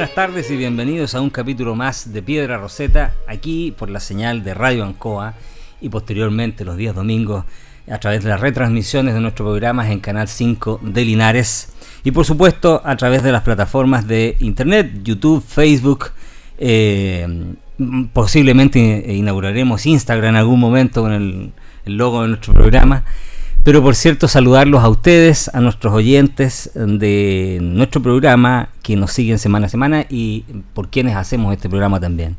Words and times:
Buenas 0.00 0.14
tardes 0.14 0.50
y 0.50 0.56
bienvenidos 0.56 1.14
a 1.14 1.20
un 1.20 1.28
capítulo 1.28 1.74
más 1.74 2.10
de 2.10 2.22
Piedra 2.22 2.56
Roseta, 2.56 3.12
aquí 3.28 3.74
por 3.76 3.90
la 3.90 4.00
señal 4.00 4.42
de 4.42 4.54
Radio 4.54 4.82
Ancoa 4.82 5.34
y 5.78 5.90
posteriormente 5.90 6.64
los 6.64 6.78
días 6.78 6.94
domingos 6.94 7.44
a 7.86 7.98
través 7.98 8.24
de 8.24 8.30
las 8.30 8.40
retransmisiones 8.40 9.12
de 9.12 9.20
nuestros 9.20 9.46
programas 9.46 9.90
en 9.90 10.00
Canal 10.00 10.26
5 10.26 10.80
de 10.82 11.04
Linares 11.04 11.74
y 12.02 12.12
por 12.12 12.24
supuesto 12.24 12.80
a 12.82 12.96
través 12.96 13.22
de 13.22 13.30
las 13.30 13.42
plataformas 13.42 14.06
de 14.06 14.38
Internet, 14.40 14.90
YouTube, 15.02 15.44
Facebook. 15.46 16.12
Eh, 16.56 17.52
posiblemente 18.14 19.04
inauguraremos 19.06 19.84
Instagram 19.84 20.30
en 20.30 20.36
algún 20.36 20.60
momento 20.60 21.02
con 21.02 21.12
el 21.12 21.52
logo 21.84 22.22
de 22.22 22.28
nuestro 22.28 22.54
programa. 22.54 23.04
Pero 23.62 23.82
por 23.82 23.94
cierto, 23.94 24.26
saludarlos 24.26 24.82
a 24.82 24.88
ustedes, 24.88 25.50
a 25.54 25.60
nuestros 25.60 25.92
oyentes 25.92 26.70
de 26.74 27.58
nuestro 27.60 28.00
programa 28.00 28.70
que 28.90 28.96
nos 28.96 29.12
siguen 29.12 29.38
semana 29.38 29.66
a 29.66 29.68
semana 29.68 30.04
y 30.08 30.44
por 30.74 30.88
quienes 30.88 31.14
hacemos 31.14 31.54
este 31.54 31.68
programa 31.68 32.00
también. 32.00 32.36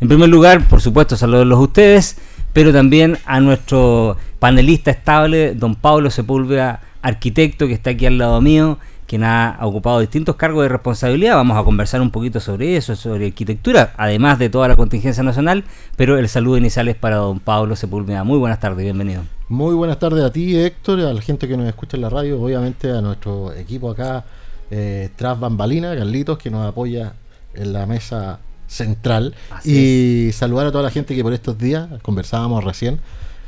En 0.00 0.06
primer 0.06 0.28
lugar, 0.28 0.66
por 0.68 0.80
supuesto, 0.80 1.16
saludarlos 1.16 1.58
a 1.58 1.62
ustedes, 1.62 2.16
pero 2.52 2.72
también 2.72 3.18
a 3.26 3.40
nuestro 3.40 4.16
panelista 4.38 4.92
estable, 4.92 5.54
don 5.54 5.74
Pablo 5.74 6.10
Sepúlveda, 6.10 6.80
arquitecto 7.02 7.66
que 7.66 7.72
está 7.72 7.90
aquí 7.90 8.06
al 8.06 8.16
lado 8.16 8.40
mío, 8.40 8.78
quien 9.08 9.24
ha 9.24 9.58
ocupado 9.62 9.98
distintos 9.98 10.36
cargos 10.36 10.62
de 10.62 10.68
responsabilidad. 10.68 11.34
Vamos 11.34 11.58
a 11.58 11.64
conversar 11.64 12.00
un 12.00 12.10
poquito 12.10 12.38
sobre 12.38 12.76
eso, 12.76 12.94
sobre 12.94 13.26
arquitectura, 13.26 13.92
además 13.96 14.38
de 14.38 14.50
toda 14.50 14.68
la 14.68 14.76
contingencia 14.76 15.24
nacional, 15.24 15.64
pero 15.96 16.16
el 16.16 16.28
saludo 16.28 16.58
inicial 16.58 16.86
es 16.86 16.94
para 16.94 17.16
don 17.16 17.40
Pablo 17.40 17.74
Sepúlveda. 17.74 18.22
Muy 18.22 18.38
buenas 18.38 18.60
tardes, 18.60 18.84
bienvenido. 18.84 19.22
Muy 19.48 19.74
buenas 19.74 19.98
tardes 19.98 20.22
a 20.22 20.30
ti, 20.30 20.56
Héctor, 20.56 21.00
a 21.00 21.12
la 21.12 21.20
gente 21.22 21.48
que 21.48 21.56
nos 21.56 21.66
escucha 21.66 21.96
en 21.96 22.02
la 22.02 22.10
radio, 22.10 22.40
obviamente 22.40 22.92
a 22.92 23.00
nuestro 23.00 23.52
equipo 23.54 23.90
acá, 23.90 24.24
eh, 24.70 25.10
tras 25.16 25.38
Bambalina, 25.38 25.94
Carlitos, 25.96 26.38
que 26.38 26.50
nos 26.50 26.66
apoya 26.66 27.14
en 27.54 27.72
la 27.72 27.86
mesa 27.86 28.40
central. 28.66 29.34
y 29.64 30.30
saludar 30.32 30.66
a 30.66 30.72
toda 30.72 30.84
la 30.84 30.90
gente 30.90 31.14
que 31.14 31.22
por 31.22 31.32
estos 31.32 31.58
días, 31.58 31.88
conversábamos 32.02 32.64
recién, 32.64 33.00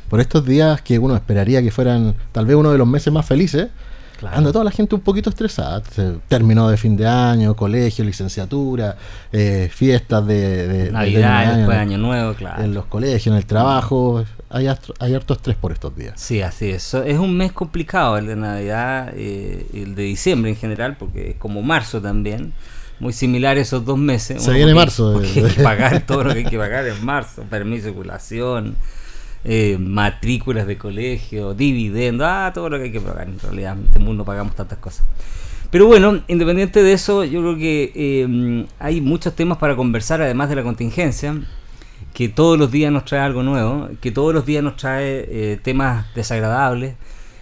por 0.09 0.19
estos 0.19 0.45
días 0.45 0.81
que 0.81 0.99
uno 0.99 1.15
esperaría 1.15 1.61
que 1.61 1.71
fueran 1.71 2.15
tal 2.31 2.45
vez 2.45 2.55
uno 2.55 2.71
de 2.71 2.77
los 2.77 2.87
meses 2.87 3.13
más 3.13 3.25
felices, 3.25 3.69
Anda 4.29 4.51
toda 4.51 4.63
la 4.63 4.71
gente 4.71 4.95
un 4.95 5.01
poquito 5.01 5.29
estresada. 5.29 5.81
Terminó 6.27 6.69
de 6.69 6.77
fin 6.77 6.95
de 6.95 7.07
año, 7.07 7.55
colegio, 7.55 8.05
licenciatura, 8.05 8.95
eh, 9.31 9.69
fiestas 9.71 10.25
de, 10.27 10.89
Navidad, 10.91 11.55
después 11.57 11.77
de 11.77 11.81
Año 11.81 11.97
Nuevo, 11.97 12.33
claro. 12.33 12.63
En 12.63 12.73
los 12.73 12.85
colegios, 12.85 13.27
en 13.27 13.33
el 13.33 13.45
trabajo. 13.45 14.23
Hay, 14.53 14.67
hay 14.99 15.15
harto 15.15 15.33
estrés 15.33 15.55
por 15.55 15.71
estos 15.71 15.95
días. 15.95 16.19
Sí, 16.19 16.41
así 16.41 16.69
es. 16.69 16.93
Es 16.93 17.17
un 17.17 17.37
mes 17.37 17.51
complicado 17.53 18.17
el 18.17 18.27
de 18.27 18.35
Navidad 18.35 19.13
eh, 19.15 19.65
el 19.73 19.95
de 19.95 20.03
diciembre 20.03 20.51
en 20.51 20.57
general, 20.57 20.97
porque 20.97 21.31
es 21.31 21.35
como 21.37 21.61
marzo 21.61 22.01
también 22.01 22.53
muy 23.01 23.13
similar 23.13 23.57
esos 23.57 23.83
dos 23.83 23.97
meses. 23.97 24.43
Se 24.43 24.53
viene 24.53 24.75
marzo. 24.75 25.19
hay 25.19 25.27
que 25.27 25.63
pagar 25.63 26.05
todo 26.05 26.23
lo 26.23 26.33
que 26.33 26.39
hay 26.39 26.45
que 26.45 26.57
pagar 26.57 26.87
en 26.87 27.03
marzo, 27.03 27.43
permiso 27.49 27.85
de 27.85 27.89
circulación, 27.89 28.75
eh, 29.43 29.77
matrículas 29.79 30.67
de 30.67 30.77
colegio, 30.77 31.55
dividendos, 31.55 32.27
ah, 32.29 32.51
todo 32.53 32.69
lo 32.69 32.77
que 32.77 32.83
hay 32.85 32.91
que 32.91 33.01
pagar. 33.01 33.27
En 33.27 33.39
realidad, 33.39 33.75
en 33.77 33.85
este 33.85 33.99
mundo 33.99 34.23
pagamos 34.23 34.55
tantas 34.55 34.77
cosas. 34.77 35.03
Pero 35.71 35.87
bueno, 35.87 36.21
independiente 36.27 36.83
de 36.83 36.93
eso, 36.93 37.23
yo 37.23 37.41
creo 37.41 37.57
que 37.57 37.91
eh, 37.95 38.67
hay 38.77 39.01
muchos 39.01 39.33
temas 39.33 39.57
para 39.57 39.75
conversar, 39.75 40.21
además 40.21 40.49
de 40.49 40.57
la 40.57 40.63
contingencia, 40.63 41.35
que 42.13 42.29
todos 42.29 42.57
los 42.57 42.71
días 42.71 42.91
nos 42.91 43.05
trae 43.05 43.21
algo 43.21 43.43
nuevo, 43.43 43.89
que 44.01 44.11
todos 44.11 44.33
los 44.33 44.45
días 44.45 44.63
nos 44.63 44.75
trae 44.75 45.25
eh, 45.29 45.59
temas 45.61 46.05
desagradables. 46.15 46.95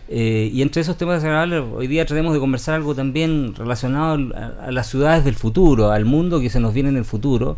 y 0.09 0.61
entre 0.61 0.81
esos 0.81 0.97
temas 0.97 1.15
desagradables, 1.15 1.63
hoy 1.75 1.87
día 1.87 2.05
tratemos 2.05 2.33
de 2.33 2.39
conversar 2.39 2.75
algo 2.75 2.95
también 2.95 3.53
relacionado 3.55 4.17
a 4.59 4.71
las 4.71 4.87
ciudades 4.87 5.23
del 5.23 5.35
futuro, 5.35 5.91
al 5.91 6.05
mundo 6.05 6.39
que 6.39 6.49
se 6.49 6.59
nos 6.59 6.73
viene 6.73 6.89
en 6.89 6.97
el 6.97 7.05
futuro 7.05 7.57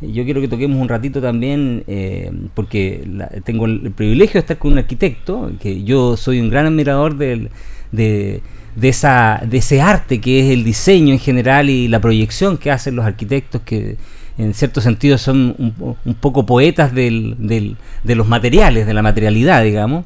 yo 0.00 0.24
quiero 0.24 0.40
que 0.40 0.48
toquemos 0.48 0.80
un 0.80 0.88
ratito 0.88 1.22
también, 1.22 1.82
eh, 1.86 2.30
porque 2.54 3.02
tengo 3.44 3.64
el 3.64 3.92
privilegio 3.92 4.34
de 4.34 4.40
estar 4.40 4.58
con 4.58 4.72
un 4.72 4.78
arquitecto, 4.78 5.52
que 5.60 5.84
yo 5.84 6.16
soy 6.18 6.40
un 6.40 6.50
gran 6.50 6.66
admirador 6.66 7.16
de, 7.16 7.48
de, 7.92 8.42
esa, 8.82 9.42
de 9.46 9.56
ese 9.56 9.80
arte 9.80 10.20
que 10.20 10.40
es 10.40 10.52
el 10.52 10.64
diseño 10.64 11.14
en 11.14 11.18
general 11.18 11.70
y 11.70 11.88
la 11.88 12.00
proyección 12.00 12.58
que 12.58 12.70
hacen 12.70 12.94
los 12.94 13.06
arquitectos, 13.06 13.62
que 13.62 13.96
en 14.38 14.54
cierto 14.54 14.80
sentido 14.80 15.18
son 15.18 15.54
un, 15.58 16.14
poco 16.14 16.44
poetas 16.44 16.94
del, 16.94 17.36
del, 17.38 17.76
de 18.04 18.14
los 18.14 18.28
materiales, 18.28 18.86
de 18.86 18.94
la 18.94 19.02
materialidad, 19.02 19.62
digamos. 19.62 20.04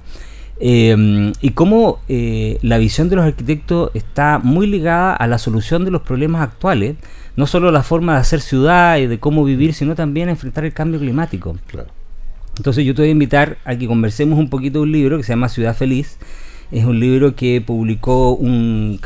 Eh, 0.63 1.33
y 1.41 1.51
cómo 1.51 2.01
eh, 2.07 2.59
la 2.61 2.77
visión 2.77 3.09
de 3.09 3.17
los 3.17 3.25
arquitectos 3.25 3.91
está 3.95 4.39
muy 4.39 4.67
ligada 4.67 5.15
a 5.15 5.27
la 5.27 5.39
solución 5.39 5.87
de 5.87 5.91
los 5.91 6.03
problemas 6.03 6.43
actuales, 6.43 6.97
no 7.35 7.47
solo 7.47 7.73
la 7.73 7.83
forma 7.83 8.15
de 8.15 8.21
hacer 8.21 8.43
ciudad 8.43 8.99
y 8.99 9.07
de 9.07 9.19
cómo 9.19 9.43
vivir, 9.43 9.73
sino 9.73 9.95
también 9.95 10.29
a 10.29 10.33
enfrentar 10.33 10.65
el 10.65 10.75
cambio 10.75 11.01
climático. 11.01 11.57
Entonces 12.57 12.85
yo 12.85 12.95
te 12.95 13.03
voy 13.03 13.09
a 13.09 13.12
invitar 13.12 13.57
a 13.65 13.75
que 13.75 13.87
conversemos 13.87 14.39
un 14.39 14.51
poquito 14.51 14.81
de 14.81 14.83
un 14.83 14.93
libro 14.93 15.17
que 15.17 15.23
se 15.23 15.33
llama 15.33 15.49
Ciudad 15.49 15.75
Feliz. 15.75 16.19
Es 16.71 16.85
un 16.85 17.01
libro 17.01 17.35
que 17.35 17.61
publicó 17.61 18.35
un, 18.35 19.01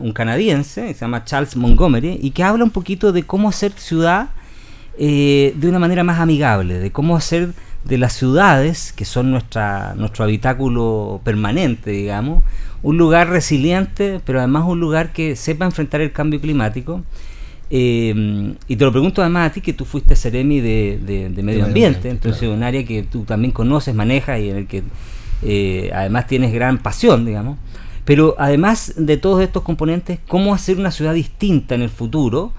un 0.00 0.12
canadiense, 0.12 0.94
se 0.94 1.00
llama 1.00 1.24
Charles 1.24 1.56
Montgomery, 1.56 2.18
y 2.22 2.30
que 2.30 2.44
habla 2.44 2.64
un 2.64 2.70
poquito 2.70 3.12
de 3.12 3.24
cómo 3.24 3.48
hacer 3.48 3.72
ciudad 3.72 4.28
eh, 4.98 5.52
de 5.56 5.68
una 5.68 5.78
manera 5.78 6.04
más 6.04 6.20
amigable, 6.20 6.78
de 6.78 6.90
cómo 6.90 7.16
hacer 7.16 7.50
de 7.84 7.98
las 7.98 8.14
ciudades, 8.14 8.92
que 8.92 9.04
son 9.04 9.30
nuestra, 9.30 9.94
nuestro 9.96 10.24
habitáculo 10.24 11.20
permanente, 11.24 11.90
digamos, 11.90 12.42
un 12.82 12.98
lugar 12.98 13.28
resiliente, 13.30 14.20
pero 14.24 14.38
además 14.38 14.64
un 14.66 14.80
lugar 14.80 15.12
que 15.12 15.36
sepa 15.36 15.64
enfrentar 15.64 16.00
el 16.00 16.12
cambio 16.12 16.40
climático. 16.40 17.02
Eh, 17.68 18.54
y 18.68 18.76
te 18.76 18.84
lo 18.84 18.92
pregunto 18.92 19.22
además 19.22 19.50
a 19.50 19.52
ti, 19.52 19.60
que 19.60 19.72
tú 19.72 19.84
fuiste 19.84 20.14
Ceremi 20.14 20.60
de, 20.60 21.30
de, 21.34 21.42
Medio 21.42 21.64
Ambiente, 21.64 22.10
entonces 22.10 22.48
un 22.48 22.62
área 22.62 22.84
que 22.84 23.02
tú 23.02 23.24
también 23.24 23.52
conoces, 23.52 23.94
manejas 23.94 24.40
y 24.40 24.50
en 24.50 24.56
el 24.56 24.66
que 24.66 24.82
eh, 25.42 25.90
además 25.94 26.26
tienes 26.26 26.52
gran 26.52 26.78
pasión, 26.78 27.24
digamos. 27.24 27.58
Pero 28.04 28.36
además 28.38 28.94
de 28.96 29.16
todos 29.16 29.42
estos 29.42 29.62
componentes, 29.62 30.20
¿cómo 30.28 30.54
hacer 30.54 30.78
una 30.78 30.92
ciudad 30.92 31.12
distinta 31.12 31.74
en 31.74 31.82
el 31.82 31.90
futuro? 31.90 32.52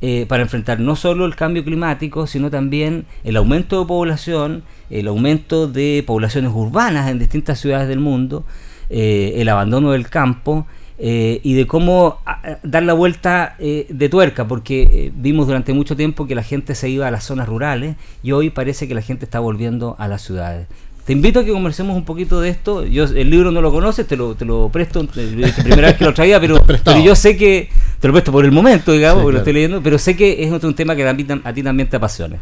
Eh, 0.00 0.26
para 0.28 0.42
enfrentar 0.42 0.80
no 0.80 0.96
solo 0.96 1.24
el 1.24 1.34
cambio 1.34 1.64
climático, 1.64 2.26
sino 2.26 2.50
también 2.50 3.06
el 3.22 3.36
aumento 3.36 3.80
de 3.80 3.86
población, 3.86 4.62
el 4.90 5.08
aumento 5.08 5.66
de 5.66 6.04
poblaciones 6.06 6.52
urbanas 6.54 7.08
en 7.08 7.18
distintas 7.18 7.58
ciudades 7.58 7.88
del 7.88 8.00
mundo, 8.00 8.44
eh, 8.90 9.34
el 9.36 9.48
abandono 9.48 9.92
del 9.92 10.10
campo 10.10 10.66
eh, 10.98 11.40
y 11.42 11.54
de 11.54 11.66
cómo 11.66 12.18
dar 12.62 12.82
la 12.82 12.92
vuelta 12.92 13.56
de 13.58 14.08
tuerca, 14.10 14.46
porque 14.46 15.10
vimos 15.16 15.46
durante 15.46 15.72
mucho 15.72 15.96
tiempo 15.96 16.26
que 16.26 16.34
la 16.34 16.42
gente 16.42 16.74
se 16.74 16.90
iba 16.90 17.08
a 17.08 17.10
las 17.10 17.24
zonas 17.24 17.48
rurales 17.48 17.96
y 18.22 18.32
hoy 18.32 18.50
parece 18.50 18.86
que 18.86 18.94
la 18.94 19.02
gente 19.02 19.24
está 19.24 19.40
volviendo 19.40 19.96
a 19.98 20.06
las 20.06 20.20
ciudades. 20.20 20.66
Te 21.04 21.12
invito 21.12 21.40
a 21.40 21.44
que 21.44 21.52
conversemos 21.52 21.96
un 21.96 22.04
poquito 22.04 22.40
de 22.40 22.48
esto. 22.48 22.86
Yo 22.86 23.04
el 23.04 23.28
libro 23.28 23.50
no 23.50 23.60
lo 23.60 23.70
conoces, 23.70 24.06
te 24.06 24.16
lo, 24.16 24.34
te 24.34 24.46
lo 24.46 24.70
presto, 24.70 25.02
la 25.02 25.52
primera 25.62 25.88
vez 25.88 25.96
que 25.96 26.04
lo 26.04 26.14
traía, 26.14 26.40
pero, 26.40 26.62
pero 26.84 27.00
yo 27.00 27.14
sé 27.14 27.36
que 27.36 27.68
te 28.04 28.08
lo 28.08 28.12
presto 28.12 28.32
por 28.32 28.44
el 28.44 28.52
momento, 28.52 28.92
digamos, 28.92 29.22
porque 29.22 29.32
lo 29.32 29.38
estoy 29.38 29.54
leyendo, 29.54 29.82
pero 29.82 29.98
sé 29.98 30.14
que 30.14 30.44
es 30.44 30.52
un 30.62 30.74
tema 30.74 30.94
que 30.94 31.08
a 31.08 31.16
ti 31.16 31.62
también 31.62 31.88
te 31.88 31.96
apasiona. 31.96 32.36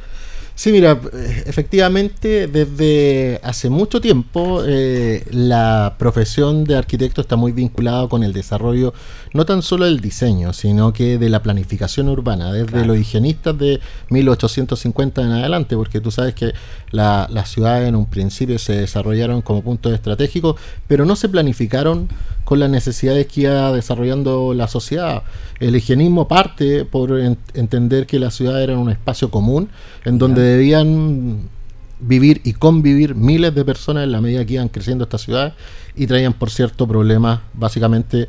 Sí, 0.57 0.73
mira, 0.73 1.01
efectivamente, 1.47 2.49
desde 2.49 3.39
hace 3.45 3.71
mucho 3.71 4.01
tiempo 4.01 4.65
eh, 4.67 5.25
la 5.31 5.95
profesión 5.99 6.65
de 6.65 6.77
arquitecto 6.77 7.21
está 7.21 7.37
muy 7.37 7.53
vinculada 7.53 8.09
con 8.09 8.25
el 8.25 8.33
desarrollo 8.33 8.93
no 9.35 9.45
tan 9.47 9.63
solo 9.63 9.87
del 9.87 10.01
diseño, 10.01 10.53
sino 10.53 10.93
que 10.93 11.19
de 11.19 11.29
la 11.29 11.43
planificación 11.43 12.09
urbana, 12.09 12.53
desde 12.53 12.85
los 12.85 12.99
higienistas 12.99 13.57
de 13.57 13.81
1850 14.11 15.23
en 15.23 15.31
adelante, 15.33 15.77
porque 15.77 16.01
tú 16.01 16.11
sabes 16.11 16.35
que 16.35 16.53
las 16.91 17.51
ciudades 17.51 17.89
en 17.89 17.97
un 17.97 18.07
principio 18.07 18.59
se 18.59 18.75
desarrollaron 18.75 19.43
como 19.43 19.63
puntos 19.63 19.93
estratégicos, 19.93 20.61
pero 20.87 21.05
no 21.05 21.17
se 21.17 21.29
planificaron 21.29 22.09
con 22.45 22.61
las 22.61 22.69
necesidades 22.69 23.27
que 23.27 23.43
iba 23.43 23.73
desarrollando 23.73 24.53
la 24.53 24.69
sociedad. 24.69 25.23
El 25.61 25.77
higienismo 25.77 26.29
parte 26.29 26.85
por 26.85 27.19
entender 27.55 28.07
que 28.07 28.19
la 28.19 28.31
ciudad 28.31 28.63
era 28.63 28.77
un 28.77 28.91
espacio 28.91 29.31
común 29.31 29.69
en 30.05 30.19
donde 30.19 30.43
debían 30.43 31.49
vivir 32.01 32.41
y 32.45 32.53
convivir 32.55 33.15
miles 33.15 33.55
de 33.55 33.65
personas 33.65 34.05
en 34.05 34.13
la 34.13 34.21
medida 34.21 34.45
que 34.45 34.55
iban 34.55 34.69
creciendo 34.69 35.05
estas 35.05 35.23
ciudades 35.23 35.55
y 35.95 36.07
traían, 36.07 36.33
por 36.33 36.51
cierto, 36.51 36.87
problemas 36.87 37.41
básicamente 37.55 38.29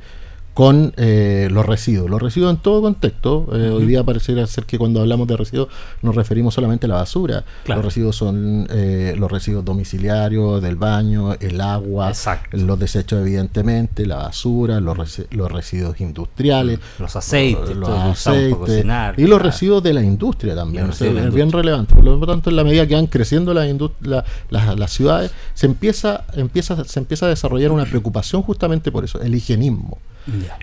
con 0.54 0.94
eh, 0.98 1.48
los 1.52 1.66
residuos. 1.66 2.10
Los 2.10 2.22
residuos 2.22 2.52
en 2.52 2.58
todo 2.58 2.82
contexto. 2.82 3.48
Eh, 3.54 3.70
hoy 3.70 3.86
día 3.86 4.04
pareciera 4.04 4.46
ser 4.46 4.66
que 4.66 4.78
cuando 4.78 5.02
hablamos 5.02 5.28
de 5.28 5.36
residuos 5.36 5.70
nos 6.02 6.16
referimos 6.16 6.54
solamente 6.54 6.86
a 6.86 6.90
la 6.90 6.96
basura. 6.96 7.44
Los 7.66 7.84
residuos 7.84 8.16
son 8.16 8.68
eh, 8.70 9.16
los 9.18 9.32
residuos 9.32 9.66
domiciliarios, 9.66 10.62
del 10.62 10.76
baño, 10.76 11.34
el 11.40 11.60
agua, 11.60 12.12
los 12.52 12.80
desechos 12.80 13.22
evidentemente, 13.22 14.06
la 14.06 14.18
basura, 14.18 14.80
los, 14.80 15.22
los 15.32 15.52
residuos 15.52 16.00
industriales, 16.00 16.80
los 17.00 17.16
aceites, 17.16 17.76
los, 17.76 17.90
aceites 17.90 18.86
y 19.18 19.26
los 19.26 19.42
residuos 19.42 19.82
de 19.82 19.94
la 19.94 20.04
industria 20.04 20.56
también. 20.56 20.90
es 20.90 21.34
bien 21.34 21.52
relevante. 21.52 21.96
Por 21.96 22.04
lo 22.04 22.26
tanto, 22.28 22.50
en 22.50 22.56
la 22.56 22.64
medida 22.64 22.86
que 22.86 22.96
van 22.96 23.08
creciendo 23.08 23.54
la 23.54 23.64
las 24.50 24.92
ciudades, 24.92 25.32
se 25.54 25.66
empieza, 25.66 26.26
empieza, 26.34 26.84
se 26.84 27.00
empieza 27.00 27.26
a 27.26 27.30
desarrollar 27.30 27.72
una 27.72 27.86
preocupación 27.86 28.44
justamente 28.44 28.92
por 28.92 29.04
eso, 29.04 29.20
el 29.22 29.34
higienismo. 29.34 29.98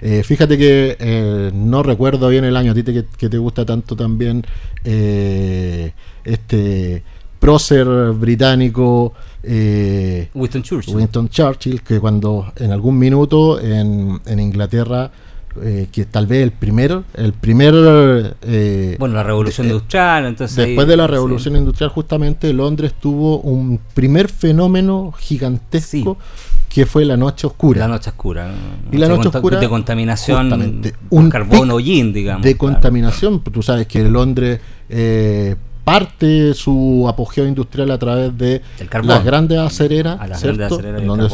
Eh, 0.00 0.23
fíjate 0.23 0.56
que 0.56 0.97
eh, 0.99 1.50
no 1.55 1.82
recuerdo 1.82 2.29
bien 2.29 2.44
el 2.44 2.56
año, 2.56 2.73
a 2.73 2.75
ti 2.75 2.82
te, 2.82 3.05
que, 3.05 3.29
te 3.29 3.38
gusta 3.38 3.65
tanto 3.65 3.97
también 3.97 4.44
eh, 4.85 5.93
este 6.25 7.03
prócer 7.38 7.87
británico 8.12 9.15
Winston 10.35 10.62
Churchill. 10.62 10.94
Winston 10.94 11.29
Churchill, 11.29 11.82
que 11.82 11.99
cuando 11.99 12.53
en 12.56 12.73
algún 12.73 12.99
minuto 12.99 13.59
en, 13.61 14.21
en 14.27 14.41
Inglaterra 14.41 15.11
que 15.93 16.05
tal 16.05 16.26
vez 16.26 16.43
el 16.43 16.52
primero, 16.52 17.05
el 17.14 17.32
primer... 17.32 17.75
bueno, 18.99 19.14
la 19.14 19.23
revolución 19.23 19.67
industrial, 19.67 20.26
entonces... 20.26 20.56
Después 20.56 20.87
de 20.87 20.97
la 20.97 21.06
revolución 21.06 21.56
industrial, 21.56 21.91
justamente 21.91 22.52
Londres 22.52 22.94
tuvo 23.00 23.41
un 23.41 23.81
primer 23.94 24.29
fenómeno 24.29 25.12
gigantesco 25.19 26.19
que 26.70 26.87
fue 26.87 27.05
la 27.05 27.17
noche 27.17 27.49
oscura. 27.49 27.81
La 27.81 27.88
noche 27.88 28.11
oscura. 28.11 28.55
Y 28.93 28.97
la 28.97 29.08
noche 29.08 29.29
oscura. 29.29 29.58
De 29.58 29.69
contaminación. 29.69 30.82
Un 31.11 31.29
carbono 31.29 31.81
yin, 31.81 32.12
digamos. 32.12 32.44
De 32.44 32.56
contaminación. 32.56 33.43
Tú 33.43 33.61
sabes 33.62 33.88
que 33.88 34.05
Londres 34.05 34.61
eh, 34.88 35.56
parte 35.91 36.55
su 36.55 37.07
apogeo 37.09 37.47
industrial 37.47 37.91
a 37.91 37.99
través 37.99 38.37
de 38.37 38.63
las 39.03 39.25
grandes 39.25 39.59
acereras, 39.59 40.19
donde 41.05 41.29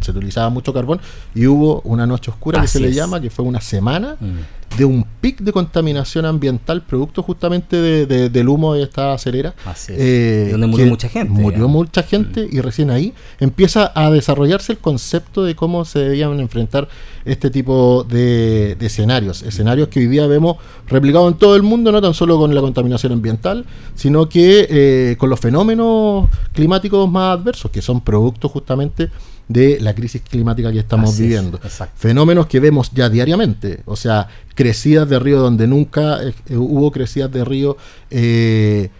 se, 0.00 0.10
utilizaba, 0.10 0.50
mucho 0.50 0.72
carbón. 0.72 1.00
Y 1.34 1.46
hubo 1.46 1.80
una 1.82 2.06
noche 2.06 2.30
oscura 2.30 2.60
que 2.60 2.66
se 2.66 2.80
le 2.80 2.92
llama, 2.92 3.20
que 3.20 3.30
fue 3.30 3.44
una 3.44 3.60
semana. 3.60 4.16
Mm 4.20 4.63
de 4.76 4.84
un 4.84 5.06
pic 5.20 5.40
de 5.40 5.52
contaminación 5.52 6.26
ambiental 6.26 6.82
producto 6.82 7.22
justamente 7.22 7.76
de, 7.76 8.28
del 8.28 8.48
humo 8.48 8.74
de 8.74 8.82
esta 8.82 9.12
acelera. 9.12 9.54
Eh, 9.88 10.48
donde 10.50 10.66
murió 10.66 10.86
mucha 10.86 11.08
gente. 11.08 11.32
Murió 11.32 11.68
mucha 11.68 12.02
gente 12.02 12.48
y 12.50 12.60
recién 12.60 12.90
ahí 12.90 13.14
empieza 13.40 13.92
a 13.94 14.10
desarrollarse 14.10 14.72
el 14.72 14.78
concepto 14.78 15.44
de 15.44 15.54
cómo 15.54 15.84
se 15.84 16.00
debían 16.00 16.38
enfrentar 16.40 16.88
este 17.24 17.50
tipo 17.50 18.04
de, 18.04 18.76
escenarios. 18.80 19.42
Escenarios 19.42 19.88
que 19.88 20.00
hoy 20.00 20.06
día 20.08 20.26
vemos 20.26 20.56
replicados 20.86 21.32
en 21.32 21.38
todo 21.38 21.56
el 21.56 21.62
mundo, 21.62 21.92
no 21.92 22.02
tan 22.02 22.14
solo 22.14 22.38
con 22.38 22.54
la 22.54 22.60
contaminación 22.60 23.12
ambiental, 23.12 23.64
sino 23.94 24.28
que 24.28 24.66
eh, 24.68 25.16
con 25.18 25.30
los 25.30 25.40
fenómenos 25.40 26.28
climáticos 26.52 27.10
más 27.10 27.38
adversos, 27.38 27.70
que 27.70 27.80
son 27.80 28.00
productos 28.00 28.50
justamente 28.50 29.10
de 29.48 29.78
la 29.80 29.94
crisis 29.94 30.22
climática 30.22 30.72
que 30.72 30.78
estamos 30.78 31.18
viviendo. 31.18 31.60
Fenómenos 31.96 32.46
que 32.46 32.60
vemos 32.60 32.90
ya 32.92 33.08
diariamente, 33.08 33.80
o 33.84 33.96
sea, 33.96 34.28
crecidas 34.54 35.08
de 35.08 35.18
río 35.18 35.40
donde 35.40 35.66
nunca 35.66 36.22
eh, 36.22 36.32
hubo 36.56 36.90
crecidas 36.90 37.30
de 37.32 37.44
río. 37.44 37.76
Eh, 38.10 38.90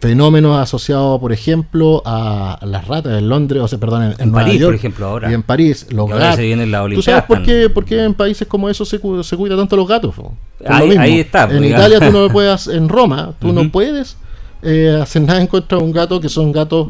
fenómenos 0.00 0.58
asociados, 0.58 1.18
por 1.18 1.32
ejemplo, 1.32 2.02
a 2.04 2.58
las 2.62 2.86
ratas 2.86 3.18
en 3.18 3.28
Londres, 3.28 3.62
o 3.62 3.68
sea, 3.68 3.78
perdón, 3.78 4.14
en, 4.18 4.32
París, 4.32 4.62
por 4.62 4.74
ejemplo, 4.74 5.06
ahora. 5.06 5.30
Y 5.30 5.34
en 5.34 5.42
París, 5.42 5.86
los 5.90 6.08
gatos. 6.08 6.38
¿Tú 6.94 7.02
sabes 7.02 7.24
por 7.24 7.42
qué, 7.42 7.70
por 7.70 7.84
qué 7.84 8.04
en 8.04 8.12
países 8.12 8.46
como 8.46 8.68
esos 8.68 8.86
se, 8.88 8.98
se 9.22 9.36
cuida 9.36 9.56
tanto 9.56 9.76
los 9.76 9.88
gatos? 9.88 10.14
Ahí, 10.66 11.20
está. 11.20 11.44
En 11.50 11.64
Italia 11.64 12.00
tú 12.00 12.12
no 12.12 12.28
puedes, 12.32 12.68
en 12.68 12.88
Roma, 12.88 13.32
tú 13.38 13.52
no 13.52 13.70
puedes 13.70 14.16
eh, 14.64 14.98
hacen 15.00 15.26
nada 15.26 15.40
en 15.40 15.46
contra 15.46 15.76
de 15.76 15.84
un 15.84 15.92
gato 15.92 16.20
que 16.20 16.28
son 16.28 16.50
gatos 16.50 16.88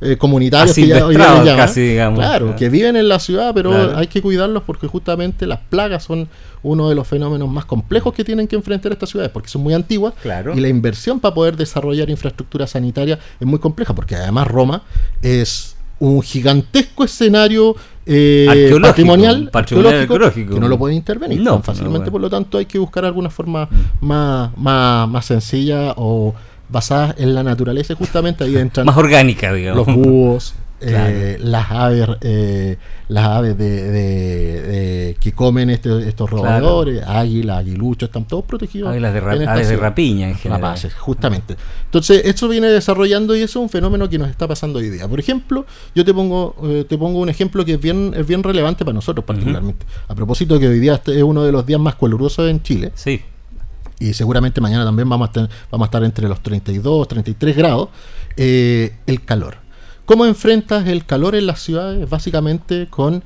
eh, 0.00 0.16
comunitarios 0.16 0.74
que 0.74 0.88
ya, 0.88 1.06
hoy 1.06 1.14
Claro, 2.16 2.56
que 2.56 2.68
viven 2.68 2.96
en 2.96 3.08
la 3.08 3.18
ciudad, 3.20 3.52
pero 3.54 3.96
hay 3.96 4.08
que 4.08 4.20
cuidarlos 4.20 4.64
porque 4.64 4.88
justamente 4.88 5.46
las 5.46 5.60
plagas 5.60 6.02
son 6.02 6.28
uno 6.64 6.88
de 6.88 6.94
los 6.94 7.06
fenómenos 7.06 7.48
más 7.48 7.64
complejos 7.64 8.12
que 8.12 8.24
tienen 8.24 8.48
que 8.48 8.56
enfrentar 8.56 8.92
estas 8.92 9.10
ciudades, 9.10 9.30
porque 9.30 9.48
son 9.48 9.62
muy 9.62 9.72
antiguas 9.72 10.14
y 10.54 10.60
la 10.60 10.68
inversión 10.68 11.20
para 11.20 11.34
poder 11.34 11.56
desarrollar 11.56 12.10
infraestructura 12.10 12.66
sanitaria 12.66 13.18
es 13.38 13.46
muy 13.46 13.58
compleja, 13.58 13.94
porque 13.94 14.16
además 14.16 14.48
Roma 14.48 14.82
es 15.22 15.76
un 16.00 16.20
gigantesco 16.22 17.04
escenario 17.04 17.76
eh, 18.04 18.76
patrimonial, 18.82 19.48
arqueológico, 19.52 20.54
que 20.54 20.60
no 20.60 20.66
lo 20.66 20.76
puede 20.76 20.94
intervenir. 20.96 21.44
Tan 21.44 21.62
fácilmente, 21.62 22.10
por 22.10 22.20
lo 22.20 22.28
tanto 22.28 22.58
hay 22.58 22.66
que 22.66 22.78
buscar 22.78 23.04
alguna 23.04 23.30
forma 23.30 23.66
mm. 23.70 24.06
más, 24.06 24.58
más, 24.58 25.08
más 25.08 25.24
sencilla 25.24 25.94
o 25.96 26.34
basadas 26.72 27.14
en 27.18 27.34
la 27.34 27.42
naturaleza, 27.42 27.94
justamente 27.94 28.44
ahí 28.44 28.56
entran. 28.56 28.86
Más 28.86 28.96
orgánica, 28.96 29.52
digamos. 29.52 29.86
Los 29.86 29.94
búhos, 29.94 30.54
eh, 30.84 31.36
las 31.40 31.70
aves, 31.70 32.08
eh, 32.22 32.76
las 33.08 33.24
aves 33.26 33.56
de, 33.56 35.16
que 35.20 35.32
comen 35.32 35.70
este, 35.70 36.08
estos 36.08 36.28
roedores, 36.28 37.02
águilas, 37.06 37.58
aguiluchos, 37.58 38.08
están 38.08 38.26
todos 38.26 38.44
protegidos. 38.44 38.90
Águilas 38.90 39.14
de, 39.14 39.20
aves 39.46 39.68
de 39.68 39.76
rapiña 39.76 40.28
en 40.28 40.34
general. 40.34 40.62
Rapaces, 40.62 40.94
justamente. 40.94 41.56
Entonces, 41.84 42.22
esto 42.24 42.48
viene 42.48 42.68
desarrollando 42.68 43.36
y 43.36 43.42
eso 43.42 43.60
es 43.60 43.62
un 43.62 43.70
fenómeno 43.70 44.08
que 44.08 44.18
nos 44.18 44.28
está 44.28 44.48
pasando 44.48 44.80
hoy 44.80 44.90
día. 44.90 45.06
Por 45.06 45.20
ejemplo, 45.20 45.66
yo 45.94 46.04
te 46.04 46.12
pongo, 46.12 46.56
eh, 46.64 46.84
te 46.88 46.98
pongo 46.98 47.20
un 47.20 47.28
ejemplo 47.28 47.64
que 47.64 47.74
es 47.74 47.80
bien, 47.80 48.12
es 48.16 48.26
bien 48.26 48.42
relevante 48.42 48.84
para 48.84 48.94
nosotros 48.94 49.24
particularmente. 49.24 49.86
A 50.08 50.14
propósito 50.14 50.58
que 50.58 50.68
hoy 50.68 50.80
día 50.80 50.94
este 50.94 51.16
es 51.16 51.22
uno 51.22 51.44
de 51.44 51.52
los 51.52 51.64
días 51.64 51.80
más 51.80 51.94
calurosos 51.94 52.50
en 52.50 52.62
Chile. 52.62 52.92
Sí 52.94 53.22
y 54.02 54.14
seguramente 54.14 54.60
mañana 54.60 54.84
también 54.84 55.08
vamos 55.08 55.30
a, 55.36 55.48
vamos 55.70 55.84
a 55.84 55.88
estar 55.88 56.02
entre 56.02 56.28
los 56.28 56.42
32, 56.42 57.08
33 57.08 57.56
grados, 57.56 57.88
eh, 58.36 58.96
el 59.06 59.24
calor. 59.24 59.56
¿Cómo 60.04 60.26
enfrentas 60.26 60.88
el 60.88 61.06
calor 61.06 61.36
en 61.36 61.46
las 61.46 61.60
ciudades? 61.60 62.10
Básicamente 62.10 62.88
con 62.90 63.22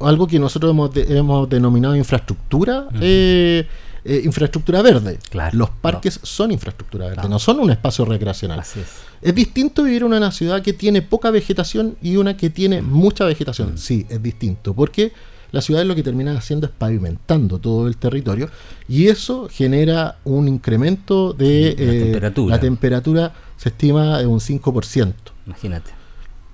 algo 0.00 0.26
que 0.26 0.38
nosotros 0.38 0.72
hemos, 0.72 0.90
hemos 0.96 1.48
denominado 1.48 1.94
infraestructura. 1.94 2.88
Eh, 3.00 3.66
eh, 4.04 4.22
infraestructura 4.24 4.82
verde. 4.82 5.18
Los 5.52 5.70
parques 5.70 6.20
son 6.22 6.52
infraestructura 6.52 7.06
verde, 7.06 7.28
no. 7.28 7.40
son 7.40 7.58
un 7.58 7.70
espacio 7.70 8.04
recreacional. 8.04 8.60
es. 8.60 9.34
distinto 9.34 9.82
vivir 9.82 10.02
en 10.02 10.12
una 10.12 10.30
ciudad 10.30 10.62
que 10.62 10.72
tiene 10.72 11.02
poca 11.02 11.30
vegetación 11.30 11.96
y 12.00 12.16
una 12.16 12.36
que 12.36 12.50
tiene 12.50 12.82
mucha 12.82 13.24
vegetación. 13.24 13.78
Sí, 13.78 14.06
es 14.08 14.22
distinto. 14.22 14.74
Porque 14.74 15.12
las 15.56 15.64
ciudades 15.64 15.88
lo 15.88 15.94
que 15.94 16.02
terminan 16.02 16.36
haciendo 16.36 16.66
es 16.66 16.72
pavimentando 16.72 17.58
todo 17.58 17.88
el 17.88 17.96
territorio 17.96 18.48
y 18.88 19.08
eso 19.08 19.48
genera 19.50 20.18
un 20.24 20.48
incremento 20.48 21.32
de 21.32 21.74
la, 21.76 21.82
eh, 21.82 22.00
temperatura. 22.00 22.54
la 22.56 22.60
temperatura. 22.60 23.32
se 23.56 23.70
estima 23.70 24.18
de 24.18 24.26
un 24.26 24.38
5%. 24.38 25.14
Imagínate. 25.46 25.90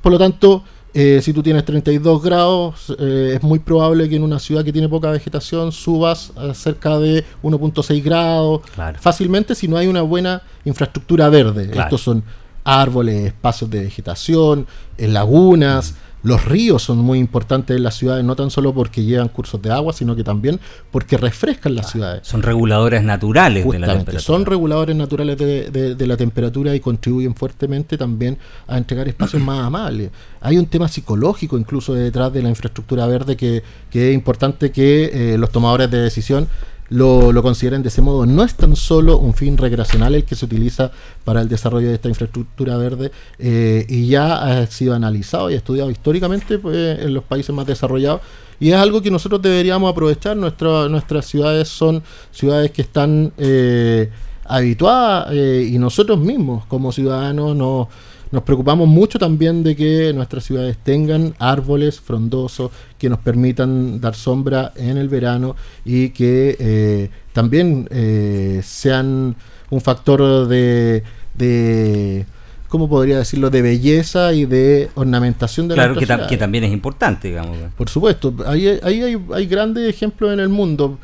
Por 0.00 0.12
lo 0.12 0.18
tanto, 0.18 0.62
eh, 0.94 1.20
si 1.20 1.32
tú 1.32 1.42
tienes 1.42 1.64
32 1.64 2.22
grados, 2.22 2.94
eh, 2.96 3.32
es 3.36 3.42
muy 3.42 3.58
probable 3.58 4.08
que 4.08 4.14
en 4.14 4.22
una 4.22 4.38
ciudad 4.38 4.64
que 4.64 4.72
tiene 4.72 4.88
poca 4.88 5.10
vegetación 5.10 5.72
subas 5.72 6.32
a 6.36 6.54
cerca 6.54 6.96
de 6.98 7.24
1.6 7.42 8.02
grados 8.04 8.60
fácilmente 9.00 9.56
si 9.56 9.66
no 9.66 9.76
hay 9.76 9.88
una 9.88 10.02
buena 10.02 10.42
infraestructura 10.64 11.28
verde. 11.28 11.70
Estos 11.74 12.02
son 12.02 12.22
árboles, 12.62 13.26
espacios 13.26 13.68
de 13.68 13.80
vegetación, 13.80 14.66
lagunas. 14.96 15.92
Mm. 15.92 16.11
Los 16.22 16.44
ríos 16.44 16.82
son 16.82 16.98
muy 16.98 17.18
importantes 17.18 17.76
en 17.76 17.82
las 17.82 17.96
ciudades, 17.96 18.24
no 18.24 18.36
tan 18.36 18.50
solo 18.50 18.72
porque 18.72 19.02
llevan 19.02 19.28
cursos 19.28 19.60
de 19.60 19.72
agua, 19.72 19.92
sino 19.92 20.14
que 20.14 20.22
también 20.22 20.60
porque 20.90 21.16
refrescan 21.16 21.74
las 21.74 21.90
ciudades. 21.90 22.26
Son 22.26 22.42
reguladores 22.42 23.02
naturales 23.02 23.68
de 23.68 23.78
la 23.78 23.88
temperatura. 23.88 24.20
Son 24.20 24.46
reguladores 24.46 24.94
naturales 24.94 25.36
de, 25.36 26.06
la 26.06 26.16
temperatura 26.16 26.74
y 26.74 26.80
contribuyen 26.80 27.34
fuertemente 27.34 27.98
también 27.98 28.38
a 28.68 28.78
entregar 28.78 29.08
espacios 29.08 29.42
más 29.44 29.66
amables. 29.66 30.10
Hay 30.40 30.58
un 30.58 30.66
tema 30.66 30.88
psicológico 30.88 31.58
incluso 31.58 31.94
detrás 31.94 32.32
de 32.32 32.42
la 32.42 32.48
infraestructura 32.48 33.06
verde 33.06 33.36
que, 33.36 33.62
es 33.92 34.14
importante 34.14 34.70
que 34.70 35.34
eh, 35.34 35.38
los 35.38 35.50
tomadores 35.50 35.90
de 35.90 35.98
decisión 35.98 36.48
lo, 36.92 37.32
lo, 37.32 37.42
consideren 37.42 37.82
de 37.82 37.88
ese 37.88 38.02
modo. 38.02 38.26
No 38.26 38.44
es 38.44 38.54
tan 38.54 38.76
solo 38.76 39.18
un 39.18 39.34
fin 39.34 39.56
recreacional 39.56 40.14
el 40.14 40.24
que 40.24 40.34
se 40.34 40.44
utiliza 40.44 40.90
para 41.24 41.40
el 41.40 41.48
desarrollo 41.48 41.88
de 41.88 41.94
esta 41.94 42.08
infraestructura 42.08 42.76
verde 42.76 43.10
eh, 43.38 43.86
y 43.88 44.06
ya 44.08 44.42
ha 44.42 44.66
sido 44.66 44.94
analizado 44.94 45.50
y 45.50 45.54
estudiado 45.54 45.90
históricamente 45.90 46.58
pues, 46.58 47.00
en 47.00 47.14
los 47.14 47.24
países 47.24 47.54
más 47.54 47.66
desarrollados 47.66 48.20
y 48.62 48.70
es 48.70 48.76
algo 48.76 49.02
que 49.02 49.10
nosotros 49.10 49.42
deberíamos 49.42 49.90
aprovechar. 49.90 50.36
nuestras 50.36 51.26
ciudades 51.26 51.68
son 51.68 52.00
ciudades 52.30 52.70
que 52.70 52.82
están 52.82 53.32
eh, 53.36 54.08
habituadas 54.44 55.32
eh, 55.32 55.68
y 55.68 55.78
nosotros 55.78 56.20
mismos 56.20 56.64
como 56.66 56.92
ciudadanos 56.92 57.56
nos 57.56 57.88
nos 58.32 58.42
preocupamos 58.44 58.88
mucho 58.88 59.18
también 59.18 59.62
de 59.62 59.76
que 59.76 60.12
nuestras 60.14 60.44
ciudades 60.44 60.78
tengan 60.82 61.34
árboles 61.38 62.00
frondosos 62.00 62.70
que 62.98 63.10
nos 63.10 63.18
permitan 63.18 64.00
dar 64.00 64.14
sombra 64.14 64.72
en 64.74 64.96
el 64.96 65.10
verano 65.10 65.54
y 65.84 66.08
que 66.08 66.56
eh, 66.58 67.10
también 67.34 67.86
eh, 67.90 68.62
sean 68.64 69.36
un 69.68 69.80
factor 69.82 70.48
de, 70.48 72.26
¿cómo 72.68 72.88
podría 72.88 73.18
decirlo?, 73.18 73.50
de 73.50 73.60
belleza 73.60 74.32
y 74.32 74.46
de 74.46 74.88
ornamentación 74.94 75.68
de 75.68 75.74
Claro, 75.74 75.94
que, 75.94 76.06
que, 76.28 76.36
también 76.38 76.64
es 76.64 76.72
importante, 76.72 77.28
digamos. 77.28 77.58
Por 77.76 77.90
supuesto, 77.90 78.34
ahí, 78.46 78.66
ahí 78.82 79.02
hay, 79.02 79.22
hay 79.34 79.46
grandes 79.46 79.88
ejemplos 79.88 80.32
en 80.32 80.40
el 80.40 80.48
mundo, 80.48 80.98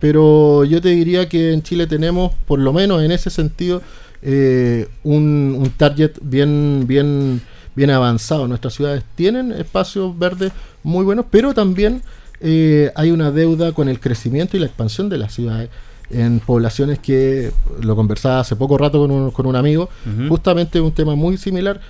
pero 0.00 0.64
yo 0.64 0.82
te 0.82 0.90
diría 0.90 1.30
que 1.30 1.54
en 1.54 1.62
Chile 1.62 1.86
tenemos, 1.86 2.32
por 2.46 2.58
lo 2.58 2.74
menos 2.74 3.02
en 3.02 3.10
ese 3.10 3.30
sentido, 3.30 3.80
eh, 4.24 4.88
un, 5.04 5.56
un 5.58 5.70
target 5.76 6.12
bien, 6.22 6.84
bien, 6.86 7.40
bien 7.76 7.90
avanzado. 7.90 8.48
Nuestras 8.48 8.74
ciudades 8.74 9.04
tienen 9.14 9.52
espacios 9.52 10.18
verdes 10.18 10.50
muy 10.82 11.04
buenos, 11.04 11.26
pero 11.30 11.54
también 11.54 12.02
eh, 12.40 12.90
hay 12.96 13.10
una 13.10 13.30
deuda 13.30 13.72
con 13.72 13.88
el 13.88 14.00
crecimiento 14.00 14.56
y 14.56 14.60
la 14.60 14.66
expansión 14.66 15.08
de 15.08 15.18
las 15.18 15.34
ciudades 15.34 15.68
en 16.10 16.40
poblaciones 16.40 16.98
que 16.98 17.50
lo 17.80 17.96
conversaba 17.96 18.40
hace 18.40 18.56
poco 18.56 18.76
rato 18.76 18.98
con 18.98 19.10
un, 19.10 19.30
con 19.30 19.46
un 19.46 19.56
amigo, 19.56 19.88
justamente 20.28 20.80
un 20.80 20.92
tema 20.92 21.14
muy 21.14 21.36
similar. 21.36 21.80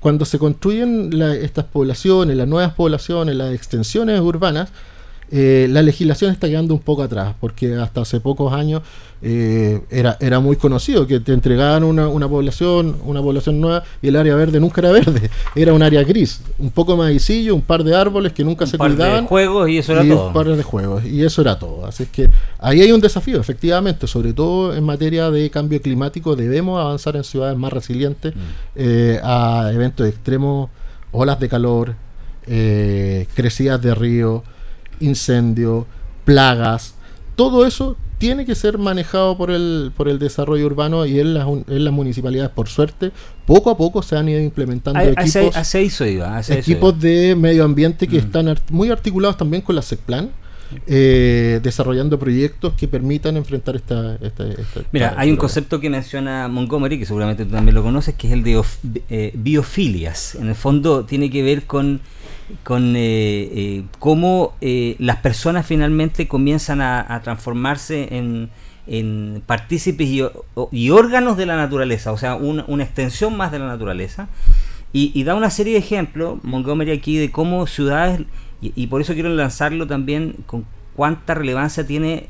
Cuando 0.00 0.24
se 0.24 0.38
construyen 0.38 1.10
estas 1.42 1.64
poblaciones, 1.64 2.36
las 2.36 2.46
nuevas 2.46 2.72
poblaciones, 2.74 3.34
las 3.34 3.52
extensiones 3.52 4.20
urbanas, 4.20 4.70
eh, 5.30 5.66
la 5.70 5.82
legislación 5.82 6.32
está 6.32 6.48
quedando 6.48 6.72
un 6.72 6.80
poco 6.80 7.02
atrás, 7.02 7.34
porque 7.38 7.74
hasta 7.74 8.00
hace 8.00 8.18
pocos 8.18 8.50
años 8.50 8.82
eh, 9.20 9.82
era, 9.90 10.16
era 10.20 10.40
muy 10.40 10.56
conocido 10.56 11.06
que 11.06 11.20
te 11.20 11.34
entregaban 11.34 11.84
una, 11.84 12.08
una, 12.08 12.26
población, 12.26 12.96
una 13.04 13.20
población 13.20 13.60
nueva 13.60 13.82
y 14.00 14.08
el 14.08 14.16
área 14.16 14.34
verde 14.36 14.58
nunca 14.58 14.80
era 14.80 14.90
verde, 14.90 15.28
era 15.54 15.74
un 15.74 15.82
área 15.82 16.02
gris, 16.02 16.40
un 16.58 16.70
poco 16.70 16.92
de 16.92 16.98
maicillo, 16.98 17.54
un 17.54 17.60
par 17.60 17.84
de 17.84 17.94
árboles 17.94 18.32
que 18.32 18.42
nunca 18.42 18.66
se 18.66 18.78
par 18.78 18.90
cuidaban. 18.90 19.24
De 19.24 19.28
juegos 19.28 19.68
y 19.68 19.76
eso 19.76 19.92
era 19.92 20.02
todo. 20.02 20.28
Un 20.28 20.32
par 20.32 20.46
de 20.46 20.62
juegos 20.62 21.04
y 21.04 21.22
eso 21.22 21.42
era 21.42 21.58
todo. 21.58 21.84
Así 21.84 22.04
es 22.04 22.08
que 22.08 22.30
ahí 22.58 22.80
hay 22.80 22.92
un 22.92 23.00
desafío, 23.00 23.38
efectivamente, 23.38 24.06
sobre 24.06 24.32
todo 24.32 24.74
en 24.74 24.82
materia 24.82 25.30
de 25.30 25.50
cambio 25.50 25.82
climático, 25.82 26.36
debemos 26.36 26.80
avanzar 26.80 27.16
en 27.16 27.24
ciudades 27.24 27.58
más 27.58 27.70
resilientes 27.70 28.34
mm. 28.34 28.38
eh, 28.76 29.20
a 29.22 29.70
eventos 29.74 30.08
extremos, 30.08 30.70
olas 31.12 31.38
de 31.38 31.48
calor, 31.50 31.94
crecidas 33.34 33.82
de 33.82 33.94
río 33.94 34.42
incendios, 35.00 35.84
plagas, 36.24 36.94
todo 37.36 37.66
eso 37.66 37.96
tiene 38.18 38.44
que 38.44 38.54
ser 38.54 38.78
manejado 38.78 39.36
por 39.36 39.50
el, 39.50 39.92
por 39.96 40.08
el 40.08 40.18
desarrollo 40.18 40.66
urbano 40.66 41.06
y 41.06 41.20
en 41.20 41.34
las, 41.34 41.46
en 41.46 41.84
las 41.84 41.94
municipalidades, 41.94 42.50
por 42.50 42.68
suerte, 42.68 43.12
poco 43.46 43.70
a 43.70 43.76
poco 43.76 44.02
se 44.02 44.16
han 44.16 44.28
ido 44.28 44.40
implementando 44.40 45.00
equipos, 45.00 46.50
equipos 46.50 47.00
de 47.00 47.36
medio 47.36 47.64
ambiente 47.64 48.08
que 48.08 48.16
mm. 48.16 48.26
están 48.26 48.54
muy 48.70 48.90
articulados 48.90 49.36
también 49.36 49.62
con 49.62 49.76
la 49.76 49.82
SECPLAN. 49.82 50.30
Eh, 50.86 51.60
desarrollando 51.62 52.18
proyectos 52.18 52.74
que 52.74 52.86
permitan 52.86 53.38
enfrentar 53.38 53.74
esta... 53.74 54.18
Mira, 54.92 55.14
hay 55.16 55.30
un 55.30 55.38
concepto 55.38 55.80
que 55.80 55.88
menciona 55.88 56.46
Montgomery, 56.46 56.98
que 56.98 57.06
seguramente 57.06 57.46
tú 57.46 57.52
también 57.52 57.74
lo 57.74 57.82
conoces, 57.82 58.14
que 58.16 58.26
es 58.26 58.34
el 58.34 58.42
de 58.42 58.62
eh, 59.08 59.32
biofilias. 59.34 60.34
En 60.34 60.48
el 60.48 60.54
fondo 60.54 61.06
tiene 61.06 61.30
que 61.30 61.42
ver 61.42 61.64
con 61.64 62.02
con 62.62 62.96
eh, 62.96 63.00
eh, 63.00 63.84
cómo 63.98 64.54
eh, 64.60 64.96
las 64.98 65.16
personas 65.16 65.66
finalmente 65.66 66.28
comienzan 66.28 66.80
a, 66.80 67.20
transformarse 67.22 68.16
en, 68.16 68.50
en 68.86 69.42
partícipes 69.46 70.08
y, 70.08 70.90
órganos 70.90 71.36
de 71.36 71.46
la 71.46 71.56
naturaleza, 71.56 72.12
o 72.12 72.16
sea, 72.16 72.36
una 72.36 72.82
extensión 72.82 73.36
más 73.36 73.52
de 73.52 73.58
la 73.58 73.66
naturaleza. 73.66 74.28
Y, 74.92 75.22
da 75.24 75.34
una 75.34 75.50
serie 75.50 75.74
de 75.74 75.80
ejemplos, 75.80 76.38
Montgomery 76.42 76.92
aquí, 76.92 77.18
de 77.18 77.30
cómo 77.30 77.66
ciudades, 77.66 78.22
y, 78.60 78.86
por 78.86 79.00
eso 79.00 79.14
quiero 79.14 79.28
lanzarlo 79.28 79.86
también 79.86 80.36
con 80.46 80.64
cuánta 80.96 81.34
relevancia 81.34 81.86
tiene 81.86 82.28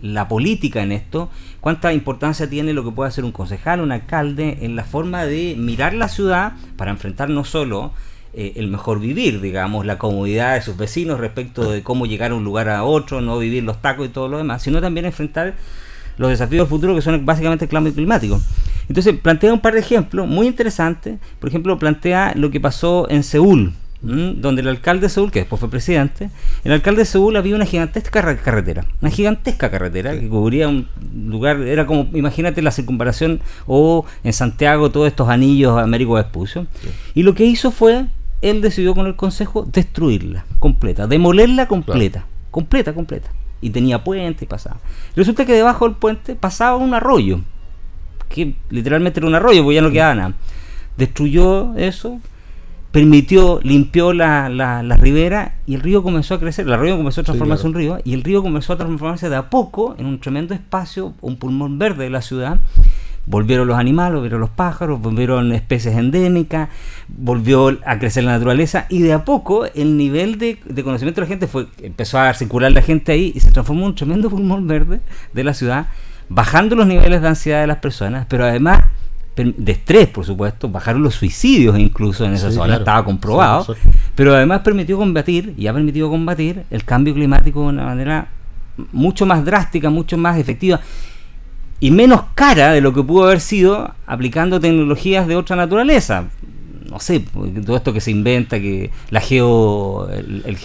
la 0.00 0.28
política 0.28 0.82
en 0.82 0.92
esto, 0.92 1.30
cuánta 1.60 1.92
importancia 1.92 2.48
tiene 2.48 2.72
lo 2.72 2.84
que 2.84 2.92
puede 2.92 3.08
hacer 3.08 3.24
un 3.24 3.32
concejal, 3.32 3.80
un 3.80 3.90
alcalde, 3.90 4.58
en 4.62 4.76
la 4.76 4.84
forma 4.84 5.24
de 5.24 5.56
mirar 5.58 5.94
la 5.94 6.08
ciudad 6.08 6.52
para 6.76 6.92
enfrentar 6.92 7.28
no 7.28 7.44
solo 7.44 7.92
eh, 8.34 8.52
el 8.56 8.68
mejor 8.68 8.98
vivir, 8.98 9.40
digamos, 9.40 9.84
la 9.84 9.98
comodidad 9.98 10.54
de 10.54 10.62
sus 10.62 10.76
vecinos 10.76 11.20
respecto 11.20 11.70
de 11.70 11.82
cómo 11.82 12.06
llegar 12.06 12.30
a 12.30 12.34
un 12.34 12.44
lugar 12.44 12.70
a 12.70 12.82
otro, 12.84 13.20
no 13.20 13.38
vivir 13.38 13.62
los 13.62 13.82
tacos 13.82 14.06
y 14.06 14.08
todo 14.08 14.28
lo 14.28 14.38
demás, 14.38 14.62
sino 14.62 14.80
también 14.80 15.04
enfrentar 15.04 15.54
los 16.16 16.30
desafíos 16.30 16.62
del 16.62 16.68
futuro 16.68 16.94
que 16.94 17.02
son 17.02 17.26
básicamente 17.26 17.66
el 17.66 17.70
cambio 17.70 17.92
climático. 17.92 18.40
Entonces 18.88 19.18
plantea 19.18 19.52
un 19.52 19.60
par 19.60 19.74
de 19.74 19.80
ejemplos 19.80 20.26
muy 20.26 20.46
interesantes. 20.46 21.18
Por 21.38 21.48
ejemplo, 21.48 21.78
plantea 21.78 22.32
lo 22.34 22.50
que 22.50 22.58
pasó 22.60 23.06
en 23.10 23.22
Seúl, 23.22 23.74
donde 24.00 24.62
el 24.62 24.68
alcalde 24.68 25.02
de 25.02 25.08
Seúl, 25.10 25.30
que 25.30 25.40
después 25.40 25.60
fue 25.60 25.70
presidente, 25.70 26.30
el 26.64 26.72
alcalde 26.72 27.00
de 27.00 27.04
Seúl 27.04 27.36
había 27.36 27.54
una 27.54 27.66
gigantesca 27.66 28.22
carretera, 28.42 28.86
una 29.00 29.10
gigantesca 29.10 29.70
carretera 29.70 30.18
que 30.18 30.28
cubría 30.28 30.68
un 30.68 30.88
lugar, 31.26 31.60
era 31.60 31.86
como, 31.86 32.08
imagínate 32.14 32.62
la 32.62 32.70
circunvalación 32.70 33.40
o 33.66 34.04
en 34.24 34.32
Santiago 34.32 34.90
todos 34.90 35.06
estos 35.06 35.28
anillos 35.28 35.78
Américo 35.78 36.14
Vespucio. 36.14 36.66
Y 37.14 37.22
lo 37.22 37.34
que 37.34 37.44
hizo 37.44 37.70
fue 37.70 38.06
él 38.42 38.60
decidió 38.60 38.94
con 38.94 39.06
el 39.06 39.16
consejo 39.16 39.66
destruirla 39.70 40.44
completa, 40.58 41.06
demolerla 41.06 41.66
completa, 41.66 42.26
completa, 42.50 42.92
completa. 42.92 43.30
Y 43.60 43.70
tenía 43.70 44.02
puente 44.02 44.44
y 44.44 44.48
pasaba. 44.48 44.78
Resulta 45.14 45.46
que 45.46 45.52
debajo 45.52 45.86
del 45.86 45.96
puente 45.96 46.34
pasaba 46.34 46.76
un 46.76 46.94
arroyo, 46.94 47.40
que 48.28 48.56
literalmente 48.70 49.20
era 49.20 49.28
un 49.28 49.36
arroyo, 49.36 49.62
porque 49.62 49.76
ya 49.76 49.82
no 49.82 49.90
quedaba 49.92 50.14
nada. 50.16 50.34
Destruyó 50.96 51.76
eso, 51.76 52.20
permitió, 52.90 53.60
limpió 53.62 54.12
la, 54.12 54.48
la, 54.48 54.96
ribera 54.96 55.54
y 55.64 55.76
el 55.76 55.80
río 55.80 56.02
comenzó 56.02 56.34
a 56.34 56.40
crecer. 56.40 56.66
El 56.66 56.72
arroyo 56.72 56.96
comenzó 56.96 57.20
a 57.20 57.24
transformarse 57.24 57.62
en 57.62 57.68
un 57.68 57.74
río 57.74 57.98
y 58.02 58.14
el 58.14 58.24
río 58.24 58.42
comenzó 58.42 58.72
a 58.72 58.76
transformarse 58.76 59.28
de 59.28 59.36
a 59.36 59.48
poco 59.48 59.94
en 59.96 60.06
un 60.06 60.18
tremendo 60.18 60.54
espacio, 60.54 61.14
un 61.20 61.36
pulmón 61.36 61.78
verde 61.78 62.04
de 62.04 62.10
la 62.10 62.20
ciudad 62.20 62.58
volvieron 63.26 63.68
los 63.68 63.78
animales, 63.78 64.14
volvieron 64.14 64.40
los 64.40 64.50
pájaros, 64.50 65.00
volvieron 65.00 65.52
especies 65.52 65.96
endémicas, 65.96 66.68
volvió 67.08 67.78
a 67.86 67.98
crecer 67.98 68.24
la 68.24 68.32
naturaleza 68.32 68.86
y 68.88 69.02
de 69.02 69.12
a 69.12 69.24
poco 69.24 69.66
el 69.66 69.96
nivel 69.96 70.38
de, 70.38 70.58
conocimiento 70.82 71.20
de 71.20 71.26
la 71.26 71.28
gente 71.28 71.46
fue 71.46 71.66
empezó 71.82 72.18
a 72.18 72.34
circular 72.34 72.72
la 72.72 72.82
gente 72.82 73.12
ahí 73.12 73.32
y 73.34 73.40
se 73.40 73.52
transformó 73.52 73.82
en 73.82 73.88
un 73.88 73.94
tremendo 73.94 74.30
pulmón 74.30 74.66
verde 74.66 75.00
de 75.32 75.44
la 75.44 75.54
ciudad, 75.54 75.86
bajando 76.28 76.74
los 76.74 76.86
niveles 76.86 77.22
de 77.22 77.28
ansiedad 77.28 77.60
de 77.60 77.66
las 77.66 77.78
personas, 77.78 78.26
pero 78.28 78.44
además 78.44 78.84
de 79.34 79.72
estrés, 79.72 80.08
por 80.08 80.26
supuesto, 80.26 80.68
bajaron 80.68 81.02
los 81.02 81.14
suicidios 81.14 81.78
incluso 81.78 82.26
en 82.26 82.34
esa 82.34 82.50
zona, 82.50 82.76
estaba 82.76 83.02
comprobado, 83.02 83.74
pero 84.14 84.34
además 84.34 84.60
permitió 84.60 84.98
combatir 84.98 85.54
y 85.56 85.68
ha 85.68 85.72
permitido 85.72 86.10
combatir 86.10 86.64
el 86.70 86.84
cambio 86.84 87.14
climático 87.14 87.62
de 87.62 87.68
una 87.68 87.84
manera 87.86 88.28
mucho 88.90 89.24
más 89.24 89.42
drástica, 89.44 89.88
mucho 89.88 90.18
más 90.18 90.38
efectiva 90.38 90.80
y 91.82 91.90
menos 91.90 92.20
cara 92.36 92.70
de 92.72 92.80
lo 92.80 92.94
que 92.94 93.02
pudo 93.02 93.24
haber 93.24 93.40
sido 93.40 93.90
aplicando 94.06 94.60
tecnologías 94.60 95.26
de 95.26 95.34
otra 95.34 95.56
naturaleza. 95.56 96.26
No 96.88 97.00
sé, 97.00 97.24
todo 97.66 97.76
esto 97.76 97.92
que 97.92 98.00
se 98.00 98.12
inventa, 98.12 98.60
que 98.60 98.92
la 99.10 99.20
geo, 99.20 100.08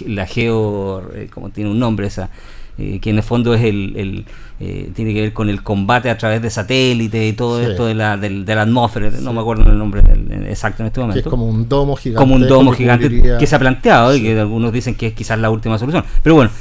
la 0.06 0.28
geo, 0.28 1.02
eh, 1.16 1.28
como 1.34 1.50
tiene 1.50 1.72
un 1.72 1.80
nombre 1.80 2.06
esa, 2.06 2.30
eh, 2.78 3.00
que 3.02 3.10
en 3.10 3.18
el 3.18 3.24
fondo 3.24 3.56
es 3.56 3.64
el, 3.64 4.26
eh, 4.60 4.92
tiene 4.94 5.12
que 5.12 5.22
ver 5.22 5.34
con 5.34 5.50
el 5.50 5.64
combate 5.64 6.12
a 6.12 6.20
través 6.20 6.40
de 6.40 6.52
satélites 6.52 7.34
y 7.34 7.36
todo 7.36 7.62
esto 7.62 7.88
de 7.88 7.96
la, 7.96 8.16
de, 8.16 8.30
la 8.30 8.62
atmósfera, 8.62 9.10
no 9.20 9.34
me 9.34 9.42
acuerdo 9.42 9.72
el 9.72 9.80
nombre 9.80 10.04
exacto 10.48 10.84
en 10.84 10.88
este 10.88 11.00
momento. 11.00 11.20
es 11.20 11.26
como 11.26 11.48
un 11.48 11.68
domo 11.68 11.96
gigante. 11.96 12.20
Como 12.20 12.36
un 12.36 12.48
domo 12.48 12.74
gigante 12.74 13.10
que 13.40 13.48
se 13.48 13.56
ha 13.56 13.60
planteado 13.60 14.16
y 14.16 14.22
que 14.22 14.40
algunos 14.40 14.72
dicen 14.72 14.94
que 14.94 15.08
es 15.08 15.14
quizás 15.14 15.40
la 15.40 15.50
última 15.50 15.80
solución. 15.80 16.06
Pero 16.22 16.36
bueno, 16.36 16.52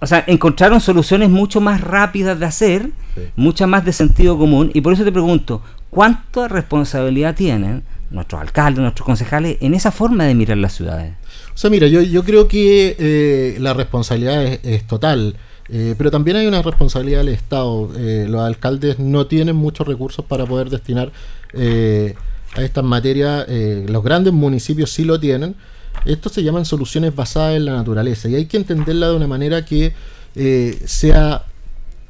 o 0.00 0.06
sea, 0.06 0.24
encontraron 0.26 0.80
soluciones 0.80 1.30
mucho 1.30 1.60
más 1.60 1.80
rápidas 1.80 2.38
de 2.38 2.46
hacer, 2.46 2.90
muchas 3.34 3.68
más 3.68 3.84
de 3.84 3.92
sentido 3.92 4.38
común, 4.38 4.70
y 4.74 4.80
por 4.80 4.92
eso 4.92 5.04
te 5.04 5.12
pregunto, 5.12 5.62
¿cuánta 5.90 6.48
responsabilidad 6.48 7.34
tienen 7.34 7.82
nuestros 8.10 8.40
alcaldes, 8.40 8.80
nuestros 8.80 9.06
concejales 9.06 9.56
en 9.60 9.74
esa 9.74 9.90
forma 9.90 10.24
de 10.24 10.34
mirar 10.34 10.58
las 10.58 10.74
ciudades? 10.74 11.14
O 11.54 11.58
sea, 11.58 11.70
mira, 11.70 11.86
yo, 11.86 12.02
yo 12.02 12.22
creo 12.22 12.48
que 12.48 12.96
eh, 12.98 13.56
la 13.60 13.72
responsabilidad 13.72 14.44
es, 14.44 14.86
total. 14.86 15.36
Eh, 15.68 15.94
pero 15.98 16.10
también 16.10 16.36
hay 16.36 16.46
una 16.46 16.62
responsabilidad 16.62 17.20
del 17.20 17.30
Estado. 17.30 17.90
Eh, 17.96 18.26
los 18.28 18.42
alcaldes 18.42 18.98
no 18.98 19.26
tienen 19.26 19.56
muchos 19.56 19.86
recursos 19.86 20.24
para 20.24 20.44
poder 20.44 20.70
destinar 20.70 21.10
a 21.54 22.62
estas 22.62 22.84
materias. 22.84 23.46
los 23.48 24.04
grandes 24.04 24.34
municipios 24.34 24.90
sí 24.90 25.04
lo 25.04 25.18
tienen, 25.18 25.54
esto 26.04 26.28
se 26.28 26.42
llaman 26.42 26.64
soluciones 26.64 27.14
basadas 27.14 27.56
en 27.56 27.64
la 27.64 27.72
naturaleza 27.72 28.28
y 28.28 28.34
hay 28.34 28.46
que 28.46 28.56
entenderla 28.56 29.08
de 29.08 29.16
una 29.16 29.26
manera 29.26 29.64
que 29.64 29.94
eh, 30.34 30.78
sea 30.84 31.44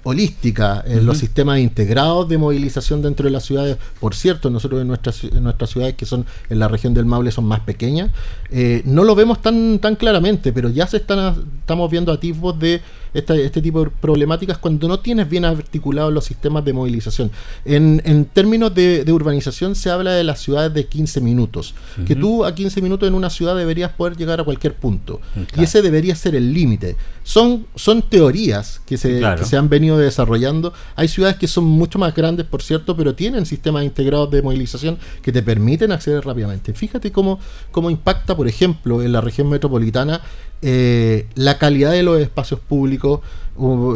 holística 0.06 0.84
en 0.86 1.04
los 1.04 1.18
sistemas 1.18 1.58
integrados 1.58 2.28
de 2.28 2.38
movilización 2.38 3.02
dentro 3.02 3.24
de 3.24 3.32
las 3.32 3.44
ciudades. 3.44 3.76
Por 3.98 4.14
cierto, 4.14 4.50
nosotros 4.50 4.80
en 4.80 4.86
nuestras, 4.86 5.24
en 5.24 5.42
nuestras 5.42 5.70
ciudades 5.70 5.96
que 5.96 6.06
son 6.06 6.24
en 6.48 6.60
la 6.60 6.68
región 6.68 6.94
del 6.94 7.06
Maule 7.06 7.32
son 7.32 7.44
más 7.44 7.58
pequeñas, 7.60 8.12
eh, 8.50 8.82
no 8.84 9.02
lo 9.02 9.16
vemos 9.16 9.42
tan, 9.42 9.80
tan 9.80 9.96
claramente, 9.96 10.52
pero 10.52 10.70
ya 10.70 10.86
se 10.86 10.98
están 10.98 11.44
estamos 11.58 11.90
viendo 11.90 12.12
atisbos 12.12 12.56
de 12.56 12.80
este 13.14 13.62
tipo 13.62 13.84
de 13.84 13.90
problemáticas 13.90 14.58
cuando 14.58 14.88
no 14.88 15.00
tienes 15.00 15.28
bien 15.28 15.44
articulados 15.44 16.12
los 16.12 16.24
sistemas 16.24 16.64
de 16.64 16.72
movilización. 16.72 17.30
En, 17.64 18.02
en 18.04 18.26
términos 18.26 18.74
de, 18.74 19.04
urbanización 19.10 19.74
se 19.74 19.90
habla 19.90 20.12
de 20.12 20.22
las 20.22 20.40
ciudades 20.40 20.74
de 20.74 20.86
15 20.86 21.20
minutos, 21.20 21.74
que 22.06 22.14
tú 22.14 22.44
a 22.44 22.54
15 22.54 22.82
minutos 22.82 23.08
en 23.08 23.14
una 23.14 23.30
ciudad 23.30 23.56
deberías 23.56 23.90
poder 23.92 24.16
llegar 24.16 24.40
a 24.40 24.44
cualquier 24.44 24.74
punto. 24.74 25.20
Y 25.56 25.64
ese 25.64 25.82
debería 25.82 26.14
ser 26.14 26.34
el 26.34 26.52
límite. 26.52 26.96
Son, 27.26 27.66
son 27.74 28.02
teorías 28.02 28.80
que 28.86 28.96
se, 28.96 29.20
que 29.36 29.44
se 29.44 29.56
han 29.56 29.68
venido 29.68 29.98
desarrollando. 29.98 30.72
Hay 30.94 31.08
ciudades 31.08 31.36
que 31.36 31.48
son 31.48 31.64
mucho 31.64 31.98
más 31.98 32.14
grandes, 32.14 32.46
por 32.46 32.62
cierto, 32.62 32.96
pero 32.96 33.16
tienen 33.16 33.46
sistemas 33.46 33.82
integrados 33.82 34.30
de 34.30 34.42
movilización 34.42 34.96
que 35.22 35.32
te 35.32 35.42
permiten 35.42 35.90
acceder 35.90 36.24
rápidamente. 36.24 36.72
Fíjate 36.72 37.10
cómo, 37.10 37.40
cómo 37.72 37.90
impacta, 37.90 38.36
por 38.36 38.46
ejemplo, 38.46 39.02
en 39.02 39.10
la 39.10 39.20
región 39.20 39.48
metropolitana 39.48 40.20
eh, 40.62 41.26
la 41.34 41.58
calidad 41.58 41.90
de 41.90 42.04
los 42.04 42.20
espacios 42.20 42.60
públicos, 42.60 43.22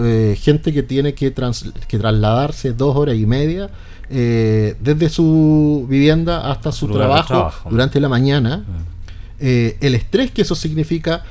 eh, 0.02 0.36
gente 0.36 0.72
que 0.72 0.82
tiene 0.82 1.14
que, 1.14 1.32
que 1.32 1.98
trasladarse 1.98 2.72
dos 2.72 2.96
horas 2.96 3.14
y 3.14 3.26
media. 3.26 3.70
Eh, 4.10 4.74
desde 4.80 5.08
su 5.08 5.86
vivienda 5.88 6.50
hasta 6.50 6.72
su, 6.72 6.88
trabajo, 6.88 7.52
durante 7.70 8.00
la 8.00 8.08
mañana, 8.08 8.64
mm. 8.66 9.44
el 9.80 9.94
estrés 9.94 10.32
que 10.32 10.42
eso 10.42 10.56
significa, 10.56 11.22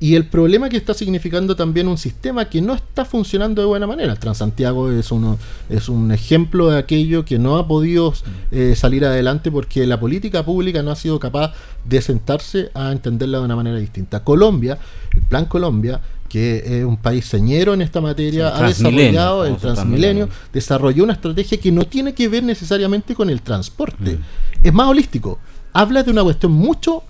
y 0.00 0.14
el 0.14 0.26
problema 0.26 0.68
que 0.68 0.76
está 0.76 0.94
significando 0.94 1.56
también 1.56 1.88
un 1.88 1.98
sistema 1.98 2.44
que 2.48 2.60
no 2.60 2.74
está 2.74 3.04
funcionando 3.04 3.62
de 3.62 3.66
buena 3.66 3.86
manera. 3.86 4.12
El 4.12 4.18
Transantiago 4.18 4.92
es, 4.92 5.10
uno, 5.10 5.38
es 5.68 5.88
un 5.88 6.12
ejemplo 6.12 6.70
de 6.70 6.78
aquello 6.78 7.24
que 7.24 7.38
no 7.38 7.56
ha 7.56 7.66
podido 7.66 8.14
eh, 8.52 8.74
salir 8.76 9.04
adelante 9.04 9.50
porque 9.50 9.86
la 9.86 9.98
política 9.98 10.44
pública 10.44 10.82
no 10.84 10.92
ha 10.92 10.96
sido 10.96 11.18
capaz 11.18 11.52
de 11.84 12.00
sentarse 12.00 12.70
a 12.74 12.92
entenderla 12.92 13.38
de 13.38 13.44
una 13.44 13.56
manera 13.56 13.76
distinta. 13.78 14.22
Colombia, 14.22 14.78
el 15.14 15.22
Plan 15.22 15.46
Colombia, 15.46 16.00
que 16.28 16.62
es 16.78 16.84
un 16.84 16.98
país 16.98 17.24
señero 17.24 17.74
en 17.74 17.82
esta 17.82 18.00
materia, 18.00 18.56
ha 18.56 18.68
desarrollado 18.68 19.46
el 19.46 19.56
Transmilenio, 19.56 20.28
desarrolló 20.52 21.02
una 21.02 21.14
estrategia 21.14 21.58
que 21.58 21.72
no 21.72 21.84
tiene 21.84 22.14
que 22.14 22.28
ver 22.28 22.44
necesariamente 22.44 23.16
con 23.16 23.30
el 23.30 23.42
transporte. 23.42 24.12
Mm. 24.12 24.66
Es 24.66 24.72
más 24.72 24.86
holístico. 24.86 25.40
Habla 25.72 26.02
de 26.02 26.10
una 26.10 26.22
cuestión 26.22 26.52
mucho, 26.52 27.02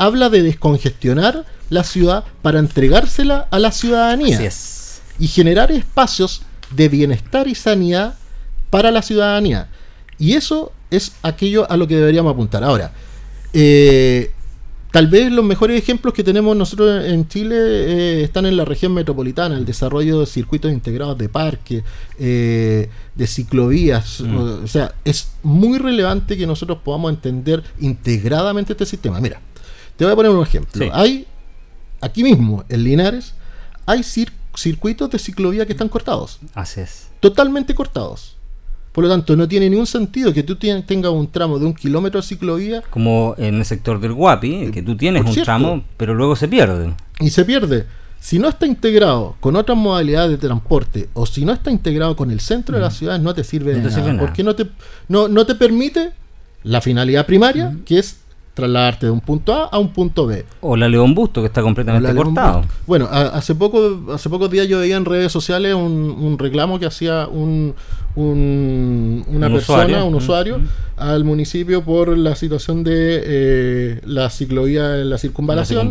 habla 0.00 0.30
de 0.30 0.42
descongestionar 0.42 1.44
la 1.68 1.84
ciudad 1.84 2.24
para 2.40 2.58
entregársela 2.58 3.46
a 3.50 3.58
la 3.58 3.70
ciudadanía. 3.70 4.40
Y 5.18 5.28
generar 5.28 5.70
espacios 5.70 6.40
de 6.74 6.88
bienestar 6.88 7.46
y 7.46 7.54
sanidad 7.54 8.14
para 8.70 8.90
la 8.90 9.02
ciudadanía. 9.02 9.68
Y 10.18 10.32
eso 10.32 10.72
es 10.90 11.12
aquello 11.22 11.70
a 11.70 11.76
lo 11.76 11.86
que 11.86 11.96
deberíamos 11.96 12.32
apuntar. 12.32 12.64
Ahora, 12.64 12.92
eh, 13.52 14.30
tal 14.90 15.08
vez 15.08 15.30
los 15.30 15.44
mejores 15.44 15.78
ejemplos 15.78 16.14
que 16.14 16.24
tenemos 16.24 16.56
nosotros 16.56 17.04
en 17.04 17.28
Chile 17.28 17.56
eh, 17.58 18.22
están 18.24 18.46
en 18.46 18.56
la 18.56 18.64
región 18.64 18.94
metropolitana, 18.94 19.58
el 19.58 19.66
desarrollo 19.66 20.20
de 20.20 20.26
circuitos 20.26 20.72
integrados 20.72 21.18
de 21.18 21.28
parques, 21.28 21.84
eh, 22.18 22.88
de 23.14 23.26
ciclovías. 23.26 24.22
Mm. 24.22 24.64
O, 24.64 24.66
sea, 24.66 24.94
es 25.04 25.32
muy 25.42 25.76
relevante 25.78 26.38
que 26.38 26.46
nosotros 26.46 26.78
podamos 26.82 27.12
entender 27.12 27.62
integradamente 27.80 28.72
este 28.72 28.86
sistema. 28.86 29.20
Mira, 29.20 29.42
te 30.00 30.06
voy 30.06 30.14
a 30.14 30.16
poner 30.16 30.32
un 30.32 30.42
ejemplo. 30.42 30.88
Hay 30.94 31.26
aquí 32.00 32.24
mismo, 32.24 32.64
en 32.70 32.84
Linares, 32.84 33.34
hay 33.84 34.02
circuitos 34.02 35.10
de 35.10 35.18
ciclovía 35.18 35.66
que 35.66 35.72
están 35.72 35.90
cortados. 35.90 36.38
Así 36.54 36.80
es. 36.80 37.08
Totalmente 37.20 37.74
cortados. 37.74 38.38
Por 38.92 39.04
lo 39.04 39.10
tanto, 39.10 39.36
no 39.36 39.46
tiene 39.46 39.68
ningún 39.68 39.86
sentido 39.86 40.32
que 40.32 40.42
tú 40.42 40.56
tengas 40.56 41.12
un 41.12 41.30
tramo 41.30 41.58
de 41.58 41.66
un 41.66 41.74
kilómetro 41.74 42.22
de 42.22 42.26
ciclovía. 42.26 42.82
Como 42.88 43.34
en 43.36 43.56
el 43.56 43.64
sector 43.66 44.00
del 44.00 44.14
Guapi, 44.14 44.70
que 44.70 44.80
tú 44.82 44.96
tienes 44.96 45.22
un 45.22 45.34
tramo, 45.42 45.84
pero 45.98 46.14
luego 46.14 46.34
se 46.34 46.48
pierde. 46.48 46.94
Y 47.18 47.28
se 47.28 47.44
pierde. 47.44 47.84
Si 48.20 48.38
no 48.38 48.48
está 48.48 48.64
integrado 48.64 49.36
con 49.38 49.54
otras 49.54 49.76
modalidades 49.76 50.30
de 50.30 50.38
transporte 50.38 51.10
o 51.12 51.26
si 51.26 51.44
no 51.44 51.52
está 51.52 51.70
integrado 51.70 52.16
con 52.16 52.30
el 52.30 52.40
centro 52.40 52.76
de 52.76 52.80
la 52.80 52.90
ciudad, 52.90 53.20
no 53.20 53.34
te 53.34 53.44
sirve 53.44 53.74
de 53.74 53.82
nada. 53.82 54.18
Porque 54.18 54.42
no 54.42 54.56
te, 54.56 54.66
no, 55.08 55.28
no 55.28 55.44
te 55.44 55.56
permite 55.56 56.12
la 56.62 56.80
finalidad 56.80 57.26
primaria, 57.26 57.76
que 57.84 57.98
es 57.98 58.19
trasladarte 58.60 59.06
de 59.06 59.12
un 59.12 59.20
punto 59.20 59.54
A 59.54 59.64
a 59.64 59.78
un 59.78 59.92
punto 59.92 60.26
B. 60.26 60.44
O 60.60 60.76
la 60.76 60.88
León 60.88 61.14
Busto, 61.14 61.40
que 61.40 61.46
está 61.46 61.62
completamente 61.62 62.14
cortado. 62.14 62.64
Bueno, 62.86 63.08
hace 63.10 63.54
poco 63.54 64.12
hace 64.12 64.28
pocos 64.28 64.50
días 64.50 64.68
yo 64.68 64.78
veía 64.78 64.96
en 64.96 65.04
redes 65.04 65.32
sociales 65.32 65.74
un, 65.74 66.36
reclamo 66.38 66.78
que 66.78 66.86
hacía 66.86 67.26
un, 67.26 67.74
una 68.14 69.48
persona, 69.50 70.04
un 70.04 70.14
usuario, 70.14 70.60
al 70.96 71.24
municipio 71.24 71.82
por 71.82 72.16
la 72.16 72.36
situación 72.36 72.84
de 72.84 73.22
eh, 73.24 74.00
la 74.04 74.30
ciclovía 74.30 75.00
en 75.00 75.10
la 75.10 75.18
circunvalación. 75.18 75.88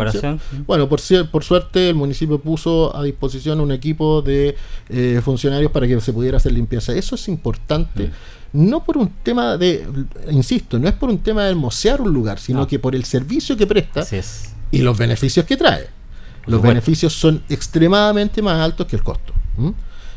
Bueno, 0.65 0.87
por, 0.87 0.99
por 1.31 1.43
suerte 1.43 1.89
el 1.89 1.95
municipio 1.95 2.39
puso 2.39 2.95
a 2.95 3.03
disposición 3.03 3.59
un 3.59 3.71
equipo 3.71 4.21
de 4.21 4.55
eh, 4.89 5.21
funcionarios 5.23 5.71
para 5.71 5.87
que 5.87 5.99
se 5.99 6.13
pudiera 6.13 6.37
hacer 6.37 6.51
limpieza. 6.51 6.93
Eso 6.93 7.15
es 7.15 7.27
importante. 7.27 8.07
Mm 8.07 8.38
no 8.53 8.83
por 8.83 8.97
un 8.97 9.09
tema 9.23 9.57
de, 9.57 9.85
insisto, 10.31 10.79
no 10.79 10.87
es 10.87 10.93
por 10.93 11.09
un 11.09 11.19
tema 11.19 11.43
de 11.43 11.51
hermosear 11.51 12.01
un 12.01 12.11
lugar, 12.11 12.39
sino 12.39 12.67
que 12.67 12.79
por 12.79 12.95
el 12.95 13.05
servicio 13.05 13.55
que 13.55 13.67
presta 13.67 14.05
y 14.71 14.79
los 14.79 14.97
beneficios 14.97 15.45
que 15.45 15.57
trae. 15.57 15.87
Los 16.45 16.61
beneficios 16.61 17.13
son 17.13 17.43
extremadamente 17.49 18.41
más 18.41 18.59
altos 18.59 18.87
que 18.87 18.95
el 18.95 19.03
costo. 19.03 19.33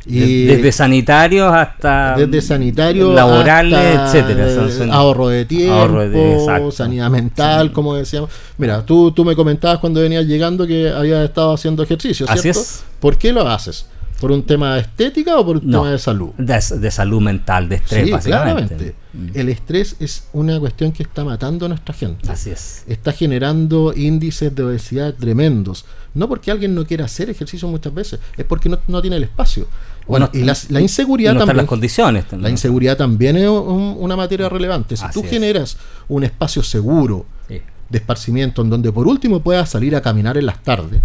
Y 0.05 0.47
desde 0.47 0.73
sanitarios 0.73 1.53
hasta 1.55 2.16
desde 2.16 2.40
sanitarios 2.40 3.14
laborales, 3.14 4.01
etcétera. 4.01 4.92
ahorro 4.92 5.29
de 5.29 5.45
tiempo, 5.45 6.71
sanidad 6.73 7.11
mental, 7.11 7.73
como 7.73 7.95
decíamos. 7.95 8.31
Mira, 8.59 8.85
tú, 8.85 9.12
tú 9.12 9.25
me 9.25 9.37
comentabas 9.37 9.79
cuando 9.79 10.01
venías 10.01 10.25
llegando 10.25 10.66
que 10.66 10.90
habías 10.90 11.25
estado 11.25 11.53
haciendo 11.53 11.83
ejercicio, 11.83 12.27
¿cierto? 12.27 12.61
¿Por 12.99 13.16
qué 13.16 13.33
lo 13.33 13.47
haces? 13.49 13.87
¿Por 14.23 14.31
un 14.31 14.45
tema 14.45 14.77
de 14.77 14.83
estética 14.83 15.37
o 15.37 15.45
por 15.45 15.57
un 15.57 15.69
tema 15.69 15.91
de 15.91 15.99
salud? 15.99 16.31
De, 16.39 16.91
salud 16.93 17.21
mental, 17.21 17.69
de 17.69 17.75
estrés, 17.75 18.09
sí, 18.23 18.29
Claramente. 18.29 18.95
Mm. 19.13 19.31
El 19.35 19.49
estrés 19.49 19.97
es 19.99 20.29
una 20.33 20.61
cuestión 20.61 20.93
que 20.93 21.03
está 21.03 21.25
matando 21.25 21.67
a 21.67 21.69
nuestra 21.69 21.93
gente. 21.93 22.31
Así 22.31 22.51
es. 22.51 22.85
Está 22.87 23.11
generando 23.11 23.93
índices 23.93 24.55
de 24.55 24.63
obesidad 24.63 25.13
tremendos. 25.15 25.87
No 26.15 26.29
porque 26.29 26.53
alguien 26.53 26.73
no 26.73 26.87
quiera 26.87 27.07
hacer 27.07 27.31
ejercicio 27.31 27.67
muchas 27.67 27.93
veces, 27.93 28.21
es 28.37 28.45
porque 28.45 28.69
no, 28.69 29.03
tiene 29.03 29.17
el 29.17 29.25
espacio. 29.25 29.67
Bueno, 30.07 30.31
y 30.33 30.45
la, 30.45 30.81
inseguridad 30.81 31.37
también. 31.37 31.57
las 31.57 31.67
condiciones 31.67 32.25
La 32.31 32.49
inseguridad 32.49 32.97
también 32.97 33.37
es 33.37 33.49
una 33.49 34.15
materia 34.15 34.49
relevante. 34.49 34.97
Si 34.97 35.05
tú 35.13 35.25
generas 35.25 35.77
un 36.07 36.23
espacio 36.23 36.63
seguro 36.63 37.27
de 37.49 37.99
esparcimiento 37.99 38.63
en 38.63 38.71
donde 38.71 38.93
por 38.93 39.09
último 39.09 39.43
puedas 39.43 39.69
salir 39.69 39.97
a 39.97 40.01
caminar 40.01 40.39
en 40.39 40.47
las 40.47 40.63
tardes, 40.63 41.01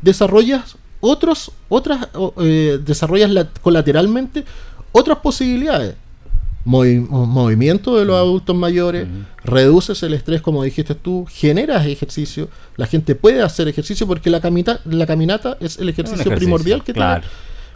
desarrollas 0.00 0.76
otros, 1.02 1.50
otras, 1.68 2.08
eh, 2.38 2.78
desarrollas 2.82 3.48
colateralmente 3.60 4.44
otras 4.92 5.18
posibilidades. 5.18 5.96
movimiento 6.64 7.98
de 7.98 8.04
los 8.04 8.16
adultos 8.16 8.54
mayores, 8.54 9.08
reduces 9.44 10.00
el 10.04 10.14
estrés, 10.14 10.40
como 10.40 10.62
dijiste 10.62 10.94
tú, 10.94 11.26
generas 11.28 11.84
ejercicio, 11.86 12.48
la 12.76 12.86
gente 12.86 13.16
puede 13.16 13.42
hacer 13.42 13.66
ejercicio 13.66 14.06
porque 14.06 14.30
la, 14.30 14.40
camita, 14.40 14.80
la 14.84 15.04
caminata 15.04 15.56
es 15.58 15.78
el 15.78 15.88
ejercicio, 15.88 16.32
primordial 16.36 16.84
que 16.84 16.92
claro. 16.92 17.24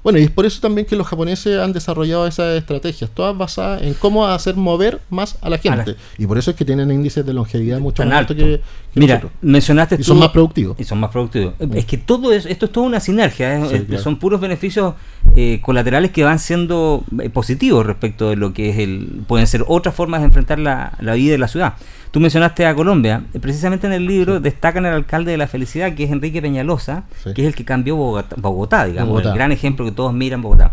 Bueno, 0.06 0.20
y 0.20 0.22
es 0.22 0.30
por 0.30 0.46
eso 0.46 0.60
también 0.60 0.86
que 0.86 0.94
los 0.94 1.04
japoneses 1.04 1.58
han 1.58 1.72
desarrollado 1.72 2.28
esas 2.28 2.56
estrategias, 2.56 3.10
todas 3.10 3.36
basadas 3.36 3.82
en 3.82 3.92
cómo 3.94 4.24
hacer 4.24 4.54
mover 4.54 5.00
más 5.10 5.36
a 5.40 5.50
la 5.50 5.58
gente. 5.58 5.96
Y 6.16 6.28
por 6.28 6.38
eso 6.38 6.52
es 6.52 6.56
que 6.56 6.64
tienen 6.64 6.92
índices 6.92 7.26
de 7.26 7.32
longevidad 7.32 7.80
mucho 7.80 8.04
más 8.04 8.14
altos 8.14 8.36
que, 8.36 8.60
Mira, 8.94 9.20
mencionaste 9.40 9.96
y 9.98 10.04
son 10.04 10.20
más 10.20 10.28
productivos. 10.28 10.78
Y 10.78 10.84
son 10.84 11.00
más 11.00 11.10
productivos. 11.10 11.54
Es 11.74 11.86
que 11.86 11.98
todo 11.98 12.32
es, 12.32 12.46
esto 12.46 12.66
es 12.66 12.72
toda 12.72 12.86
una 12.86 13.00
sinergia, 13.00 13.58
¿eh? 13.58 13.98
son 13.98 14.20
puros 14.20 14.40
beneficios 14.40 14.94
eh, 15.34 15.58
colaterales 15.60 16.12
que 16.12 16.22
van 16.22 16.38
siendo 16.38 17.02
eh, 17.20 17.28
positivos 17.28 17.84
respecto 17.84 18.30
de 18.30 18.36
lo 18.36 18.54
que 18.54 18.70
es 18.70 18.78
el 18.78 19.24
pueden 19.26 19.48
ser 19.48 19.64
otras 19.66 19.92
formas 19.92 20.20
de 20.20 20.26
enfrentar 20.26 20.60
la, 20.60 20.92
la 21.00 21.14
vida 21.14 21.32
de 21.32 21.38
la 21.38 21.48
ciudad. 21.48 21.74
Tú 22.16 22.20
mencionaste 22.20 22.64
a 22.64 22.74
Colombia. 22.74 23.24
Precisamente 23.42 23.86
en 23.86 23.92
el 23.92 24.06
libro 24.06 24.40
destacan 24.40 24.86
al 24.86 24.94
alcalde 24.94 25.32
de 25.32 25.36
la 25.36 25.46
felicidad, 25.46 25.94
que 25.94 26.04
es 26.04 26.10
Enrique 26.10 26.40
Peñalosa, 26.40 27.04
que 27.34 27.42
es 27.42 27.48
el 27.48 27.54
que 27.54 27.66
cambió 27.66 27.94
Bogotá, 27.94 28.86
digamos, 28.86 29.22
el 29.22 29.34
gran 29.34 29.52
ejemplo 29.52 29.84
que 29.84 29.92
todos 29.92 30.14
miran 30.14 30.40
Bogotá. 30.40 30.72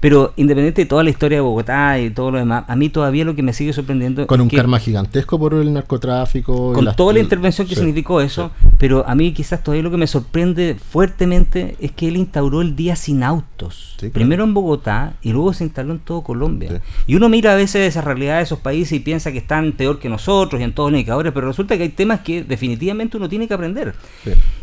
Pero 0.00 0.32
independiente 0.36 0.82
de 0.82 0.86
toda 0.86 1.04
la 1.04 1.10
historia 1.10 1.38
de 1.38 1.42
Bogotá 1.42 1.98
y 1.98 2.10
todo 2.10 2.30
lo 2.30 2.38
demás, 2.38 2.64
a 2.66 2.74
mí 2.74 2.88
todavía 2.88 3.24
lo 3.24 3.34
que 3.34 3.42
me 3.42 3.52
sigue 3.52 3.72
sorprendiendo. 3.72 4.26
Con 4.26 4.40
un 4.40 4.48
karma 4.48 4.78
gigantesco 4.78 5.38
por 5.38 5.54
el 5.54 5.72
narcotráfico. 5.72 6.72
Con 6.72 6.94
toda 6.96 7.12
la 7.12 7.20
intervención 7.20 7.66
que 7.66 7.74
significó 7.74 8.20
eso, 8.20 8.50
pero 8.78 9.06
a 9.06 9.14
mí 9.14 9.32
quizás 9.32 9.62
todavía 9.62 9.82
lo 9.82 9.90
que 9.90 9.98
me 9.98 10.06
sorprende 10.06 10.74
fuertemente 10.74 11.76
es 11.80 11.92
que 11.92 12.08
él 12.08 12.16
instauró 12.16 12.62
el 12.62 12.74
día 12.76 12.96
sin 12.96 13.22
autos. 13.22 13.96
Primero 14.12 14.44
en 14.44 14.54
Bogotá 14.54 15.14
y 15.22 15.32
luego 15.32 15.52
se 15.52 15.64
instaló 15.64 15.92
en 15.92 15.98
todo 15.98 16.22
Colombia. 16.22 16.80
Y 17.06 17.14
uno 17.14 17.28
mira 17.28 17.52
a 17.52 17.56
veces 17.56 17.86
esa 17.86 18.00
realidad 18.00 18.38
de 18.38 18.44
esos 18.44 18.58
países 18.58 18.94
y 18.94 19.00
piensa 19.00 19.32
que 19.32 19.38
están 19.38 19.72
peor 19.72 19.98
que 19.98 20.08
nosotros 20.08 20.60
y 20.60 20.64
en 20.64 20.72
todos 20.72 20.90
los 20.90 20.98
indicadores, 20.98 21.32
pero 21.32 21.46
resulta 21.46 21.76
que 21.76 21.82
hay 21.82 21.88
temas 21.90 22.20
que 22.20 22.42
definitivamente 22.42 23.18
uno 23.18 23.28
tiene 23.28 23.46
que 23.46 23.54
aprender. 23.54 23.94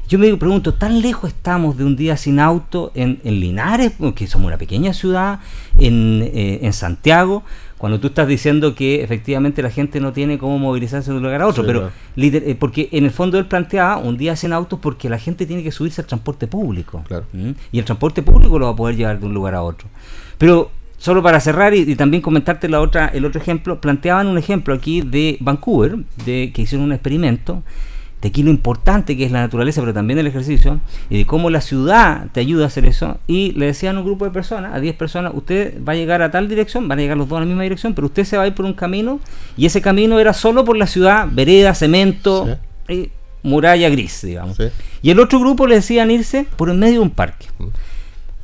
Yo 0.07 0.17
me 0.17 0.33
pregunto, 0.37 0.73
¿tan 0.73 1.01
lejos 1.01 1.31
estamos 1.31 1.75
de 1.75 1.83
un 1.83 1.97
día 1.97 2.15
sin 2.15 2.39
auto 2.39 2.91
en, 2.95 3.19
en 3.25 3.41
Linares, 3.41 3.91
que 4.15 4.25
somos 4.25 4.47
una 4.47 4.57
pequeña 4.57 4.93
ciudad, 4.93 5.41
en, 5.77 6.21
eh, 6.23 6.59
en, 6.61 6.71
Santiago, 6.71 7.43
cuando 7.77 7.99
tú 7.99 8.07
estás 8.07 8.25
diciendo 8.25 8.73
que 8.73 9.03
efectivamente 9.03 9.61
la 9.61 9.69
gente 9.69 9.99
no 9.99 10.13
tiene 10.13 10.37
cómo 10.37 10.59
movilizarse 10.59 11.11
de 11.11 11.17
un 11.17 11.23
lugar 11.23 11.41
a 11.41 11.47
otro? 11.47 11.65
pero 11.65 11.91
eh, 12.15 12.55
porque 12.57 12.87
en 12.93 13.03
el 13.03 13.11
fondo 13.11 13.37
él 13.37 13.47
planteaba 13.47 13.97
un 13.97 14.15
día 14.17 14.37
sin 14.37 14.53
autos 14.53 14.79
porque 14.81 15.09
la 15.09 15.19
gente 15.19 15.45
tiene 15.45 15.61
que 15.61 15.73
subirse 15.73 15.99
al 15.99 16.07
transporte 16.07 16.47
público. 16.47 17.03
¿Mm? 17.33 17.51
Y 17.73 17.79
el 17.79 17.83
transporte 17.83 18.23
público 18.23 18.57
lo 18.57 18.67
va 18.67 18.71
a 18.71 18.75
poder 18.77 18.95
llevar 18.95 19.19
de 19.19 19.25
un 19.25 19.33
lugar 19.33 19.55
a 19.55 19.61
otro. 19.61 19.89
Pero 20.37 20.71
solo 20.97 21.21
para 21.21 21.41
cerrar 21.41 21.75
y, 21.75 21.95
también 21.97 22.21
comentarte 22.21 22.69
la 22.69 22.79
otra, 22.79 23.07
el 23.07 23.25
otro 23.25 23.41
ejemplo, 23.41 23.81
planteaban 23.81 24.27
un 24.27 24.37
ejemplo 24.37 24.73
aquí 24.73 25.01
de 25.01 25.37
Vancouver, 25.41 25.97
de 26.25 26.51
que 26.53 26.61
hicieron 26.61 26.85
un 26.85 26.93
experimento 26.93 27.61
de 28.27 28.31
aquí 28.31 28.43
lo 28.43 28.49
importante 28.51 29.15
que 29.15 29.23
es 29.23 29.31
la 29.31 29.39
naturaleza, 29.39 29.81
pero 29.81 29.93
también 29.93 30.19
el 30.19 30.27
ejercicio, 30.27 30.81
y 31.09 31.19
de 31.19 31.25
cómo 31.25 31.49
la 31.49 31.61
ciudad 31.61 32.27
te 32.33 32.41
ayuda 32.41 32.65
a 32.65 32.67
hacer 32.67 32.85
eso. 32.85 33.19
Y 33.25 33.53
le 33.53 33.67
decían 33.67 33.95
a 33.95 33.99
un 33.99 34.05
grupo 34.05 34.25
de 34.25 34.31
personas, 34.31 34.73
a 34.73 34.81
10 34.81 34.95
personas, 34.97 35.31
usted 35.33 35.81
va 35.81 35.93
a 35.93 35.95
llegar 35.95 36.21
a 36.21 36.29
tal 36.29 36.49
dirección, 36.49 36.89
van 36.89 36.99
a 36.99 37.01
llegar 37.01 37.17
los 37.17 37.29
dos 37.29 37.37
a 37.37 37.39
la 37.39 37.45
misma 37.45 37.63
dirección, 37.63 37.93
pero 37.93 38.07
usted 38.07 38.25
se 38.25 38.35
va 38.35 38.43
a 38.43 38.47
ir 38.47 38.53
por 38.53 38.65
un 38.65 38.73
camino, 38.73 39.21
y 39.55 39.65
ese 39.65 39.81
camino 39.81 40.19
era 40.19 40.33
solo 40.33 40.65
por 40.65 40.75
la 40.75 40.87
ciudad, 40.87 41.27
vereda, 41.31 41.73
cemento, 41.73 42.57
y 42.89 43.11
muralla 43.43 43.87
gris, 43.89 44.21
digamos. 44.23 44.57
Y 45.01 45.09
el 45.09 45.19
otro 45.19 45.39
grupo 45.39 45.67
le 45.67 45.75
decían 45.75 46.11
irse 46.11 46.45
por 46.57 46.69
en 46.69 46.79
medio 46.79 46.95
de 46.95 46.99
un 46.99 47.11
parque. 47.11 47.45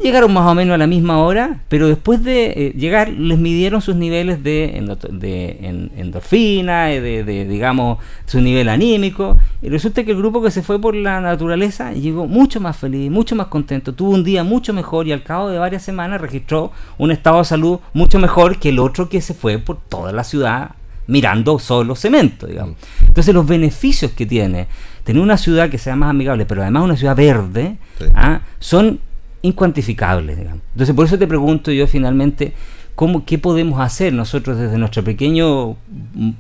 Llegaron 0.04 0.34
más 0.34 0.46
o 0.46 0.54
menos 0.54 0.76
a 0.76 0.78
la 0.78 0.86
misma 0.86 1.20
hora, 1.20 1.62
pero 1.70 1.88
después 1.88 2.22
de 2.26 2.48
eh, 2.48 2.74
llegar 2.76 3.08
les 3.08 3.40
midieron 3.40 3.82
sus 3.82 3.96
niveles 3.96 4.44
de, 4.44 4.98
de 5.12 5.90
endorfina, 5.96 6.92
eh, 6.92 7.00
de, 7.00 7.24
de, 7.24 7.46
digamos, 7.46 8.00
su 8.26 8.42
nivel 8.42 8.68
anímico. 8.68 9.38
Y 9.62 9.70
resulta 9.70 10.04
que 10.04 10.12
el 10.12 10.18
grupo 10.18 10.44
que 10.44 10.52
se 10.52 10.62
fue 10.62 10.78
por 10.78 10.94
la 10.94 11.22
naturaleza 11.22 11.94
llegó 11.94 12.28
mucho 12.28 12.60
más 12.60 12.76
feliz, 12.76 13.10
mucho 13.10 13.38
más 13.38 13.48
contento, 13.48 13.94
tuvo 13.94 14.10
un 14.12 14.26
día 14.26 14.44
mucho 14.44 14.74
mejor 14.74 15.08
y 15.08 15.14
al 15.14 15.24
cabo 15.24 15.48
de 15.48 15.58
varias 15.58 15.84
semanas 15.84 16.20
registró 16.20 16.74
un 16.98 17.12
estado 17.12 17.38
de 17.38 17.46
salud 17.46 17.80
mucho 17.94 18.20
mejor 18.20 18.60
que 18.60 18.70
el 18.70 18.80
otro 18.80 19.08
que 19.08 19.22
se 19.22 19.34
fue 19.34 19.58
por 19.58 19.80
toda 19.88 20.12
la 20.12 20.26
ciudad 20.26 20.72
mirando 21.08 21.60
solo 21.60 21.96
cemento, 21.96 22.46
digamos. 22.46 22.76
Mm. 22.76 23.06
Entonces 23.06 23.34
los 23.34 23.48
beneficios 23.48 24.12
que 24.12 24.26
tiene 24.26 24.68
tener 25.06 25.22
una 25.22 25.38
ciudad 25.38 25.70
que 25.70 25.78
sea 25.78 25.96
más 25.96 26.10
amigable, 26.10 26.46
pero 26.46 26.62
además 26.62 26.84
una 26.84 26.98
ciudad 26.98 27.16
verde, 27.16 27.78
¿ah? 28.16 28.42
son 28.60 29.00
incuantificables. 29.44 30.38
Digamos. 30.38 30.62
Entonces, 30.74 30.96
por 30.96 31.06
eso 31.06 31.20
te 31.20 31.28
pregunto 31.28 31.72
yo 31.72 31.86
finalmente, 31.86 32.54
¿cómo, 32.96 33.24
¿qué 33.26 33.38
podemos 33.38 33.80
hacer 33.80 34.12
nosotros 34.14 34.58
desde 34.58 34.80
nuestro 34.80 35.04
pequeño, 35.04 35.78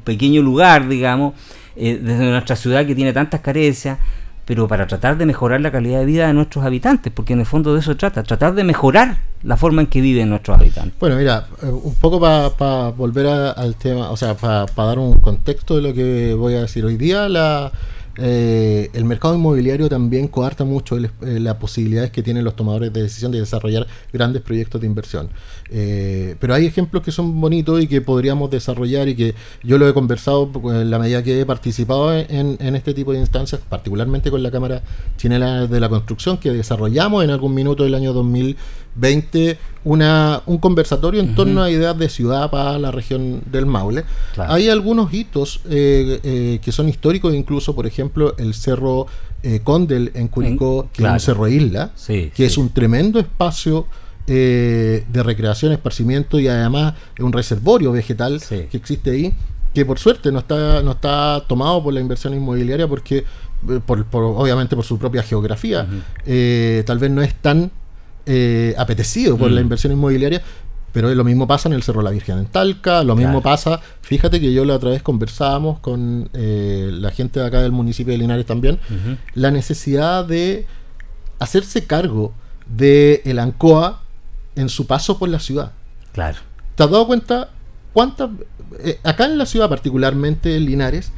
pequeño 0.03 0.41
lugar, 0.41 0.87
digamos, 0.87 1.35
eh, 1.75 1.99
desde 2.01 2.29
nuestra 2.29 2.55
ciudad 2.55 2.85
que 2.85 2.95
tiene 2.95 3.13
tantas 3.13 3.41
carencias, 3.41 3.99
pero 4.45 4.67
para 4.67 4.87
tratar 4.87 5.17
de 5.17 5.25
mejorar 5.25 5.61
la 5.61 5.71
calidad 5.71 5.99
de 5.99 6.05
vida 6.05 6.27
de 6.27 6.33
nuestros 6.33 6.65
habitantes, 6.65 7.11
porque 7.13 7.33
en 7.33 7.39
el 7.39 7.45
fondo 7.45 7.73
de 7.73 7.79
eso 7.79 7.95
trata, 7.95 8.23
tratar 8.23 8.53
de 8.55 8.63
mejorar 8.63 9.17
la 9.43 9.57
forma 9.57 9.81
en 9.81 9.87
que 9.87 10.01
viven 10.01 10.29
nuestros 10.29 10.59
habitantes. 10.59 10.93
Bueno, 10.99 11.15
mira, 11.15 11.47
eh, 11.61 11.67
un 11.67 11.95
poco 11.95 12.19
para 12.19 12.89
volver 12.89 13.27
al 13.27 13.75
tema, 13.75 14.09
o 14.09 14.17
sea, 14.17 14.35
para 14.35 14.65
dar 14.75 14.99
un 14.99 15.19
contexto 15.19 15.75
de 15.75 15.81
lo 15.81 15.93
que 15.93 16.33
voy 16.33 16.55
a 16.55 16.61
decir 16.61 16.85
hoy 16.85 16.97
día, 16.97 17.29
la 17.29 17.71
eh, 18.17 18.91
el 18.93 19.05
mercado 19.05 19.33
inmobiliario 19.33 19.89
también 19.89 20.27
coarta 20.27 20.65
mucho 20.65 20.97
eh, 20.97 21.09
las 21.21 21.55
posibilidades 21.55 22.11
que 22.11 22.21
tienen 22.21 22.43
los 22.43 22.55
tomadores 22.55 22.93
de 22.93 23.01
decisión 23.01 23.31
de 23.31 23.39
desarrollar 23.39 23.87
grandes 24.11 24.41
proyectos 24.41 24.81
de 24.81 24.87
inversión. 24.87 25.29
Eh, 25.69 26.35
pero 26.39 26.53
hay 26.53 26.65
ejemplos 26.67 27.01
que 27.01 27.11
son 27.11 27.41
bonitos 27.41 27.81
y 27.81 27.87
que 27.87 28.01
podríamos 28.01 28.51
desarrollar 28.51 29.07
y 29.07 29.15
que 29.15 29.33
yo 29.63 29.77
lo 29.77 29.87
he 29.87 29.93
conversado 29.93 30.51
en 30.65 30.91
la 30.91 30.99
medida 30.99 31.23
que 31.23 31.41
he 31.41 31.45
participado 31.45 32.13
en, 32.13 32.75
este 32.75 32.93
tipo 32.93 33.13
de 33.13 33.19
instancias, 33.19 33.61
particularmente 33.67 34.29
con 34.29 34.43
la 34.43 34.51
Cámara 34.51 34.83
Chilena 35.17 35.65
de 35.65 35.79
la 35.79 35.89
Construcción, 35.89 36.37
que 36.37 36.51
desarrollamos 36.51 37.23
en 37.23 37.31
algún 37.31 37.53
minuto 37.53 37.83
del 37.83 37.95
año 37.95 38.13
2020 38.95 39.57
una, 39.85 40.41
un 40.45 40.57
conversatorio 40.59 41.19
en 41.19 41.35
torno 41.35 41.61
a 41.61 41.69
ideas 41.69 41.97
de 41.97 42.07
ciudad 42.07 42.49
para 42.49 42.79
la 42.79 42.91
región 42.91 43.41
del 43.51 43.65
Maule. 43.65 44.05
Hay 44.37 44.69
algunos 44.69 45.13
hitos 45.13 45.59
que 45.63 46.71
son 46.71 46.89
históricos, 46.89 47.33
incluso, 47.33 47.75
por 47.75 47.85
ejemplo, 47.85 48.35
el 48.37 48.53
Cerro 48.53 49.07
eh, 49.45 49.59
Condel 49.61 50.11
en 50.13 50.29
Curicó, 50.29 50.87
que 50.93 51.03
es 51.03 51.09
un 51.09 51.19
cerro 51.19 51.49
isla, 51.49 51.91
que 52.07 52.45
es 52.45 52.57
un 52.57 52.69
tremendo 52.69 53.19
espacio 53.19 53.87
eh, 54.25 55.03
de 55.05 55.21
recreación, 55.21 55.73
esparcimiento 55.73 56.39
y 56.39 56.47
además 56.47 56.93
es 57.13 57.21
un 57.21 57.33
reservorio 57.33 57.91
vegetal 57.91 58.41
que 58.47 58.69
existe 58.71 59.11
ahí, 59.11 59.33
que 59.73 59.85
por 59.85 59.99
suerte 59.99 60.31
no 60.31 60.39
está, 60.39 60.81
no 60.81 60.91
está 60.91 61.43
tomado 61.45 61.83
por 61.83 61.93
la 61.93 61.99
inversión 61.99 62.33
inmobiliaria 62.33 62.87
porque, 62.87 63.17
eh, 63.17 63.79
por, 63.85 64.05
obviamente 64.13 64.77
por 64.77 64.85
su 64.85 64.97
propia 64.97 65.23
geografía, 65.23 65.89
tal 66.85 66.99
vez 66.99 67.11
no 67.11 67.21
es 67.21 67.35
tan 67.35 67.69
apetecido 68.77 69.37
por 69.37 69.51
la 69.51 69.59
mm. 69.59 69.63
inversión 69.63 69.93
inmobiliaria, 69.93 70.41
pero 70.93 71.13
lo 71.13 71.23
mismo 71.23 71.47
pasa 71.47 71.67
en 71.67 71.73
el 71.73 71.81
Cerro 71.81 72.03
La 72.03 72.11
Virgen 72.11 72.37
en 72.37 72.45
Talca, 72.45 73.03
lo 73.03 73.15
mismo 73.15 73.41
pasa, 73.41 73.81
fíjate 74.01 74.39
que 74.39 74.53
yo 74.53 74.63
la 74.63 74.75
otra 74.75 74.91
vez 74.91 75.01
conversábamos 75.01 75.79
con 75.79 76.29
eh, 76.33 76.91
la 76.93 77.09
gente 77.09 77.39
de 77.39 77.47
acá 77.47 77.61
del 77.61 77.71
municipio 77.71 78.13
de 78.13 78.19
Linares 78.19 78.45
también, 78.45 78.79
la 79.33 79.49
necesidad 79.49 80.23
de 80.23 80.67
hacerse 81.39 81.85
cargo 81.85 82.33
de 82.67 83.23
el 83.25 83.39
ANCOA 83.39 84.03
en 84.55 84.69
su 84.69 84.85
paso 84.85 85.17
por 85.17 85.29
la 85.29 85.39
ciudad. 85.39 85.71
Claro. 86.13 86.37
¿Te 86.75 86.83
has 86.83 86.91
dado 86.91 87.07
cuenta 87.07 87.49
cuántas... 87.91 88.29
Eh, 88.79 88.99
acá 89.03 89.25
en 89.25 89.39
la 89.39 89.47
ciudad, 89.47 89.69
particularmente 89.69 90.55
en 90.55 90.65
Linares, 90.65 91.11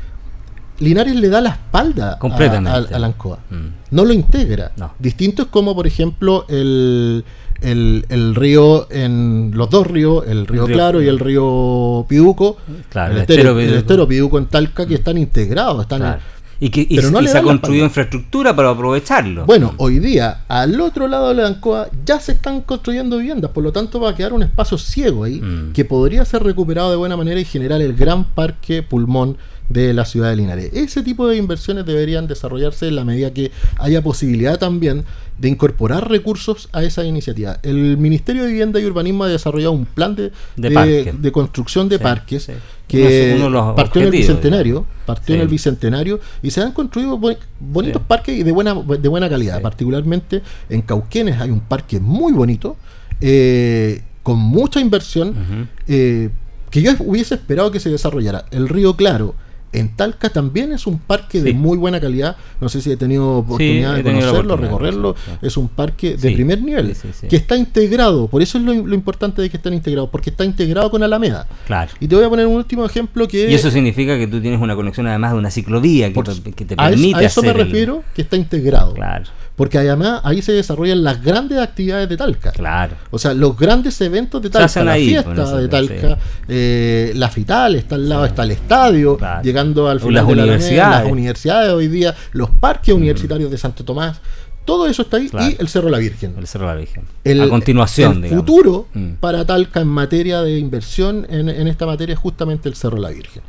Linares 0.80 1.16
le 1.16 1.30
da 1.30 1.42
la 1.42 1.52
espalda 1.52 2.20
Completamente. 2.20 2.94
al 2.94 3.04
ANCOA. 3.04 3.38
Mm. 3.50 3.96
No 3.96 4.06
lo 4.06 4.14
integra. 4.14 4.72
Distinto 5.00 5.44
es 5.44 5.48
como, 5.50 5.76
por 5.76 5.88
ejemplo, 5.88 6.46
el 6.50 7.24
el, 7.62 8.06
el, 8.10 8.36
río 8.36 8.88
en 8.92 9.52
los 9.54 9.70
dos 9.70 9.88
ríos, 9.88 10.26
el 10.28 10.46
río, 10.46 10.66
Claro 10.66 11.02
y 11.02 11.08
el 11.08 11.20
río 11.20 12.06
Piduco, 12.08 12.58
el, 12.94 13.18
estero, 13.18 14.08
Piduco 14.08 14.38
en 14.38 14.48
Talca, 14.48 14.86
que 14.86 14.96
están 14.96 15.18
integrados, 15.18 15.82
están 15.82 16.20
y 16.60 16.70
que 16.70 17.02
se 17.02 17.38
ha 17.38 17.42
construido 17.42 17.86
infraestructura 17.86 18.56
para 18.56 18.70
aprovecharlo. 18.70 19.46
Bueno, 19.46 19.74
hoy 19.78 20.00
día, 20.00 20.46
al 20.48 20.80
otro 20.80 21.08
lado 21.08 21.30
de 21.30 21.36
la 21.36 21.48
Ancoa, 21.48 21.90
ya 22.06 22.20
se 22.20 22.32
están 22.34 22.62
construyendo 22.62 23.18
viviendas, 23.18 23.52
por 23.52 23.64
lo 23.64 23.72
tanto 23.72 24.00
va 24.00 24.12
a 24.12 24.16
quedar 24.16 24.32
un 24.34 24.44
espacio 24.44 24.78
ciego 24.78 25.26
ahí 25.26 25.42
mm. 25.42 25.74
que 25.74 25.84
podría 25.84 26.24
ser 26.24 26.44
recuperado 26.44 26.92
de 26.92 26.96
buena 26.96 27.18
manera 27.18 27.40
y 27.40 27.46
generar 27.46 27.82
el 27.82 27.94
gran 27.94 28.24
parque 28.24 28.84
pulmón 28.84 29.38
de 29.70 29.94
la 29.94 30.06
ciudad 30.06 30.30
de 30.30 30.36
Linares. 30.36 30.72
Ese 30.74 31.02
tipo 31.04 31.28
de 31.28 31.38
inversiones 31.38 31.86
deberían 31.86 32.28
desarrollarse 32.28 32.88
en 32.88 32.96
la 32.96 33.04
medida 33.04 33.32
que 33.32 33.52
haya 33.78 34.02
posibilidad 34.02 34.60
también 34.60 35.04
de 35.38 35.50
incorporar 35.50 36.10
recursos 36.10 36.70
a 36.72 36.84
esa 36.84 37.04
iniciativa. 37.04 37.60
El 37.62 37.98
Ministerio 37.98 38.44
de 38.44 38.50
Vivienda 38.50 38.80
y 38.80 38.86
Urbanismo 38.86 39.26
ha 39.26 39.28
desarrollado 39.28 39.74
un 39.74 39.86
plan 39.86 40.16
de, 40.16 40.32
de, 40.56 41.32
construcción 41.32 41.90
de 41.90 42.00
parques 42.00 42.50
que 42.88 43.38
partió 43.76 44.02
en 44.02 44.08
el 44.08 44.12
bicentenario, 44.12 44.86
partió 45.06 45.36
en 45.36 45.42
el 45.42 45.48
bicentenario 45.48 46.20
y 46.42 46.52
se 46.52 46.62
han 46.62 46.72
construido 46.72 47.20
bonitos 47.60 48.02
parques 48.08 48.38
y 48.38 48.44
de 48.44 48.52
buena 48.52 48.74
de 48.74 49.10
buena 49.10 49.30
calidad. 49.30 49.62
Particularmente 49.62 50.42
en 50.70 50.82
Cauquenes 50.82 51.42
hay 51.42 51.50
un 51.50 51.62
parque 51.62 52.00
muy 52.00 52.32
bonito 52.32 52.78
eh, 53.20 54.02
con 54.24 54.40
mucha 54.40 54.80
inversión 54.80 55.70
eh, 55.88 56.30
que 56.70 56.82
yo 56.82 56.92
hubiese 57.00 57.36
esperado 57.36 57.72
que 57.72 57.80
se 57.80 57.90
desarrollara. 57.90 58.46
El 58.52 58.70
Río 58.70 58.96
Claro 58.96 59.36
en 59.80 59.96
Talca 59.96 60.30
también 60.30 60.72
es 60.72 60.88
un 60.88 61.00
parque 61.00 61.42
de 61.42 61.54
muy 61.54 61.78
buena 61.78 62.00
calidad. 62.00 62.36
No 62.60 62.70
sé 62.70 62.82
si 62.82 62.92
he 62.92 62.98
tenido 62.98 63.38
oportunidad 63.40 63.96
de 63.96 64.04
conocerlo, 64.04 64.58
recorrerlo. 64.58 65.16
Es 65.42 65.58
un 65.58 65.68
parque 65.68 66.18
de 66.18 66.32
primer 66.32 66.62
nivel 66.62 66.96
que 67.30 67.36
está 67.36 67.56
integrado. 67.56 68.28
Por 68.28 68.42
eso 68.42 68.58
es 68.58 68.64
lo, 68.64 68.74
importante 68.74 69.42
de 69.42 69.50
que 69.50 69.58
estén 69.58 69.74
integrados, 69.74 70.10
porque 70.10 70.30
está 70.30 70.46
integrado 70.46 70.90
con 70.90 71.04
Alameda. 71.04 71.48
Claro. 71.66 71.92
Y 72.00 72.08
te 72.08 72.16
voy 72.16 72.26
a 72.26 72.30
poner 72.30 72.48
un 72.48 72.56
último 72.56 72.86
ejemplo 72.86 73.28
que. 73.28 73.50
Y 73.50 73.54
eso 73.54 73.72
significa 73.72 74.18
que 74.18 74.28
tú 74.28 74.42
tienes 74.42 74.62
una 74.62 74.76
conexión 74.76 75.08
además 75.08 75.34
de 75.34 75.38
una 75.40 75.52
ciclovía 75.52 76.12
que, 76.12 76.22
te, 76.24 76.76
permite. 76.76 77.20
A, 77.20 77.22
eso 77.24 77.42
me 77.42 77.54
refiero, 77.54 78.04
que 78.14 78.22
está 78.22 78.36
integrado. 78.36 78.94
Claro 78.94 79.26
porque 79.56 79.78
además 79.78 80.22
ahí 80.24 80.42
se 80.42 80.52
desarrollan 80.52 81.04
las 81.04 81.24
grandes 81.24 81.60
actividades 81.60 82.10
de 82.10 82.18
Talca. 82.18 82.52
Claro. 82.52 82.96
O 83.10 83.18
sea, 83.18 83.34
los 83.34 83.58
grandes 83.58 84.00
eventos 84.02 84.42
de 84.42 84.50
Talca, 84.50 84.84
la 84.84 84.96
fiesta 84.96 85.58
de 85.58 85.68
Talca, 85.68 86.18
eh, 86.48 87.14
la 87.16 87.30
FITAL, 87.30 87.76
está 87.76 87.96
al 87.96 88.10
lado, 88.10 88.26
está 88.26 88.44
el 88.44 88.52
estadio, 88.52 89.18
llegando 89.42 89.88
al 89.88 90.00
final 90.00 90.14
las 90.14 90.28
de 90.28 90.34
universidades. 90.34 91.04
las 91.04 91.12
universidades 91.12 91.72
hoy 91.72 91.88
día, 91.88 92.14
los 92.34 92.50
parques 92.50 92.94
mm. 92.94 92.98
universitarios 92.98 93.50
de 93.50 93.58
Santo 93.58 93.86
Tomás. 93.86 94.20
Todo 94.66 94.88
eso 94.88 95.04
está 95.04 95.18
ahí 95.18 95.30
y 95.32 95.62
el 95.62 95.68
Cerro 95.68 95.90
La 95.90 96.00
Virgen. 96.00 96.34
El 96.40 96.48
Cerro 96.48 96.66
La 96.66 96.74
Virgen. 96.74 97.04
a 97.24 97.50
continuación. 97.50 98.26
El 98.26 98.36
futuro 98.36 98.88
mm. 98.94 99.14
para 99.20 99.46
Talca 99.46 99.80
en 99.80 99.88
materia 99.88 100.42
de 100.42 100.58
inversión 100.58 101.26
en, 101.30 101.50
en 101.50 101.68
esta 101.68 101.86
materia 101.86 102.14
es 102.14 102.20
justamente 102.20 102.68
el 102.68 102.76
Cerro 102.76 102.98
La 102.98 103.10
Virgen. 103.10 103.44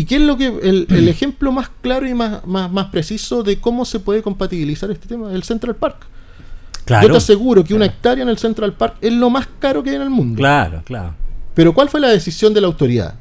¿Y 0.00 0.04
qué 0.06 0.16
es 0.16 0.22
lo 0.22 0.38
que 0.38 0.46
el, 0.46 0.86
mm. 0.88 1.08
ejemplo 1.08 1.52
más 1.52 1.68
claro 1.82 2.08
y 2.08 2.14
más, 2.14 2.46
más, 2.46 2.86
preciso 2.86 3.42
de 3.42 3.60
cómo 3.60 3.84
se 3.84 4.00
puede 4.00 4.22
compatibilizar 4.22 4.90
este 4.90 5.06
tema? 5.06 5.30
El 5.30 5.42
Central 5.42 5.76
Park. 5.76 6.06
Yo 6.86 7.10
te 7.10 7.18
aseguro 7.18 7.62
que 7.62 7.74
una 7.74 7.84
hectárea 7.84 8.22
en 8.22 8.30
el 8.30 8.38
Central 8.38 8.72
Park 8.72 8.96
es 9.02 9.12
lo 9.12 9.28
más 9.28 9.46
caro 9.58 9.82
que 9.82 9.90
hay 9.90 9.96
en 9.96 10.02
el 10.02 10.08
mundo. 10.08 10.38
Claro, 10.38 10.80
claro. 10.86 11.14
Pero 11.52 11.74
¿cuál 11.74 11.90
fue 11.90 12.00
la 12.00 12.08
decisión 12.08 12.54
de 12.54 12.62
la 12.62 12.68
autoridad? 12.68 13.14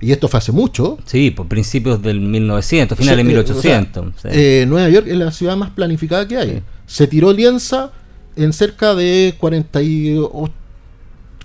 Y 0.00 0.10
esto 0.10 0.26
fue 0.26 0.38
hace 0.38 0.52
mucho. 0.52 0.96
Sí, 1.04 1.32
por 1.32 1.48
principios 1.48 2.00
del 2.00 2.18
1900, 2.18 2.96
finales 2.96 3.18
de 3.18 3.24
1800. 3.24 4.06
Eh, 4.24 4.64
Nueva 4.66 4.88
York 4.88 5.06
es 5.06 5.18
la 5.18 5.30
ciudad 5.30 5.54
más 5.54 5.68
planificada 5.68 6.26
que 6.26 6.38
hay. 6.38 6.62
Se 6.86 7.08
tiró 7.08 7.30
lienza 7.30 7.92
en 8.36 8.54
cerca 8.54 8.94
de 8.94 9.34
48, 9.36 10.50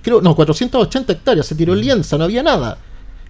creo, 0.01 0.21
no, 0.21 0.33
480 0.33 1.11
hectáreas. 1.11 1.45
Se 1.45 1.55
tiró 1.55 1.73
mm. 1.73 1.77
lienza, 1.77 2.17
no 2.17 2.23
había 2.23 2.41
nada 2.41 2.77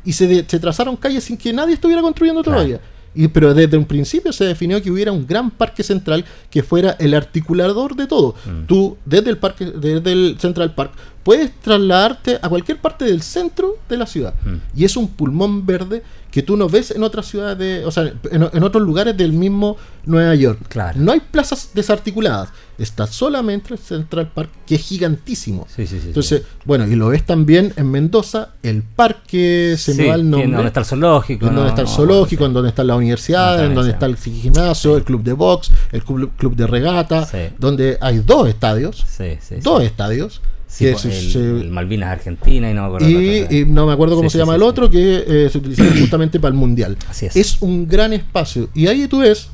y 0.06 0.14
se, 0.14 0.44
trazaron 0.44 0.96
calles 0.96 1.24
sin 1.24 1.38
que 1.38 1.52
nadie 1.52 1.74
estuviera 1.74 2.02
construyendo 2.02 2.44
todavía. 2.44 2.80
Y, 3.16 3.30
pero 3.30 3.54
desde 3.54 3.78
un 3.78 3.86
principio 3.86 4.34
se 4.34 4.44
definió 4.44 4.82
que 4.82 4.92
hubiera 4.92 5.12
un 5.12 5.26
gran 5.26 5.50
parque 5.50 5.84
central 5.84 6.26
que 6.50 6.62
fuera 6.64 6.98
el 7.00 7.14
articulador 7.14 7.96
de 7.96 8.08
todo. 8.08 8.36
Mm. 8.46 8.66
Tú, 8.66 8.98
desde 9.06 9.30
el 9.30 9.38
parque, 9.38 9.66
desde 9.66 10.12
el 10.12 10.36
Central 10.38 10.76
Park, 10.76 10.92
puedes 11.24 11.52
trasladarte 11.62 12.38
a 12.42 12.50
cualquier 12.50 12.80
parte 12.80 13.06
del 13.06 13.22
centro 13.22 13.78
de 13.88 13.98
la 13.98 14.06
ciudad. 14.06 14.34
Mm. 14.44 14.80
Y 14.80 14.86
es 14.86 14.98
un 14.98 15.08
pulmón 15.08 15.66
verde 15.66 16.04
que 16.36 16.44
tú 16.44 16.58
no 16.58 16.68
ves 16.68 16.92
en 16.92 17.02
otras 17.02 17.28
ciudades, 17.28 17.58
de, 17.58 17.86
o 17.86 17.92
sea, 17.92 18.12
en, 18.30 18.50
en 18.52 18.62
otros 18.64 18.84
lugares 18.84 19.16
del 19.16 19.32
mismo 19.32 19.78
Nueva 20.06 20.36
York. 20.36 20.60
Claro. 20.68 21.00
No 21.00 21.14
hay 21.14 21.22
plazas 21.22 21.70
desarticuladas. 21.74 22.50
Está 22.78 23.08
solamente 23.08 23.74
el 23.74 23.80
Central 23.80 24.30
Park, 24.34 24.50
que 24.68 24.76
es 24.76 24.82
gigantísimo. 24.82 25.66
Sí, 25.74 25.88
sí, 25.88 25.98
sí, 25.98 26.08
Entonces, 26.10 26.42
bueno, 26.66 26.86
y 26.88 26.96
lo 26.98 27.08
ves 27.08 27.26
también 27.26 27.72
en 27.78 27.90
Mendoza, 27.90 28.50
el 28.64 28.84
parque, 28.84 29.76
se 29.78 29.94
me 29.94 30.10
va 30.10 30.16
el 30.16 30.30
nombre. 30.30 30.52
donde 30.52 30.68
está 30.68 30.82
el 30.82 30.86
zoológico. 30.86 31.48
En 31.48 31.56
donde 31.56 31.70
está 31.70 31.82
el 31.84 31.88
No, 31.88 31.94
zoológico, 31.94 32.46
en 32.46 32.54
donde 32.54 32.68
están 32.70 32.88
las 32.88 32.98
universidades, 32.98 33.70
en 33.70 33.74
donde 33.74 33.92
está 33.92 34.06
el 34.06 34.18
gimnasio, 34.18 34.98
el 34.98 35.06
club 35.06 35.24
de 35.24 35.32
box, 35.32 35.72
el 35.94 36.04
club, 36.04 36.32
club 36.36 36.54
de 36.58 36.68
regata, 36.68 37.26
Sí. 37.26 37.38
donde 37.58 37.98
hay 38.02 38.20
dos 38.20 38.50
estadios, 38.50 39.06
Sí, 39.08 39.38
sí, 39.40 39.56
dos 39.64 39.82
estadios, 39.84 40.42
Sí, 40.78 40.86
que 40.86 40.92
pues, 40.92 41.02
se- 41.32 41.40
el, 41.40 41.70
Malvinas 41.72 42.10
Argentina 42.10 42.70
y 42.70 42.74
no 42.74 42.82
me 42.82 42.88
acuerdo. 42.88 43.10
y, 43.10 43.48
y 43.50 43.66
no 43.66 43.86
me 43.88 43.94
acuerdo 43.94 44.16
cómo 44.16 44.30
Sí, 44.30 44.34
se 44.34 44.38
sí, 44.38 44.42
llama 44.42 44.56
el 44.56 44.64
otro, 44.64 44.90
que 44.90 45.24
eh, 45.28 45.50
se 45.50 45.58
utilizaron 45.58 45.98
justamente 46.00 46.40
para 46.40 46.50
el 46.52 46.58
mundial. 46.60 46.98
Así 47.10 47.28
es. 47.28 47.62
un 47.62 47.88
gran 47.88 48.12
espacio. 48.14 48.70
Y 48.74 48.88
ahí 48.88 49.08
tú 49.08 49.20
ves 49.20 49.50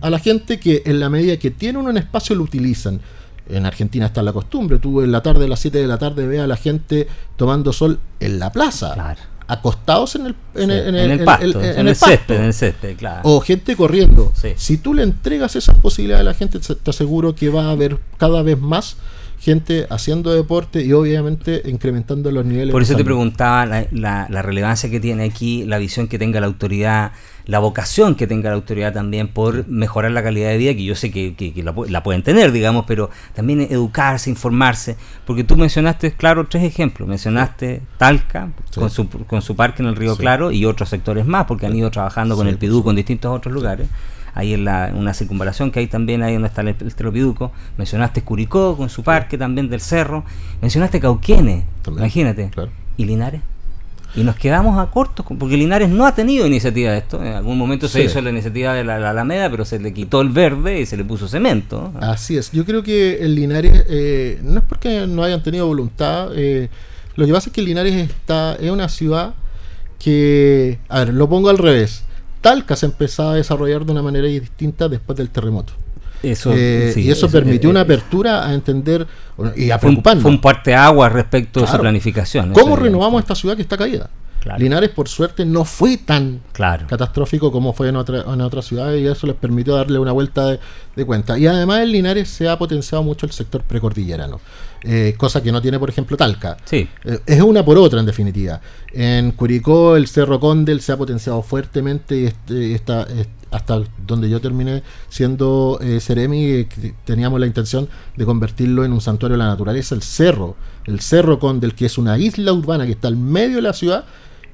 a 0.00 0.10
la 0.10 0.18
gente 0.18 0.58
que 0.58 0.82
en 0.86 1.00
la 1.00 1.08
medida 1.10 1.36
que 1.38 1.50
tienen 1.50 1.86
un 1.86 1.96
espacio 1.96 2.34
lo 2.36 2.42
utilizan. 2.44 3.00
En 3.46 3.66
Argentina 3.66 4.06
está 4.06 4.22
la 4.22 4.32
costumbre, 4.32 4.78
tú 4.78 5.02
en 5.02 5.12
la 5.12 5.22
tarde, 5.22 5.44
a 5.44 5.48
las 5.48 5.60
7 5.60 5.76
de 5.78 5.86
la 5.86 5.98
tarde, 5.98 6.26
ves 6.26 6.40
a 6.40 6.46
la 6.46 6.56
gente 6.56 7.06
tomando 7.36 7.74
sol 7.74 7.98
en 8.18 8.38
la 8.38 8.50
plaza, 8.50 8.94
Claro. 8.94 9.20
acostados 9.46 10.14
en 10.16 10.26
el, 10.28 10.34
en 10.54 10.70
el, 10.70 10.78
en 10.88 10.94
en 10.96 11.10
el 11.10 11.18
en- 11.20 11.24
pasto, 11.26 11.44
en- 11.60 11.64
en, 11.66 11.78
en 11.80 11.88
el 11.88 11.94
pasto. 11.94 12.06
césped, 12.06 12.34
en 12.36 12.44
el 12.44 12.54
césped, 12.54 12.96
claro. 12.96 13.20
o 13.24 13.40
gente 13.40 13.76
corriendo. 13.76 14.32
Si 14.56 14.78
tú 14.78 14.94
le 14.94 15.02
entregas 15.02 15.56
esas 15.56 15.78
posibilidades 15.78 16.22
a 16.22 16.24
la 16.24 16.32
gente, 16.32 16.58
te 16.58 16.74
te 16.74 16.90
aseguro 16.90 17.34
que 17.34 17.50
va 17.50 17.66
a 17.66 17.70
haber 17.72 17.98
cada 18.16 18.40
vez 18.40 18.58
más 18.58 18.96
gente 19.44 19.86
haciendo 19.90 20.32
deporte 20.32 20.82
y 20.84 20.92
obviamente 20.94 21.62
incrementando 21.66 22.30
los 22.30 22.44
niveles. 22.46 22.72
Por 22.72 22.80
eso 22.82 22.96
te 22.96 23.04
preguntaba 23.04 23.66
la, 23.66 23.86
la- 23.92 24.26
la 24.30 24.42
relevancia 24.42 24.90
que 24.90 25.00
tiene 25.00 25.24
aquí, 25.24 25.64
la 25.64 25.78
visión 25.78 26.08
que 26.08 26.18
tenga 26.18 26.40
la 26.40 26.46
autoridad, 26.46 27.12
la 27.44 27.58
vocación 27.58 28.14
que 28.14 28.26
tenga 28.26 28.48
la 28.48 28.56
autoridad 28.56 28.94
también 28.94 29.28
por 29.28 29.68
mejorar 29.68 30.12
la 30.12 30.22
calidad 30.22 30.48
de 30.48 30.56
vida, 30.56 30.72
que 30.74 30.82
yo 30.84 30.94
sé 30.94 31.10
que, 31.10 31.34
que- 31.34 31.52
que 31.52 31.62
la, 31.62 31.74
pu- 31.74 31.86
la 31.88 32.02
pueden 32.02 32.22
tener, 32.22 32.52
digamos, 32.52 32.86
pero 32.86 33.10
también 33.34 33.60
educarse, 33.60 34.30
informarse, 34.30 34.96
porque 35.26 35.44
tú 35.44 35.56
mencionaste, 35.56 36.12
claro, 36.12 36.46
tres 36.48 36.64
ejemplos. 36.64 37.06
Mencionaste 37.06 37.82
Talca, 37.98 38.50
Sí. 38.70 38.80
con, 38.80 38.88
su, 38.90 39.08
con 39.08 39.42
su 39.42 39.54
parque 39.54 39.82
en 39.82 39.88
el 39.90 39.96
Río 39.96 40.14
Sí. 40.14 40.20
Claro, 40.20 40.50
y 40.52 40.64
otros 40.64 40.88
sectores 40.88 41.26
más, 41.26 41.44
porque 41.44 41.66
han 41.66 41.76
ido 41.76 41.90
trabajando 41.90 42.34
con 42.34 42.46
el 42.48 42.54
por 42.54 42.60
Piduco 42.60 42.90
en 42.90 42.96
distintos 42.96 43.36
otros 43.36 43.52
lugares. 43.52 43.88
Ahí 44.34 44.52
en 44.54 44.64
la, 44.64 44.92
una 44.94 45.14
circunvalación 45.14 45.70
que 45.70 45.80
hay 45.80 45.86
también, 45.86 46.22
ahí 46.22 46.32
donde 46.34 46.48
está 46.48 46.60
el, 46.62 46.68
el 46.68 46.94
Telopiduco. 46.94 47.52
Mencionaste 47.78 48.22
Curicó 48.22 48.76
con 48.76 48.88
su 48.90 49.02
parque 49.02 49.38
también 49.38 49.68
del 49.70 49.80
cerro. 49.80 50.24
Mencionaste 50.60 50.98
Cauquenes, 51.00 51.64
También, 51.82 52.04
imagínate. 52.04 52.50
claro. 52.50 52.70
¿Y 52.96 53.04
Linares? 53.04 53.40
Y 54.16 54.22
nos 54.22 54.36
quedamos 54.36 54.78
a 54.78 54.90
cortos, 54.92 55.26
porque 55.38 55.56
Linares 55.56 55.88
no 55.88 56.06
ha 56.06 56.14
tenido 56.14 56.46
iniciativa 56.46 56.92
de 56.92 56.98
esto. 56.98 57.20
En 57.24 57.32
algún 57.32 57.58
momento 57.58 57.88
se 57.88 57.98
Sí. 58.00 58.06
hizo 58.06 58.20
la 58.20 58.30
iniciativa 58.30 58.72
de 58.72 58.84
la, 58.84 58.98
la 59.00 59.10
Alameda, 59.10 59.50
pero 59.50 59.64
se 59.64 59.80
le 59.80 59.92
quitó 59.92 60.20
el 60.20 60.28
verde 60.28 60.80
y 60.80 60.86
se 60.86 60.96
le 60.96 61.04
puso 61.04 61.26
cemento. 61.26 61.92
Así 62.00 62.36
es. 62.36 62.52
Yo 62.52 62.64
creo 62.64 62.84
que 62.84 63.18
el 63.24 63.34
Linares, 63.34 63.84
eh, 63.88 64.38
no 64.44 64.58
es 64.60 64.64
porque 64.68 65.06
no 65.08 65.24
hayan 65.24 65.42
tenido 65.42 65.66
voluntad, 65.66 66.28
eh, 66.36 66.68
lo 67.16 67.26
que 67.26 67.32
pasa 67.32 67.48
es 67.48 67.52
que 67.54 67.62
Linares 67.62 67.94
está, 67.94 68.54
es 68.54 68.70
una 68.70 68.88
ciudad 68.88 69.34
que, 69.98 70.78
a 70.88 71.00
ver, 71.00 71.14
lo 71.14 71.28
pongo 71.28 71.48
al 71.48 71.58
revés. 71.58 72.04
Talca 72.44 72.76
se 72.76 72.84
empezó 72.84 73.30
a 73.30 73.34
desarrollar 73.36 73.86
de 73.86 73.92
una 73.92 74.02
manera 74.02 74.28
distinta 74.28 74.86
después 74.86 75.16
del 75.16 75.30
terremoto. 75.30 75.72
Eso, 76.22 76.52
Eh, 76.54 76.90
sí, 76.92 77.00
y 77.00 77.10
eso, 77.10 77.30
permitió 77.30 77.68
eh, 77.68 77.70
una 77.70 77.80
eh, 77.80 77.84
apertura 77.84 78.46
a 78.46 78.52
entender 78.52 79.06
y 79.56 79.70
a 79.70 79.78
fue 79.78 79.88
un, 79.88 79.94
preocuparnos. 79.94 80.22
fue 80.22 80.30
un 80.30 80.40
parteaguas 80.42 81.10
respecto 81.10 81.64
a 81.64 81.66
su 81.66 81.78
planificación. 81.78 82.52
¿Cómo 82.52 82.76
renovamos 82.76 83.22
esta 83.22 83.34
ciudad 83.34 83.56
que 83.56 83.62
está 83.62 83.78
caída? 83.78 84.10
Claro. 84.44 84.58
Linares, 84.62 84.90
por 84.90 85.08
suerte, 85.08 85.44
no 85.46 85.64
fue 85.64 85.96
tan 85.96 86.42
Claro. 86.52 86.86
catastrófico 86.86 87.50
como 87.50 87.72
fue 87.72 87.88
en, 87.88 87.96
otra, 87.96 88.20
en 88.30 88.40
otras 88.42 88.66
ciudades 88.66 89.00
y 89.02 89.06
eso 89.06 89.26
les 89.26 89.36
permitió 89.36 89.74
darle 89.74 89.98
una 89.98 90.12
vuelta 90.12 90.46
de, 90.50 90.60
de 90.94 91.04
cuenta. 91.06 91.38
Y 91.38 91.46
además 91.46 91.80
en 91.80 91.92
Linares 91.92 92.28
se 92.28 92.46
ha 92.46 92.58
potenciado 92.58 93.02
mucho 93.02 93.24
el 93.24 93.32
sector 93.32 93.62
precordillerano, 93.62 94.40
eh, 94.82 95.14
cosa 95.16 95.42
que 95.42 95.50
no 95.50 95.62
tiene, 95.62 95.78
por 95.78 95.88
ejemplo, 95.88 96.16
Talca. 96.18 96.58
Sí. 96.66 96.86
Eh, 97.04 97.20
es 97.24 97.40
una 97.40 97.64
por 97.64 97.78
otra, 97.78 98.00
en 98.00 98.04
definitiva. 98.06 98.60
En 98.92 99.32
Curicó, 99.32 99.96
el 99.96 100.06
Cerro 100.08 100.38
Condel 100.38 100.82
se 100.82 100.92
ha 100.92 100.98
potenciado 100.98 101.40
fuertemente 101.40 102.14
y 102.48 102.74
este- 102.74 103.26
hasta 103.50 103.80
donde 104.04 104.28
yo 104.28 104.40
terminé 104.40 104.82
siendo 105.08 105.78
eh, 105.80 106.00
Ceremi, 106.00 106.44
eh, 106.44 106.68
teníamos 107.04 107.38
la 107.40 107.46
intención 107.46 107.88
de 108.16 108.24
convertirlo 108.24 108.84
en 108.84 108.92
un 108.92 109.00
santuario 109.00 109.38
de 109.38 109.44
la 109.44 109.48
naturaleza, 109.48 109.94
el 109.94 110.02
Cerro, 110.02 110.56
el 110.86 111.00
Cerro 111.00 111.38
Condel, 111.38 111.74
que 111.74 111.86
es 111.86 111.96
una 111.96 112.18
isla 112.18 112.52
urbana 112.52 112.84
que 112.84 112.92
está 112.92 113.06
al 113.08 113.16
medio 113.16 113.56
de 113.56 113.62
la 113.62 113.72
ciudad 113.72 114.04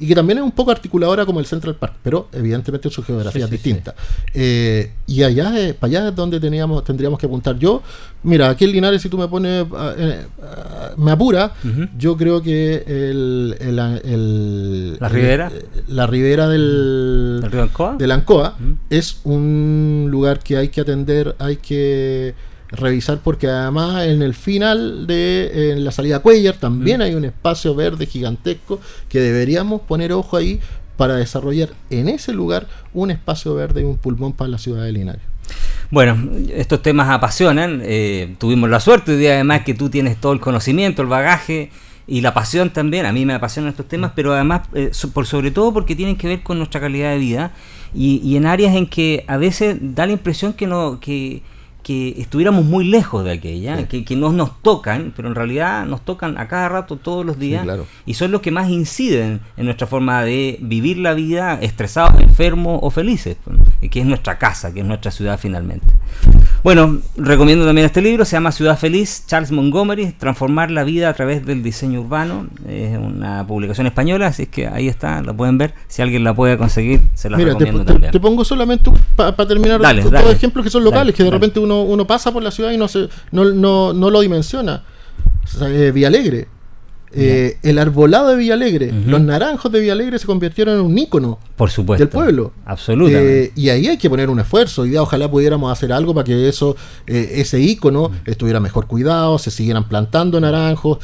y 0.00 0.06
que 0.08 0.14
también 0.14 0.38
es 0.38 0.44
un 0.44 0.50
poco 0.52 0.70
articuladora 0.70 1.26
como 1.26 1.38
el 1.40 1.46
Central 1.46 1.74
Park, 1.76 1.94
pero 2.02 2.28
evidentemente 2.32 2.88
su 2.90 3.02
geografía 3.02 3.32
Sí, 3.46 3.54
es 3.54 3.60
sí, 3.60 3.68
distinta. 3.68 3.94
Eh, 4.34 4.92
y 5.06 5.22
allá, 5.22 5.52
eh, 5.60 5.74
para 5.74 5.90
allá 6.00 6.08
es 6.08 6.16
donde 6.16 6.40
teníamos, 6.40 6.82
tendríamos 6.84 7.18
que 7.18 7.26
apuntar. 7.26 7.58
Yo, 7.58 7.82
mira, 8.22 8.48
aquí 8.48 8.64
en 8.64 8.72
Linares, 8.72 9.02
si 9.02 9.08
tú 9.10 9.18
me 9.18 9.28
pones, 9.28 9.66
eh, 9.98 10.24
ah, 10.42 10.90
me 10.96 11.10
apura, 11.10 11.52
yo 11.98 12.16
creo 12.16 12.42
que 12.42 12.82
el, 12.86 13.56
el- 13.60 13.78
el- 13.78 14.92
¿La 14.98 15.06
el- 15.06 15.12
ribera? 15.12 15.52
eh, 15.54 15.64
la 15.88 16.06
ribera 16.06 16.48
del, 16.48 17.40
¿El 17.44 17.50
río 17.52 17.62
Ancoa? 17.62 17.96
de 17.98 18.06
la 18.06 18.14
Ancoa 18.14 18.56
es 18.88 19.20
un 19.24 20.08
lugar 20.10 20.40
que 20.40 20.56
hay 20.56 20.68
que 20.68 20.80
atender, 20.80 21.36
hay 21.38 21.56
que 21.56 22.34
revisar 22.70 23.18
porque 23.22 23.46
además 23.48 24.06
en 24.06 24.22
el 24.22 24.34
final 24.34 25.06
de 25.06 25.72
en 25.72 25.84
la 25.84 25.90
salida 25.90 26.20
Cuellar 26.20 26.56
también 26.56 27.02
hay 27.02 27.14
un 27.14 27.24
espacio 27.24 27.74
verde 27.74 28.06
gigantesco 28.06 28.80
que 29.08 29.20
deberíamos 29.20 29.80
poner 29.82 30.12
ojo 30.12 30.36
ahí 30.36 30.60
para 30.96 31.16
desarrollar 31.16 31.70
en 31.90 32.08
ese 32.08 32.32
lugar 32.32 32.66
un 32.94 33.10
espacio 33.10 33.54
verde 33.54 33.80
y 33.80 33.84
un 33.84 33.96
pulmón 33.96 34.32
para 34.34 34.50
la 34.50 34.58
ciudad 34.58 34.84
de 34.84 34.92
Linares. 34.92 35.22
Bueno, 35.90 36.16
estos 36.54 36.82
temas 36.82 37.08
apasionan. 37.08 37.80
eh, 37.82 38.34
tuvimos 38.38 38.70
la 38.70 38.78
suerte 38.80 39.16
día 39.16 39.32
además 39.34 39.62
que 39.64 39.74
tú 39.74 39.88
tienes 39.90 40.20
todo 40.20 40.32
el 40.32 40.40
conocimiento, 40.40 41.02
el 41.02 41.08
bagaje 41.08 41.70
y 42.06 42.20
la 42.20 42.34
pasión 42.34 42.70
también. 42.70 43.06
A 43.06 43.12
mí 43.12 43.24
me 43.26 43.34
apasionan 43.34 43.70
estos 43.70 43.88
temas, 43.88 44.12
pero 44.14 44.32
además, 44.34 44.62
eh, 44.74 44.90
so- 44.92 45.10
por 45.10 45.26
sobre 45.26 45.50
todo 45.50 45.72
porque 45.72 45.96
tienen 45.96 46.16
que 46.16 46.28
ver 46.28 46.42
con 46.42 46.58
nuestra 46.58 46.80
calidad 46.80 47.10
de 47.12 47.18
vida 47.18 47.52
y, 47.94 48.20
y 48.22 48.36
en 48.36 48.46
áreas 48.46 48.76
en 48.76 48.86
que 48.86 49.24
a 49.26 49.36
veces 49.38 49.78
da 49.80 50.06
la 50.06 50.12
impresión 50.12 50.52
que 50.52 50.66
no 50.68 51.00
que, 51.00 51.42
que 51.82 52.14
estuviéramos 52.18 52.64
muy 52.64 52.84
lejos 52.84 53.24
de 53.24 53.32
aquella, 53.32 53.76
Sí. 53.78 53.84
que, 53.84 54.04
que 54.04 54.16
no 54.16 54.32
nos 54.32 54.60
tocan, 54.62 55.12
pero 55.16 55.28
en 55.28 55.34
realidad 55.34 55.84
nos 55.86 56.04
tocan 56.04 56.38
a 56.38 56.48
cada 56.48 56.68
rato, 56.68 56.96
todos 56.96 57.24
los 57.26 57.38
días, 57.38 57.62
claro. 57.64 57.86
y 58.06 58.14
son 58.14 58.30
los 58.32 58.40
que 58.40 58.50
más 58.50 58.68
inciden 58.70 59.40
en 59.56 59.64
nuestra 59.64 59.86
forma 59.86 60.22
de 60.24 60.58
vivir 60.60 60.98
la 60.98 61.14
vida 61.14 61.58
estresados, 61.60 62.20
enfermos 62.20 62.78
o 62.82 62.90
felices, 62.90 63.36
que 63.90 64.00
es 64.00 64.06
nuestra 64.06 64.38
casa, 64.38 64.72
que 64.72 64.80
es 64.80 64.86
nuestra 64.86 65.10
ciudad 65.10 65.38
finalmente. 65.38 65.86
Bueno, 66.62 66.98
recomiendo 67.16 67.64
también 67.64 67.86
este 67.86 68.02
libro, 68.02 68.24
se 68.26 68.32
llama 68.36 68.52
Ciudad 68.52 68.78
Feliz, 68.78 69.24
Charles 69.26 69.50
Montgomery, 69.50 70.12
Transformar 70.18 70.70
la 70.70 70.84
vida 70.84 71.08
a 71.08 71.14
través 71.14 71.46
del 71.46 71.62
diseño 71.62 72.00
urbano, 72.02 72.48
es 72.68 72.98
una 72.98 73.46
publicación 73.46 73.86
española, 73.86 74.26
así 74.26 74.42
es 74.42 74.48
que 74.50 74.66
ahí 74.66 74.86
está, 74.86 75.22
la 75.22 75.32
pueden 75.32 75.56
ver, 75.56 75.72
si 75.88 76.02
alguien 76.02 76.22
la 76.22 76.34
puede 76.34 76.58
conseguir, 76.58 77.00
se 77.14 77.30
la 77.30 77.38
Mira, 77.38 77.50
recomiendo 77.54 77.84
te- 77.84 77.92
también. 77.92 78.12
te 78.12 78.20
pongo 78.20 78.44
solamente 78.44 78.90
para 79.16 79.34
terminar 79.46 79.80
Dale, 79.80 80.02
todos 80.02 80.12
dale. 80.12 80.32
ejemplos 80.32 80.62
que 80.64 80.70
son 80.70 80.84
locales, 80.84 81.00
Dale, 81.06 81.12
que 81.14 81.24
de 81.24 81.30
repente 81.30 81.60
uno, 81.60 81.80
uno 81.82 82.06
pasa 82.06 82.30
por 82.30 82.42
la 82.42 82.50
ciudad 82.50 82.70
y 82.72 82.76
no, 82.76 82.88
se, 82.88 83.08
no, 83.32 83.44
no, 83.46 83.94
no 83.94 84.10
lo 84.10 84.20
dimensiona. 84.20 84.82
O 85.42 85.46
sea, 85.58 85.68
eh, 85.70 85.90
Villalegre. 85.92 86.46
Eh, 87.12 87.56
el 87.62 87.78
arbolado 87.78 88.28
de 88.30 88.36
Villalegre, 88.36 88.92
los 88.92 89.20
naranjos 89.20 89.70
de 89.72 89.80
Villalegre 89.80 90.18
se 90.18 90.26
convirtieron 90.26 90.76
en 90.76 90.80
un 90.82 90.96
ícono 90.96 91.38
Por 91.56 91.70
supuesto. 91.70 92.04
del 92.04 92.08
pueblo. 92.08 92.52
Absolutamente. 92.64 93.44
Eh, 93.44 93.52
y 93.56 93.68
ahí 93.70 93.88
hay 93.88 93.98
que 93.98 94.08
poner 94.08 94.30
un 94.30 94.38
esfuerzo. 94.38 94.86
Y 94.86 94.96
ojalá 94.96 95.30
pudiéramos 95.30 95.72
hacer 95.72 95.92
algo 95.92 96.14
para 96.14 96.24
que 96.24 96.48
eso, 96.48 96.76
eh, 97.06 97.32
ese 97.36 97.60
ícono 97.60 98.12
estuviera 98.24 98.60
mejor 98.60 98.86
cuidado, 98.86 99.38
se 99.38 99.50
siguieran 99.50 99.88
plantando 99.88 100.40
naranjos. 100.40 100.98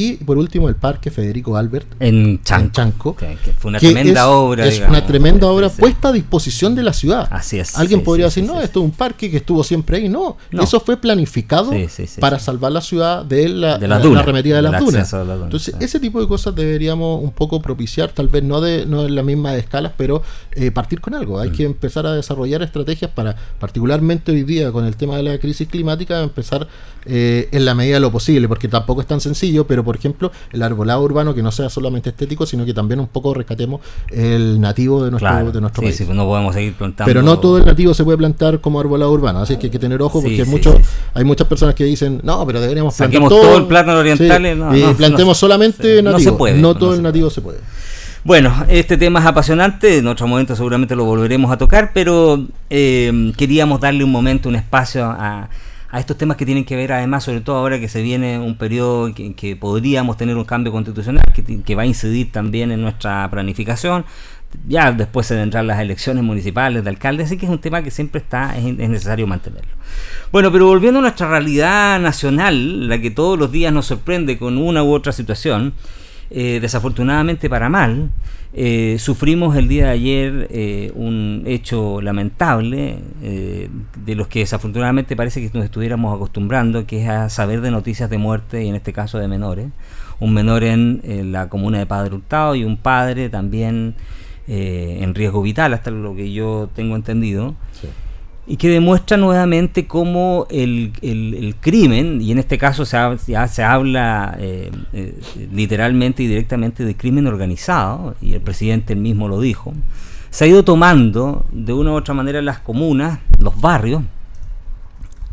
Y 0.00 0.12
por 0.24 0.38
último, 0.38 0.68
el 0.68 0.76
Parque 0.76 1.10
Federico 1.10 1.56
Albert 1.56 1.86
en 2.00 2.42
Chanco. 2.42 2.64
en 2.64 2.72
Chanco, 2.72 3.16
que, 3.16 3.36
que 3.44 3.52
fue 3.52 3.68
una 3.70 3.78
que 3.78 3.86
tremenda 3.92 4.20
es, 4.22 4.26
obra. 4.26 4.66
Es 4.66 4.74
digamos. 4.74 4.96
una 4.98 5.06
tremenda 5.06 5.46
obra 5.48 5.68
puesta 5.68 6.08
a 6.08 6.12
disposición 6.12 6.74
de 6.74 6.82
la 6.82 6.92
ciudad. 6.92 7.28
Así 7.30 7.58
es, 7.58 7.76
Alguien 7.76 8.00
sí, 8.00 8.04
podría 8.04 8.30
sí, 8.30 8.40
decir, 8.40 8.50
sí, 8.50 8.56
no, 8.56 8.62
esto 8.62 8.80
es 8.80 8.84
un 8.84 8.92
parque 8.92 9.30
que 9.30 9.36
estuvo 9.38 9.62
siempre 9.64 9.98
ahí. 9.98 10.08
No, 10.08 10.36
No. 10.50 10.62
eso 10.62 10.80
fue 10.80 10.96
planificado 10.96 11.72
para 12.18 12.38
salvar 12.38 12.72
la 12.72 12.80
ciudad 12.80 13.24
de 13.24 13.48
la, 13.48 13.78
De 13.78 13.88
las 13.88 14.04
la- 14.04 14.20
arremetida 14.20 14.56
de 14.56 14.62
las 14.62 14.80
dunas. 14.80 15.12
las 15.12 15.42
Entonces, 15.42 15.74
ese 15.80 16.00
tipo 16.00 16.20
de 16.20 16.26
cosas 16.28 16.54
deberíamos 16.54 17.22
un 17.22 17.32
poco 17.32 17.60
propiciar, 17.60 18.10
tal 18.12 18.28
vez 18.28 18.42
no 18.42 18.60
de 18.60 18.86
no 18.86 19.04
en 19.04 19.14
la 19.14 19.22
misma 19.22 19.54
escala, 19.56 19.92
pero 19.96 20.22
eh, 20.52 20.70
partir 20.70 21.00
con 21.00 21.14
algo. 21.14 21.36
Mm. 21.38 21.40
Hay 21.40 21.50
que 21.50 21.64
empezar 21.64 22.06
a 22.06 22.12
desarrollar 22.14 22.62
estrategias 22.62 23.10
para, 23.10 23.36
particularmente 23.58 24.32
hoy 24.32 24.42
día 24.44 24.72
con 24.72 24.84
el 24.84 24.96
tema 24.96 25.16
de 25.16 25.22
la 25.24 25.38
crisis 25.38 25.68
climática, 25.68 26.22
empezar 26.22 26.66
eh, 27.06 27.48
en 27.52 27.64
la 27.64 27.74
medida 27.74 27.94
de 27.94 28.00
lo 28.00 28.10
posible, 28.12 28.46
porque 28.48 28.68
tampoco 28.68 29.00
es 29.00 29.06
tan 29.06 29.20
sencillo, 29.20 29.66
pero 29.66 29.84
por 29.90 29.96
ejemplo, 29.96 30.30
el 30.52 30.62
arbolado 30.62 31.02
urbano 31.02 31.34
que 31.34 31.42
no 31.42 31.50
sea 31.50 31.68
solamente 31.68 32.10
estético, 32.10 32.46
sino 32.46 32.64
que 32.64 32.72
también 32.72 33.00
un 33.00 33.08
poco 33.08 33.34
rescatemos 33.34 33.80
el 34.08 34.60
nativo 34.60 35.04
de 35.04 35.10
nuestro, 35.10 35.50
de 35.50 35.60
nuestro 35.60 35.80
sí, 35.82 35.86
país. 35.88 35.96
Sí, 35.96 36.06
no 36.12 36.26
podemos 36.26 36.54
seguir 36.54 36.74
plantando. 36.74 37.08
Pero 37.08 37.22
no 37.22 37.40
todo 37.40 37.58
el 37.58 37.64
nativo 37.64 37.92
se 37.92 38.04
puede 38.04 38.16
plantar 38.18 38.60
como 38.60 38.78
arbolado 38.78 39.10
urbano, 39.10 39.40
así 39.40 39.56
que 39.56 39.66
hay 39.66 39.70
que 39.70 39.80
tener 39.80 40.00
ojo 40.00 40.22
porque 40.22 40.44
Sí, 40.44 40.70
hay 41.14 41.24
muchas 41.24 41.48
personas 41.48 41.74
que 41.74 41.82
dicen, 41.82 42.20
no, 42.22 42.46
pero 42.46 42.60
deberíamos 42.60 42.94
plantar 42.94 43.20
Saquemos 43.20 43.28
todo 43.30 43.56
el 43.58 43.66
plátano 43.66 43.98
oriental 43.98 44.46
y 44.46 44.54
no- 44.54 44.76
y 44.76 44.80
no- 44.82 44.94
plantemos 44.94 45.36
solamente 45.36 45.96
sí, 45.96 46.02
no 46.04 46.12
nativo. 46.12 46.30
se 46.30 46.36
puede, 46.36 46.56
No 46.60 46.76
todo 46.76 46.94
el 46.94 47.02
nativo 47.02 47.30
se 47.30 47.40
puede. 47.40 47.58
Bueno, 48.22 48.54
este 48.68 48.96
tema 48.96 49.18
es 49.18 49.26
apasionante, 49.26 49.98
en 49.98 50.06
otro 50.06 50.26
momento 50.28 50.54
seguramente 50.54 50.94
lo 50.94 51.04
volveremos 51.04 51.50
a 51.50 51.58
tocar, 51.58 51.90
pero 51.92 52.44
eh, 52.68 53.32
queríamos 53.36 53.80
darle 53.80 54.04
un 54.04 54.12
momento, 54.12 54.48
un 54.48 54.54
espacio 54.56 55.04
a, 55.06 55.48
a 55.90 55.98
estos 55.98 56.16
temas 56.16 56.36
que 56.36 56.46
tienen 56.46 56.64
que 56.64 56.76
ver 56.76 56.92
además, 56.92 57.24
sobre 57.24 57.40
todo 57.40 57.56
ahora 57.56 57.80
que 57.80 57.88
se 57.88 58.02
viene 58.02 58.38
un 58.38 58.56
periodo 58.56 59.08
en 59.08 59.14
que, 59.14 59.34
que 59.34 59.56
podríamos 59.56 60.16
tener 60.16 60.36
un 60.36 60.44
cambio 60.44 60.72
constitucional 60.72 61.24
que, 61.34 61.74
va 61.74 61.82
a 61.82 61.86
incidir 61.86 62.30
también 62.30 62.70
en 62.70 62.80
nuestra 62.82 63.28
planificación. 63.30 64.04
Ya 64.66 64.90
después 64.90 65.26
se 65.26 65.36
vendrán 65.36 65.68
las 65.68 65.78
elecciones 65.80 66.24
municipales 66.24 66.82
de 66.82 66.90
alcaldes, 66.90 67.26
así 67.26 67.36
que 67.36 67.46
es 67.46 67.52
un 67.52 67.60
tema 67.60 67.82
que 67.82 67.90
siempre 67.90 68.20
está, 68.20 68.56
es, 68.56 68.64
es 68.64 68.88
necesario 68.88 69.26
mantenerlo. 69.26 69.70
Bueno, 70.32 70.50
pero 70.50 70.66
volviendo 70.66 70.98
a 70.98 71.02
nuestra 71.02 71.28
realidad 71.28 72.00
nacional, 72.00 72.88
la 72.88 73.00
que 73.00 73.10
todos 73.10 73.38
los 73.38 73.52
días 73.52 73.72
nos 73.72 73.86
sorprende 73.86 74.38
con 74.38 74.58
una 74.58 74.82
u 74.82 74.92
otra 74.92 75.12
situación, 75.12 75.74
eh, 76.32 76.60
desafortunadamente 76.60 77.50
para 77.50 77.68
mal, 77.68 78.10
eh, 78.52 78.96
sufrimos 78.98 79.56
el 79.56 79.68
día 79.68 79.86
de 79.86 79.90
ayer 79.90 80.48
eh, 80.50 80.90
un 80.96 81.44
hecho 81.46 82.00
lamentable 82.00 82.98
eh, 83.22 83.68
de 84.04 84.14
los 84.16 84.26
que 84.26 84.40
desafortunadamente 84.40 85.14
parece 85.14 85.40
que 85.40 85.56
nos 85.56 85.64
estuviéramos 85.64 86.14
acostumbrando, 86.14 86.84
que 86.84 87.02
es 87.02 87.08
a 87.08 87.28
saber 87.28 87.60
de 87.60 87.70
noticias 87.70 88.10
de 88.10 88.18
muerte 88.18 88.64
y 88.64 88.68
en 88.68 88.74
este 88.74 88.92
caso 88.92 89.18
de 89.18 89.28
menores. 89.28 89.68
Un 90.18 90.34
menor 90.34 90.64
en, 90.64 91.00
eh, 91.04 91.22
la 91.24 91.48
comuna 91.48 91.78
de 91.78 91.86
Padre 91.86 92.16
Hurtado 92.16 92.54
y 92.56 92.64
un 92.64 92.76
padre 92.76 93.28
también 93.30 93.94
eh, 94.48 94.98
en 95.00 95.14
riesgo 95.14 95.42
vital, 95.42 95.72
hasta 95.72 95.92
lo 95.92 96.16
que 96.16 96.32
yo 96.32 96.68
tengo 96.74 96.96
entendido 96.96 97.54
y 98.50 98.56
que 98.56 98.68
demuestra 98.68 99.16
nuevamente 99.16 99.86
cómo 99.86 100.48
el, 100.50 100.90
el- 101.02 101.54
crimen, 101.60 102.20
y 102.20 102.32
en 102.32 102.38
este 102.38 102.58
caso 102.58 102.84
se, 102.84 102.96
ya 103.28 103.46
se 103.46 103.62
habla 103.62 104.36
eh, 104.40 104.72
eh, 104.92 105.14
literalmente 105.52 106.24
y 106.24 106.26
directamente 106.26 106.84
de 106.84 106.96
crimen 106.96 107.28
organizado, 107.28 108.16
y 108.20 108.34
el 108.34 108.40
presidente 108.40 108.92
él 108.94 108.98
mismo 108.98 109.28
lo 109.28 109.40
dijo, 109.40 109.72
se 110.30 110.44
ha 110.44 110.48
ido 110.48 110.64
tomando 110.64 111.46
de 111.52 111.72
una 111.72 111.92
u 111.92 111.94
otra 111.94 112.12
manera 112.12 112.42
las 112.42 112.58
comunas, 112.58 113.20
los 113.38 113.60
barrios, 113.60 114.02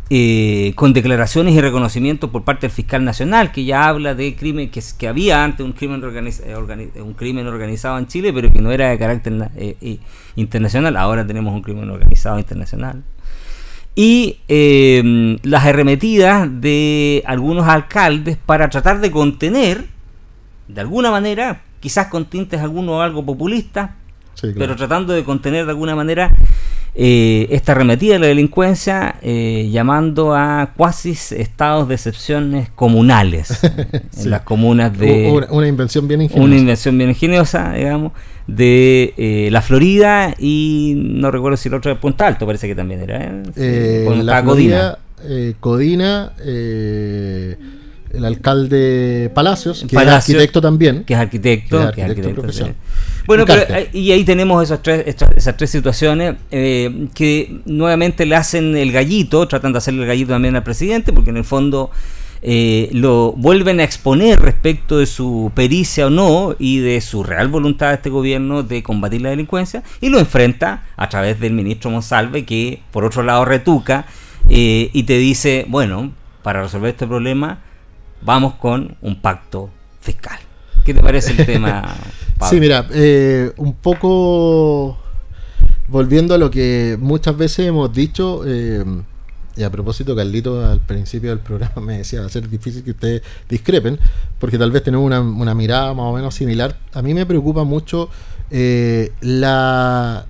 eh, 0.09 0.71
con 0.75 0.93
declaraciones 0.93 1.53
y 1.53 1.59
reconocimientos 1.59 2.29
por 2.29 2.43
parte 2.43 2.67
del 2.67 2.71
fiscal 2.71 3.03
nacional 3.03 3.51
que 3.51 3.65
ya 3.65 3.87
habla 3.87 4.15
de 4.15 4.35
crimen 4.35 4.69
que, 4.69 4.81
había 5.07 5.43
antes 5.43 5.65
un 5.65 5.73
crimen 5.73 6.01
eh, 6.01 6.55
organi- 6.55 7.01
un 7.01 7.13
crimen 7.13 7.45
organizado 7.47 7.97
en 7.97 8.07
Chile 8.07 8.31
pero 8.31 8.51
que 8.51 8.61
no 8.61 8.71
era 8.71 8.89
de 8.89 8.97
carácter 8.97 9.33
na- 9.33 9.51
eh, 9.57 9.75
eh, 9.81 9.99
internacional. 10.35 10.95
Ahora 10.95 11.27
tenemos 11.27 11.53
un 11.53 11.61
crimen 11.61 11.89
organizado 11.89 12.39
internacional. 12.39 13.03
Y 13.95 14.39
eh, 14.47 15.37
las 15.43 15.65
arremetidas 15.65 16.47
de 16.61 17.23
algunos 17.25 17.67
alcaldes 17.67 18.37
para 18.37 18.69
tratar 18.69 19.01
de 19.01 19.09
contener 19.11 19.85
de 20.67 20.81
alguna 20.81 21.09
manera 21.11 21.63
quizás 21.79 22.07
con 22.07 22.25
tintes 22.25 22.61
alguno 22.61 23.01
algo 23.01 23.25
populistas 23.25 23.91
Sí, 24.39 24.53
claro. 24.53 24.59
pero 24.59 24.75
tratando 24.75 25.13
de 25.13 25.23
contener 25.23 25.65
de 25.65 25.71
alguna 25.71 25.95
manera 25.95 26.31
eh, 26.93 27.47
esta 27.49 27.71
arremetida 27.71 28.13
de 28.13 28.19
la 28.19 28.27
delincuencia, 28.27 29.15
eh, 29.23 29.67
llamando 29.71 30.35
a 30.35 30.73
cuasi 30.77 31.11
estados 31.11 31.87
de 31.87 31.95
excepciones 31.95 32.69
comunales 32.69 33.59
en 34.17 34.29
las 34.29 34.41
comunas 34.41 34.97
de 34.97 35.31
Una, 35.31 35.47
una 35.49 35.67
invención 35.67 36.07
bien 36.07 36.21
ingeniosa. 36.21 36.45
una 36.45 36.57
invención 36.57 36.97
bien 36.97 37.09
ingeniosa, 37.09 37.73
digamos, 37.73 38.13
de 38.47 39.13
eh, 39.17 39.49
la 39.51 39.61
Florida 39.61 40.33
y 40.39 40.93
no 40.97 41.31
recuerdo 41.31 41.57
si 41.57 41.67
el 41.69 41.75
otro 41.75 41.93
de 41.93 41.99
Punta 41.99 42.27
Alto, 42.27 42.45
parece 42.45 42.67
que 42.67 42.75
también 42.75 43.01
era. 43.01 43.23
¿eh? 43.23 43.43
Sí, 44.05 44.23
la 44.23 44.41
Florida, 44.43 44.99
eh, 45.23 45.55
Codina, 45.59 46.33
eh, 46.39 47.57
el 48.13 48.25
alcalde 48.25 49.31
Palacios, 49.33 49.85
que 49.87 49.95
es 49.95 50.07
arquitecto 50.07 50.61
también. 50.61 51.03
que 51.03 51.13
es 51.13 51.19
arquitecto, 51.19 51.77
Que 51.79 51.85
es 51.85 51.91
que 51.91 52.01
es 52.01 52.09
arquitecto 52.09 52.51
sí. 52.51 52.63
Bueno, 53.25 53.43
Y 53.43 53.45
pero, 53.45 53.63
y 53.93 54.11
ahí 54.11 54.23
tenemos 54.23 54.63
esas 54.63 54.81
tres, 54.81 55.15
esas 55.35 55.57
tres 55.57 55.69
situaciones 55.69 56.35
eh, 56.51 57.07
que 57.13 57.59
nuevamente 57.65 58.25
le 58.25 58.35
hacen 58.35 58.75
el 58.77 58.91
gallito, 58.91 59.47
tratan 59.47 59.73
de 59.73 59.79
hacerle 59.79 60.03
el 60.03 60.07
gallito 60.07 60.29
también 60.29 60.55
al 60.55 60.63
presidente, 60.63 61.11
porque 61.11 61.31
en 61.31 61.37
el 61.37 61.43
fondo 61.43 61.91
eh, 62.41 62.89
lo 62.93 63.33
vuelven 63.33 63.79
a 63.79 63.83
exponer 63.83 64.39
respecto 64.39 64.99
de 64.99 65.07
su 65.07 65.51
pericia 65.55 66.07
o 66.07 66.09
no 66.09 66.55
y 66.59 66.79
de 66.79 67.01
su 67.01 67.23
real 67.23 67.47
voluntad 67.47 67.89
de 67.89 67.95
este 67.95 68.09
gobierno 68.11 68.61
de 68.61 68.83
combatir 68.83 69.21
la 69.21 69.31
delincuencia 69.31 69.81
y 70.01 70.09
lo 70.09 70.19
enfrenta 70.19 70.83
a 70.97 71.09
través 71.09 71.39
del 71.39 71.53
ministro 71.53 71.89
Monsalve 71.89 72.45
que 72.45 72.81
por 72.91 73.05
otro 73.05 73.23
lado 73.23 73.43
retuca 73.43 74.05
eh, 74.49 74.91
y 74.93 75.03
te 75.03 75.17
dice, 75.17 75.65
bueno, 75.67 76.11
para 76.43 76.61
resolver 76.61 76.91
este 76.91 77.07
problema 77.07 77.59
vamos 78.21 78.55
con 78.55 78.97
un 79.01 79.21
pacto 79.21 79.69
fiscal. 80.01 80.39
¿Qué 80.85 80.93
te 80.93 81.01
parece 81.01 81.31
el 81.31 81.45
tema? 81.45 81.81
Pablo? 82.37 82.49
Sí, 82.49 82.59
mira, 82.59 82.87
eh, 82.91 83.51
un 83.57 83.73
poco 83.73 84.97
volviendo 85.87 86.33
a 86.33 86.37
lo 86.37 86.51
que 86.51 86.97
muchas 86.99 87.35
veces 87.37 87.67
hemos 87.67 87.91
dicho, 87.93 88.43
eh, 88.45 88.83
y 89.55 89.63
a 89.63 89.71
propósito, 89.71 90.15
Carlito 90.15 90.63
al 90.63 90.79
principio 90.81 91.31
del 91.31 91.39
programa 91.39 91.81
me 91.81 91.97
decía, 91.97 92.21
va 92.21 92.27
a 92.27 92.29
ser 92.29 92.47
difícil 92.47 92.83
que 92.83 92.91
ustedes 92.91 93.21
discrepen, 93.49 93.99
porque 94.39 94.57
tal 94.57 94.71
vez 94.71 94.83
tenemos 94.83 95.05
una, 95.05 95.19
una 95.19 95.55
mirada 95.55 95.93
más 95.93 96.05
o 96.05 96.13
menos 96.13 96.35
similar. 96.35 96.77
A 96.93 97.01
mí 97.01 97.13
me 97.13 97.25
preocupa 97.25 97.63
mucho 97.63 98.09
eh, 98.51 99.11
la, 99.21 100.25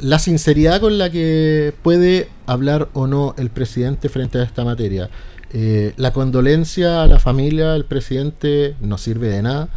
la 0.00 0.18
sinceridad 0.18 0.80
con 0.80 0.98
la 0.98 1.10
que 1.10 1.72
puede 1.82 2.28
hablar 2.46 2.88
o 2.94 3.06
no 3.06 3.34
el 3.38 3.50
presidente 3.50 4.08
frente 4.08 4.38
a 4.38 4.42
esta 4.42 4.64
materia. 4.64 5.08
Eh, 5.52 5.92
la 5.96 6.12
condolencia 6.12 7.02
a 7.02 7.06
la 7.06 7.18
familia 7.18 7.72
del 7.72 7.84
presidente 7.84 8.74
no 8.80 8.98
sirve 8.98 9.28
de 9.28 9.42
nada 9.42 9.68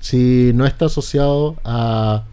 si 0.00 0.50
no 0.54 0.66
está 0.66 0.86
asociado 0.86 1.54
a, 1.64 2.24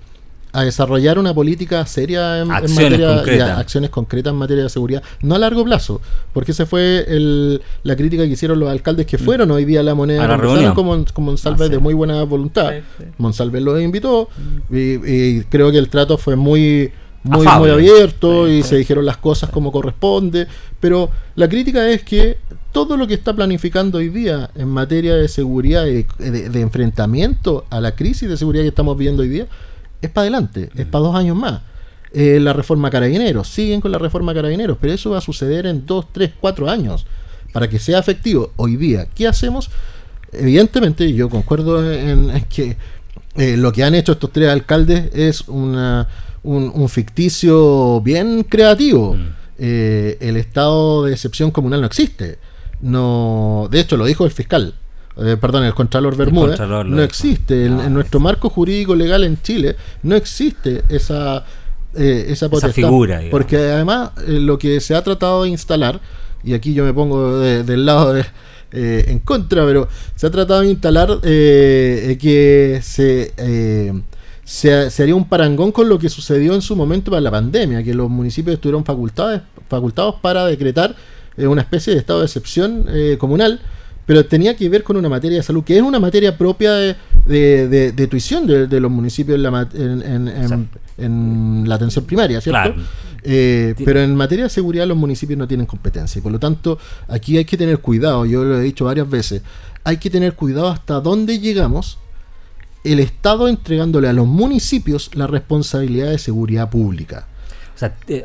a 0.53 0.63
desarrollar 0.63 1.19
una 1.19 1.31
política 1.35 1.85
seria 1.85 2.37
en, 2.39 2.45
en 2.47 2.51
Acciones 2.51 2.83
materia 2.91 3.15
concretas. 3.17 3.59
acciones 3.59 3.89
concretas 3.91 4.31
en 4.33 4.37
materia 4.39 4.63
de 4.63 4.69
seguridad, 4.69 5.03
no 5.21 5.35
a 5.35 5.37
largo 5.37 5.63
plazo, 5.63 6.01
porque 6.33 6.51
esa 6.51 6.65
fue 6.65 7.05
el- 7.07 7.61
la 7.83 7.95
crítica 7.95 8.23
que 8.23 8.29
hicieron 8.29 8.59
los 8.59 8.67
alcaldes 8.69 9.05
que 9.05 9.19
fueron 9.19 9.51
hoy 9.51 9.65
día 9.65 9.81
a 9.81 9.83
la 9.83 9.93
moneda 9.93 10.21
Mm. 10.21 10.25
A 10.25 10.27
la 10.29 10.37
reunión. 10.37 10.73
con, 10.73 11.03
con 11.05 11.23
Monsalve 11.25 11.65
Ah, 11.65 11.67
sí. 11.67 11.71
de 11.73 11.77
muy 11.77 11.93
buena 11.93 12.23
voluntad. 12.23 12.71
Sí, 12.71 12.83
sí. 12.97 13.03
Monsalve 13.19 13.61
los 13.61 13.79
invitó 13.79 14.29
y, 14.71 14.77
y 15.07 15.43
creo 15.43 15.71
que 15.71 15.77
el 15.77 15.89
trato 15.89 16.17
fue 16.17 16.35
muy 16.35 16.91
muy, 17.23 17.45
abierto 17.47 18.47
Sí, 18.47 18.53
y 18.53 18.63
sí. 18.63 18.69
se 18.69 18.77
dijeron 18.77 19.05
las 19.05 19.17
cosas 19.17 19.49
como 19.49 19.71
corresponde, 19.71 20.47
pero 20.79 21.09
la 21.35 21.49
crítica 21.49 21.87
es 21.89 22.03
que 22.03 22.37
todo 22.71 22.97
lo 22.97 23.07
que 23.07 23.15
está 23.15 23.33
planificando 23.33 23.97
hoy 23.97 24.09
día 24.09 24.49
en 24.55 24.69
materia 24.69 25.15
de 25.15 25.27
seguridad 25.27 25.85
y 25.87 26.05
de, 26.17 26.49
de 26.49 26.61
enfrentamiento 26.61 27.65
a 27.69 27.81
la 27.81 27.95
crisis 27.95 28.29
de 28.29 28.37
seguridad 28.37 28.63
que 28.63 28.69
estamos 28.69 28.97
viendo 28.97 29.23
hoy 29.23 29.29
día 29.29 29.47
es 30.01 30.09
para 30.09 30.23
adelante, 30.23 30.69
es 30.75 30.85
para 30.85 31.03
dos 31.03 31.15
años 31.15 31.35
más. 31.35 31.61
Eh, 32.11 32.39
la 32.39 32.53
reforma 32.53 32.89
carabineros, 32.89 33.47
siguen 33.47 33.81
con 33.81 33.91
la 33.91 33.99
reforma 33.99 34.33
carabineros, 34.33 34.77
pero 34.81 34.93
eso 34.93 35.11
va 35.11 35.19
a 35.19 35.21
suceder 35.21 35.67
en 35.67 35.85
dos, 35.85 36.07
tres, 36.11 36.31
cuatro 36.39 36.67
años 36.67 37.05
para 37.53 37.69
que 37.69 37.77
sea 37.77 37.99
efectivo 37.99 38.51
hoy 38.55 38.77
día. 38.77 39.07
¿Qué 39.13 39.27
hacemos? 39.27 39.69
Evidentemente, 40.31 41.13
yo 41.13 41.29
concuerdo 41.29 41.91
en, 41.91 42.31
en 42.31 42.43
que 42.45 42.77
eh, 43.35 43.57
lo 43.57 43.71
que 43.71 43.83
han 43.83 43.93
hecho 43.93 44.13
estos 44.13 44.31
tres 44.31 44.49
alcaldes 44.49 45.13
es 45.13 45.47
una, 45.47 46.07
un, 46.43 46.71
un 46.73 46.89
ficticio 46.89 48.01
bien 48.01 48.43
creativo. 48.43 49.15
Mm. 49.15 49.27
Eh, 49.61 50.17
el 50.21 50.37
estado 50.37 51.03
de 51.05 51.11
excepción 51.13 51.51
comunal 51.51 51.81
no 51.81 51.87
existe. 51.87 52.39
No, 52.81 53.67
de 53.69 53.79
hecho, 53.81 53.97
lo 53.97 54.05
dijo 54.05 54.25
el 54.25 54.31
fiscal. 54.31 54.73
eh, 55.21 55.35
perdón, 55.39 55.65
el 55.65 55.73
Contralor 55.73 56.15
Bermúdez. 56.15 56.51
Contralor 56.57 56.85
no 56.85 56.95
dijo. 56.95 57.03
existe. 57.03 57.65
En, 57.65 57.79
Ah, 57.81 57.85
en 57.87 57.93
nuestro 57.93 58.21
marco 58.21 58.49
jurídico 58.49 58.95
legal 58.95 59.23
en 59.25 59.41
Chile 59.41 59.75
no 60.03 60.15
existe 60.15 60.83
esa, 60.87 61.43
eh, 61.93 62.27
esa 62.29 62.47
potestad. 62.49 62.73
figura, 62.73 63.17
digamos. 63.17 63.31
Porque 63.31 63.57
además 63.57 64.11
eh, 64.25 64.39
lo 64.39 64.57
que 64.57 64.79
se 64.79 64.95
ha 64.95 65.03
tratado 65.03 65.43
de 65.43 65.49
instalar, 65.49 65.99
y 66.41 66.53
aquí 66.53 66.73
yo 66.73 66.85
me 66.85 66.93
pongo 66.93 67.37
de- 67.39 67.63
del 67.65 67.85
lado 67.85 68.13
de, 68.13 68.23
eh, 68.71 69.05
en 69.09 69.19
contra, 69.19 69.65
pero 69.65 69.89
se 70.15 70.25
ha 70.27 70.29
tratado 70.31 70.61
de 70.61 70.69
instalar 70.69 71.19
que 71.21 72.79
se, 72.81 73.33
se, 74.49 74.89
se 74.89 75.03
haría 75.03 75.15
un 75.15 75.25
parangón 75.25 75.71
con 75.71 75.87
lo 75.87 75.99
que 75.99 76.09
sucedió 76.09 76.55
en 76.55 76.61
su 76.63 76.75
momento 76.75 77.11
para 77.11 77.21
la 77.21 77.29
pandemia, 77.29 77.83
que 77.83 77.93
los 77.93 78.09
municipios 78.09 78.55
estuvieron 78.55 78.83
facultados, 78.83 79.41
facultados 79.69 80.15
para 80.21 80.45
decretar 80.47 80.95
eh, 81.37 81.45
una 81.45 81.61
especie 81.61 81.93
de 81.93 81.99
estado 81.99 82.19
de 82.19 82.25
excepción 82.25 82.85
eh, 82.89 83.17
comunal, 83.19 83.59
pero 84.07 84.25
tenía 84.25 84.55
que 84.55 84.67
ver 84.67 84.83
con 84.83 84.97
una 84.97 85.07
materia 85.07 85.37
de 85.37 85.43
salud, 85.43 85.63
que 85.63 85.77
es 85.77 85.83
una 85.83 85.99
materia 85.99 86.35
propia 86.35 86.73
de, 86.73 86.95
de, 87.27 87.67
de- 87.67 87.91
de 87.91 88.07
tuición 88.07 88.47
de, 88.47 88.65
de 88.65 88.79
los 88.79 88.89
municipios 88.89 89.35
en 89.35 89.43
la, 89.43 89.67
en, 89.71 90.01
en- 90.01 90.27
en- 90.27 90.69
en 90.97 91.63
la 91.69 91.75
atención 91.75 92.05
primaria, 92.05 92.41
¿cierto? 92.41 92.73
Claro. 92.73 92.81
Eh, 93.23 93.75
pero 93.85 93.99
en 94.01 94.15
materia 94.15 94.45
de 94.45 94.49
seguridad 94.49 94.87
los 94.87 94.97
municipios 94.97 95.37
no 95.37 95.47
tienen 95.47 95.67
competencia 95.67 96.17
y 96.17 96.21
por 96.23 96.31
lo 96.31 96.39
tanto 96.39 96.79
aquí 97.07 97.37
hay 97.37 97.45
que 97.45 97.55
tener 97.57 97.77
cuidado, 97.79 98.25
yo 98.25 98.43
lo 98.43 98.57
he 98.59 98.63
dicho 98.63 98.85
varias 98.85 99.07
veces, 99.07 99.43
hay 99.83 99.97
que 99.97 100.09
tener 100.09 100.33
cuidado 100.33 100.69
hasta 100.69 100.99
dónde 101.01 101.37
llegamos 101.37 101.99
el 102.83 102.99
Estado 102.99 103.47
entregándole 103.47 104.07
a 104.07 104.13
los 104.13 104.27
municipios 104.27 105.11
la 105.13 105.27
responsabilidad 105.27 106.09
de 106.11 106.17
seguridad 106.17 106.69
pública. 106.69 107.27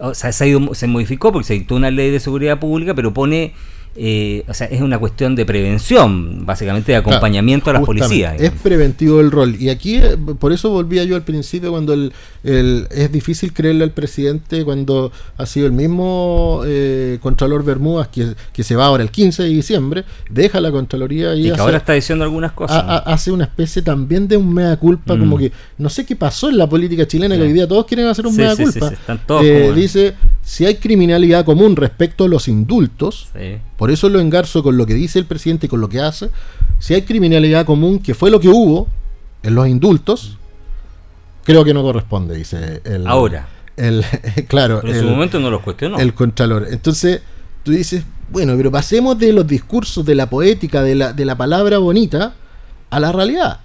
O 0.01 0.15
sea, 0.15 0.33
se, 0.33 0.45
ha 0.45 0.47
ido- 0.47 0.75
se 0.75 0.87
modificó 0.87 1.33
porque 1.33 1.47
se 1.47 1.55
dictó 1.55 1.77
una 1.77 1.91
ley 1.91 2.11
de 2.11 2.19
seguridad 2.21 2.59
pública, 2.59 2.95
pero 2.95 3.15
pone, 3.15 3.55
eh, 3.97 4.45
o 4.49 4.55
sea, 4.55 4.67
es 4.67 4.81
una 4.81 4.99
cuestión 4.99 5.35
de 5.37 5.45
prevención, 5.47 6.45
básicamente 6.47 6.93
de 6.93 6.99
acompañamiento 6.99 7.71
a 7.71 7.75
las 7.75 7.83
policías. 7.85 8.41
Es 8.41 8.51
preventivo 8.51 9.21
el 9.21 9.31
rol. 9.31 9.57
Y 9.59 9.69
aquí, 9.69 9.97
eh, 9.97 10.17
por 10.39 10.53
eso 10.53 10.71
volvía 10.71 11.05
yo 11.05 11.15
al 11.17 11.23
principio, 11.23 11.71
cuando 11.71 11.93
el, 11.95 12.13
el- 12.43 12.89
es 12.91 13.11
difícil 13.13 13.53
creerle 13.53 13.85
al 13.85 13.91
presidente 13.93 14.65
cuando 14.65 15.13
ha 15.39 15.47
sido 15.47 15.67
el 15.67 15.73
mismo 15.73 16.63
eh, 16.67 17.19
Contralor 17.23 17.65
Bermúdez, 17.65 18.09
que, 18.09 18.35
que 18.53 18.63
se 18.65 18.75
va 18.77 18.87
ahora 18.87 19.03
el 19.03 19.11
15 19.11 19.45
de 19.45 19.49
diciembre, 19.51 20.05
deja 20.31 20.61
la 20.61 20.71
Contraloría 20.73 21.35
y, 21.35 21.41
Y 21.41 21.45
que 21.45 21.53
hace, 21.53 21.61
ahora 21.61 21.77
está 21.79 21.93
diciendo 21.93 22.25
algunas 22.25 22.53
cosas. 22.53 22.77
a- 22.77 22.97
a- 22.97 23.15
hace 23.15 23.31
una 23.31 23.45
especie 23.45 23.83
también 23.83 24.27
de 24.29 24.37
un 24.37 24.53
mea 24.53 24.77
culpa, 24.77 25.15
Mm. 25.15 25.21
como 25.21 25.39
que 25.39 25.53
no 25.79 25.89
sé 25.89 26.05
qué 26.05 26.17
pasó 26.17 26.49
en 26.51 26.59
la 26.59 26.69
política 26.69 27.07
chilena, 27.07 27.37
que 27.37 27.43
hoy 27.43 27.53
día 27.53 27.69
todos 27.69 27.87
quieren 27.87 28.07
hacer 28.07 28.27
un 28.27 28.33
Sí, 28.35 28.39
mea 28.41 28.57
sí, 28.57 28.65
sí, 28.67 28.73
culpa. 28.73 28.89
sí, 28.89 28.95
están 28.95 29.21
todos 29.27 29.45
Eh, 29.45 29.63
como- 29.67 29.75
dice, 29.77 30.15
si 30.45 30.67
hay 30.67 30.77
criminalidad 30.77 31.45
común 31.45 31.75
respecto 31.77 32.25
a 32.25 32.29
los 32.29 32.49
indultos, 32.49 33.29
Sí. 33.33 33.57
por 33.77 33.91
eso 33.91 34.09
lo 34.09 34.21
engarzo 34.21 34.63
con 34.63 34.77
lo 34.77 34.87
que 34.87 34.95
dice 34.95 35.19
el 35.19 35.25
presidente 35.25 35.67
y 35.67 35.69
con 35.69 35.81
lo 35.81 35.89
que 35.89 36.01
hace. 36.01 36.31
Si 36.79 36.93
hay 36.95 37.03
criminalidad 37.03 37.65
común, 37.65 37.99
que 37.99 38.15
fue 38.15 38.31
lo 38.31 38.41
que 38.41 38.49
hubo 38.49 38.87
en 39.43 39.55
los 39.55 39.67
indultos, 39.69 40.37
creo 41.45 41.65
que 41.65 41.73
no 41.75 41.83
corresponde, 41.83 42.37
dice 42.37 42.81
el. 42.85 43.07
Ahora. 43.07 43.49
El, 43.77 44.05
claro, 44.49 44.81
Pero 44.83 44.93
en 44.93 44.99
el, 45.01 45.05
su 45.05 45.11
momento 45.11 45.41
no 45.41 45.51
los 45.51 45.63
cuestionó. 45.63 45.99
el 45.99 46.15
Contralor. 46.15 46.69
Entonces, 46.71 47.23
tú 47.63 47.73
dices, 47.73 48.05
bueno, 48.31 48.55
pero 48.57 48.71
pasemos 48.71 49.19
de 49.19 49.33
los 49.33 49.47
discursos, 49.47 50.05
de 50.05 50.15
la 50.15 50.29
poética, 50.31 50.83
de 50.83 50.95
la, 50.95 51.13
de 51.13 51.25
la 51.25 51.37
palabra 51.37 51.79
bonita, 51.79 52.35
a 52.91 53.01
la 53.01 53.11
realidad. 53.13 53.61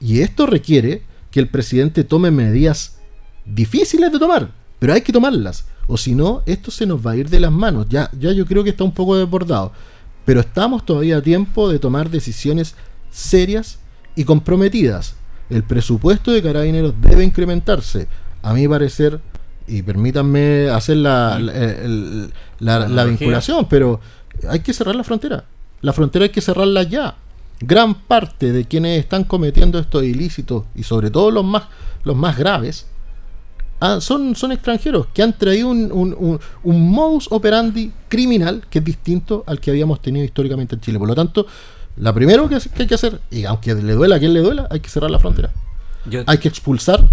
Y 0.00 0.20
esto 0.20 0.46
requiere 0.46 1.02
que 1.30 1.40
el 1.40 1.48
presidente 1.48 2.04
tome 2.04 2.30
medidas 2.30 2.98
difíciles 3.44 4.12
de 4.12 4.18
tomar, 4.18 4.50
pero 4.78 4.92
hay 4.94 5.00
que 5.00 5.12
tomarlas. 5.12 5.64
O 5.92 5.96
si 5.96 6.14
no, 6.14 6.42
esto 6.46 6.70
se 6.70 6.86
nos 6.86 7.04
va 7.04 7.12
a 7.12 7.16
ir 7.16 7.28
de 7.28 7.40
las 7.40 7.50
manos. 7.52 7.86
Ya, 7.88 8.10
ya 8.18 8.32
yo 8.32 8.46
creo 8.46 8.62
que 8.62 8.70
está 8.70 8.84
un 8.84 8.92
poco 8.94 9.16
desbordado. 9.16 9.72
Pero 10.24 10.40
estamos 10.40 10.84
todavía 10.86 11.16
a 11.16 11.22
tiempo 11.22 11.68
de 11.68 11.78
tomar 11.78 12.10
decisiones 12.10 12.76
serias 13.10 13.78
y 14.14 14.24
comprometidas. 14.24 15.14
El 15.48 15.64
presupuesto 15.64 16.30
de 16.30 16.42
carabineros 16.42 16.94
debe 17.00 17.24
incrementarse. 17.24 18.06
A 18.42 18.54
mi 18.54 18.68
parecer, 18.68 19.20
y 19.66 19.82
permítanme 19.82 20.68
hacer 20.70 20.98
la, 20.98 21.38
la, 21.40 21.52
el- 21.52 22.32
la- 22.60 22.78
la 22.78 22.84
Analogía. 22.84 23.04
vinculación, 23.18 23.66
pero 23.68 24.00
hay 24.48 24.60
que 24.60 24.72
cerrar 24.72 24.94
la 24.94 25.04
frontera. 25.04 25.44
La 25.80 25.92
frontera 25.92 26.24
hay 26.24 26.30
que 26.30 26.40
cerrarla 26.40 26.84
ya. 26.84 27.16
Gran 27.60 27.94
parte 27.94 28.52
de 28.52 28.64
quienes 28.64 29.00
están 29.00 29.24
cometiendo 29.24 29.78
estos 29.78 30.04
ilícitos, 30.04 30.64
y 30.74 30.82
sobre 30.84 31.10
todo 31.10 31.30
los 31.30 31.44
más, 31.44 31.64
los 32.04 32.16
más 32.16 32.38
graves, 32.38 32.86
ah, 33.80 33.98
son, 34.00 34.34
son 34.36 34.52
extranjeros 34.52 35.06
que 35.12 35.22
han 35.22 35.32
traído 35.36 35.68
un, 35.68 35.90
un- 35.92 36.14
un- 36.18 36.40
un 36.62 36.90
modus 36.90 37.26
operandi 37.30 37.90
criminal 38.08 38.62
que 38.70 38.78
es 38.80 38.84
distinto 38.84 39.44
al 39.46 39.58
que 39.60 39.70
habíamos 39.70 40.00
tenido 40.00 40.24
históricamente 40.24 40.74
en 40.76 40.80
Chile. 40.80 40.98
Por 40.98 41.08
lo 41.08 41.14
tanto, 41.14 41.46
la 41.96 42.12
primero 42.14 42.48
que, 42.48 42.58
que 42.58 42.82
hay 42.82 42.88
que 42.88 42.94
hacer, 42.94 43.20
y 43.30 43.44
aunque 43.44 43.74
le 43.74 43.92
duela 43.94 44.16
a 44.16 44.18
quien 44.18 44.32
le 44.32 44.40
duela, 44.40 44.66
hay 44.70 44.80
que 44.80 44.88
cerrar 44.88 45.10
la 45.10 45.18
frontera. 45.18 45.50
Yo- 46.08 46.22
Hay 46.26 46.38
que 46.38 46.48
expulsar 46.48 47.06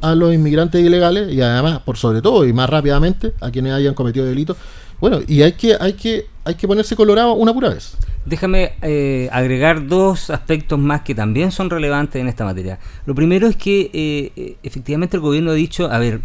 a 0.00 0.14
los 0.16 0.34
inmigrantes 0.34 0.84
ilegales 0.84 1.32
y 1.32 1.40
además, 1.40 1.80
por 1.84 1.96
sobre 1.96 2.20
todo 2.22 2.44
y 2.44 2.52
más 2.52 2.68
rápidamente, 2.68 3.34
a 3.40 3.50
quienes 3.50 3.72
hayan 3.72 3.94
cometido 3.94 4.26
delitos. 4.26 4.56
Bueno, 5.00 5.20
y 5.28 5.42
hay 5.42 5.52
que, 5.52 5.76
hay 5.80 5.92
que, 5.92 6.26
hay 6.44 6.54
que 6.56 6.66
ponerse 6.66 6.96
colorado 6.96 7.34
una 7.34 7.52
pura 7.54 7.68
vez. 7.68 7.94
Déjame 8.24 8.74
eh, 8.82 9.28
agregar 9.32 9.88
dos 9.88 10.30
aspectos 10.30 10.78
más 10.78 11.00
que 11.00 11.12
también 11.12 11.50
son 11.50 11.70
relevantes 11.70 12.20
en 12.20 12.28
esta 12.28 12.44
materia. 12.44 12.78
Lo 13.04 13.16
primero 13.16 13.48
es 13.48 13.56
que 13.56 13.90
eh, 13.92 14.32
eh, 14.36 14.56
efectivamente 14.62 15.16
el 15.16 15.22
gobierno 15.22 15.50
ha 15.50 15.54
dicho, 15.54 15.90
a 15.90 15.98
ver, 15.98 16.20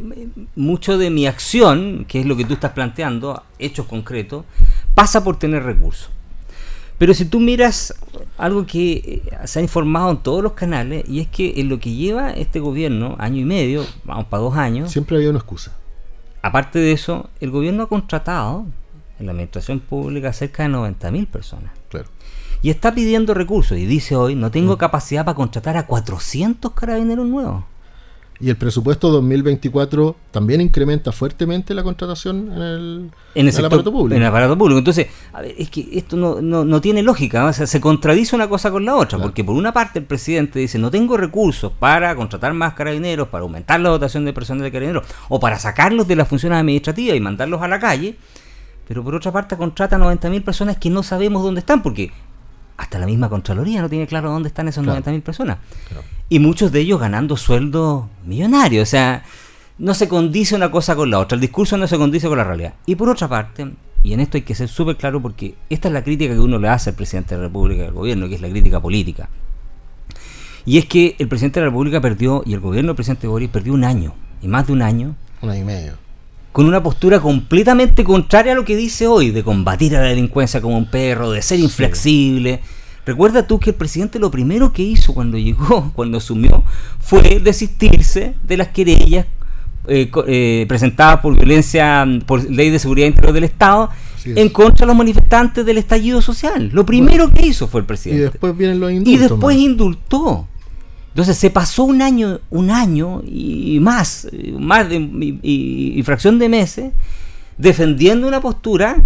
mucho 0.56 1.00
de 1.00 1.10
mi 1.10 1.26
acción, 1.26 2.06
que 2.08 2.20
es 2.20 2.26
lo 2.28 2.38
que 2.38 2.46
tú 2.46 2.54
estás 2.54 2.74
planteando, 2.74 3.44
hechos 3.58 3.88
concretos, 3.88 4.46
pasa 4.94 5.24
por 5.24 5.40
tener 5.40 5.64
recursos. 5.64 6.12
Pero 7.00 7.16
si 7.16 7.26
tú 7.26 7.40
miras 7.40 7.94
algo 8.38 8.66
que 8.66 9.22
se 9.46 9.60
ha 9.60 9.62
informado 9.62 10.12
en 10.12 10.18
todos 10.18 10.44
los 10.44 10.54
canales, 10.54 11.04
y 11.08 11.20
es 11.20 11.28
que 11.28 11.60
en 11.60 11.70
lo 11.70 11.80
que 11.80 11.94
lleva 11.94 12.32
este 12.32 12.60
gobierno, 12.60 13.16
año 13.20 13.42
y 13.42 13.46
medio, 13.46 13.86
vamos 14.04 14.26
para 14.26 14.44
dos 14.44 14.56
años, 14.56 14.92
Siempre 14.92 15.18
había 15.18 15.30
una 15.30 15.40
excusa. 15.40 15.76
aparte 16.44 16.80
de 16.80 16.92
eso, 16.92 17.30
el 17.40 17.50
gobierno 17.50 17.84
ha 17.84 17.88
contratado 17.88 18.66
en 19.20 19.26
la 19.26 19.32
administración 19.32 19.80
pública 19.80 20.34
cerca 20.34 20.64
de 20.64 20.70
90.000 20.70 21.28
personas. 21.28 21.77
Y 22.62 22.70
está 22.70 22.94
pidiendo 22.94 23.34
recursos 23.34 23.78
y 23.78 23.86
dice 23.86 24.16
hoy 24.16 24.36
no 24.36 24.52
tengo 24.52 24.78
capacidad 24.78 25.26
para 25.26 25.36
contratar 25.36 25.78
a 25.78 25.86
400 25.86 26.72
carabineros 26.74 27.26
nuevos. 27.28 27.64
Y 28.40 28.50
el 28.52 28.56
presupuesto 28.56 29.10
2024 29.10 30.16
también 30.30 30.62
incrementa 30.62 31.12
fuertemente 31.12 31.74
la 31.74 31.82
contratación 31.82 32.52
en 32.56 32.62
el, 32.62 33.12
En 33.34 33.48
el, 33.48 33.52
sector- 33.52 33.66
aparato 33.66 33.92
público. 33.92 34.16
en 34.16 34.22
el 34.22 34.28
aparato 34.28 34.56
público. 34.56 34.78
Entonces, 34.78 35.08
a 35.34 35.42
ver, 35.42 35.56
es 35.58 35.72
que 35.72 35.88
esto 35.94 36.16
no, 36.18 36.40
no, 36.40 36.64
no 36.64 36.80
tiene 36.80 37.02
lógica, 37.02 37.42
¿no? 37.42 37.48
o 37.48 37.54
sea, 37.54 37.66
se 37.66 37.82
contradice 37.82 38.36
una 38.36 38.48
cosa 38.48 38.70
con 38.70 38.86
la 38.86 38.94
otra, 38.96 39.18
Claro. 39.18 39.24
porque 39.24 39.44
por 39.44 39.56
una 39.56 39.74
parte 39.74 39.98
el 39.98 40.06
presidente 40.06 40.60
dice 40.60 40.78
no 40.78 40.92
tengo 40.92 41.18
recursos 41.18 41.72
para 41.80 42.16
contratar 42.16 42.54
más 42.54 42.76
carabineros, 42.76 43.28
para 43.30 43.42
aumentar 43.42 43.80
la 43.80 43.90
dotación 43.90 44.24
de 44.24 44.34
personal 44.34 44.62
de 44.64 44.72
carabineros, 44.72 45.08
o 45.30 45.40
para 45.40 45.58
sacarlos 45.58 46.08
de 46.08 46.16
las 46.16 46.28
funciones 46.28 46.60
administrativas 46.60 47.18
y 47.18 47.20
mandarlos 47.20 47.60
a 47.64 47.68
la 47.68 47.80
calle, 47.80 48.18
pero 48.88 49.04
por 49.04 49.16
otra 49.16 49.32
parte 49.32 49.58
contrata 49.58 49.96
a 49.96 50.00
90.000 50.00 50.44
personas 50.44 50.78
que 50.78 50.92
no 50.92 51.02
sabemos 51.02 51.42
dónde 51.42 51.62
están, 51.62 51.82
porque 51.82 52.12
hasta 52.78 53.00
la 53.00 53.06
misma 53.06 53.30
Contraloría 53.30 53.82
no 53.82 53.90
tiene 53.90 54.08
claro 54.08 54.32
dónde 54.32 54.50
están 54.50 54.68
esas 54.68 54.84
Claro. 54.84 55.02
90.000 55.02 55.22
personas. 55.22 55.58
Claro. 55.88 56.04
Y 56.30 56.40
muchos 56.40 56.72
de 56.72 56.80
ellos 56.82 57.00
ganando 57.00 57.36
sueldos 57.38 58.06
millonarios. 58.26 58.88
O 58.88 58.90
sea, 58.90 59.24
no 59.78 59.94
se 59.94 60.08
condice 60.08 60.56
una 60.56 60.72
cosa 60.72 60.96
con 60.96 61.10
la 61.10 61.20
otra. 61.20 61.36
El 61.36 61.42
discurso 61.42 61.78
no 61.78 61.88
se 61.88 61.98
condice 61.98 62.28
con 62.28 62.38
la 62.38 62.44
realidad. 62.44 62.74
Y 62.86 62.96
por 62.96 63.10
otra 63.10 63.28
parte, 63.28 63.72
y 64.04 64.14
en 64.14 64.20
esto 64.20 64.38
hay 64.38 64.44
que 64.44 64.56
ser 64.56 64.68
súper 64.70 64.96
claro 64.96 65.22
porque 65.22 65.56
esta 65.70 65.88
es 65.88 65.94
la 65.94 66.04
crítica 66.04 66.34
que 66.34 66.40
uno 66.40 66.60
le 66.60 66.70
hace 66.70 66.92
al 66.92 66.96
presidente 66.96 67.36
de 67.36 67.42
la 67.42 67.48
República 67.48 67.84
y 67.84 67.86
al 67.88 67.94
gobierno, 67.94 68.30
que 68.30 68.36
es 68.36 68.42
la 68.42 68.50
crítica 68.50 68.80
política. 68.80 69.30
Y 70.66 70.78
es 70.78 70.86
que 70.86 71.16
el 71.18 71.28
presidente 71.28 71.60
de 71.60 71.66
la 71.66 71.70
República 71.72 72.02
perdió, 72.02 72.44
y 72.46 72.54
el 72.54 72.60
gobierno 72.60 72.90
del 72.90 72.96
presidente 72.98 73.28
Boris 73.28 73.50
perdió 73.50 73.74
un 73.74 73.84
año, 73.86 74.14
y 74.42 74.48
más 74.48 74.68
de 74.68 74.74
un 74.74 74.82
año, 74.82 75.16
Un 75.42 75.50
año 75.50 75.62
y 75.62 75.66
medio. 75.66 75.94
Con 76.58 76.66
una 76.66 76.82
postura 76.82 77.20
completamente 77.20 78.04
contraria 78.04 78.54
a 78.54 78.56
lo 78.56 78.66
que 78.66 78.76
dice 78.76 79.06
hoy, 79.06 79.30
de 79.30 79.44
combatir 79.44 79.96
a 79.96 80.02
la 80.02 80.08
delincuencia 80.08 80.60
como 80.60 80.76
un 80.76 80.90
perro, 80.90 81.30
de 81.30 81.44
ser 81.44 81.60
inflexible. 81.60 82.62
Recuerda 83.06 83.46
tú 83.46 83.60
que 83.60 83.70
el 83.70 83.76
presidente 83.76 84.18
lo 84.18 84.32
primero 84.32 84.74
que 84.74 84.82
hizo 84.82 85.14
cuando 85.14 85.38
llegó, 85.38 85.92
cuando 85.96 86.18
asumió, 86.18 86.64
fue 87.00 87.40
desistirse 87.44 88.34
de 88.42 88.58
las 88.58 88.70
querellas 88.70 89.28
eh, 89.88 90.10
eh, 90.26 90.66
presentadas 90.68 91.20
por 91.20 91.36
violencia, 91.36 92.04
por 92.26 92.44
ley 92.50 92.72
de 92.72 92.80
seguridad 92.80 93.06
interior 93.06 93.34
del 93.34 93.44
Estado, 93.44 93.92
es. 94.26 94.36
en 94.36 94.50
contra 94.50 94.88
de 94.88 94.88
los 94.88 94.96
manifestantes 94.96 95.64
del 95.64 95.78
estallido 95.78 96.24
social. 96.24 96.72
Lo 96.74 96.88
primero 96.88 97.30
que 97.30 97.46
hizo 97.46 97.68
fue 97.68 97.82
el 97.82 97.84
Y 97.84 97.88
presidente. 97.88 98.24
después 98.32 98.58
vienen 98.58 98.80
los 98.80 98.90
indultos. 98.92 99.14
Y 99.14 99.18
después 99.18 99.58
indultó. 99.58 100.48
Entonces 101.18 101.38
se 101.40 101.50
pasó 101.50 101.84
un 101.84 102.04
año, 102.04 102.42
un 102.52 102.70
año 102.70 103.24
y 103.26 103.80
más, 103.82 104.28
más 104.60 104.88
de 104.88 104.98
y, 104.98 105.40
y- 105.98 106.04
fracción 106.04 106.38
de 106.38 106.48
meses, 106.48 106.94
defendiendo 107.58 108.28
una 108.28 108.40
postura 108.40 108.98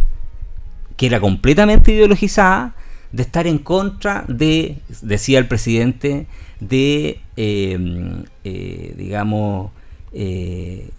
que 0.98 1.06
era 1.06 1.22
completamente 1.22 1.94
ideologizada 1.94 2.76
de 3.14 3.24
estar 3.24 3.48
en 3.48 3.60
contra 3.60 4.26
de, 4.28 4.80
decía 5.02 5.40
el 5.40 5.48
presidente, 5.48 6.28
de, 6.60 7.22
eh, 7.38 8.24
eh, 8.44 8.94
digamos, 8.98 9.72
eh, 10.12 10.90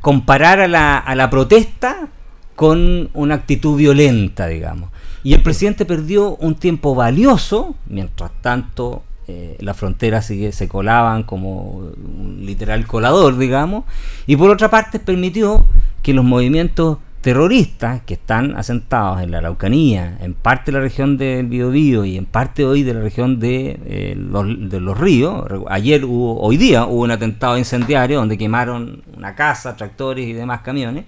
comparar 0.00 0.58
a 0.58 0.66
la, 0.66 0.98
a 0.98 1.14
la 1.14 1.30
protesta 1.30 2.08
con 2.56 3.08
una 3.14 3.36
actitud 3.36 3.76
violenta, 3.76 4.48
digamos. 4.48 4.90
Y 5.22 5.32
el 5.34 5.44
presidente 5.44 5.84
perdió 5.84 6.34
un 6.38 6.56
tiempo 6.56 6.96
valioso, 6.96 7.76
mientras 7.86 8.32
tanto 8.42 9.04
eh, 9.30 9.56
las 9.60 9.76
fronteras 9.76 10.26
sigue- 10.26 10.52
se 10.52 10.66
colaban 10.68 11.22
como 11.22 11.70
un 11.70 12.42
literal 12.44 12.86
colador, 12.86 13.38
digamos, 13.38 13.84
y 14.26 14.36
por 14.36 14.50
otra 14.50 14.68
parte 14.70 14.98
permitió 14.98 15.64
que 16.02 16.12
los 16.14 16.24
movimientos 16.24 16.98
terroristas 17.20 18.00
que 18.06 18.14
están 18.14 18.56
asentados 18.56 19.20
en 19.22 19.30
la 19.30 19.38
Araucanía, 19.38 20.16
en 20.22 20.32
parte 20.32 20.72
de 20.72 20.78
la 20.78 20.82
región 20.82 21.18
del 21.18 21.46
Biobío 21.46 22.06
y 22.06 22.16
en 22.16 22.24
parte 22.24 22.64
hoy 22.64 22.82
de 22.82 22.94
la 22.94 23.00
región 23.02 23.38
de, 23.38 23.78
eh, 23.84 24.14
los, 24.16 24.98
ríos. 24.98 25.44
Ayer 25.68 26.04
hubo, 26.06 26.40
hoy 26.40 26.56
día 26.56 26.86
hubo 26.86 27.02
un 27.02 27.10
atentado 27.10 27.58
incendiario 27.58 28.18
donde 28.20 28.38
quemaron 28.38 29.02
una 29.16 29.34
casa, 29.34 29.76
tractores 29.76 30.26
y 30.26 30.32
demás 30.32 30.62
camiones. 30.62 31.04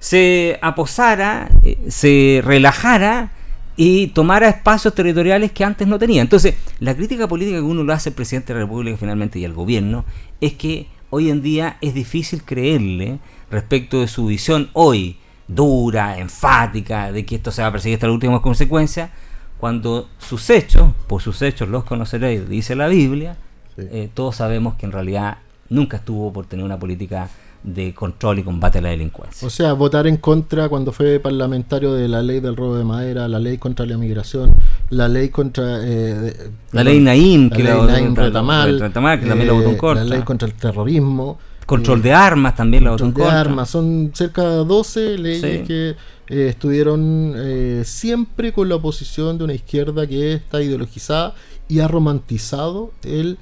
Se 0.00 0.58
aposara, 0.60 1.48
eh, 1.62 1.78
se 1.88 2.42
relajara 2.44 3.30
y 3.76 4.08
tomara 4.08 4.48
espacios 4.48 4.94
territoriales 4.94 5.52
que 5.52 5.64
antes 5.64 5.88
no 5.88 5.98
tenía. 5.98 6.22
Entonces, 6.22 6.54
la 6.78 6.94
crítica 6.94 7.26
política 7.28 7.58
que 7.58 7.62
uno 7.62 7.82
lo 7.84 7.92
hace 7.92 8.10
al 8.10 8.14
presidente 8.14 8.52
de 8.52 8.60
la 8.60 8.64
República 8.66 8.96
finalmente 8.98 9.38
y 9.38 9.44
al 9.44 9.52
gobierno 9.54 10.04
es 10.40 10.52
que 10.54 10.88
hoy 11.10 11.30
en 11.30 11.42
día 11.42 11.76
es 11.80 11.94
difícil 11.94 12.42
creerle 12.44 13.18
respecto 13.50 14.00
de 14.00 14.08
su 14.08 14.26
visión 14.26 14.70
hoy 14.72 15.16
dura, 15.48 16.18
enfática, 16.18 17.12
de 17.12 17.24
que 17.26 17.36
esto 17.36 17.50
se 17.50 17.62
va 17.62 17.68
a 17.68 17.72
perseguir 17.72 17.96
hasta 17.96 18.06
las 18.06 18.14
últimas 18.14 18.40
consecuencias, 18.40 19.10
cuando 19.58 20.08
sus 20.18 20.48
hechos, 20.50 20.92
por 21.06 21.22
sus 21.22 21.40
hechos 21.42 21.68
los 21.68 21.84
conoceréis, 21.84 22.48
dice 22.48 22.74
la 22.74 22.88
Biblia, 22.88 23.36
Sí. 23.76 23.82
eh, 23.90 24.10
todos 24.12 24.36
sabemos 24.36 24.74
que 24.74 24.84
en 24.86 24.92
realidad 24.92 25.38
nunca 25.70 25.96
estuvo 25.98 26.30
por 26.32 26.44
tener 26.46 26.64
una 26.64 26.78
política 26.78 27.30
de 27.62 27.94
control 27.94 28.40
y 28.40 28.42
combate 28.42 28.78
a 28.78 28.80
la 28.82 28.88
delincuencia. 28.90 29.46
O 29.46 29.50
sea, 29.50 29.72
votar 29.74 30.06
en 30.06 30.16
contra 30.16 30.68
cuando 30.68 30.90
fue 30.92 31.20
parlamentario 31.20 31.92
de 31.94 32.08
la 32.08 32.22
ley 32.22 32.40
del 32.40 32.56
robo 32.56 32.76
de 32.76 32.84
madera, 32.84 33.28
la 33.28 33.38
ley 33.38 33.58
contra 33.58 33.86
la 33.86 33.94
inmigración, 33.94 34.54
la 34.90 35.08
ley 35.08 35.28
contra... 35.28 35.78
eh, 35.82 36.50
la 36.72 36.82
ley 36.84 36.98
Naim, 37.00 37.48
la 37.50 37.56
que, 37.56 37.62
ley 37.62 37.72
la, 37.72 37.86
Naim 37.86 38.14
Retamal, 38.16 38.80
Retamal, 38.80 39.20
que 39.20 39.26
también 39.26 39.48
la 39.48 39.54
eh, 39.54 39.56
votó 39.56 39.70
en 39.70 39.76
contra. 39.76 40.04
La 40.04 40.10
ley 40.16 40.22
contra 40.24 40.48
el 40.48 40.54
terrorismo. 40.54 41.38
Control 41.66 42.00
eh, 42.00 42.02
de 42.02 42.12
armas 42.12 42.56
también 42.56 42.84
la 42.84 42.90
votó 42.90 43.04
en 43.04 43.12
control 43.12 43.26
de 43.26 43.34
contra. 43.36 43.50
armas. 43.50 43.70
Son 43.70 44.10
cerca 44.14 44.42
de 44.42 44.64
12 44.64 45.18
leyes 45.18 45.40
Sí. 45.60 45.64
que 45.66 45.90
eh, 46.28 46.48
estuvieron 46.48 47.34
eh, 47.36 47.82
siempre 47.84 48.52
con 48.52 48.68
la 48.68 48.74
oposición 48.76 49.38
de 49.38 49.44
una 49.44 49.54
izquierda 49.54 50.06
que 50.06 50.34
está 50.34 50.60
ideologizada 50.62 51.34
y 51.68 51.78
ha 51.80 51.86
romantizado 51.88 52.90
el, 53.04 53.38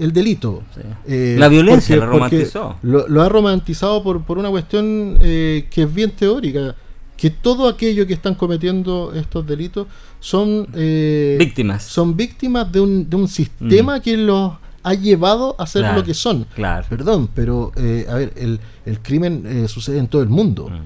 el 0.00 0.12
delito. 0.12 0.62
Sí. 0.74 0.80
Eh, 1.06 1.36
La 1.38 1.48
violencia 1.48 1.96
porque- 1.96 2.06
la 2.06 2.12
romantizó. 2.12 2.76
Lo, 2.82 3.06
lo 3.08 3.22
ha 3.22 3.28
romantizado 3.28 4.02
por, 4.02 4.22
por 4.24 4.38
una 4.38 4.50
cuestión 4.50 5.16
eh, 5.20 5.66
que 5.70 5.82
es 5.82 5.94
bien 5.94 6.10
teórica. 6.12 6.74
Que 7.16 7.28
todo 7.28 7.68
aquello 7.68 8.06
que 8.06 8.14
están 8.14 8.34
cometiendo 8.34 9.12
estos 9.14 9.46
delitos 9.46 9.86
son 10.20 10.66
eh, 10.74 11.36
Víctimas. 11.38 11.82
son 11.82 12.16
víctimas 12.16 12.72
de 12.72 12.80
un, 12.80 13.10
de 13.10 13.16
un 13.16 13.28
sistema 13.28 14.00
que 14.00 14.16
los 14.16 14.52
ha 14.82 14.94
llevado 14.94 15.54
a 15.58 15.66
ser 15.66 15.82
Claro, 15.82 15.98
lo 15.98 16.04
que 16.04 16.14
son. 16.14 16.46
Claro. 16.54 16.86
Perdón, 16.88 17.28
pero 17.34 17.72
eh, 17.76 18.06
a 18.08 18.14
ver, 18.14 18.32
el, 18.36 18.58
el 18.86 19.00
crimen 19.00 19.42
eh, 19.46 19.68
sucede 19.68 19.98
en 19.98 20.08
todo 20.08 20.22
el 20.22 20.30
mundo. 20.30 20.70
Mm. 20.70 20.80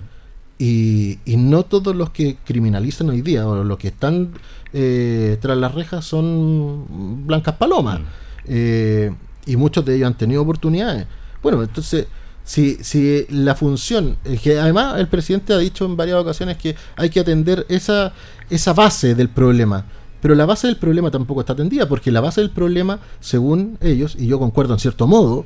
Y, 0.58 1.18
y 1.24 1.36
no 1.36 1.62
todos 1.64 1.94
los 1.94 2.10
que 2.10 2.36
criminalizan 2.44 3.10
hoy 3.10 3.22
día 3.22 3.46
o 3.46 3.62
los 3.62 3.78
que 3.78 3.88
están 3.88 4.30
eh, 4.72 5.36
tras 5.40 5.56
las 5.58 5.72
rejas 5.74 6.04
son 6.04 7.26
blancas 7.26 7.54
palomas. 7.56 8.00
Mm. 8.00 8.04
Eh, 8.46 9.12
y 9.46 9.56
muchos 9.56 9.84
de 9.84 9.96
ellos 9.96 10.06
han 10.06 10.16
tenido 10.16 10.42
oportunidades. 10.42 11.06
Bueno, 11.42 11.62
entonces, 11.62 12.06
si, 12.44 12.76
si 12.82 13.26
la 13.30 13.54
función, 13.54 14.16
eh, 14.24 14.38
que 14.42 14.58
además 14.58 14.98
el 14.98 15.08
presidente 15.08 15.52
ha 15.52 15.58
dicho 15.58 15.84
en 15.84 15.96
varias 15.96 16.16
ocasiones 16.18 16.56
que 16.56 16.74
hay 16.96 17.10
que 17.10 17.20
atender 17.20 17.66
esa, 17.68 18.12
esa 18.50 18.72
base 18.72 19.14
del 19.14 19.28
problema. 19.28 19.84
Pero 20.22 20.34
la 20.34 20.46
base 20.46 20.66
del 20.68 20.76
problema 20.76 21.10
tampoco 21.10 21.40
está 21.40 21.52
atendida, 21.52 21.86
porque 21.86 22.10
la 22.10 22.22
base 22.22 22.40
del 22.40 22.48
problema, 22.50 22.98
según 23.20 23.76
ellos, 23.82 24.16
y 24.18 24.26
yo 24.26 24.38
concuerdo 24.38 24.72
en 24.72 24.78
cierto 24.80 25.06
modo, 25.06 25.44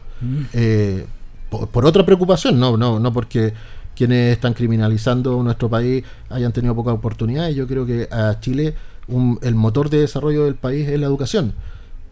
eh, 0.53 1.05
por, 1.51 1.69
por 1.69 1.85
otra 1.85 2.07
preocupación, 2.07 2.61
no, 2.61 2.77
no, 2.77 3.01
no 3.01 3.13
porque 3.13 3.55
quienes 3.97 4.33
están 4.35 4.55
criminalizando 4.55 5.43
nuestro 5.43 5.69
país 5.69 6.05
hayan 6.31 6.53
tenido 6.53 6.77
pocas 6.77 6.95
oportunidades. 6.95 7.57
Yo 7.57 7.67
creo 7.67 7.85
que 7.87 8.07
a 8.13 8.39
Chile 8.39 8.75
un- 9.09 9.41
el 9.43 9.57
motor 9.57 9.91
de 9.91 9.99
desarrollo 9.99 10.45
del 10.45 10.55
país 10.55 10.87
es 10.89 11.01
la 11.01 11.07
educación. 11.07 11.55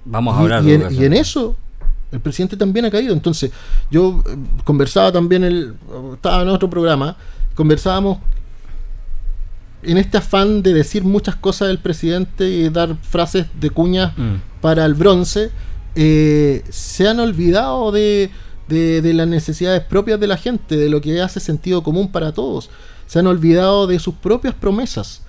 Vamos 0.07 0.35
a 0.37 0.39
Y- 0.39 0.43
hablar 0.43 0.65
y, 0.65 0.73
en, 0.73 0.95
y 0.95 1.05
en 1.05 1.13
eso 1.13 1.57
el 2.13 2.21
presidente 2.21 2.57
también 2.57 2.85
ha 2.87 2.91
caído. 2.91 3.13
Entonces, 3.13 3.51
yo 3.91 4.23
eh, 4.27 4.37
conversaba 4.65 5.11
también, 5.13 5.43
el, 5.45 5.75
estaba 6.15 6.43
en 6.43 6.49
otro 6.49 6.71
programa, 6.71 7.17
conversábamos 7.55 8.19
en 9.83 9.99
este 9.99 10.19
afán 10.19 10.63
de 10.63 10.73
decir 10.75 11.05
muchas 11.05 11.37
cosas 11.37 11.69
del 11.69 11.79
presidente 11.79 12.49
y 12.49 12.69
dar 12.71 12.97
frases 13.03 13.47
de 13.61 13.71
cuñas 13.71 14.17
Mm. 14.17 14.37
para 14.61 14.85
el 14.85 14.95
bronce, 14.95 15.51
eh, 15.95 16.65
se 16.71 17.09
han 17.09 17.21
olvidado 17.21 17.93
de, 17.93 18.31
de- 18.69 19.01
de 19.03 19.15
las 19.15 19.29
necesidades 19.29 19.83
propias 19.83 20.19
de 20.19 20.27
la 20.27 20.37
gente, 20.37 20.77
de 20.77 20.89
lo 20.89 21.01
que 21.01 21.21
hace 21.21 21.41
sentido 21.41 21.83
común 21.83 22.11
para 22.11 22.33
todos. 22.33 22.71
Se 23.07 23.19
han 23.19 23.27
olvidado 23.27 23.87
de 23.87 23.99
sus 23.99 24.15
propias 24.15 24.55
promesas. 24.55 25.23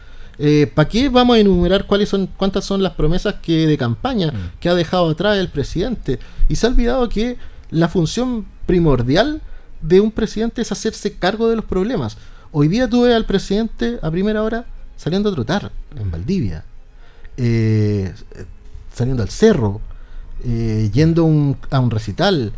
¿Para 0.75 0.87
qué 0.87 1.09
vamos 1.09 1.35
a 1.35 1.39
enumerar 1.39 1.87
cuáles 1.87 2.09
son, 2.09 2.27
cuántas 2.37 2.63
son 2.65 2.83
las 2.83 2.93
promesas 2.93 3.35
que 3.41 3.65
de 3.65 3.77
campaña 3.77 4.27
Mm. 4.31 4.59
que 4.59 4.69
ha 4.69 4.75
dejado 4.75 5.09
atrás 5.09 5.37
el 5.37 5.49
presidente? 5.49 6.19
Y 6.47 6.55
se 6.55 6.67
ha 6.67 6.69
olvidado 6.69 7.09
que 7.09 7.37
la 7.71 7.87
función 7.87 8.45
primordial 8.65 9.41
de 9.81 9.99
un 9.99 10.11
presidente 10.11 10.61
es 10.61 10.71
hacerse 10.71 11.13
cargo 11.13 11.49
de 11.49 11.55
los 11.55 11.65
problemas. 11.65 12.17
Hoy 12.51 12.67
día 12.67 12.87
tuve 12.87 13.13
al 13.15 13.25
presidente 13.25 13.99
a 14.01 14.09
primera 14.11 14.41
hora 14.43 14.65
saliendo 14.95 15.29
a 15.29 15.33
trotar 15.33 15.71
en 15.95 16.09
Valdivia, 16.11 16.63
eh, 17.37 18.13
saliendo 18.93 19.21
al 19.23 19.29
cerro, 19.29 19.81
eh, 20.43 20.89
yendo 20.93 21.23
a 21.23 21.25
un, 21.25 21.57
a 21.71 21.79
un 21.79 21.91
recital. 21.91 22.51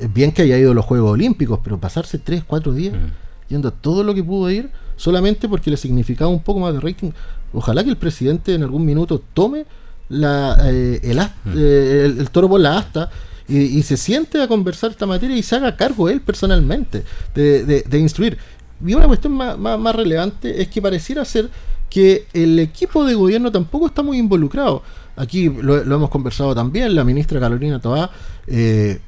Eh, 0.00 0.08
Bien 0.12 0.32
que 0.32 0.42
haya 0.42 0.56
ido 0.58 0.70
a 0.72 0.74
los 0.74 0.84
Juegos 0.84 1.12
Olímpicos, 1.12 1.60
pero 1.62 1.78
pasarse 1.78 2.18
3, 2.18 2.42
4 2.44 2.72
días 2.72 2.94
Mm. 2.94 3.10
yendo 3.50 3.68
a 3.68 3.70
todo 3.72 4.02
lo 4.04 4.14
que 4.14 4.22
pudo 4.24 4.50
ir 4.50 4.70
solamente 4.98 5.48
porque 5.48 5.70
le 5.70 5.78
significaba 5.78 6.28
un 6.30 6.42
poco 6.42 6.60
más 6.60 6.74
de 6.74 6.80
rating. 6.80 7.12
Ojalá 7.54 7.82
que 7.82 7.88
el 7.88 7.96
presidente 7.96 8.52
en 8.54 8.62
algún 8.62 8.84
minuto 8.84 9.22
tome 9.32 9.64
la, 10.10 10.58
eh, 10.64 11.00
el, 11.02 11.18
as- 11.18 11.32
eh, 11.56 12.02
el- 12.04 12.18
el 12.20 12.30
toro 12.30 12.46
por 12.50 12.60
la 12.60 12.76
asta 12.76 13.08
y, 13.48 13.56
y 13.78 13.82
se 13.82 13.96
siente 13.96 14.42
a 14.42 14.46
conversar 14.48 14.90
esta 14.90 15.06
materia 15.06 15.34
y 15.34 15.42
se 15.42 15.56
haga 15.56 15.74
cargo 15.76 16.10
él 16.10 16.20
personalmente 16.20 17.04
de, 17.34 17.64
de- 17.64 17.82
de 17.88 17.98
instruir. 17.98 18.36
Y 18.86 18.92
una 18.94 19.06
cuestión 19.06 19.32
más, 19.32 19.58
más- 19.58 19.78
más 19.78 19.94
relevante 19.96 20.60
es 20.60 20.68
que 20.68 20.82
pareciera 20.82 21.24
ser 21.24 21.48
que 21.88 22.26
el 22.34 22.58
equipo 22.58 23.04
de 23.06 23.14
gobierno 23.14 23.50
tampoco 23.50 23.86
está 23.86 24.02
muy 24.02 24.18
involucrado. 24.18 24.82
Aquí 25.16 25.48
lo, 25.48 25.82
lo 25.84 25.96
hemos 25.96 26.10
conversado 26.10 26.54
también, 26.54 26.94
la 26.94 27.02
ministra 27.02 27.40
Carolina 27.40 27.80
Toá, 27.80 28.10
eh, 28.46 29.00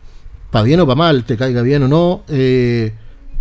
para 0.50 0.64
bien 0.64 0.80
o 0.80 0.86
para 0.86 0.96
mal, 0.96 1.24
te 1.24 1.36
caiga 1.36 1.62
bien 1.62 1.82
o 1.84 1.88
no, 1.88 2.22
eh, 2.28 2.92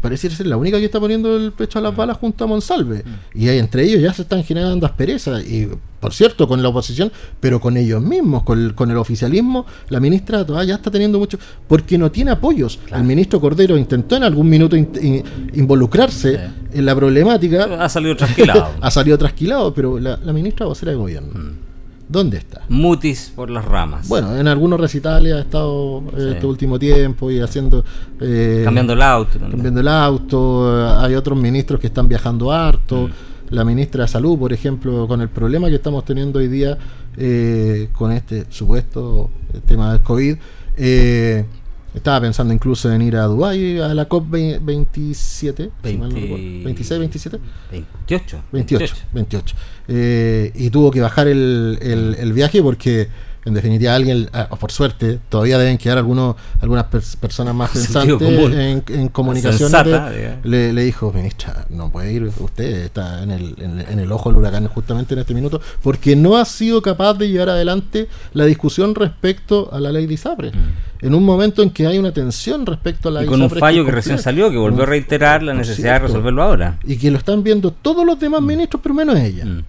pareciera 0.02 0.36
ser 0.36 0.48
la 0.48 0.58
única 0.58 0.78
que 0.80 0.86
está 0.86 1.00
poniendo 1.00 1.36
el 1.38 1.52
pecho 1.52 1.80
a 1.80 1.82
las 1.82 1.96
balas 1.96 2.18
junto 2.18 2.44
a 2.44 2.48
Monsalve. 2.48 3.04
Y 3.34 3.48
ahí 3.50 3.58
entre 3.60 3.84
ellos 3.84 4.02
ya 4.02 4.14
se 4.14 4.22
están 4.24 4.44
generando 4.44 4.86
asperezas. 4.86 5.44
Y 5.44 5.68
por 6.00 6.14
cierto, 6.14 6.48
con 6.48 6.62
la 6.64 6.70
oposición, 6.70 7.12
pero 7.40 7.60
con 7.60 7.76
ellos 7.76 8.02
mismos, 8.02 8.44
con 8.44 8.58
el, 8.64 8.74
con 8.76 8.90
el 8.90 8.98
oficialismo, 8.98 9.66
la 9.90 10.00
ministra 10.00 10.46
todavía 10.46 10.70
ya 10.70 10.76
está 10.76 10.90
teniendo 10.90 11.20
mucho. 11.20 11.38
Porque 11.68 11.98
no 11.98 12.10
tiene 12.12 12.32
apoyos. 12.32 12.80
El 12.96 13.04
ministro 13.04 13.42
Cordero 13.42 13.78
intentó 13.78 14.16
en 14.16 14.24
algún 14.24 14.48
minuto 14.50 14.76
in- 14.76 14.90
in- 15.02 15.24
involucrarse 15.54 16.36
Sí. 16.38 16.78
en 16.80 16.86
la 16.86 16.96
problemática. 16.96 17.84
Ha 17.84 17.90
salido 17.90 18.16
trasquilado. 18.16 18.70
ha 18.82 18.92
salido 18.92 19.18
trasquilado, 19.18 19.74
pero 19.74 20.00
la, 20.00 20.18
la 20.18 20.32
ministra 20.34 20.66
vocera 20.66 20.92
de 20.92 20.98
gobierno, 20.98 21.34
Mm. 21.34 21.69
¿Dónde 22.10 22.38
está? 22.38 22.64
Mutis 22.68 23.32
por 23.34 23.50
las 23.50 23.64
ramas. 23.64 24.10
Bueno, 24.10 24.36
en 24.36 24.48
algunos 24.50 24.80
recitales 24.80 25.34
ha 25.34 25.40
estado 25.40 26.00
eh, 26.10 26.12
Sí. 26.18 26.30
este 26.32 26.46
último 26.46 26.78
tiempo 26.78 27.32
y 27.32 27.40
haciendo. 27.40 27.86
eh, 28.20 28.62
cambiando 28.66 28.92
el 28.94 29.02
auto. 29.02 29.40
cambiando 29.40 29.80
el 29.80 29.88
auto, 29.88 30.78
eh, 30.82 30.94
hay 30.98 31.16
otros 31.16 31.38
ministros 31.40 31.80
que 31.80 31.88
están 31.88 32.08
viajando 32.10 32.52
harto, 32.52 33.08
Mm. 33.08 33.56
la 33.56 33.64
ministra 33.64 34.04
de 34.04 34.08
Salud, 34.10 34.38
por 34.38 34.52
ejemplo, 34.52 35.08
con 35.08 35.22
el 35.22 35.30
problema 35.30 35.70
que 35.70 35.76
estamos 35.76 36.04
teniendo 36.04 36.40
hoy 36.40 36.48
día 36.50 36.78
eh, 37.18 37.90
con 37.94 38.12
este 38.12 38.46
supuesto 38.50 39.30
tema 39.66 39.92
del 39.94 40.02
COVID, 40.02 40.36
eh, 40.78 41.46
estaba 41.96 42.22
pensando 42.22 42.54
incluso 42.54 42.92
en 42.92 43.02
ir 43.02 43.16
a 43.16 43.24
Dubái 43.24 43.80
a 43.80 43.94
la 43.94 44.08
COP27, 44.08 45.70
si 45.84 45.98
mal 45.98 46.10
no 46.10 46.16
20 46.16 46.22
recuerdo, 46.22 46.64
26, 46.66 47.00
27. 47.00 47.40
28. 47.72 48.44
28, 48.52 48.96
28. 49.14 49.56
Eh, 49.88 50.52
y 50.56 50.70
tuvo 50.70 50.92
que 50.92 51.02
bajar 51.02 51.28
el, 51.28 51.78
el- 51.82 52.16
el 52.20 52.34
viaje 52.34 52.62
porque, 52.62 53.08
en 53.50 53.54
definitiva, 53.56 53.94
alguien, 53.94 54.30
ah, 54.34 54.48
por 54.50 54.72
suerte, 54.72 55.20
todavía 55.30 55.58
deben 55.60 55.78
quedar 55.78 55.98
algunos, 55.98 56.36
algunas 56.62 56.86
pers- 56.86 57.18
personas 57.18 57.54
más 57.54 57.70
pensantes 57.74 58.22
en, 58.54 58.84
en 58.88 59.08
comunicación. 59.10 59.70
Le, 60.44 60.72
le 60.74 60.84
dijo, 60.84 61.12
ministra, 61.14 61.66
no 61.70 61.92
puede 61.92 62.14
ir 62.14 62.24
usted, 62.40 62.86
está 62.86 63.22
en 63.24 63.32
el, 63.32 63.56
en, 63.60 63.80
en 63.82 64.00
el 64.00 64.12
ojo 64.12 64.30
del 64.30 64.38
huracán 64.40 64.68
justamente 64.68 65.14
en 65.14 65.20
este 65.20 65.34
minuto, 65.34 65.60
porque 65.84 66.16
no 66.16 66.38
ha 66.38 66.46
sido 66.46 66.82
capaz 66.82 67.14
de 67.16 67.30
llevar 67.30 67.50
adelante 67.50 68.08
la 68.34 68.46
discusión 68.46 68.96
respecto 68.96 69.70
a 69.74 69.80
la 69.80 69.92
ley 69.92 70.06
de 70.08 70.14
ISAPRE. 70.14 70.52
En 71.02 71.16
un 71.16 71.24
momento 71.24 71.64
en 71.64 71.70
que 71.70 71.88
hay 71.88 71.98
una 71.98 72.12
tensión 72.12 72.66
respecto 72.66 73.10
a 73.10 73.12
la 73.12 73.20
Mm. 73.20 73.24
Y 73.24 73.26
ley 73.26 73.30
con 73.30 73.42
un 73.42 73.50
fallo 73.50 73.86
que 73.86 73.92
recién 73.92 74.18
salió, 74.20 74.50
que 74.52 74.58
volvió 74.58 74.84
a 74.84 74.86
reiterar 74.86 75.44
la 75.44 75.54
necesidad 75.54 75.94
de 75.94 76.00
resolverlo 76.08 76.44
ahora. 76.44 76.78
Y 76.84 76.98
que 76.98 77.10
lo 77.10 77.18
están 77.18 77.42
viendo 77.44 77.72
todos 77.72 78.06
los 78.06 78.20
demás 78.20 78.42
ministros, 78.42 78.82
pero 78.84 78.94
menos 78.96 79.18
ella. 79.18 79.46
Mm. 79.46 79.64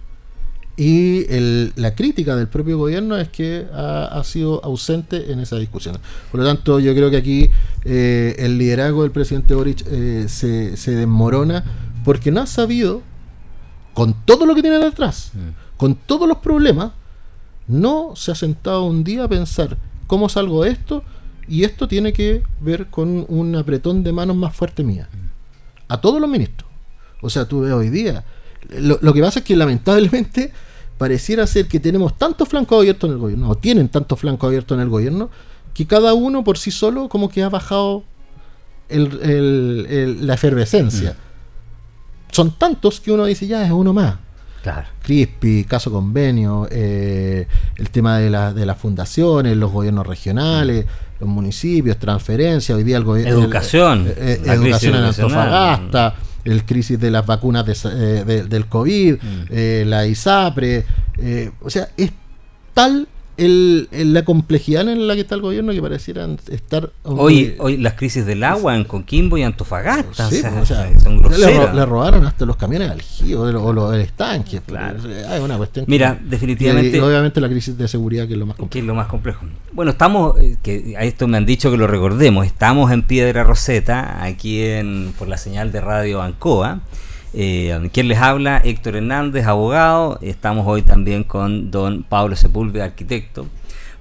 Y 0.81 1.25
el- 1.31 1.73
la 1.75 1.93
crítica 1.93 2.35
del 2.35 2.47
propio 2.47 2.77
gobierno 2.79 3.15
es 3.17 3.27
que 3.29 3.67
ha, 3.71 4.05
ha 4.05 4.23
sido 4.23 4.63
ausente 4.65 5.31
en 5.31 5.39
esa 5.39 5.57
discusión. 5.57 5.97
Por 6.31 6.39
lo 6.39 6.45
tanto, 6.47 6.79
yo 6.79 6.95
creo 6.95 7.11
que 7.11 7.17
aquí 7.17 7.49
eh, 7.85 8.35
el 8.39 8.57
liderazgo 8.57 9.03
del 9.03 9.11
presidente 9.11 9.53
Boric 9.53 9.83
eh, 9.85 10.25
se, 10.27 10.75
se 10.77 10.91
desmorona 10.95 11.63
porque 12.03 12.31
no 12.31 12.41
ha 12.41 12.47
sabido, 12.47 13.03
con 13.93 14.15
todo 14.25 14.45
lo 14.47 14.55
que 14.55 14.61
tiene 14.63 14.79
detrás, 14.79 15.31
Mm. 15.35 15.49
con 15.77 15.93
todos 15.95 16.27
los 16.27 16.37
problemas, 16.39 16.93
no 17.67 18.13
se 18.15 18.31
ha 18.31 18.35
sentado 18.35 18.83
un 18.85 19.03
día 19.03 19.25
a 19.25 19.27
pensar 19.27 19.77
cómo 20.07 20.29
salgo 20.29 20.63
de 20.63 20.71
esto 20.71 21.03
y 21.47 21.63
esto 21.63 21.87
tiene 21.87 22.11
que 22.11 22.41
ver 22.59 22.87
con 22.87 23.25
un 23.27 23.55
apretón 23.55 24.03
de 24.03 24.11
manos 24.13 24.35
más 24.35 24.55
fuerte 24.55 24.83
mía. 24.83 25.07
A 25.89 26.01
todos 26.01 26.19
los 26.19 26.29
ministros. 26.29 26.67
O 27.21 27.29
sea, 27.29 27.45
tú 27.45 27.61
ves 27.61 27.71
hoy 27.73 27.89
día. 27.89 28.23
Lo, 28.79 28.97
lo 29.01 29.13
que 29.13 29.21
pasa 29.21 29.39
es 29.39 29.45
que 29.45 29.55
lamentablemente 29.55 30.51
pareciera 31.01 31.47
ser 31.47 31.67
que 31.67 31.79
tenemos 31.79 32.15
tantos 32.15 32.47
flancos 32.47 32.77
abiertos 32.77 33.07
en 33.09 33.15
el 33.15 33.19
gobierno, 33.19 33.49
o 33.49 33.55
tienen 33.55 33.89
tantos 33.89 34.19
flancos 34.19 34.47
abiertos 34.47 34.75
en 34.75 34.83
el 34.83 34.89
gobierno, 34.89 35.31
que 35.73 35.87
cada 35.87 36.13
uno 36.13 36.43
por 36.43 36.59
sí 36.59 36.69
solo 36.69 37.09
como 37.09 37.27
que 37.27 37.41
ha 37.41 37.49
bajado 37.49 38.03
el- 38.87 39.19
el- 39.23 39.87
el- 39.89 40.27
la 40.27 40.35
efervescencia. 40.35 41.15
Son 42.31 42.51
tantos 42.51 42.99
que 43.01 43.11
uno 43.11 43.25
dice, 43.25 43.47
ya 43.47 43.65
es 43.65 43.71
uno 43.71 43.93
más. 43.93 44.13
Claro. 44.61 44.87
CRISPI, 45.01 45.63
caso 45.63 45.91
convenio, 45.91 46.67
eh, 46.69 47.47
el 47.77 47.89
tema 47.89 48.19
de, 48.19 48.29
la, 48.29 48.53
de 48.53 48.63
las 48.67 48.77
fundaciones, 48.77 49.57
los 49.57 49.71
gobiernos 49.71 50.05
regionales, 50.05 50.85
los 51.19 51.27
municipios, 51.27 51.97
transferencias, 51.97 52.77
hoy 52.77 52.83
día 52.83 52.97
el 52.97 53.03
gobierno... 53.03 53.41
Educación. 53.41 54.05
eh, 54.07 54.37
crisis 54.39 54.53
educación 54.53 54.95
en. 54.97 55.03
Antofagasta, 55.05 56.13
el 56.45 56.65
crisis 56.65 56.99
de 56.99 57.11
las 57.11 57.25
vacunas 57.25 57.65
de, 57.65 57.73
eh, 57.73 58.23
de- 58.25 58.43
del 58.43 58.65
COVID, 58.67 59.13
Mm. 59.15 59.43
eh, 59.49 59.83
la 59.87 60.05
ISAPRE, 60.05 60.85
eh, 61.17 61.51
o 61.61 61.69
sea, 61.69 61.89
es 61.97 62.11
tal 62.73 63.07
el, 63.45 63.87
el- 63.91 64.13
la 64.13 64.23
complejidad 64.25 64.87
en 64.89 65.07
la 65.07 65.15
que 65.15 65.21
está 65.21 65.35
el 65.35 65.41
gobierno 65.41 65.71
que 65.73 65.81
parecieran 65.81 66.37
estar... 66.49 66.91
Hoy, 67.03 67.55
hoy 67.59 67.77
las 67.77 67.93
crisis 67.93 68.25
del 68.25 68.43
agua 68.43 68.75
en 68.75 68.83
Coquimbo 68.83 69.37
y 69.37 69.43
Antofagasta 69.43 70.29
Sí, 70.29 70.37
o 70.37 70.41
sea, 70.41 70.61
o 70.61 70.65
sea, 70.65 70.99
son 70.99 71.21
le, 71.21 71.73
le 71.73 71.85
robaron 71.85 72.25
hasta 72.25 72.45
los 72.45 72.55
camiones 72.55 72.89
al 72.91 73.01
giro 73.01 73.41
o, 73.41 73.51
lo- 73.51 73.63
o 73.63 73.73
los 73.73 73.95
estanques. 73.95 74.61
Claro. 74.65 74.97
Es 75.09 75.39
una 75.39 75.57
cuestión 75.57 75.85
Mira, 75.87 76.19
definitivamente 76.23 76.97
y 76.97 76.99
obviamente 76.99 77.41
la 77.41 77.49
crisis 77.49 77.77
de 77.77 77.87
seguridad 77.87 78.27
que 78.27 78.33
es 78.33 78.39
lo 78.39 78.45
más 78.45 78.55
que 78.55 78.61
complejo. 78.61 78.83
es 78.83 78.87
lo 78.87 78.95
más 78.95 79.07
complejo. 79.07 79.45
Bueno, 79.73 79.91
estamos, 79.91 80.39
eh, 80.39 80.57
que 80.61 80.95
a 80.97 81.03
esto 81.03 81.27
me 81.27 81.37
han 81.37 81.45
dicho 81.45 81.71
que 81.71 81.77
lo 81.77 81.87
recordemos, 81.87 82.45
estamos 82.45 82.91
en 82.91 83.01
Piedra 83.03 83.43
Roseta, 83.43 84.23
aquí 84.23 84.61
en 84.63 85.13
por 85.17 85.27
la 85.27 85.37
señal 85.37 85.71
de 85.71 85.81
radio 85.81 86.21
Ancoa. 86.21 86.81
Eh, 87.33 87.89
quien 87.93 88.07
les 88.07 88.17
habla, 88.17 88.61
Héctor 88.63 88.97
Hernández, 88.97 89.45
abogado. 89.45 90.19
Estamos 90.21 90.65
hoy 90.67 90.81
también 90.81 91.23
con 91.23 91.71
don 91.71 92.03
Pablo 92.03 92.35
Sepúlveda, 92.35 92.85
arquitecto, 92.85 93.47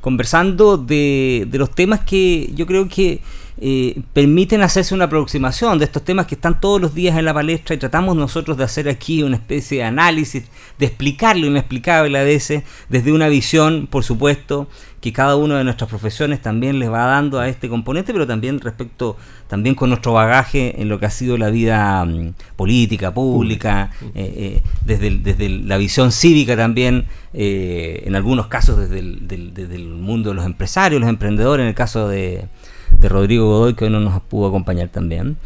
conversando 0.00 0.76
de, 0.76 1.46
de 1.48 1.58
los 1.58 1.70
temas 1.70 2.00
que 2.00 2.50
yo 2.54 2.66
creo 2.66 2.88
que 2.88 3.20
eh, 3.62 4.00
permiten 4.14 4.62
hacerse 4.62 4.94
una 4.94 5.04
aproximación 5.04 5.78
de 5.78 5.84
estos 5.84 6.02
temas 6.02 6.26
que 6.26 6.34
están 6.34 6.60
todos 6.60 6.80
los 6.80 6.94
días 6.94 7.18
en 7.18 7.26
la 7.26 7.34
palestra 7.34 7.74
y 7.74 7.78
tratamos 7.78 8.16
nosotros 8.16 8.56
de 8.56 8.64
hacer 8.64 8.88
aquí 8.88 9.22
una 9.22 9.36
especie 9.36 9.78
de 9.78 9.84
análisis, 9.84 10.44
de 10.78 10.86
explicar 10.86 11.36
lo 11.36 11.46
inexplicable 11.46 12.18
a 12.18 12.22
veces, 12.22 12.62
desde 12.88 13.12
una 13.12 13.28
visión, 13.28 13.86
por 13.86 14.02
supuesto, 14.02 14.66
que 15.01 15.12
cada 15.14 15.36
una 15.36 15.57
de 15.59 15.64
nuestras 15.64 15.88
profesiones 15.88 16.42
también 16.42 16.78
les 16.78 16.90
va 16.90 17.07
dando 17.07 17.40
a 17.40 17.48
este 17.48 17.68
componente, 17.70 18.12
pero 18.12 18.26
también 18.26 18.61
respecto, 18.61 19.16
también 19.48 19.74
con 19.74 19.88
nuestro 19.88 20.12
bagaje 20.12 20.80
en 20.82 20.90
lo 20.90 20.98
que 21.01 21.07
ha 21.07 21.11
sido 21.11 21.38
la 21.38 21.48
vida 21.51 22.05
mm, 22.05 22.34
política, 22.57 23.14
pública, 23.14 23.90
eh, 24.14 24.34
eh, 24.36 24.62
desde, 24.84 25.07
el- 25.07 25.22
desde 25.22 25.46
el- 25.46 25.68
la 25.68 25.78
visión 25.78 26.12
cívica 26.12 26.55
también, 26.57 27.07
eh, 27.32 28.03
en 28.05 28.14
algunos 28.14 28.48
casos 28.48 28.76
desde 28.78 28.98
el, 28.98 29.26
del- 29.26 29.55
desde 29.55 29.76
el 29.76 29.86
mundo 29.88 30.30
de 30.30 30.34
los 30.36 30.44
empresarios, 30.44 31.01
los 31.01 31.09
emprendedores, 31.09 31.62
en 31.64 31.68
el 31.68 31.74
caso 31.74 32.07
de, 32.09 32.44
de 33.01 33.09
Rodrigo 33.09 33.46
Godoy, 33.46 33.74
que 33.74 33.84
hoy 33.84 33.90
no 33.90 34.01
nos 34.01 34.20
pudo 34.22 34.48
acompañar 34.48 34.88
también. 34.88 35.36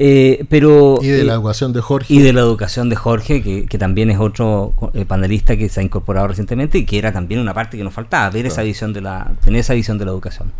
Eh, 0.00 0.44
pero, 0.48 1.00
Y 1.02 1.08
de 1.08 1.24
la 1.24 1.32
eh, 1.32 1.34
educación 1.34 1.72
de 1.72 1.80
Jorge. 1.80 2.14
y 2.14 2.20
de 2.20 2.32
la 2.32 2.40
educación 2.40 2.88
de 2.88 2.94
Jorge, 2.94 3.42
que, 3.42 3.66
que 3.66 3.78
también 3.78 4.10
es 4.10 4.20
otro 4.20 4.72
eh, 4.94 5.04
panelista 5.04 5.56
que 5.56 5.68
se 5.68 5.80
ha 5.80 5.82
incorporado 5.82 6.28
recientemente 6.28 6.78
y 6.78 6.84
que 6.84 6.98
era 6.98 7.12
también 7.12 7.40
una 7.40 7.52
parte 7.52 7.76
que 7.76 7.82
nos 7.82 7.92
faltaba, 7.92 8.30
ver 8.30 8.46
esa 8.46 8.62
visión 8.62 8.92
de 8.92 9.00
la, 9.00 9.32
tener 9.42 9.58
esa 9.60 9.74
visión 9.74 9.98
de 9.98 10.04
la 10.04 10.12
educación. 10.12 10.52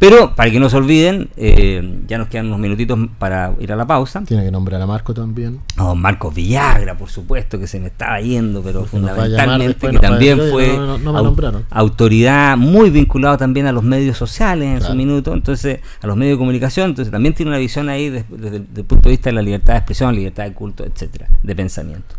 Pero, 0.00 0.34
para 0.34 0.50
que 0.50 0.58
no 0.58 0.68
se 0.70 0.76
olviden, 0.78 1.28
eh, 1.36 2.00
ya 2.08 2.16
nos 2.18 2.26
quedan 2.28 2.46
unos 2.46 2.58
minutitos 2.58 2.98
para 3.18 3.52
ir 3.60 3.70
a 3.70 3.76
la 3.76 3.86
pausa. 3.86 4.22
Tiene 4.26 4.42
que 4.44 4.50
nombrar 4.50 4.80
a 4.80 4.86
Marco 4.86 5.12
también. 5.14 5.60
A 5.76 5.84
don 5.84 6.00
Marcos 6.00 6.34
Villagra, 6.34 6.96
por 6.96 7.10
supuesto, 7.10 7.58
que 7.60 7.66
se 7.66 7.78
me 7.78 7.88
estaba 7.88 8.18
yendo, 8.20 8.62
pero 8.62 8.80
Porque 8.80 8.96
fundamentalmente 8.96 9.68
después, 9.68 9.92
que 9.92 9.98
también 9.98 10.38
fue 10.38 10.70
"Oye, 10.70 10.76
no, 10.78 10.86
no, 10.86 10.98
no 10.98 11.12
me 11.12 11.18
au- 11.18 11.22
nombraron". 11.24 11.64
autoridad 11.70 12.56
muy 12.56 12.88
vinculado 12.88 13.36
también 13.36 13.66
a 13.66 13.72
los 13.72 13.84
medios 13.84 14.16
sociales 14.16 14.80
en 14.80 14.80
su 14.82 14.94
minuto, 14.94 15.34
entonces 15.34 15.80
a 16.02 16.06
los 16.06 16.16
medios 16.16 16.36
de 16.36 16.38
comunicación, 16.38 16.88
entonces 16.90 17.12
también 17.12 17.34
tiene 17.34 17.50
una 17.50 17.58
visión 17.58 17.90
ahí 17.90 18.08
desde 18.08 18.56
el 18.56 18.62
punto 18.86 19.08
de 19.08 19.10
vista 19.10 19.28
de 19.28 19.34
la 19.34 19.42
libertad 19.42 19.74
de 19.74 19.78
expresión, 19.80 20.14
libertad 20.14 20.44
de 20.44 20.54
culto, 20.54 20.82
etcétera, 20.84 21.28
de 21.42 21.54
pensamiento. 21.54 22.14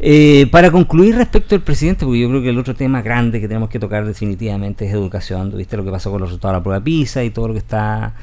Eh, 0.00 0.46
para 0.52 0.70
concluir 0.70 1.16
respecto 1.16 1.54
al 1.56 1.62
presidente, 1.62 2.04
porque 2.04 2.20
yo 2.20 2.28
creo 2.28 2.40
que 2.42 2.50
el 2.50 2.58
otro 2.58 2.74
tema 2.74 3.02
grande 3.02 3.40
que 3.40 3.48
tenemos 3.48 3.68
que 3.68 3.80
tocar 3.80 4.06
definitivamente 4.06 4.86
es 4.86 4.92
educación, 4.92 5.52
viste 5.56 5.76
lo 5.76 5.84
que 5.84 5.90
pasó 5.90 6.10
con 6.12 6.20
los 6.20 6.30
resultados 6.30 6.54
de 6.54 6.58
la 6.58 6.62
prueba 6.62 6.84
PISA 6.84 7.24
y 7.24 7.30
todo 7.30 7.48
lo 7.48 7.54
que 7.54 7.58
está 7.58 8.14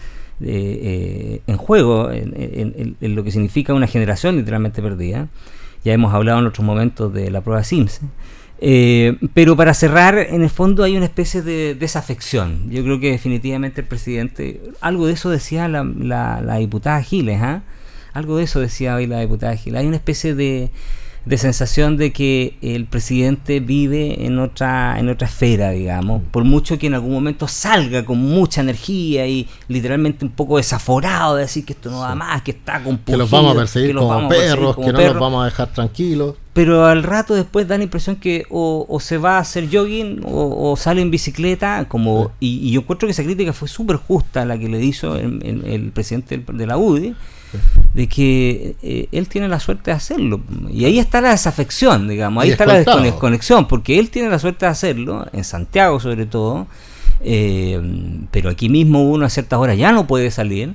eh, 0.41 0.45
eh, 0.47 1.41
en 1.47 1.57
juego, 1.57 2.09
en, 2.11 2.95
lo 3.01 3.23
que 3.23 3.31
significa 3.31 3.73
una 3.73 3.87
generación 3.87 4.37
literalmente 4.37 4.81
perdida. 4.81 5.27
Ya 5.83 5.93
hemos 5.93 6.13
hablado 6.13 6.39
en 6.39 6.47
otros 6.47 6.65
momentos 6.65 7.13
de 7.13 7.29
la 7.29 7.41
prueba 7.41 7.63
SIMS. 7.63 7.99
Eh, 8.61 9.17
pero 9.33 9.57
para 9.57 9.73
cerrar, 9.73 10.17
en 10.17 10.41
el 10.43 10.49
fondo 10.49 10.83
hay 10.83 10.95
una 10.95 11.05
especie 11.05 11.41
de 11.41 11.75
desafección. 11.75 12.71
Yo 12.71 12.83
creo 12.83 12.99
que 13.01 13.11
definitivamente 13.11 13.81
el 13.81 13.87
presidente, 13.87 14.61
algo 14.79 15.07
de 15.07 15.13
eso 15.13 15.29
decía 15.29 15.67
la, 15.67 15.83
la- 15.83 16.41
la 16.41 16.55
diputada 16.55 17.01
Giles, 17.03 17.39
¿ah? 17.41 17.63
algo 18.13 18.37
de 18.37 18.45
eso 18.45 18.61
decía 18.61 18.95
hoy 18.95 19.07
la 19.07 19.19
diputada 19.19 19.55
Giles. 19.57 19.81
Hay 19.81 19.87
una 19.87 19.97
especie 19.97 20.33
de, 20.33 20.71
de 21.25 21.37
sensación 21.39 21.97
de 21.97 22.11
que 22.13 22.55
el 22.61 22.85
presidente 22.85 23.59
vive 23.59 24.25
en 24.25 24.37
otra, 24.37 24.99
en 24.99 25.09
otra 25.09 25.27
esfera, 25.27 25.71
digamos, 25.71 26.21
por 26.29 26.43
mucho 26.43 26.77
que 26.77 26.85
en 26.87 26.93
algún 26.93 27.13
momento 27.13 27.47
salga 27.47 28.05
con 28.05 28.19
mucha 28.19 28.61
energía 28.61 29.27
y 29.27 29.47
literalmente 29.67 30.23
un 30.23 30.31
poco 30.31 30.57
desaforado 30.57 31.35
de 31.35 31.41
decir 31.43 31.65
que 31.65 31.73
esto 31.73 31.89
no 31.89 32.01
da 32.01 32.13
más, 32.13 32.43
que 32.43 32.51
está 32.51 32.83
con 32.83 32.99
Que 32.99 33.17
los 33.17 33.29
vamos 33.29 33.53
a 33.53 33.59
perseguir 33.59 33.95
como 33.95 34.29
perros, 34.29 34.75
que 34.75 34.81
no 34.93 34.97
los 35.13 35.19
vamos 35.19 35.41
a 35.41 35.45
dejar 35.45 35.73
tranquilos. 35.73 36.35
pero 36.53 36.85
al 36.85 37.01
rato 37.03 37.33
después 37.33 37.67
da 37.67 37.77
la 37.77 37.83
impresión 37.85 38.17
que 38.17 38.45
o, 38.51 38.85
o 38.87 38.99
se 38.99 39.17
va 39.17 39.37
a 39.37 39.39
hacer 39.39 39.67
jogging 39.71 40.21
o, 40.25 40.71
o 40.71 40.77
sale 40.77 41.01
en 41.01 41.09
bicicleta 41.11 41.85
como 41.87 42.31
y, 42.39 42.59
y 42.67 42.71
yo 42.71 42.81
encuentro 42.81 43.07
que 43.07 43.11
esa 43.13 43.23
crítica 43.23 43.51
fue 43.51 43.67
súper 43.67 43.97
justa 43.97 44.45
la 44.45 44.57
que 44.59 44.69
le 44.69 44.83
hizo 44.83 45.15
el, 45.15 45.41
el- 45.43 45.65
el 45.65 45.91
presidente 45.91 46.37
de 46.53 46.67
la 46.67 46.77
UDI 46.77 47.15
de 47.95 48.07
que 48.07 48.75
eh, 48.83 49.07
él 49.13 49.27
tiene 49.29 49.47
la 49.47 49.59
suerte 49.59 49.91
de 49.91 49.97
hacerlo 49.97 50.41
y 50.69 50.83
ahí 50.83 50.99
está 50.99 51.21
la 51.21 51.29
desafección 51.29 52.09
digamos 52.09 52.43
ahí 52.43 52.51
está 52.51 52.65
la 52.65 52.83
desconexión 53.01 53.67
porque 53.67 53.97
él 53.97 54.09
tiene 54.09 54.29
la 54.29 54.37
suerte 54.37 54.65
de 54.65 54.71
hacerlo 54.71 55.25
en 55.31 55.45
Santiago 55.45 55.99
sobre 56.01 56.25
todo 56.25 56.67
eh, 57.21 57.81
pero 58.31 58.49
aquí 58.49 58.67
mismo 58.67 59.09
uno 59.09 59.25
a 59.25 59.29
ciertas 59.29 59.57
horas 59.57 59.77
ya 59.77 59.93
no 59.93 60.05
puede 60.05 60.29
salir 60.31 60.73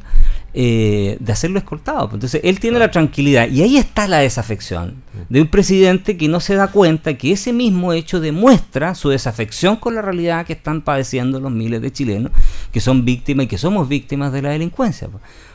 eh, 0.53 1.16
de 1.21 1.33
hacerlo 1.33 1.59
escoltado. 1.59 2.11
Entonces 2.12 2.41
él 2.43 2.59
tiene 2.59 2.81
la 2.81 2.91
tranquilidad 2.91 3.49
y 3.49 3.62
ahí 3.62 3.77
está 3.77 4.09
la 4.09 4.18
desafección 4.18 4.97
de 5.29 5.43
un 5.43 5.47
presidente 5.47 6.16
que 6.16 6.27
no 6.27 6.41
se 6.41 6.57
da 6.57 6.68
cuenta 6.68 7.16
que 7.16 7.31
ese 7.31 7.53
mismo 7.53 7.93
hecho 7.93 8.18
demuestra 8.18 8.97
su 8.97 9.11
desafección 9.11 9.77
con 9.77 9.95
la 9.95 10.03
realidad 10.03 10.45
que 10.45 10.55
están 10.55 10.83
padeciendo 10.83 11.39
los 11.39 11.53
miles 11.53 11.81
de 11.83 11.93
chilenos 11.93 12.33
que 12.73 12.81
son 12.81 13.05
víctimas 13.05 13.45
y 13.45 13.49
que 13.49 13.59
somos 13.59 13.89
víctimas 13.89 14.33
de 14.33 14.43
la 14.43 14.51
delincuencia. 14.51 15.09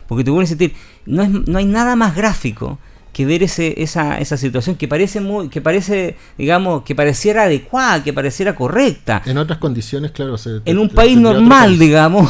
Po. 0.08 0.16
Porque 0.16 0.24
te 0.24 0.32
voy 0.32 0.45
a 0.45 0.47
decir, 0.47 0.74
no, 1.06 1.24
es, 1.24 1.30
no 1.30 1.58
hay 1.58 1.66
nada 1.66 1.95
más 1.95 2.16
gráfico 2.16 2.78
que 3.14 3.26
ver 3.26 3.43
ese, 3.43 3.82
esa, 3.82 4.18
esa 4.20 4.36
situación 4.36 4.76
que 4.76 4.89
parece 4.89 5.22
muy, 5.22 5.47
que 5.47 5.62
parece, 5.62 6.18
digamos, 6.38 6.84
que 6.84 6.95
pareciera 6.95 7.43
adecuada, 7.43 8.03
que 8.03 8.12
pareciera 8.12 8.56
correcta, 8.56 9.22
En 9.26 9.38
otras 9.38 9.58
condiciones, 9.60 10.12
claro. 10.12 10.38
se- 10.38 10.60
en 10.66 10.80
un 10.80 10.89
país 10.89 11.18
normal, 11.18 11.68
país. 11.70 11.80
digamos, 11.80 12.28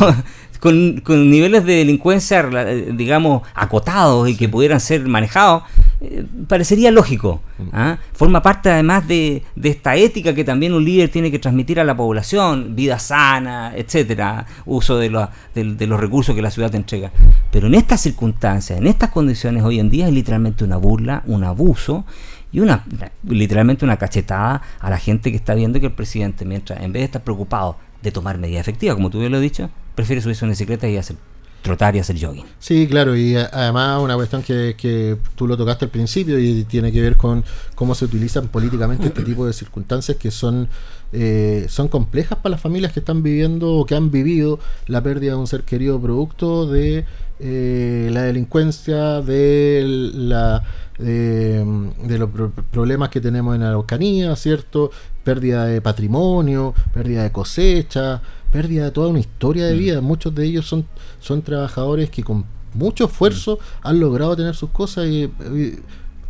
con, 0.59 1.03
niveles 1.29 1.65
de 1.65 1.75
delincuencia, 1.77 2.47
eh, 2.51 2.91
digamos, 2.93 3.43
acotados 3.53 4.29
y 4.29 4.35
que 4.35 4.49
pudieran 4.49 4.79
ser 4.79 5.07
manejados, 5.07 5.63
eh, 6.01 6.25
parecería 6.47 6.91
lógico. 6.91 7.41
¿ah? 7.73 7.97
Forma 8.13 8.41
parte 8.41 8.69
además 8.69 9.07
de, 9.07 9.43
de 9.55 9.69
esta 9.69 9.95
ética 9.95 10.33
que 10.33 10.43
también 10.43 10.73
un 10.73 10.83
líder 10.83 11.09
tiene 11.09 11.31
que 11.31 11.39
transmitir 11.39 11.79
a 11.79 11.83
la 11.83 11.95
población, 11.95 12.75
vida 12.75 12.99
sana, 12.99 13.73
etcétera, 13.75 14.45
uso 14.65 14.97
de, 14.97 15.09
de, 15.53 15.63
de 15.75 15.87
los 15.87 15.99
recursos 15.99 16.35
que 16.35 16.41
la 16.41 16.51
ciudad 16.51 16.71
te 16.71 16.77
entrega. 16.77 17.11
Pero 17.51 17.67
en 17.67 17.75
estas 17.75 18.01
circunstancias, 18.01 18.79
en 18.79 18.87
estas 18.87 19.09
condiciones 19.09 19.63
hoy 19.63 19.79
en 19.79 19.89
día 19.89 20.07
es 20.07 20.13
literalmente 20.13 20.63
una 20.63 20.77
burla, 20.77 21.23
un 21.25 21.43
abuso 21.43 22.05
y 22.51 22.61
una 22.61 22.85
literalmente 23.27 23.83
una 23.83 23.97
cachetada 23.97 24.61
a 24.79 24.89
la 24.89 24.97
gente 24.97 25.29
que 25.31 25.37
está 25.37 25.55
viendo 25.55 25.79
que 25.79 25.87
el 25.87 25.91
presidente, 25.91 26.45
mientras 26.45 26.81
en 26.81 26.93
vez 26.93 27.01
de 27.01 27.05
estar 27.05 27.23
preocupado 27.23 27.77
de 28.05 28.11
tomar 28.11 28.37
medidas 28.37 28.61
efectivas, 28.61 28.95
como 28.95 29.09
tú 29.09 29.19
bien 29.19 29.31
lo 29.31 29.37
has 29.37 29.43
dicho, 29.43 29.69
prefiere 29.95 30.21
subirse 30.21 30.45
a 30.45 30.47
una 30.47 30.51
bicicleta 30.53 30.87
y 30.87 30.95
hacer 30.95 31.17
trotar 31.61 31.95
y 31.95 31.99
hacer 31.99 32.15
jogging. 32.23 32.45
Sí, 32.59 32.85
claro, 32.87 33.17
y 33.17 33.35
además 33.35 33.99
una 33.99 34.13
cuestión 34.13 34.43
que, 34.43 34.75
que 34.77 35.17
tú 35.35 35.47
lo 35.47 35.57
tocaste 35.57 35.85
al 35.85 35.89
principio 35.91 36.37
y 36.39 36.63
tiene 36.63 36.91
que 36.91 37.01
ver 37.01 37.17
con 37.17 37.43
cómo 37.73 37.95
se 37.95 38.05
utilizan 38.05 38.49
políticamente 38.49 39.07
este 39.07 39.23
tipo 39.23 39.47
de 39.47 39.51
circunstancias 39.53 40.15
que 40.17 40.29
son, 40.29 40.67
eh, 41.11 41.65
son 41.67 41.87
complejas 41.87 42.37
para 42.37 42.51
las 42.51 42.61
familias 42.61 42.93
que 42.93 42.99
están 42.99 43.23
viviendo 43.23 43.73
o 43.73 43.85
que 43.87 43.95
han 43.95 44.11
vivido 44.11 44.59
la 44.85 45.01
pérdida 45.01 45.31
de 45.31 45.37
un 45.39 45.47
ser 45.47 45.63
querido 45.63 45.99
producto 45.99 46.67
de 46.67 47.03
eh, 47.39 48.09
la 48.13 48.21
delincuencia, 48.21 49.21
de 49.21 49.83
la 50.13 50.63
de, 50.99 51.65
de 52.03 52.17
los 52.19 52.29
pro- 52.29 52.51
problemas 52.71 53.09
que 53.09 53.19
tenemos 53.19 53.55
en 53.55 53.61
la 53.61 53.69
Araucanía, 53.69 54.33
¿cierto? 54.35 54.91
Pérdida 55.25 55.65
de 55.65 55.81
patrimonio, 55.81 56.73
pérdida 56.93 57.23
de 57.23 57.31
cosecha, 57.33 58.21
pérdida 58.51 58.85
de 58.85 58.91
toda 58.91 59.09
una 59.09 59.19
historia 59.19 59.65
de 59.65 59.73
vida. 59.73 59.99
Muchos 59.99 60.33
de 60.33 60.45
ellos 60.45 60.65
son, 60.65 60.85
son 61.19 61.41
trabajadores 61.41 62.09
que 62.09 62.23
con 62.23 62.45
mucho 62.73 63.05
esfuerzo 63.05 63.59
han 63.83 63.99
logrado 63.99 64.35
tener 64.37 64.55
sus 64.55 64.69
cosas 64.69 65.07
y, 65.07 65.23
y 65.23 65.79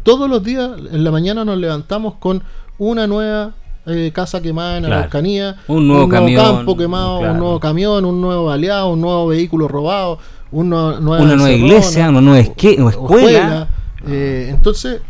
todos 0.03 0.27
los 0.29 0.43
días 0.43 0.71
en 0.91 1.03
la 1.03 1.11
mañana 1.11 1.43
nos 1.45 1.57
levantamos 1.57 2.15
con 2.15 2.41
una 2.77 3.05
nueva 3.05 3.53
eh, 3.87 4.11
casa 4.13 4.41
quemada 4.41 4.77
en 4.77 4.83
la 4.83 4.87
Claro. 4.89 4.99
Araucanía, 5.01 5.55
Un 5.67 5.87
nuevo 5.87 6.07
camión, 6.09 6.43
campo 6.43 6.75
quemado, 6.77 7.19
claro. 7.19 7.33
un 7.33 7.39
nuevo 7.39 7.59
camión, 7.59 8.05
un 8.05 8.21
nuevo 8.21 8.45
baleado, 8.45 8.89
un 8.89 9.01
nuevo 9.01 9.27
vehículo 9.27 9.67
robado, 9.67 10.17
una 10.51 10.99
nueva, 10.99 11.23
Una 11.23 11.35
nueva 11.35 11.51
encerrona, 11.51 11.51
iglesia, 11.51 12.09
una 12.09 12.21
nueva 12.21 12.47
una 12.79 12.89
escuela. 12.89 13.67
eh, 14.07 14.47
entonces, 14.51 15.01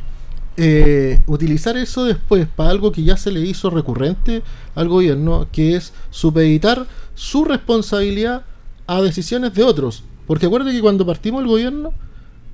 eh, 0.57 1.21
utilizar 1.27 1.75
eso 1.77 2.05
después 2.05 2.47
para 2.55 2.69
algo 2.69 2.91
que 2.91 3.03
ya 3.03 3.17
se 3.17 3.31
le 3.31 3.41
hizo 3.41 3.69
recurrente 3.69 4.41
al 4.75 4.87
gobierno, 4.87 5.47
que 5.51 5.75
es 5.75 5.93
supeditar 6.09 6.85
su 7.13 7.45
responsabilidad 7.45 8.43
a 8.87 9.01
decisiones 9.01 9.53
de 9.53 9.63
otros. 9.63 10.03
Porque 10.27 10.45
acuérdate 10.45 10.73
que 10.75 10.81
cuando 10.81 11.05
partimos 11.05 11.41
el 11.41 11.47
gobierno 11.47 11.93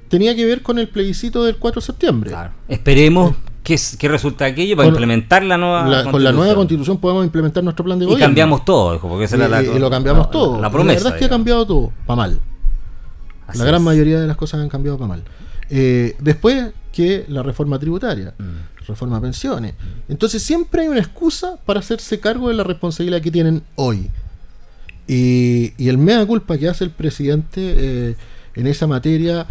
tenía 0.10 0.36
que 0.36 0.45
ver 0.45 0.62
con 0.62 0.78
el 0.80 0.89
plebiscito 0.89 1.43
del 1.43 1.56
4 1.58 1.80
de 1.82 1.86
septiembre. 1.86 2.30
Claro. 2.32 2.52
Esperemos 2.68 3.36
que, 3.64 3.78
que 3.97 4.08
resulta 4.10 4.45
aquello 4.45 4.76
para 4.76 4.88
Con- 4.88 4.95
implementar 4.95 5.43
la 5.43 5.58
nueva 5.58 5.88
La- 5.88 6.12
con 6.12 6.24
la 6.24 6.32
nueva 6.32 6.56
constitución 6.56 6.97
podemos 6.97 7.24
implementar 7.24 7.64
nuestro 7.64 7.86
plan 7.86 7.97
de 7.99 8.06
Y 8.06 8.08
gobierno. 8.08 8.26
cambiamos 8.26 8.66
todo, 8.66 8.95
hijo, 8.95 9.08
porque 9.08 9.26
esa 9.26 9.38
y, 9.38 9.39
era 9.39 9.47
la, 9.47 9.64
y 9.64 9.80
lo 9.80 9.89
cambiamos 9.89 10.26
la- 10.26 10.32
todo. 10.32 10.60
La, 10.60 10.68
Y 10.68 10.72
promesa. 10.72 10.93
La 10.99 11.04
verdad 11.04 11.14
es 11.16 11.20
que 11.20 11.26
ha 11.26 11.30
cambiado 11.30 11.66
todo, 11.66 11.93
para 12.06 12.18
mal. 12.18 12.39
Así 13.47 13.60
la 13.60 13.66
gran 13.66 13.82
es. 13.82 13.86
mayoría 13.86 14.20
de 14.20 14.28
las 14.28 14.36
cosas 14.38 14.60
han 14.62 14.70
cambiado 14.70 14.97
para 14.97 15.08
mal. 15.10 15.24
Eh, 15.70 16.16
después 16.20 16.72
que 16.92 17.26
la 17.30 17.42
reforma 17.44 17.80
tributaria, 17.80 18.34
Mm. 18.38 18.86
reforma 18.88 19.18
a 19.18 19.22
pensiones. 19.22 19.74
Entonces 20.10 20.42
siempre 20.44 20.82
hay 20.82 20.88
una 20.89 21.00
excusa 21.00 21.58
para 21.66 21.80
hacerse 21.80 22.20
cargo 22.20 22.50
de 22.50 22.56
la 22.56 22.64
responsabilidad 22.64 23.22
que 23.22 23.32
tienen 23.32 23.64
hoy. 23.76 24.10
Y, 25.08 25.74
y 25.78 25.89
el 25.89 25.98
mea 25.98 26.26
culpa 26.26 26.58
que 26.58 26.70
hace 26.70 26.84
el 26.84 26.89
presidente 26.92 27.60
eh, 27.78 28.16
en 28.56 28.68
esa 28.68 28.88
materia 28.88 29.46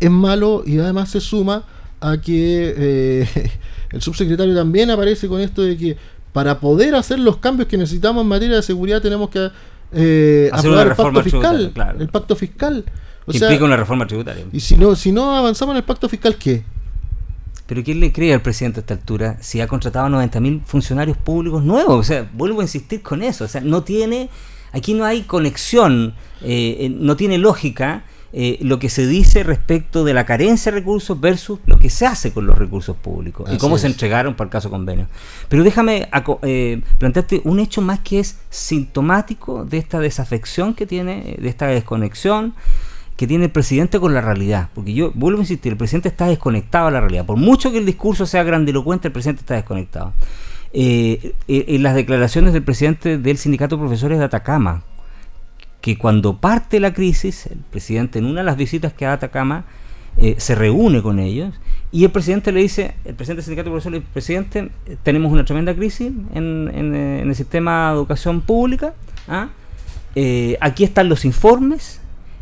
es 0.00 0.10
malo 0.10 0.62
y 0.66 0.78
además 0.78 1.10
se 1.10 1.20
suma 1.20 1.64
a 2.00 2.18
que 2.20 2.74
eh, 2.76 3.50
el 3.90 4.02
subsecretario 4.02 4.54
también 4.54 4.90
aparece 4.90 5.28
con 5.28 5.40
esto 5.40 5.62
de 5.62 5.76
que 5.76 5.96
para 6.32 6.60
poder 6.60 6.94
hacer 6.94 7.18
los 7.18 7.38
cambios 7.38 7.68
que 7.68 7.76
necesitamos 7.78 8.22
en 8.22 8.28
materia 8.28 8.56
de 8.56 8.62
seguridad 8.62 9.00
tenemos 9.00 9.30
que 9.30 9.50
eh, 9.92 10.50
aprobar 10.52 10.88
el 10.88 10.94
pacto 10.94 11.22
fiscal. 11.22 11.70
claro. 11.74 12.00
El 12.00 12.08
pacto 12.08 12.36
fiscal. 12.36 12.84
O 13.26 13.32
Que 13.32 13.38
sea, 13.38 13.48
implica 13.48 13.64
una 13.64 13.76
reforma 13.76 14.06
tributaria. 14.06 14.44
y 14.52 14.60
si 14.60 14.76
no, 14.76 14.94
si 14.94 15.10
no 15.12 15.36
avanzamos 15.36 15.72
en 15.72 15.78
el 15.78 15.84
pacto 15.84 16.08
fiscal, 16.08 16.36
¿qué? 16.36 16.62
Pero 17.68 17.84
¿quién 17.84 18.00
le 18.00 18.12
cree 18.12 18.32
al 18.32 18.40
presidente 18.40 18.80
a 18.80 18.82
esta 18.82 18.94
altura 18.94 19.36
si 19.40 19.60
ha 19.60 19.68
contratado 19.68 20.06
a 20.06 20.08
90.000 20.08 20.62
funcionarios 20.64 21.18
públicos 21.18 21.62
nuevos? 21.62 22.00
O 22.00 22.02
sea, 22.02 22.28
vuelvo 22.32 22.60
a 22.60 22.64
insistir 22.64 23.02
con 23.02 23.22
eso. 23.22 23.44
O 23.44 23.48
sea, 23.48 23.60
no 23.60 23.84
tiene, 23.84 24.30
aquí 24.72 24.94
no 24.94 25.04
hay 25.04 25.22
conexión, 25.22 26.14
eh, 26.42 26.78
eh, 26.80 26.88
no 26.88 27.14
tiene 27.14 27.36
lógica 27.36 28.04
eh, 28.30 28.58
lo 28.60 28.78
que 28.78 28.90
se 28.90 29.06
dice 29.06 29.42
respecto 29.42 30.04
de 30.04 30.12
la 30.12 30.26
carencia 30.26 30.70
de 30.70 30.78
recursos 30.78 31.18
versus 31.18 31.60
lo 31.64 31.78
que 31.78 31.88
se 31.88 32.04
hace 32.04 32.30
con 32.30 32.46
los 32.46 32.58
recursos 32.58 32.94
públicos 32.94 33.50
y 33.50 33.56
cómo 33.56 33.78
se 33.78 33.86
entregaron 33.86 34.34
para 34.34 34.48
el 34.48 34.52
caso 34.52 34.68
convenio. 34.68 35.06
Pero 35.48 35.64
déjame 35.64 36.10
eh, 36.42 36.82
plantearte 36.98 37.40
un 37.44 37.58
hecho 37.58 37.80
más 37.80 38.00
que 38.00 38.20
es 38.20 38.38
sintomático 38.50 39.64
de 39.64 39.78
esta 39.78 39.98
desafección 39.98 40.74
que 40.74 40.86
tiene, 40.86 41.36
de 41.38 41.48
esta 41.48 41.68
desconexión 41.68 42.54
que 43.18 43.26
tiene 43.26 43.46
el 43.46 43.50
presidente 43.50 43.98
con 43.98 44.14
la 44.14 44.20
realidad. 44.20 44.68
Porque 44.76 44.94
yo 44.94 45.10
vuelvo 45.12 45.40
a 45.40 45.42
insistir, 45.42 45.72
el 45.72 45.76
presidente 45.76 46.08
está 46.08 46.26
desconectado 46.28 46.86
a 46.86 46.92
la 46.92 47.00
realidad. 47.00 47.26
Por 47.26 47.36
mucho 47.36 47.72
que 47.72 47.78
el 47.78 47.84
discurso 47.84 48.26
sea 48.26 48.44
grandilocuente, 48.44 49.08
el 49.08 49.12
presidente 49.12 49.40
está 49.40 49.54
desconectado. 49.54 50.12
Eh, 50.72 51.34
eh, 51.48 51.64
en 51.66 51.82
las 51.82 51.96
declaraciones 51.96 52.52
del 52.52 52.62
presidente 52.62 53.18
del 53.18 53.36
sindicato 53.36 53.74
de 53.74 53.80
profesores 53.80 54.20
de 54.20 54.24
Atacama, 54.24 54.84
que 55.80 55.98
cuando 55.98 56.36
parte 56.36 56.78
la 56.78 56.94
crisis, 56.94 57.46
el 57.46 57.58
presidente 57.58 58.20
en 58.20 58.24
una 58.24 58.42
de 58.42 58.46
las 58.46 58.56
visitas 58.56 58.92
que 58.92 59.04
da 59.04 59.10
a 59.10 59.14
Atacama 59.14 59.64
eh, 60.16 60.36
se 60.38 60.54
reúne 60.54 61.02
con 61.02 61.18
ellos 61.18 61.54
y 61.90 62.04
el 62.04 62.12
presidente 62.12 62.52
le 62.52 62.60
dice, 62.60 62.94
el 63.04 63.16
presidente 63.16 63.38
del 63.38 63.44
sindicato 63.46 63.70
de 63.70 63.72
profesores 63.72 64.00
dice, 64.00 64.12
presidente, 64.12 64.70
tenemos 65.02 65.32
una 65.32 65.44
tremenda 65.44 65.74
crisis 65.74 66.12
en, 66.34 66.94
el 66.94 67.34
sistema 67.34 67.88
de 67.88 67.94
educación 67.94 68.42
pública, 68.42 68.94
¿ah? 69.26 69.48
Aquí 70.60 70.84
están 70.84 71.08
los 71.08 71.24
informes, 71.24 72.00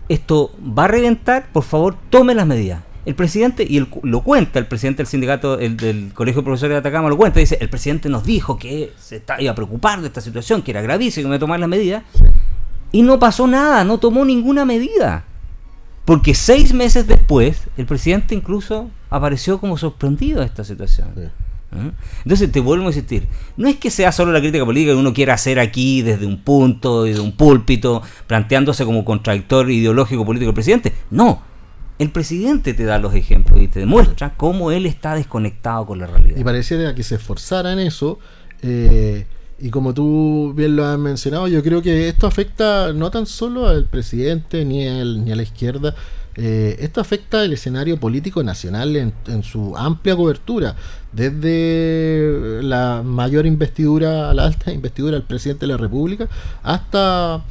esto 0.08 0.52
va 0.60 0.84
a 0.84 0.88
reventar, 0.88 1.48
por 1.52 1.62
favor 1.64 1.96
tome 2.10 2.34
las 2.34 2.46
medidas. 2.46 2.82
El 3.04 3.14
presidente, 3.14 3.64
y 3.68 3.80
cu- 3.82 4.00
lo 4.02 4.22
cuenta, 4.22 4.58
el 4.58 4.66
presidente 4.66 4.98
del 4.98 5.06
sindicato 5.06 5.58
el, 5.60 5.76
del 5.76 6.12
Colegio 6.12 6.40
de 6.42 6.44
Profesores 6.44 6.74
de 6.74 6.78
Atacama 6.78 7.08
lo 7.08 7.16
cuenta, 7.16 7.38
dice, 7.38 7.56
el 7.60 7.68
presidente 7.70 8.08
nos 8.08 8.24
dijo 8.24 8.58
que 8.58 8.92
se 8.98 9.16
está, 9.16 9.40
iba 9.40 9.52
a 9.52 9.54
preocupar 9.54 10.00
de 10.00 10.08
esta 10.08 10.20
situación, 10.20 10.62
que 10.62 10.72
era 10.72 10.82
gravísimo, 10.82 11.30
que 11.30 11.38
tomar 11.38 11.60
las 11.60 11.68
medidas, 11.68 12.02
y 12.90 13.02
no 13.02 13.18
pasó 13.20 13.46
nada, 13.46 13.84
no 13.84 13.98
tomó 13.98 14.24
ninguna 14.24 14.64
medida. 14.64 15.24
Porque 16.04 16.34
seis 16.34 16.72
meses 16.72 17.06
después, 17.06 17.62
el 17.76 17.86
presidente 17.86 18.34
incluso 18.34 18.90
apareció 19.10 19.58
como 19.58 19.76
sorprendido 19.76 20.40
de 20.40 20.46
esta 20.46 20.64
situación. 20.64 21.08
Sí. 21.16 21.22
¿Mm? 21.76 21.90
Entonces 22.24 22.50
te 22.50 22.60
vuelvo 22.60 22.84
a 22.84 22.88
insistir, 22.88 23.28
no 23.56 23.68
es 23.68 23.76
que 23.76 23.90
sea 23.90 24.12
solo 24.12 24.32
la 24.32 24.40
crítica 24.40 24.64
política 24.64 24.92
que 24.92 24.98
uno 24.98 25.12
quiera 25.12 25.34
hacer 25.34 25.58
aquí 25.58 26.02
desde 26.02 26.26
un 26.26 26.42
punto, 26.42 27.04
desde 27.04 27.20
un 27.20 27.32
púlpito, 27.32 28.02
planteándose 28.26 28.84
como 28.84 29.04
contradictor 29.04 29.70
ideológico 29.70 30.24
político 30.24 30.48
del 30.48 30.54
presidente. 30.54 30.92
No, 31.10 31.42
el 31.98 32.10
presidente 32.10 32.74
te 32.74 32.84
da 32.84 32.98
los 32.98 33.14
ejemplos 33.14 33.60
y 33.62 33.68
te 33.68 33.80
demuestra 33.80 34.34
cómo 34.36 34.70
él 34.70 34.86
está 34.86 35.14
desconectado 35.14 35.86
con 35.86 35.98
la 35.98 36.06
realidad. 36.06 36.38
Y 36.38 36.44
pareciera 36.44 36.94
que 36.94 37.02
se 37.02 37.16
esforzara 37.16 37.72
en 37.72 37.78
eso. 37.80 38.18
eh, 38.62 39.26
y 39.58 39.70
como 39.70 39.94
tú 39.94 40.52
bien 40.54 40.76
lo 40.76 40.84
has 40.84 40.98
mencionado, 40.98 41.48
yo 41.48 41.62
creo 41.62 41.80
que 41.80 42.08
esto 42.08 42.26
afecta 42.26 42.92
no 42.92 43.10
tan 43.10 43.24
solo 43.24 43.66
al 43.66 43.86
presidente 43.86 44.64
ni, 44.64 44.84
ni 44.84 45.32
a 45.32 45.36
la 45.36 45.42
izquierda, 45.42 45.94
eh, 46.36 46.76
esto 46.80 47.00
afecta 47.00 47.44
el 47.44 47.52
escenario 47.52 47.98
político 47.98 48.42
nacional 48.42 48.94
en, 48.96 49.12
en 49.26 49.42
su 49.42 49.76
amplia 49.76 50.14
cobertura, 50.16 50.76
desde 51.12 52.62
la 52.62 53.02
mayor 53.02 53.46
investidura, 53.46 54.34
la 54.34 54.44
alta 54.44 54.70
investidura 54.70 55.14
del 55.14 55.22
presidente 55.22 55.66
de 55.66 55.72
la 55.72 55.78
República, 55.78 56.28
hasta 56.62 57.42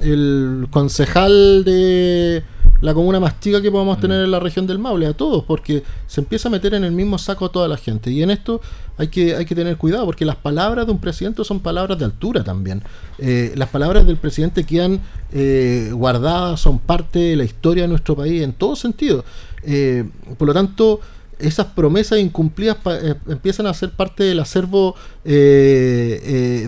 el 0.00 0.66
concejal 0.70 1.62
de 1.64 2.42
la 2.82 2.92
comuna 2.92 3.18
más 3.20 3.40
chica 3.40 3.62
que 3.62 3.70
podamos 3.70 3.98
tener 4.00 4.22
en 4.22 4.30
la 4.30 4.38
región 4.40 4.66
del 4.66 4.78
Maule, 4.78 5.06
a 5.06 5.14
todos, 5.14 5.44
porque 5.44 5.82
se 6.06 6.20
empieza 6.20 6.48
a 6.48 6.50
meter 6.52 6.74
en 6.74 6.84
el 6.84 6.92
mismo 6.92 7.16
saco 7.16 7.46
a 7.46 7.48
toda 7.52 7.66
la 7.68 7.76
gente. 7.78 8.10
Y 8.10 8.22
en 8.22 8.30
esto 8.30 8.60
hay 8.98 9.08
que, 9.08 9.34
hay 9.36 9.44
que 9.46 9.54
tener 9.54 9.76
cuidado, 9.78 10.04
porque 10.04 10.24
las 10.24 10.36
palabras 10.36 10.84
de 10.86 10.92
un 10.92 10.98
presidente 10.98 11.42
son 11.44 11.60
palabras 11.60 11.98
de 11.98 12.04
altura 12.04 12.44
también. 12.44 12.82
Eh, 13.18 13.52
las 13.56 13.68
palabras 13.70 14.06
del 14.06 14.16
presidente 14.18 14.64
quedan 14.64 15.00
eh, 15.32 15.90
guardadas, 15.94 16.60
son 16.60 16.78
parte 16.80 17.18
de 17.20 17.36
la 17.36 17.44
historia 17.44 17.84
de 17.84 17.88
nuestro 17.88 18.14
país 18.16 18.42
en 18.42 18.52
todo 18.52 18.76
sentido. 18.76 19.24
Eh, 19.62 20.04
por 20.36 20.48
lo 20.48 20.52
tanto, 20.54 21.00
esas 21.38 21.66
promesas 21.66 22.18
incumplidas 22.18 22.76
pa- 22.76 22.98
eh, 22.98 23.14
empiezan 23.28 23.66
a 23.66 23.74
ser 23.74 23.90
parte 23.90 24.24
del 24.24 24.40
acervo 24.40 24.94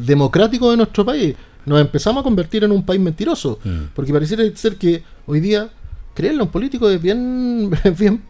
democrático 0.01 0.71
de 0.71 0.77
nuestro 0.77 1.05
país. 1.05 1.35
Nos 1.67 1.81
empezamos 1.81 2.21
a 2.21 2.25
convertir 2.25 2.63
en 2.65 2.73
un 2.73 2.85
país 2.85 3.01
mentiroso, 3.01 3.59
Mm. 3.65 3.85
porque 3.95 4.13
pareciera 4.13 4.45
ser 4.55 4.77
que 4.77 5.03
hoy 5.27 5.41
día 5.41 5.71
creerle 6.15 6.41
a 6.41 6.45
un 6.45 6.51
político 6.51 6.89
es 6.89 7.01
bien, 7.03 7.71
bien 7.99 8.23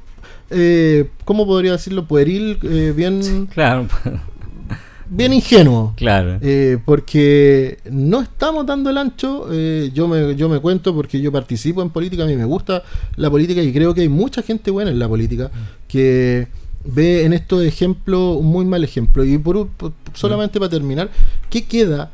eh, 0.51 1.09
¿cómo 1.24 1.47
podría 1.47 1.72
decirlo? 1.72 2.07
Pueril, 2.07 2.59
eh, 2.62 2.93
bien, 2.97 3.47
Claro, 3.47 3.87
bien 5.09 5.32
ingenuo. 5.32 5.93
claro. 5.97 6.39
Eh, 6.41 6.78
porque 6.85 7.78
no 7.91 8.20
estamos 8.20 8.66
dando 8.66 8.91
el 8.91 8.99
ancho. 8.99 9.47
eh, 9.53 9.91
yo, 9.95 10.09
me, 10.09 10.35
yo 10.37 10.49
me 10.49 10.61
cuento 10.61 10.95
porque 10.95 11.20
yo 11.20 11.30
participo 11.32 11.82
en 11.82 11.91
política, 11.91 12.24
a 12.24 12.26
mí 12.26 12.37
me 12.37 12.45
gusta 12.45 12.82
la 13.16 13.30
política 13.30 13.62
y 13.62 13.72
creo 13.72 13.95
que 13.95 14.03
hay 14.03 14.09
mucha 14.09 14.43
gente 14.43 14.70
buena 14.70 14.91
en 14.91 14.99
la 14.99 15.09
política 15.09 15.51
que 15.89 16.49
ve 16.87 17.24
en 17.24 17.32
estos 17.32 17.62
ejemplos 17.64 18.37
un 18.39 18.47
muy 18.47 18.64
mal 18.64 18.85
ejemplo. 18.85 19.24
Y 19.24 19.39
por, 19.39 19.68
por- 19.68 19.93
solamente 20.12 20.59
para 20.59 20.70
terminar, 20.70 21.11
¿qué 21.51 21.64
queda? 21.64 22.11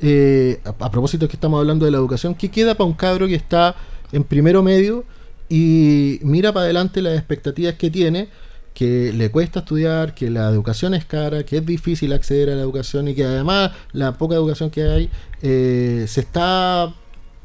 eh, 0.00 0.60
a, 0.64 0.70
a 0.86 0.90
propósito 0.90 1.28
que 1.28 1.36
estamos 1.36 1.58
hablando 1.60 1.84
de 1.86 1.90
la 1.90 1.98
educación, 1.98 2.34
¿qué 2.34 2.50
queda 2.50 2.74
para 2.74 2.86
un 2.86 2.94
cabro 2.94 3.26
que 3.26 3.36
está 3.36 3.74
en 4.14 4.24
primero 4.24 4.62
medio 4.62 5.04
y 5.48 6.18
mira 6.22 6.52
para 6.52 6.64
adelante 6.64 7.02
las 7.02 7.16
expectativas 7.18 7.74
que 7.74 7.90
tiene? 7.90 8.28
que 8.74 9.12
le 9.12 9.30
cuesta 9.30 9.60
estudiar, 9.60 10.16
que 10.16 10.30
la 10.30 10.48
educación 10.48 10.94
es 10.94 11.04
cara, 11.04 11.44
que 11.46 11.58
es 11.58 11.64
difícil 11.64 12.12
acceder 12.12 12.50
a 12.50 12.56
la 12.56 12.62
educación 12.62 13.06
y 13.06 13.14
que 13.14 13.24
además 13.24 13.70
la 13.92 14.18
poca 14.18 14.34
educación 14.34 14.68
que 14.68 14.82
hay 14.82 15.10
eh, 15.42 16.06
se 16.08 16.20
está 16.22 16.92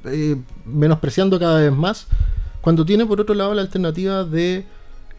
eh, 0.05 0.37
menospreciando 0.65 1.37
cada 1.39 1.59
vez 1.61 1.71
más, 1.71 2.07
cuando 2.61 2.83
tiene 2.83 3.05
por 3.05 3.21
otro 3.21 3.35
lado 3.35 3.53
la 3.53 3.61
alternativa 3.61 4.23
de 4.23 4.65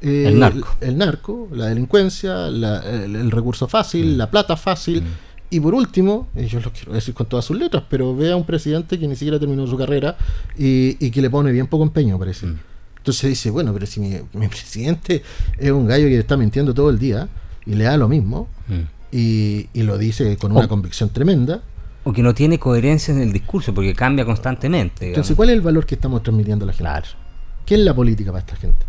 eh, 0.02 0.24
El 0.26 0.40
narco. 0.40 0.68
el 0.80 0.98
narco, 0.98 1.48
la 1.52 1.66
delincuencia, 1.66 2.48
la- 2.48 2.80
el, 3.04 3.14
el 3.14 3.30
recurso 3.30 3.68
fácil, 3.68 4.18
la 4.18 4.28
plata 4.32 4.56
fácil. 4.56 5.04
Y 5.50 5.58
por 5.60 5.74
último, 5.74 6.28
y 6.36 6.46
yo 6.46 6.60
lo 6.60 6.72
quiero 6.72 6.92
decir 6.92 7.12
con 7.12 7.26
todas 7.26 7.44
sus 7.44 7.58
letras, 7.58 7.82
pero 7.90 8.14
ve 8.14 8.30
a 8.30 8.36
un 8.36 8.44
presidente 8.44 8.98
que 8.98 9.08
ni 9.08 9.16
siquiera 9.16 9.38
terminó 9.38 9.66
su 9.66 9.76
carrera 9.76 10.16
y, 10.56 10.96
y 11.04 11.10
que 11.10 11.20
le 11.20 11.28
pone 11.28 11.50
bien 11.50 11.66
poco 11.66 11.82
empeño, 11.82 12.18
parece. 12.18 12.46
Mm. 12.46 12.58
Entonces 12.98 13.30
dice, 13.30 13.50
bueno, 13.50 13.72
pero 13.72 13.86
si 13.86 13.98
mi, 13.98 14.16
mi 14.34 14.46
presidente 14.48 15.22
es 15.58 15.70
un 15.72 15.86
gallo 15.86 16.06
que 16.06 16.18
está 16.18 16.36
mintiendo 16.36 16.72
todo 16.72 16.90
el 16.90 16.98
día 16.98 17.28
y 17.66 17.74
le 17.74 17.84
da 17.84 17.96
lo 17.96 18.08
mismo 18.08 18.48
Mm. 18.68 18.82
y, 19.10 19.66
y 19.74 19.82
lo 19.82 19.98
dice 19.98 20.36
con 20.36 20.52
una 20.52 20.66
Oh. 20.66 20.68
convicción 20.68 21.08
tremenda, 21.10 21.62
O 22.04 22.12
que 22.12 22.22
no 22.22 22.32
tiene 22.34 22.58
coherencia 22.58 23.12
en 23.12 23.20
el 23.20 23.32
discurso 23.32 23.74
porque 23.74 23.92
cambia 23.94 24.24
constantemente. 24.24 25.06
digamos. 25.06 25.16
entonces 25.18 25.36
¿cuál 25.36 25.50
es 25.50 25.54
el 25.56 25.60
valor 25.62 25.84
que 25.84 25.96
estamos 25.96 26.22
transmitiendo 26.22 26.64
a 26.64 26.66
la 26.66 26.72
gente? 26.72 26.84
Claro. 26.84 27.06
¿Qué 27.66 27.74
es 27.74 27.80
la 27.80 27.92
política 27.94 28.30
para 28.32 28.40
esta 28.44 28.56
gente? 28.56 28.86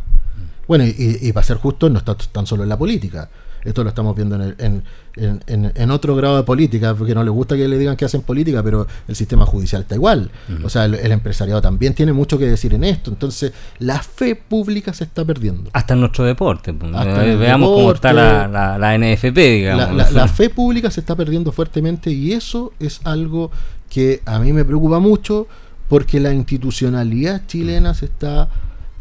Bueno, 0.68 0.86
y, 0.86 0.90
y- 0.98 1.28
y 1.28 1.34
para 1.34 1.46
ser 1.46 1.58
justo, 1.58 1.90
no 1.90 1.98
está 1.98 2.16
tan 2.16 2.46
solo 2.46 2.64
en 2.64 2.70
la 2.70 2.78
política. 2.78 3.30
Esto 3.64 3.84
lo 3.84 3.90
estamos 3.90 4.16
viendo 4.16 4.36
en, 4.58 4.84
en, 5.16 5.92
otro 5.92 6.16
grado 6.16 6.38
de 6.38 6.44
política, 6.44 6.96
porque 6.96 7.14
no 7.14 7.24
les 7.24 7.34
gusta 7.34 7.56
que 7.56 7.68
le 7.68 7.78
digan 7.78 7.96
que 7.96 8.06
hacen 8.06 8.22
política, 8.22 8.64
pero 8.64 8.88
el 9.08 9.16
sistema 9.16 9.46
judicial 9.46 9.84
está 9.84 9.96
igual. 9.96 10.32
O 10.64 10.70
sea, 10.70 10.86
el, 10.86 11.12
empresariado 11.12 11.62
también 11.62 11.94
tiene 11.94 12.14
mucho 12.14 12.38
que 12.38 12.46
decir 12.46 12.74
en 12.74 12.84
esto. 12.84 13.12
Entonces, 13.12 13.54
la 13.80 14.02
fe 14.02 14.36
pública 14.36 14.94
se 14.94 15.04
está 15.04 15.26
perdiendo. 15.26 15.70
Hasta 15.74 15.94
en 15.94 16.00
nuestro 16.00 16.26
deporte. 16.26 16.74
Pues, 16.74 16.92
eh, 16.94 17.36
veamos 17.36 17.70
cómo 17.70 17.92
está 17.92 18.14
la, 18.14 18.78
la, 18.78 18.98
NFP, 18.98 19.38
digamos. 19.38 20.12
La, 20.12 20.28
fe 20.28 20.50
pública 20.50 20.90
se 20.90 21.02
está 21.02 21.16
perdiendo 21.16 21.52
fuertemente 21.52 22.12
y 22.12 22.32
eso 22.32 22.74
es 22.80 23.02
algo 23.04 23.52
que 23.90 24.22
a 24.26 24.40
mí 24.40 24.54
me 24.54 24.64
preocupa 24.64 25.00
mucho 25.00 25.48
porque 25.90 26.22
la 26.22 26.34
institucionalidad 26.34 27.46
chilena 27.48 27.94
se 27.94 28.06
está 28.06 28.50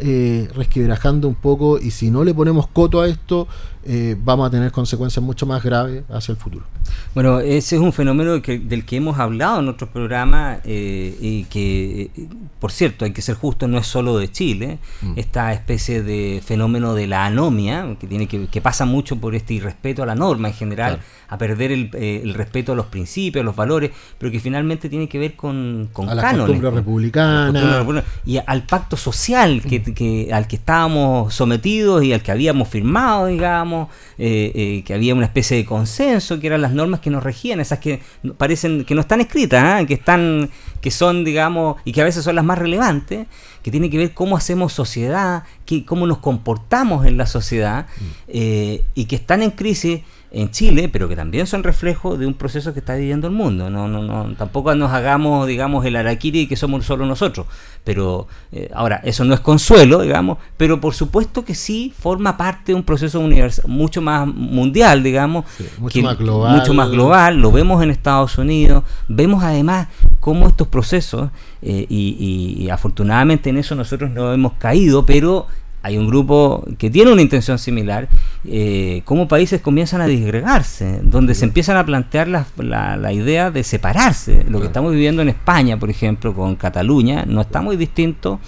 eh, 0.01 0.49
resquebrajando 0.55 1.29
un 1.29 1.35
poco 1.35 1.79
y 1.79 1.91
si 1.91 2.11
no 2.11 2.25
le 2.25 2.35
ponemos 2.35 2.67
coto 2.69 3.01
a 3.01 3.09
esto, 3.09 3.47
eh, 3.83 4.15
vamos 4.23 4.47
a 4.47 4.51
tener 4.51 4.71
consecuencias 4.73 5.25
mucho 5.25 5.47
más 5.47 5.63
graves 5.63 6.05
hacia 6.11 6.33
el 6.33 6.39
futuro. 6.39 6.67
Bueno, 7.15 7.41
ese 7.41 7.77
es 7.77 7.83
un 7.83 7.95
fenómeno 7.95 8.39
del 8.39 8.85
que 8.85 8.97
hemos 8.97 9.19
hablado 9.19 9.61
en 9.61 9.69
otros 9.69 9.89
programas 9.89 10.61
eh, 10.65 11.17
y 11.19 11.45
que, 11.45 12.11
eh, 12.15 12.29
por 12.59 12.73
cierto, 12.73 13.07
hay 13.07 13.13
que 13.13 13.23
ser 13.23 13.37
justo, 13.37 13.69
no 13.69 13.79
es 13.79 13.87
solo 13.87 14.19
de 14.19 14.31
Chile, 14.31 14.79
mm. 15.01 15.15
esta 15.17 15.53
especie 15.55 16.03
de 16.03 16.43
fenómeno 16.45 16.95
de 16.95 17.07
la 17.07 17.25
anomia, 17.25 17.97
que, 17.99 18.07
tiene 18.07 18.29
que, 18.29 18.49
que 18.49 18.61
pasa 18.61 18.85
mucho 18.85 19.17
por 19.17 19.35
este 19.35 19.55
irrespeto 19.55 20.03
a 20.03 20.07
la 20.07 20.15
norma 20.15 20.49
en 20.49 20.55
general, 20.55 21.01
a 21.31 21.39
perder 21.39 21.73
el, 21.73 22.35
respeto 22.35 22.73
a 22.73 22.75
los 22.75 22.87
principios, 22.87 23.43
a 23.43 23.45
los 23.45 23.57
valores, 23.57 23.93
pero 24.19 24.31
que 24.31 24.41
finalmente 24.41 24.89
tiene 24.89 25.09
que 25.09 25.19
ver 25.19 25.37
con, 25.37 25.89
con 25.93 26.09
a 26.09 26.15
la 26.15 26.37
costumbre 26.37 26.71
republicana 26.71 28.05
y 28.27 28.39
al 28.45 28.65
pacto 28.65 28.97
social 28.97 29.63
que, 29.63 29.83
que, 29.83 30.31
al 30.33 30.49
que 30.49 30.57
estábamos 30.57 31.33
sometidos 31.33 32.03
y 32.03 32.13
al 32.13 32.23
que 32.23 32.33
habíamos 32.33 32.69
firmado, 32.69 33.27
digamos 33.27 33.89
eh, 34.19 34.53
eh, 34.55 34.83
que 34.85 34.93
había 34.93 35.15
una 35.15 35.25
especie 35.25 35.57
de 35.57 35.65
consenso, 35.65 36.41
que 36.41 36.49
eran 36.49 36.61
las 36.61 36.73
normas 36.73 37.01
que 37.01 37.11
nos 37.11 37.23
regían, 37.23 37.61
esas 37.61 37.79
que 37.79 38.03
parecen 38.37 38.85
que 38.85 38.95
no 38.95 39.03
están 39.03 39.21
escritas, 39.21 39.63
¿ah? 39.65 39.87
que 39.87 39.95
están, 39.95 40.51
que 40.81 40.91
son, 40.91 41.25
digamos, 41.25 41.77
y 41.85 41.93
que 41.93 42.03
a 42.03 42.05
veces 42.05 42.25
son 42.25 42.35
las 42.35 42.45
más 42.45 42.59
relevantes, 42.59 43.27
que 43.63 43.71
tiene 43.71 43.89
que 43.89 43.99
ver 43.99 44.13
cómo 44.13 44.37
hacemos 44.37 44.73
sociedad, 44.73 45.45
que, 45.65 45.85
cómo 45.85 46.07
nos 46.07 46.19
comportamos 46.19 47.07
en 47.07 47.17
la 47.17 47.27
sociedad, 47.27 47.87
mm. 47.87 48.05
eh, 48.29 48.85
y 48.95 49.05
que 49.05 49.17
están 49.17 49.43
en 49.43 49.53
crisis 49.53 50.01
en 50.33 50.51
Chile, 50.51 50.89
pero 50.89 51.09
que 51.09 51.17
también 51.17 51.47
son 51.47 51.63
reflejo 51.65 52.17
de 52.17 52.27
un 52.27 52.35
proceso 52.35 52.73
que 52.73 52.79
está 52.79 52.95
viviendo 52.95 53.27
el 53.27 53.33
mundo. 53.33 53.69
No, 53.69 53.89
no, 53.89 54.03
no, 54.03 54.35
tampoco 54.37 54.75
nos 54.75 54.93
hagamos, 54.93 55.47
digamos, 55.47 55.85
el 55.85 55.97
araquiri 55.97 56.47
que 56.47 56.57
somos 56.57 56.85
solo 56.85 57.05
nosotros. 57.05 57.47
Pero 57.83 58.29
eh, 58.53 58.71
ahora, 58.75 59.01
eso 59.03 59.25
no 59.25 59.35
es 59.35 59.41
consuelo, 59.41 60.03
digamos, 60.03 60.39
pero 60.57 60.81
por 60.81 60.95
supuesto 60.95 61.45
que 61.45 61.55
sí 61.55 61.93
forma 61.99 62.37
parte 62.37 62.73
de 62.73 62.77
un 62.77 62.85
proceso 62.85 63.19
universal, 63.19 63.65
mucho 63.69 64.01
más 64.03 64.27
mundial, 64.27 65.03
digamos, 65.03 65.47
mucho 65.79 66.03
más 66.03 66.19
global. 66.19 66.57
Mucho 66.57 66.75
más 66.75 66.91
global, 66.91 67.39
lo 67.39 67.51
vemos 67.51 67.83
en 67.83 67.91
Estados 67.91 68.39
Unidos, 68.39 68.85
vemos 69.09 69.43
además 69.43 69.89
cómo 70.21 70.47
estos 70.47 70.69
procesos, 70.69 71.31
eh, 71.63 71.87
y, 71.89 72.57
y 72.59 72.71
afortunadamente 72.71 73.51
en 73.51 73.57
eso 73.59 73.75
nosotros 73.75 74.11
no 74.11 74.33
hemos 74.33 74.53
caído, 74.55 75.05
pero 75.05 75.47
hay 75.83 75.97
un 75.97 76.07
grupo 76.07 76.65
que 76.79 76.91
tiene 76.91 77.13
una 77.13 77.23
intención 77.23 77.59
similar, 77.59 78.09
eh, 78.45 79.01
cómo 79.05 79.29
países 79.29 79.61
comienzan 79.63 80.01
a 80.03 80.07
disgregarse, 80.07 81.01
donde 81.03 81.35
se 81.35 81.47
empiezan 81.47 81.77
a 81.79 81.87
plantear 81.87 82.29
la, 82.29 82.47
la, 82.59 83.13
idea 83.13 83.51
de 83.51 83.65
separarse. 83.65 84.45
Lo 84.49 84.61
que 84.61 84.67
estamos 84.67 84.93
viviendo 84.93 85.23
en 85.23 85.31
España, 85.31 85.79
por 85.79 85.89
ejemplo, 85.89 86.35
con 86.35 86.57
Cataluña, 86.57 87.25
no 87.27 87.41
está 87.41 87.63
muy 87.63 87.77
distinto 87.77 88.41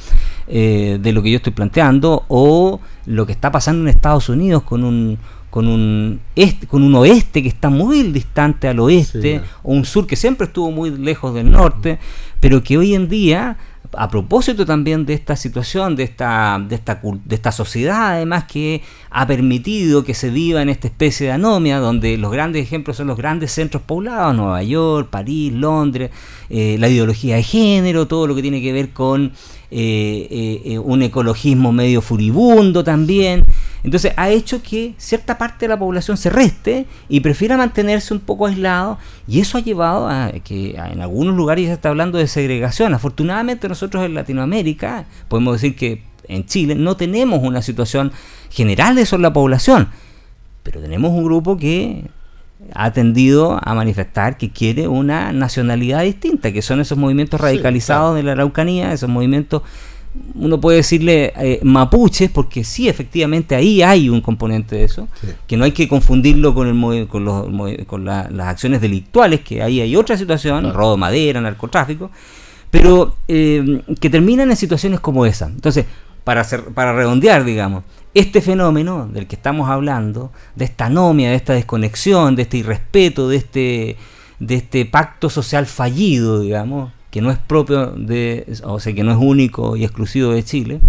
eh, 0.46 0.98
de 1.00 1.12
lo 1.12 1.22
que 1.22 1.30
yo 1.30 1.36
estoy 1.36 1.52
planteando, 1.52 2.24
o 2.28 2.80
lo 3.06 3.26
que 3.26 3.32
está 3.32 3.50
pasando 3.50 3.82
en 3.82 3.88
Estados 3.88 4.28
Unidos 4.28 4.62
con 4.62 4.84
un 4.84 5.18
con 5.48 5.68
un 5.68 6.20
este, 6.34 6.66
con 6.66 6.82
un 6.82 6.94
oeste 6.94 7.42
que 7.42 7.48
está 7.48 7.68
muy 7.68 8.04
distante 8.04 8.68
al 8.68 8.80
oeste, 8.80 9.42
o 9.62 9.72
un 9.72 9.84
sur 9.84 10.06
que 10.06 10.16
siempre 10.16 10.46
estuvo 10.46 10.70
muy 10.70 10.90
lejos 10.90 11.34
del 11.34 11.50
norte, 11.50 11.98
pero 12.40 12.62
que 12.62 12.78
hoy 12.78 12.94
en 12.94 13.06
día 13.10 13.58
a 13.96 14.08
propósito 14.08 14.64
también 14.64 15.04
de 15.06 15.14
esta 15.14 15.36
situación, 15.36 15.96
de 15.96 16.04
esta, 16.04 16.62
de 16.66 16.74
esta, 16.74 17.00
de 17.02 17.34
esta 17.34 17.52
sociedad 17.52 18.12
además 18.12 18.44
que 18.44 18.82
ha 19.10 19.26
permitido 19.26 20.04
que 20.04 20.14
se 20.14 20.30
viva 20.30 20.62
en 20.62 20.68
esta 20.68 20.88
especie 20.88 21.26
de 21.26 21.32
anomia, 21.32 21.78
donde 21.78 22.16
los 22.16 22.32
grandes 22.32 22.62
ejemplos 22.62 22.96
son 22.96 23.06
los 23.06 23.16
grandes 23.16 23.52
centros 23.52 23.82
poblados, 23.82 24.34
Nueva 24.34 24.62
York, 24.62 25.08
París, 25.10 25.52
Londres, 25.52 26.10
eh, 26.48 26.76
la 26.78 26.88
ideología 26.88 27.36
de 27.36 27.42
género, 27.42 28.06
todo 28.06 28.26
lo 28.26 28.34
que 28.34 28.42
tiene 28.42 28.62
que 28.62 28.72
ver 28.72 28.90
con 28.90 29.32
eh, 29.74 30.60
eh, 30.66 30.78
un 30.78 31.02
ecologismo 31.02 31.72
medio 31.72 32.02
furibundo 32.02 32.84
también. 32.84 33.46
Entonces 33.82 34.12
ha 34.16 34.28
hecho 34.28 34.62
que 34.62 34.94
cierta 34.98 35.38
parte 35.38 35.64
de 35.64 35.70
la 35.70 35.78
población 35.78 36.18
se 36.18 36.28
reste 36.28 36.86
y 37.08 37.20
prefiera 37.20 37.56
mantenerse 37.56 38.12
un 38.12 38.20
poco 38.20 38.46
aislado 38.46 38.98
y 39.26 39.40
eso 39.40 39.56
ha 39.56 39.62
llevado 39.62 40.08
a 40.08 40.30
que 40.44 40.76
en 40.76 41.00
algunos 41.00 41.34
lugares 41.34 41.66
se 41.66 41.72
está 41.72 41.88
hablando 41.88 42.18
de 42.18 42.26
segregación. 42.26 42.92
Afortunadamente 42.92 43.66
nosotros 43.66 44.04
en 44.04 44.12
Latinoamérica, 44.12 45.06
podemos 45.28 45.54
decir 45.54 45.74
que 45.74 46.02
en 46.28 46.44
Chile 46.44 46.74
no 46.74 46.98
tenemos 46.98 47.42
una 47.42 47.62
situación 47.62 48.12
general 48.50 48.94
de 48.94 49.02
eso 49.02 49.16
en 49.16 49.22
la 49.22 49.32
población, 49.32 49.88
pero 50.62 50.82
tenemos 50.82 51.12
un 51.12 51.24
grupo 51.24 51.56
que 51.56 52.04
ha 52.74 52.92
tendido 52.92 53.58
a 53.62 53.74
manifestar 53.74 54.36
que 54.36 54.50
quiere 54.50 54.88
una 54.88 55.32
nacionalidad 55.32 56.02
distinta, 56.02 56.52
que 56.52 56.62
son 56.62 56.80
esos 56.80 56.98
movimientos 56.98 57.40
radicalizados 57.40 58.16
de 58.16 58.22
la 58.22 58.32
Araucanía, 58.32 58.92
esos 58.92 59.08
movimientos 59.08 59.62
uno 60.34 60.60
puede 60.60 60.78
decirle 60.78 61.32
eh, 61.36 61.60
mapuches, 61.62 62.30
porque 62.30 62.64
sí, 62.64 62.88
efectivamente 62.88 63.54
ahí 63.54 63.82
hay 63.82 64.10
un 64.10 64.20
componente 64.20 64.76
de 64.76 64.84
eso, 64.84 65.08
que 65.46 65.56
no 65.56 65.64
hay 65.64 65.72
que 65.72 65.88
confundirlo 65.88 66.54
con, 66.54 66.68
el, 66.68 67.08
con, 67.08 67.24
los, 67.24 67.46
con 67.86 68.04
las 68.04 68.40
acciones 68.40 68.80
delictuales, 68.80 69.40
que 69.40 69.62
ahí 69.62 69.80
hay 69.80 69.96
otra 69.96 70.16
situación, 70.18 70.72
robo 70.74 70.92
de 70.92 70.98
madera, 70.98 71.40
narcotráfico, 71.40 72.10
pero 72.70 73.16
eh, 73.28 73.82
que 74.00 74.10
terminan 74.10 74.50
en 74.50 74.56
situaciones 74.56 75.00
como 75.00 75.24
esa. 75.24 75.46
Entonces, 75.46 75.86
para, 76.24 76.42
hacer, 76.42 76.64
para 76.64 76.92
redondear, 76.92 77.44
digamos, 77.44 77.84
este 78.14 78.40
fenómeno 78.40 79.08
del 79.10 79.26
que 79.26 79.36
estamos 79.36 79.70
hablando, 79.70 80.32
de 80.54 80.64
esta 80.66 80.86
anomia, 80.86 81.30
de 81.30 81.36
esta 81.36 81.54
desconexión, 81.54 82.36
de 82.36 82.42
este 82.42 82.58
irrespeto, 82.58 83.28
de 83.28 83.36
este, 83.36 83.96
de 84.38 84.54
este 84.54 84.84
pacto 84.84 85.30
social 85.30 85.66
fallido, 85.66 86.40
digamos, 86.40 86.92
que 87.10 87.22
no 87.22 87.30
es 87.30 87.38
propio 87.38 87.88
de, 87.88 88.46
o 88.64 88.80
sea, 88.80 88.94
que 88.94 89.02
no 89.02 89.12
es 89.12 89.18
único 89.18 89.76
y 89.76 89.84
exclusivo 89.84 90.32
de 90.32 90.42
Chile, 90.42 90.80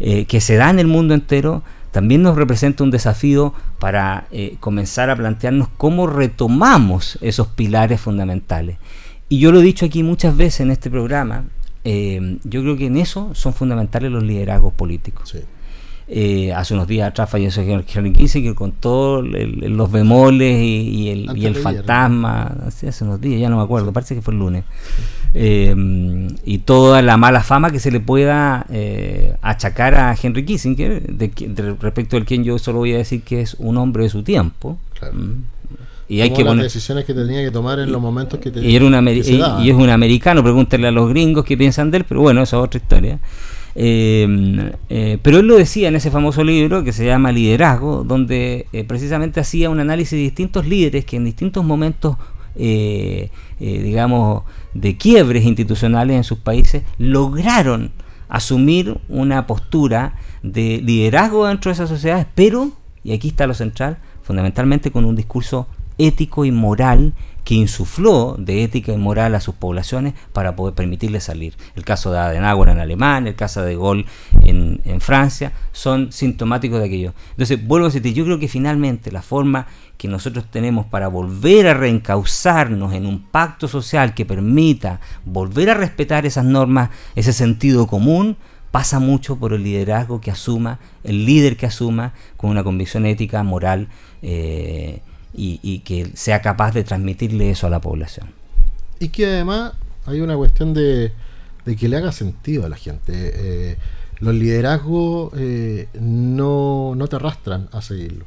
eh, 0.00 0.24
que 0.26 0.40
se 0.40 0.56
da 0.56 0.70
en 0.70 0.78
el 0.78 0.86
mundo 0.86 1.14
entero, 1.14 1.62
también 1.92 2.22
nos 2.22 2.36
representa 2.36 2.84
un 2.84 2.90
desafío 2.90 3.54
para 3.78 4.26
eh, 4.30 4.56
comenzar 4.60 5.08
a 5.08 5.16
plantearnos 5.16 5.68
cómo 5.76 6.06
retomamos 6.06 7.18
esos 7.20 7.48
pilares 7.48 8.00
fundamentales. 8.00 8.78
Y 9.28 9.38
yo 9.38 9.50
lo 9.50 9.60
he 9.60 9.62
dicho 9.62 9.86
aquí 9.86 10.02
muchas 10.02 10.36
veces 10.36 10.60
en 10.60 10.70
este 10.70 10.90
programa, 10.90 11.44
eh, 11.84 12.38
yo 12.44 12.62
creo 12.62 12.76
que 12.76 12.86
en 12.86 12.96
eso 12.96 13.34
son 13.34 13.54
fundamentales 13.54 14.10
los 14.10 14.22
liderazgos 14.22 14.72
políticos. 14.72 15.36
Eh, 16.08 16.52
hace 16.52 16.74
unos 16.74 16.86
días 16.86 17.08
atrás 17.08 17.28
falleció 17.28 17.64
Henry 17.64 18.12
Kissinger 18.12 18.54
con 18.54 18.70
todos 18.70 19.24
los 19.26 19.90
bemoles 19.90 20.56
y, 20.62 21.10
el, 21.10 21.36
y 21.36 21.46
el 21.46 21.56
fantasma, 21.56 22.56
hace, 22.64 22.92
unos 23.02 23.20
días, 23.20 23.40
ya 23.40 23.48
no 23.48 23.56
me 23.56 23.64
acuerdo, 23.64 23.92
parece 23.92 24.14
que 24.14 24.22
fue 24.22 24.32
el 24.32 24.38
lunes. 24.38 24.64
Eh, 25.34 25.74
y 26.44 26.58
toda 26.58 27.02
la 27.02 27.16
mala 27.16 27.42
fama 27.42 27.72
que 27.72 27.80
se 27.80 27.90
le 27.90 27.98
pueda 27.98 28.66
eh, 28.70 29.34
achacar 29.42 29.96
a 29.96 30.16
Henry 30.20 30.44
Kissinger, 30.44 31.02
de, 31.02 31.76
respecto 31.80 32.16
al 32.16 32.24
quien 32.24 32.44
yo 32.44 32.56
solo 32.58 32.78
voy 32.78 32.94
a 32.94 32.98
decir 32.98 33.22
que 33.22 33.40
es 33.40 33.54
un 33.58 33.76
hombre 33.76 34.04
de 34.04 34.10
su 34.10 34.22
tiempo. 34.22 34.78
Mm. 35.12 35.56
Y 36.08 36.20
hay 36.20 36.30
que 36.30 36.44
las 36.44 36.56
decisiones 36.56 37.04
que 37.04 37.14
tenía 37.14 37.42
que 37.42 37.50
tomar 37.50 37.80
en 37.80 37.90
los 37.90 38.00
momentos 38.00 38.38
que 38.38 38.52
tenía. 38.52 38.70
Y, 38.70 38.76
era 38.76 38.86
y, 39.02 39.70
es 39.70 39.74
un 39.74 39.90
americano, 39.90 40.40
pregúntale 40.40 40.86
a 40.86 40.92
los 40.92 41.08
gringos 41.08 41.44
qué 41.44 41.56
piensan 41.56 41.90
de 41.90 41.98
él, 41.98 42.04
pero 42.08 42.20
bueno, 42.20 42.42
esa 42.42 42.58
es 42.58 42.62
otra 42.62 42.78
historia. 42.78 43.18
Eh, 43.78 44.72
eh, 44.88 45.18
pero 45.20 45.40
él 45.40 45.46
lo 45.46 45.56
decía 45.56 45.88
en 45.88 45.96
ese 45.96 46.10
famoso 46.10 46.42
libro 46.42 46.82
que 46.82 46.94
se 46.94 47.04
llama 47.04 47.30
Liderazgo, 47.30 48.04
donde 48.04 48.66
eh, 48.72 48.84
precisamente 48.84 49.38
hacía 49.38 49.68
un 49.68 49.80
análisis 49.80 50.12
de 50.12 50.22
distintos 50.22 50.66
líderes 50.66 51.04
que 51.04 51.16
en 51.16 51.26
distintos 51.26 51.62
momentos, 51.62 52.16
digamos, 53.58 54.44
de 54.72 54.96
quiebres 54.96 55.44
institucionales 55.44 56.16
en 56.16 56.24
sus 56.24 56.38
países, 56.38 56.84
lograron 56.96 57.92
asumir 58.30 58.98
una 59.10 59.46
postura 59.46 60.14
de 60.42 60.80
liderazgo 60.82 61.46
dentro 61.46 61.68
de 61.68 61.74
esas 61.74 61.90
sociedades, 61.90 62.26
pero, 62.34 62.70
y 63.04 63.12
aquí 63.12 63.28
está 63.28 63.46
lo 63.46 63.52
central, 63.52 63.98
fundamentalmente 64.22 64.90
con 64.90 65.04
un 65.04 65.16
discurso 65.16 65.66
ético 65.98 66.46
y 66.46 66.50
moral 66.50 67.12
que 67.46 67.54
insufló 67.54 68.34
de 68.36 68.64
ética 68.64 68.92
y 68.92 68.96
moral 68.96 69.36
a 69.36 69.40
sus 69.40 69.54
poblaciones 69.54 70.14
para 70.32 70.56
poder 70.56 70.74
permitirles 70.74 71.22
salir. 71.22 71.54
El 71.76 71.84
caso 71.84 72.10
de 72.10 72.18
Adenauer 72.18 72.70
en 72.70 72.80
Alemania, 72.80 73.30
el 73.30 73.36
caso 73.36 73.62
de 73.62 73.76
Gaulle 73.76 74.04
en, 74.42 75.00
Francia, 75.00 75.52
son 75.70 76.10
sintomáticos 76.10 76.80
de 76.80 76.86
aquello. 76.86 77.14
Entonces, 77.30 77.64
vuelvo 77.64 77.86
a 77.86 77.88
decirte, 77.90 78.12
yo 78.12 78.24
creo 78.24 78.40
que 78.40 78.48
finalmente 78.48 79.12
la 79.12 79.22
forma 79.22 79.68
que 79.96 80.08
nosotros 80.08 80.46
tenemos 80.50 80.86
para 80.86 81.06
volver 81.06 81.68
a 81.68 81.74
reencauzarnos 81.74 82.92
en 82.94 83.06
un 83.06 83.22
pacto 83.22 83.68
social 83.68 84.12
que 84.12 84.26
permita 84.26 84.98
volver 85.24 85.70
a 85.70 85.74
respetar 85.74 86.26
esas 86.26 86.44
normas, 86.44 86.90
ese 87.14 87.32
sentido 87.32 87.86
común, 87.86 88.36
pasa 88.72 88.98
mucho 88.98 89.36
por 89.36 89.52
el 89.52 89.62
liderazgo 89.62 90.20
que 90.20 90.32
asuma, 90.32 90.80
el 91.04 91.24
líder 91.24 91.56
que 91.56 91.66
asuma 91.66 92.12
con 92.36 92.50
una 92.50 92.64
convicción 92.64 93.06
ética, 93.06 93.44
moral 93.44 93.86
eh, 94.20 95.00
y, 95.36 95.78
que 95.80 96.10
sea 96.14 96.40
capaz 96.40 96.72
de 96.72 96.84
transmitirle 96.84 97.50
eso 97.50 97.66
a 97.66 97.70
la 97.70 97.80
población. 97.80 98.30
Y 98.98 99.08
que 99.08 99.26
además 99.26 99.72
hay 100.06 100.20
una 100.20 100.36
cuestión 100.36 100.72
de, 100.74 101.12
que 101.78 101.88
le 101.88 101.96
haga 101.96 102.12
sentido 102.12 102.66
a 102.66 102.68
la 102.68 102.76
gente. 102.76 103.12
Eh, 103.14 103.76
los 104.20 104.34
liderazgos 104.34 105.32
eh, 105.36 105.88
no, 106.00 106.94
no 106.96 107.06
te 107.06 107.16
arrastran 107.16 107.68
a 107.72 107.82
seguirlo. 107.82 108.24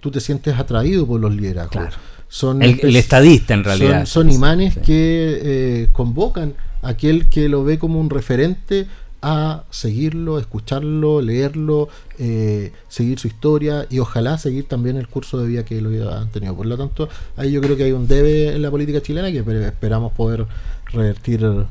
Tú 0.00 0.10
te 0.10 0.20
sientes 0.20 0.58
atraído 0.58 1.06
por 1.06 1.20
los 1.20 1.34
liderazgos. 1.34 1.72
Claro. 1.72 1.96
Son, 2.28 2.62
el, 2.62 2.96
estadista 2.96 3.54
en 3.54 3.64
realidad. 3.64 4.06
Son, 4.06 4.30
imanes 4.30 4.78
que 4.78 5.40
eh, 5.42 5.88
convocan 5.92 6.54
a 6.80 6.90
aquel 6.90 7.28
que 7.28 7.48
lo 7.48 7.64
ve 7.64 7.78
como 7.78 8.00
un 8.00 8.08
referente 8.08 8.86
a 9.22 9.64
seguirlo, 9.70 10.38
escucharlo, 10.38 11.20
leerlo, 11.20 11.88
eh, 12.18 12.72
seguir 12.88 13.18
su 13.18 13.28
historia 13.28 13.86
y 13.90 13.98
ojalá 13.98 14.38
seguir 14.38 14.66
también 14.66 14.96
el 14.96 15.08
curso 15.08 15.38
de 15.38 15.48
vida 15.48 15.64
que 15.64 15.80
lo 15.80 16.10
han 16.10 16.30
tenido. 16.30 16.56
Por 16.56 16.66
lo 16.66 16.76
tanto, 16.76 17.08
ahí 17.36 17.52
yo 17.52 17.60
creo 17.60 17.76
que 17.76 17.84
hay 17.84 17.92
un 17.92 18.08
debe 18.08 18.54
en 18.54 18.62
la 18.62 18.70
política 18.70 19.00
chilena 19.00 19.30
que 19.30 19.38
esperamos 19.38 20.12
poder 20.12 20.46
revertir 20.92 21.66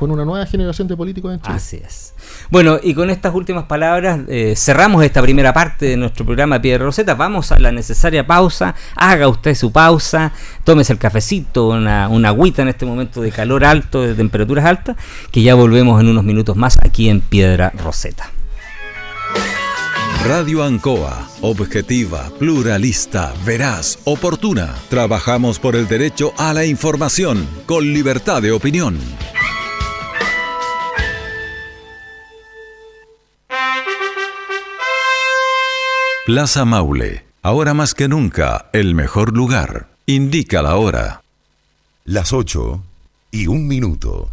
con 0.00 0.10
una 0.10 0.24
nueva 0.24 0.46
generación 0.46 0.88
de 0.88 0.96
políticos 0.96 1.34
en 1.34 1.42
Chile. 1.42 1.54
Así 1.54 1.76
es. 1.76 2.14
Bueno, 2.48 2.78
y 2.82 2.94
con 2.94 3.10
estas 3.10 3.34
últimas 3.34 3.64
palabras 3.64 4.20
eh, 4.28 4.54
cerramos 4.56 5.04
esta 5.04 5.20
primera 5.20 5.52
parte 5.52 5.84
de 5.84 5.98
nuestro 5.98 6.24
programa 6.24 6.58
Piedra 6.58 6.86
Roseta. 6.86 7.12
Vamos 7.14 7.52
a 7.52 7.58
la 7.58 7.70
necesaria 7.70 8.26
pausa. 8.26 8.74
Haga 8.96 9.28
usted 9.28 9.54
su 9.54 9.70
pausa, 9.72 10.32
tómese 10.64 10.94
el 10.94 10.98
cafecito, 10.98 11.68
una, 11.68 12.08
una 12.08 12.28
agüita 12.28 12.62
en 12.62 12.68
este 12.68 12.86
momento 12.86 13.20
de 13.20 13.30
calor 13.30 13.62
alto, 13.62 14.00
de 14.00 14.14
temperaturas 14.14 14.64
altas, 14.64 14.96
que 15.30 15.42
ya 15.42 15.54
volvemos 15.54 16.00
en 16.00 16.08
unos 16.08 16.24
minutos 16.24 16.56
más 16.56 16.78
aquí 16.82 17.10
en 17.10 17.20
Piedra 17.20 17.70
Roseta. 17.76 18.30
Radio 20.24 20.64
Ancoa, 20.64 21.28
objetiva, 21.42 22.30
pluralista, 22.38 23.34
veraz, 23.44 23.98
oportuna. 24.04 24.74
Trabajamos 24.88 25.58
por 25.58 25.76
el 25.76 25.86
derecho 25.88 26.32
a 26.38 26.54
la 26.54 26.64
información, 26.64 27.46
con 27.66 27.92
libertad 27.92 28.40
de 28.40 28.52
opinión. 28.52 28.98
Plaza 36.32 36.64
Maule, 36.64 37.24
ahora 37.42 37.74
más 37.74 37.92
que 37.92 38.06
nunca, 38.06 38.70
el 38.72 38.94
mejor 38.94 39.36
lugar. 39.36 39.88
Indica 40.06 40.62
la 40.62 40.76
hora. 40.76 41.22
Las 42.04 42.32
8 42.32 42.80
y 43.32 43.48
un 43.48 43.66
minuto. 43.66 44.30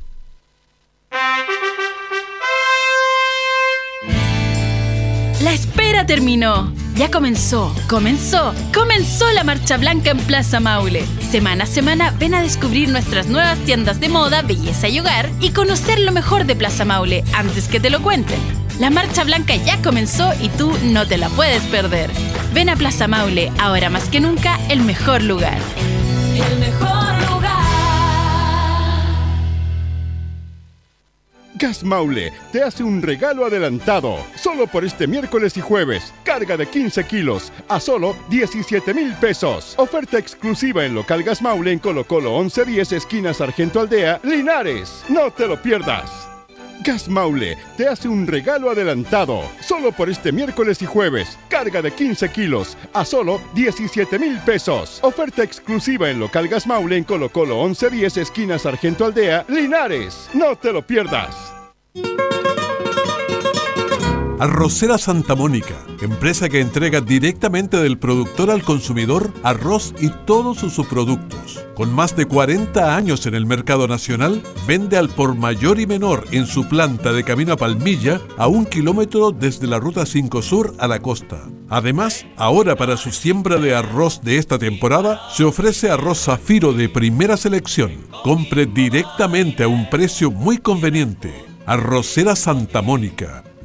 La 5.41 5.53
espera 5.53 6.05
terminó. 6.05 6.71
Ya 6.93 7.09
comenzó, 7.09 7.75
comenzó, 7.89 8.53
comenzó 8.75 9.31
la 9.31 9.43
Marcha 9.43 9.77
Blanca 9.77 10.11
en 10.11 10.19
Plaza 10.19 10.59
Maule. 10.59 11.03
Semana 11.31 11.63
a 11.63 11.67
semana 11.67 12.11
ven 12.11 12.35
a 12.35 12.43
descubrir 12.43 12.89
nuestras 12.89 13.25
nuevas 13.25 13.57
tiendas 13.65 13.99
de 13.99 14.09
moda, 14.09 14.43
belleza 14.43 14.87
y 14.87 14.99
hogar 14.99 15.31
y 15.39 15.49
conocer 15.49 15.97
lo 15.99 16.11
mejor 16.11 16.45
de 16.45 16.55
Plaza 16.55 16.85
Maule 16.85 17.23
antes 17.33 17.67
que 17.67 17.79
te 17.79 17.89
lo 17.89 18.03
cuenten. 18.03 18.66
La 18.79 18.91
marcha 18.91 19.23
blanca 19.23 19.55
ya 19.55 19.81
comenzó 19.81 20.31
y 20.39 20.49
tú 20.49 20.71
no 20.83 21.07
te 21.07 21.17
la 21.17 21.29
puedes 21.29 21.63
perder. 21.63 22.11
Ven 22.53 22.69
a 22.69 22.75
Plaza 22.75 23.07
Maule, 23.07 23.51
ahora 23.59 23.89
más 23.89 24.07
que 24.07 24.19
nunca, 24.19 24.59
el 24.69 24.81
mejor 24.81 25.23
lugar. 25.23 25.57
El 26.35 26.59
mejor 26.59 27.31
lugar. 27.31 27.57
Gas 31.55 31.83
Maule 31.83 32.31
te 32.51 32.61
hace 32.61 32.83
un 32.83 33.01
regalo 33.01 33.45
adelantado. 33.45 34.19
Solo 34.35 34.67
por 34.67 34.85
este 34.85 35.07
miércoles 35.07 35.57
y 35.57 35.61
jueves. 35.61 36.13
Carga 36.23 36.55
de 36.55 36.67
15 36.67 37.03
kilos 37.05 37.51
a 37.67 37.79
solo 37.79 38.15
17 38.29 38.93
mil 38.93 39.11
pesos. 39.15 39.73
Oferta 39.77 40.19
exclusiva 40.19 40.85
en 40.85 40.93
local 40.93 41.23
Gas 41.23 41.41
Maule 41.41 41.71
en 41.71 41.79
Colo 41.79 42.05
Colo 42.05 42.37
1110 42.37 42.91
esquina 42.91 43.33
Sargento 43.33 43.79
Aldea, 43.79 44.19
Linares. 44.23 45.03
No 45.09 45.31
te 45.31 45.47
lo 45.47 45.59
pierdas. 45.59 46.27
Gas 46.83 47.07
Maule 47.09 47.57
te 47.75 47.87
hace 47.87 48.07
un 48.07 48.27
regalo 48.27 48.69
adelantado. 48.69 49.41
Solo 49.61 49.91
por 49.91 50.09
este 50.09 50.31
miércoles 50.31 50.81
y 50.81 50.85
jueves. 50.85 51.37
Carga 51.49 51.81
de 51.81 51.91
15 51.91 52.31
kilos 52.31 52.77
a 52.93 53.05
solo 53.05 53.41
17 53.53 54.19
mil 54.19 54.39
pesos. 54.39 54.99
Oferta 55.03 55.43
exclusiva 55.43 56.09
en 56.09 56.19
local 56.19 56.47
Gas 56.47 56.67
Maule 56.67 56.97
en 56.97 57.03
Colo 57.03 57.29
Colo 57.29 57.63
1110 57.63 58.17
esquina 58.17 58.59
Sargento 58.59 59.05
Aldea, 59.05 59.45
Linares. 59.47 60.29
No 60.33 60.55
te 60.55 60.71
lo 60.71 60.85
pierdas. 60.85 61.35
Arrocera 64.39 64.99
Santa 64.99 65.33
Mónica, 65.33 65.73
empresa 65.99 66.47
que 66.47 66.59
entrega 66.59 67.01
directamente 67.01 67.77
del 67.77 67.97
productor 67.97 68.51
al 68.51 68.61
consumidor 68.61 69.33
arroz 69.41 69.95
y 69.99 70.09
todos 70.27 70.59
sus 70.59 70.73
subproductos. 70.73 71.65
Con 71.73 71.91
más 71.91 72.15
de 72.15 72.27
40 72.27 72.95
años 72.95 73.25
en 73.25 73.33
el 73.33 73.47
mercado 73.47 73.87
nacional, 73.87 74.43
vende 74.67 74.95
al 74.95 75.09
por 75.09 75.33
mayor 75.33 75.79
y 75.79 75.87
menor 75.87 76.25
en 76.29 76.45
su 76.45 76.67
planta 76.67 77.13
de 77.13 77.23
Camino 77.23 77.53
a 77.53 77.57
Palmilla 77.57 78.21
a 78.37 78.47
un 78.47 78.67
kilómetro 78.67 79.31
desde 79.31 79.65
la 79.65 79.79
Ruta 79.79 80.05
5 80.05 80.43
Sur 80.43 80.75
a 80.77 80.87
la 80.87 80.99
costa. 80.99 81.41
Además, 81.67 82.27
ahora 82.35 82.75
para 82.75 82.95
su 82.95 83.09
siembra 83.11 83.57
de 83.57 83.73
arroz 83.73 84.21
de 84.21 84.37
esta 84.37 84.59
temporada, 84.59 85.19
se 85.33 85.45
ofrece 85.45 85.89
arroz 85.89 86.25
zafiro 86.25 86.73
de 86.73 86.89
primera 86.89 87.37
selección. 87.37 87.91
Compre 88.23 88.67
directamente 88.67 89.63
a 89.63 89.67
un 89.67 89.89
precio 89.89 90.29
muy 90.29 90.59
conveniente. 90.59 91.33
Arrocera 91.65 92.35
Santa 92.35 92.83
Mónica 92.83 93.43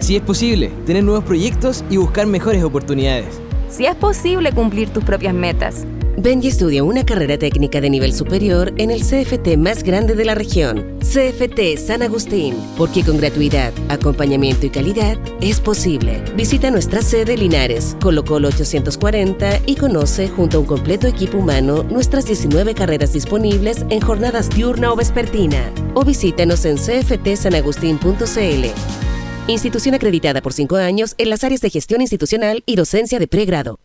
si 0.00 0.16
es 0.16 0.22
posible, 0.22 0.72
tener 0.86 1.04
nuevos 1.04 1.24
proyectos 1.24 1.84
y 1.90 1.98
buscar 1.98 2.26
mejores 2.26 2.64
oportunidades. 2.64 3.40
Si 3.68 3.86
es 3.86 3.94
posible 3.94 4.52
cumplir 4.52 4.90
tus 4.90 5.04
propias 5.04 5.34
metas. 5.34 5.86
Ven 6.16 6.42
y 6.42 6.48
estudia 6.48 6.84
una 6.84 7.06
carrera 7.06 7.38
técnica 7.38 7.80
de 7.80 7.88
nivel 7.88 8.12
superior 8.12 8.74
en 8.76 8.90
el 8.90 9.00
CFT 9.00 9.56
más 9.56 9.82
grande 9.82 10.14
de 10.14 10.26
la 10.26 10.34
región, 10.34 10.98
CFT 10.98 11.78
San 11.78 12.02
Agustín, 12.02 12.56
porque 12.76 13.02
con 13.02 13.16
gratuidad, 13.16 13.72
acompañamiento 13.88 14.66
y 14.66 14.70
calidad 14.70 15.16
es 15.40 15.60
posible. 15.60 16.22
Visita 16.36 16.70
nuestra 16.70 17.00
sede 17.00 17.38
Linares, 17.38 17.96
Colo 18.02 18.24
Colo 18.24 18.48
840 18.48 19.60
y 19.64 19.76
conoce 19.76 20.28
junto 20.28 20.58
a 20.58 20.60
un 20.60 20.66
completo 20.66 21.06
equipo 21.06 21.38
humano 21.38 21.84
nuestras 21.84 22.26
19 22.26 22.74
carreras 22.74 23.14
disponibles 23.14 23.86
en 23.88 24.00
jornadas 24.00 24.50
diurna 24.50 24.92
o 24.92 24.96
vespertina. 24.96 25.72
O 25.94 26.04
visítanos 26.04 26.66
en 26.66 26.76
cftsanagustin.cl. 26.76 29.09
Institución 29.50 29.96
acreditada 29.96 30.42
por 30.42 30.52
cinco 30.52 30.76
años 30.76 31.16
en 31.18 31.28
las 31.28 31.42
áreas 31.42 31.60
de 31.60 31.70
gestión 31.70 32.00
institucional 32.00 32.62
y 32.66 32.76
docencia 32.76 33.18
de 33.18 33.26
pregrado. 33.26 33.80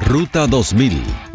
Ruta 0.00 0.48
2000. 0.48 1.00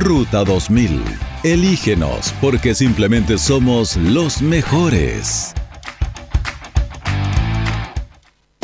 Ruta 0.00 0.42
2000. 0.42 1.00
Elígenos 1.44 2.34
porque 2.40 2.74
simplemente 2.74 3.38
somos 3.38 3.96
los 3.96 4.42
mejores. 4.42 5.54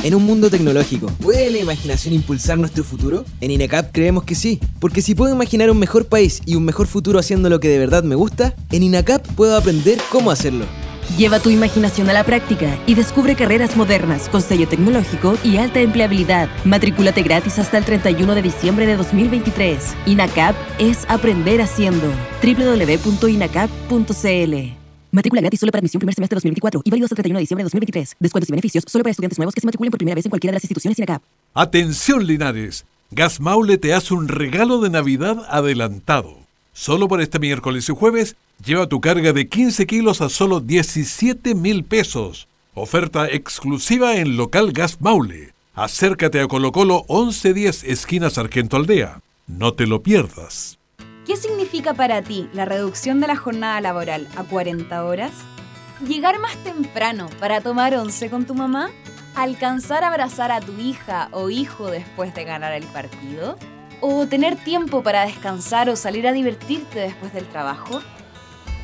En 0.03 0.15
un 0.15 0.25
mundo 0.25 0.51
tecnológico, 0.51 1.07
¿puede 1.23 1.51
la 1.51 1.59
imaginación 1.59 2.15
impulsar 2.15 2.59
nuestro 2.59 2.83
futuro? 2.83 3.25
En 3.41 3.53
INACAP 3.53 3.93
creemos 3.93 4.25
que 4.25 4.35
sí, 4.35 4.59
porque 4.81 5.03
si 5.03 5.15
puedo 5.15 5.33
imaginar 5.33 5.71
un 5.71 5.79
mejor 5.79 6.07
país 6.07 6.43
y 6.47 6.57
un 6.57 6.65
mejor 6.65 6.89
futuro 6.89 7.21
haciendo 7.21 7.49
lo 7.49 7.61
que 7.61 7.69
de 7.69 7.79
verdad 7.79 8.03
me 8.03 8.17
gusta, 8.17 8.57
en 8.73 8.83
INACAP 8.83 9.25
puedo 9.35 9.57
aprender 9.57 9.99
cómo 10.11 10.33
hacerlo. 10.33 10.65
Lleva 11.21 11.39
tu 11.39 11.51
imaginación 11.51 12.09
a 12.09 12.15
la 12.15 12.25
práctica 12.25 12.79
y 12.87 12.95
descubre 12.95 13.37
carreras 13.37 13.77
modernas 13.77 14.31
con 14.31 14.41
sello 14.41 14.67
tecnológico 14.67 15.37
y 15.45 15.59
alta 15.59 15.79
empleabilidad. 15.81 16.49
Matrículate 16.65 17.23
gratis 17.23 17.59
hasta 17.59 17.77
el 17.77 17.85
31 17.85 18.35
de 18.35 18.41
diciembre 18.41 18.87
de 18.87 18.97
2023. 18.97 19.97
INACAP 20.07 20.57
es 20.79 21.05
aprender 21.11 21.61
haciendo. 21.61 22.11
www.inacap.cl 22.43 23.69
Matrícula 25.13 25.43
gratis 25.43 25.61
solo 25.61 25.73
para 25.73 25.81
admisión 25.81 25.99
primer 25.99 26.15
semestre 26.15 26.37
de 26.37 26.39
2024 26.39 26.81
y 26.85 26.91
válido 26.91 27.05
hasta 27.05 27.13
el 27.13 27.17
31 27.17 27.37
de 27.37 27.43
diciembre 27.43 27.65
de 27.65 27.67
2023. 27.67 28.17
Descuentos 28.19 28.49
y 28.49 28.53
beneficios 28.53 28.85
solo 28.87 29.03
para 29.05 29.11
estudiantes 29.11 29.39
nuevos 29.39 29.55
que 29.55 29.61
se 29.61 29.67
matriculen 29.67 29.91
por 29.91 29.99
primera 29.99 30.15
vez 30.15 30.25
en 30.25 30.31
cualquiera 30.31 30.53
de 30.53 30.57
las 30.57 30.65
instituciones 30.65 30.99
INACAP. 30.99 31.23
Atención 31.53 32.27
Linares, 32.27 32.87
Gas 33.11 33.41
Maule 33.41 33.77
te 33.77 33.93
hace 33.93 34.15
un 34.15 34.27
regalo 34.27 34.81
de 34.81 34.89
Navidad 34.89 35.45
adelantado. 35.51 36.40
Solo 36.73 37.09
por 37.09 37.21
este 37.21 37.39
miércoles 37.39 37.89
y 37.89 37.95
jueves, 37.95 38.37
lleva 38.65 38.89
tu 38.89 39.01
carga 39.01 39.33
de 39.33 39.49
15 39.49 39.87
kilos 39.87 40.21
a 40.21 40.29
solo 40.29 40.61
17 40.61 41.55
mil 41.55 41.85
pesos. 41.85 42.49
Oferta 42.75 43.29
exclusiva 43.29 44.17
en 44.17 44.37
local 44.37 44.73
Gas 44.73 45.01
Maule. 45.01 45.53
Acércate 45.75 46.41
a 46.41 46.47
Colo 46.47 46.73
Colo 46.73 47.05
1110 47.09 47.85
esquina 47.85 48.31
Sargento 48.31 48.77
Aldea. 48.77 49.21
No 49.47 49.75
te 49.75 49.87
lo 49.87 50.03
pierdas. 50.03 50.79
¿Qué 51.27 51.37
significa 51.37 51.95
para 51.95 52.23
ti 52.23 52.49
la 52.53 52.65
reducción 52.65 53.21
de 53.21 53.27
la 53.27 53.37
jornada 53.37 53.81
laboral 53.81 54.29
a 54.37 54.45
40 54.45 55.05
horas? 55.05 55.33
¿Llegar 56.07 56.39
más 56.39 56.57
temprano 56.65 57.29
para 57.39 57.61
tomar 57.61 57.95
once 57.95 58.31
con 58.31 58.47
tu 58.47 58.55
mamá? 58.55 58.91
¿Alcanzar 59.35 60.03
a 60.03 60.09
abrazar 60.09 60.51
a 60.51 60.61
tu 60.61 60.73
hija 60.79 61.29
o 61.33 61.51
hijo 61.51 61.91
después 61.91 62.35
de 62.35 62.45
ganar 62.45 62.73
el 62.73 62.85
partido? 62.85 63.59
¿O 64.03 64.27
tener 64.27 64.57
tiempo 64.57 65.03
para 65.03 65.27
descansar 65.27 65.91
o 65.91 65.97
salir 65.97 66.27
a 66.27 66.33
divertirte 66.33 67.01
después 67.01 67.35
del 67.35 67.47
trabajo? 67.47 68.01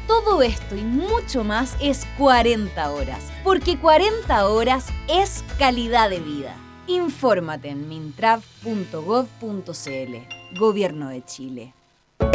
Todo 0.07 0.43
esto 0.43 0.77
y 0.77 0.83
mucho 0.83 1.43
más 1.43 1.75
es 1.81 2.07
40 2.19 2.93
horas, 2.93 3.25
porque 3.43 3.79
40 3.79 4.49
horas 4.49 4.89
es 5.09 5.43
calidad 5.59 6.11
de 6.11 6.21
vida. 6.21 6.55
Infórmate 6.87 7.71
en 7.71 7.89
mintrav.gov.cl, 7.89 10.59
Gobierno 10.59 11.09
de 11.09 11.25
Chile. 11.25 11.73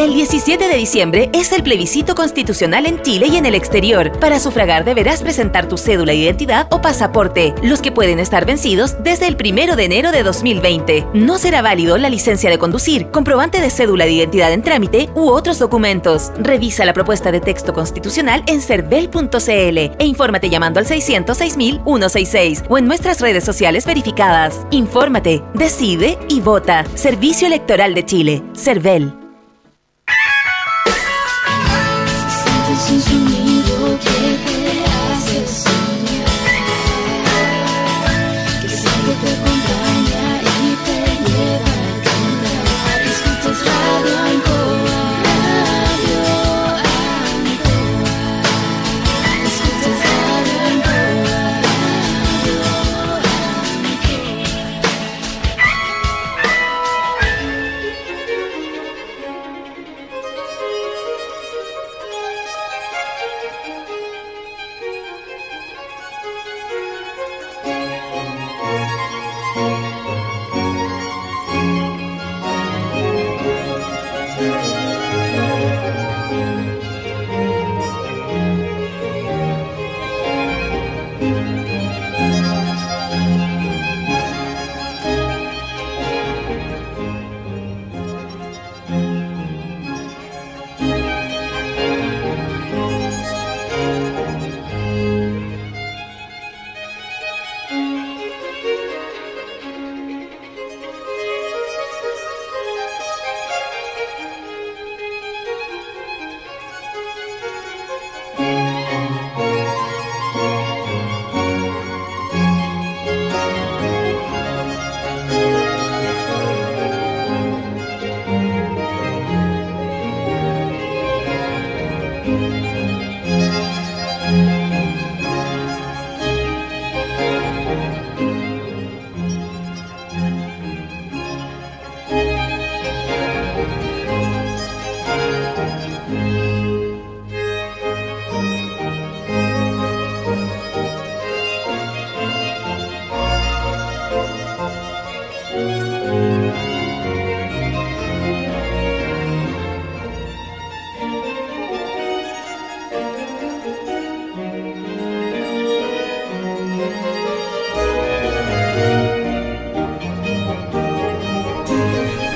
El 0.01 0.15
17 0.15 0.67
de 0.67 0.75
diciembre 0.77 1.29
es 1.32 1.51
el 1.51 1.61
plebiscito 1.61 2.15
constitucional 2.15 2.88
en 2.88 3.01
Chile 3.03 3.27
y 3.27 3.38
en 3.38 3.45
el 3.45 3.53
exterior. 3.53 4.11
Para 4.19 4.39
sufragar 4.39 4.84
deberás 4.84 5.21
presentar 5.21 5.67
tu 5.67 5.77
cédula 5.77 6.11
de 6.11 6.17
identidad 6.17 6.67
o 6.71 6.82
pasaporte, 6.82 7.53
los 7.61 7.84
que 7.84 7.91
pueden 7.91 8.19
estar 8.19 8.45
vencidos 8.45 8.95
desde 9.03 9.27
el 9.27 9.38
1 9.39 9.75
de 9.75 9.86
enero 9.86 10.11
de 10.11 10.23
2020. 10.23 11.07
No 11.13 11.38
será 11.38 11.61
válido 11.61 11.99
la 11.99 12.09
licencia 12.09 12.49
de 12.49 12.57
conducir, 12.57 13.11
comprobante 13.11 13.61
de 13.61 13.69
cédula 13.69 14.05
de 14.05 14.13
identidad 14.13 14.51
en 14.53 14.63
trámite 14.63 15.09
u 15.13 15.29
otros 15.29 15.59
documentos. 15.59 16.32
Revisa 16.39 16.84
la 16.84 16.93
propuesta 16.93 17.32
de 17.32 17.39
texto 17.39 17.71
constitucional 17.71 18.43
en 18.47 18.59
cervel.cl 18.59 19.47
e 19.47 20.05
infórmate 20.05 20.49
llamando 20.49 20.79
al 20.79 20.88
606.166 20.88 22.65
o 22.69 22.79
en 22.79 22.88
nuestras 22.88 23.21
redes 23.21 23.43
sociales 23.43 23.86
verificadas. 23.86 24.65
Infórmate, 24.71 25.43
decide 25.53 26.17
y 26.27 26.39
vota. 26.39 26.86
Servicio 26.95 27.45
Electoral 27.45 27.93
de 27.93 28.03
Chile. 28.03 28.43
Cervel. 28.55 29.20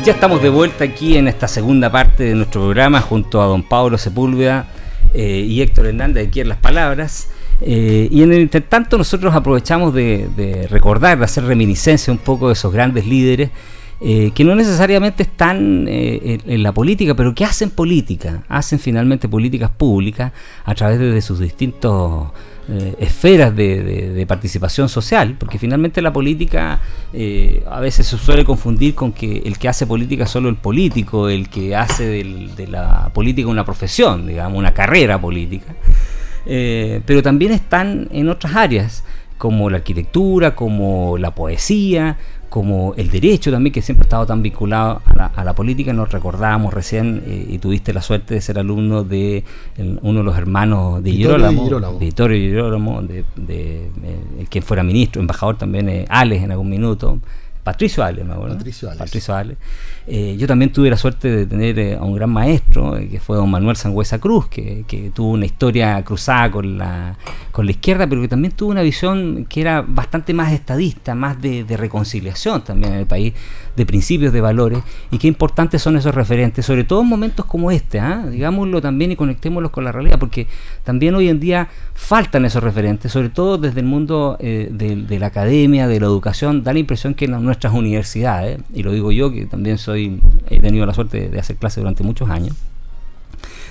Ya 0.06 0.12
estamos 0.12 0.39
de 0.39 0.49
vuelta 0.49 0.84
aquí 0.84 1.18
en 1.18 1.28
esta 1.28 1.47
segunda 1.47 1.91
parte 1.91 2.26
de 2.26 2.36
nuestro 2.36 2.62
programa 2.62 3.01
junto 3.01 3.41
a 3.41 3.45
don 3.45 3.64
Pablo 3.64 3.97
Sepúlveda 3.97 4.68
eh, 5.16 5.43
y 5.47 5.64
Héctor 5.64 5.88
Hernández 5.88 6.28
aquí 6.28 6.41
en 6.41 6.49
Las 6.49 6.60
Palabras. 6.60 7.30
Eh, 7.60 8.08
y 8.12 8.22
en 8.22 8.32
el 8.32 8.41
intertanto 8.41 8.99
nosotros 8.99 9.34
aprovechamos 9.34 9.95
de, 9.95 10.30
de 10.38 10.68
recordar, 10.68 11.18
de 11.18 11.26
hacer 11.26 11.45
reminiscencia 11.45 12.14
un 12.14 12.20
poco 12.20 12.49
de 12.49 12.53
esos 12.53 12.72
grandes 12.72 13.08
líderes 13.08 13.49
eh, 14.02 14.32
que 14.36 14.43
no 14.43 14.56
necesariamente 14.56 15.24
están 15.24 15.86
eh, 15.88 16.39
en, 16.46 16.64
la 16.64 16.74
política, 16.74 17.16
pero 17.16 17.34
que 17.34 17.46
hacen 17.46 17.70
política, 17.70 18.43
hacen 18.50 18.78
finalmente 18.78 19.30
políticas 19.30 19.70
públicas 19.70 20.34
a 20.66 20.76
través 20.76 21.00
de, 21.00 21.22
sus 21.22 21.39
distintos 21.39 22.30
eh, 22.70 22.96
esferas 23.00 23.56
de, 23.56 24.10
de- 24.10 24.26
participación 24.26 24.89
social, 24.89 25.38
porque 25.39 25.58
finalmente 25.58 26.02
la 26.02 26.12
política 26.12 26.82
eh, 27.14 27.64
a 27.72 27.80
veces 27.80 28.06
se 28.08 28.18
suele 28.18 28.43
confundir 28.43 28.96
con 28.96 29.14
que 29.14 29.38
el 29.46 29.58
que 29.58 29.70
hace 29.70 29.88
política 29.88 30.26
es 30.26 30.30
solo 30.30 30.50
el 30.50 30.58
político, 30.58 31.30
el 31.30 31.48
que 31.48 31.76
hace 31.76 32.06
de 32.06 32.68
la 32.68 33.12
política 33.14 33.48
una 33.48 33.64
profesión, 33.64 34.28
digamos, 34.28 34.60
una 34.60 34.74
carrera 34.74 35.22
política. 35.22 35.74
Pero 36.46 37.24
también 37.24 37.54
están 37.54 38.08
en 38.12 38.30
otras 38.30 38.56
áreas, 38.56 39.04
como 39.38 39.70
la 39.70 39.78
arquitectura, 39.78 40.55
como 40.55 41.18
la 41.18 41.32
poesía, 41.36 42.18
como 42.50 42.93
el 42.96 43.09
derecho 43.09 43.51
también, 43.51 43.74
que 43.74 43.82
siempre 43.82 44.04
ha 44.04 44.08
estado 44.08 44.26
tan 44.26 44.42
vinculado 44.42 45.01
a 45.05 45.14
la, 45.14 45.26
a 45.26 45.43
la 45.43 45.54
política. 45.54 45.92
Nos 45.92 46.09
recordábamos 46.12 46.74
recién, 46.74 47.22
eh, 47.26 47.46
y 47.50 47.58
tuviste 47.58 47.93
la 47.93 48.01
suerte 48.01 48.34
de 48.36 48.39
ser 48.42 48.58
alumno 48.59 49.04
de 49.04 49.43
el- 49.78 50.00
uno 50.04 50.20
de 50.20 50.24
los 50.26 50.38
hermanos 50.38 51.04
de 51.04 51.12
Girolamo, 51.12 51.64
Girolamo. 51.66 52.00
Vittorio 52.00 52.38
Girolamo, 52.38 53.01
de, 53.01 53.26
de, 53.36 53.86
eh, 54.04 54.20
el 54.39 54.47
quien 54.47 54.64
fuera 54.64 54.84
ministro, 54.84 55.20
embajador 55.22 55.58
también, 55.58 55.89
eh, 55.89 56.05
Alex 56.08 56.43
en 56.43 56.51
algún 56.51 56.70
minuto, 56.70 57.20
Patricio 57.66 58.04
Ale, 58.04 58.24
me 58.24 58.33
acuerdo. 58.33 58.58
Patricio 58.58 58.92
Ale, 58.92 59.00
Patricio 59.00 59.33
Ale. 59.33 59.58
Eh, 60.05 60.36
yo 60.37 60.46
también 60.46 60.71
tuve 60.71 60.87
la 60.87 60.97
suerte 60.97 61.36
de 61.36 61.47
tener 61.47 61.79
eh, 61.79 61.96
a 61.96 62.04
un 62.04 62.13
gran 62.13 62.29
maestro, 62.29 62.96
eh, 62.96 63.09
que 63.09 63.20
fue 63.20 63.37
don 63.37 63.50
Manuel 63.50 63.75
Sangüesa 63.75 64.20
Cruz, 64.20 64.47
que, 64.50 64.86
que 64.87 65.09
tuvo 65.09 65.32
una 65.32 65.47
historia 65.47 66.00
cruzada 66.04 66.51
con 66.51 66.78
la, 66.78 67.17
con 67.51 67.66
la 67.66 67.71
izquierda, 67.71 68.05
pero 68.05 68.21
que 68.21 68.28
también 68.28 68.54
tuvo 68.54 68.70
una 68.70 68.83
visión 68.83 69.47
que 69.50 69.62
era 69.62 69.82
bastante 69.82 70.32
más 70.32 70.54
estadista, 70.54 71.16
más 71.16 71.42
de, 71.42 71.63
de 71.63 71.75
reconciliación 71.75 72.63
también 72.63 72.93
en 72.93 73.00
el 73.00 73.08
país, 73.08 73.33
de 73.76 73.86
principios, 73.86 74.32
de 74.32 74.42
valores, 74.42 74.80
y 75.12 75.18
qué 75.18 75.28
importantes 75.28 75.82
son 75.82 75.97
esos 75.97 76.16
referentes, 76.16 76.66
sobre 76.66 76.84
todo 76.84 77.02
en 77.02 77.08
momentos 77.08 77.46
como 77.46 77.72
este, 77.72 78.00
¿ah? 78.00 78.26
digámoslo 78.30 78.82
también 78.82 79.12
y 79.12 79.16
conectémoslos 79.16 79.72
con 79.72 79.84
la 79.84 79.92
realidad, 79.92 80.18
porque 80.20 80.47
también 80.84 81.16
hoy 81.16 81.30
en 81.30 81.39
día 81.39 81.68
faltan 81.93 82.46
esos 82.46 82.64
referentes, 82.64 83.12
sobre 83.12 83.30
todo 83.30 83.58
desde 83.58 83.82
el 83.82 83.86
mundo 83.86 84.38
eh, 84.39 84.70
de, 84.72 85.20
la 85.20 85.28
academia, 85.28 85.88
de 85.88 86.00
la 86.00 86.06
educación, 86.06 86.64
da 86.64 86.74
la 86.74 86.80
impresión 86.80 87.14
que 87.14 87.26
en 87.26 87.43
nuestras 87.43 87.74
universidades, 87.74 88.60
y 88.74 88.84
lo 88.84 88.92
digo 88.92 89.12
yo 89.12 89.32
que 89.32 89.46
también 89.46 89.78
soy 89.78 90.22
he 90.50 90.60
tenido 90.60 90.86
la 90.86 90.93
suerte 90.93 91.30
de, 91.30 91.39
hacer 91.39 91.58
clases 91.58 91.82
durante 91.82 92.04
muchos 92.04 92.30
años, 92.30 92.56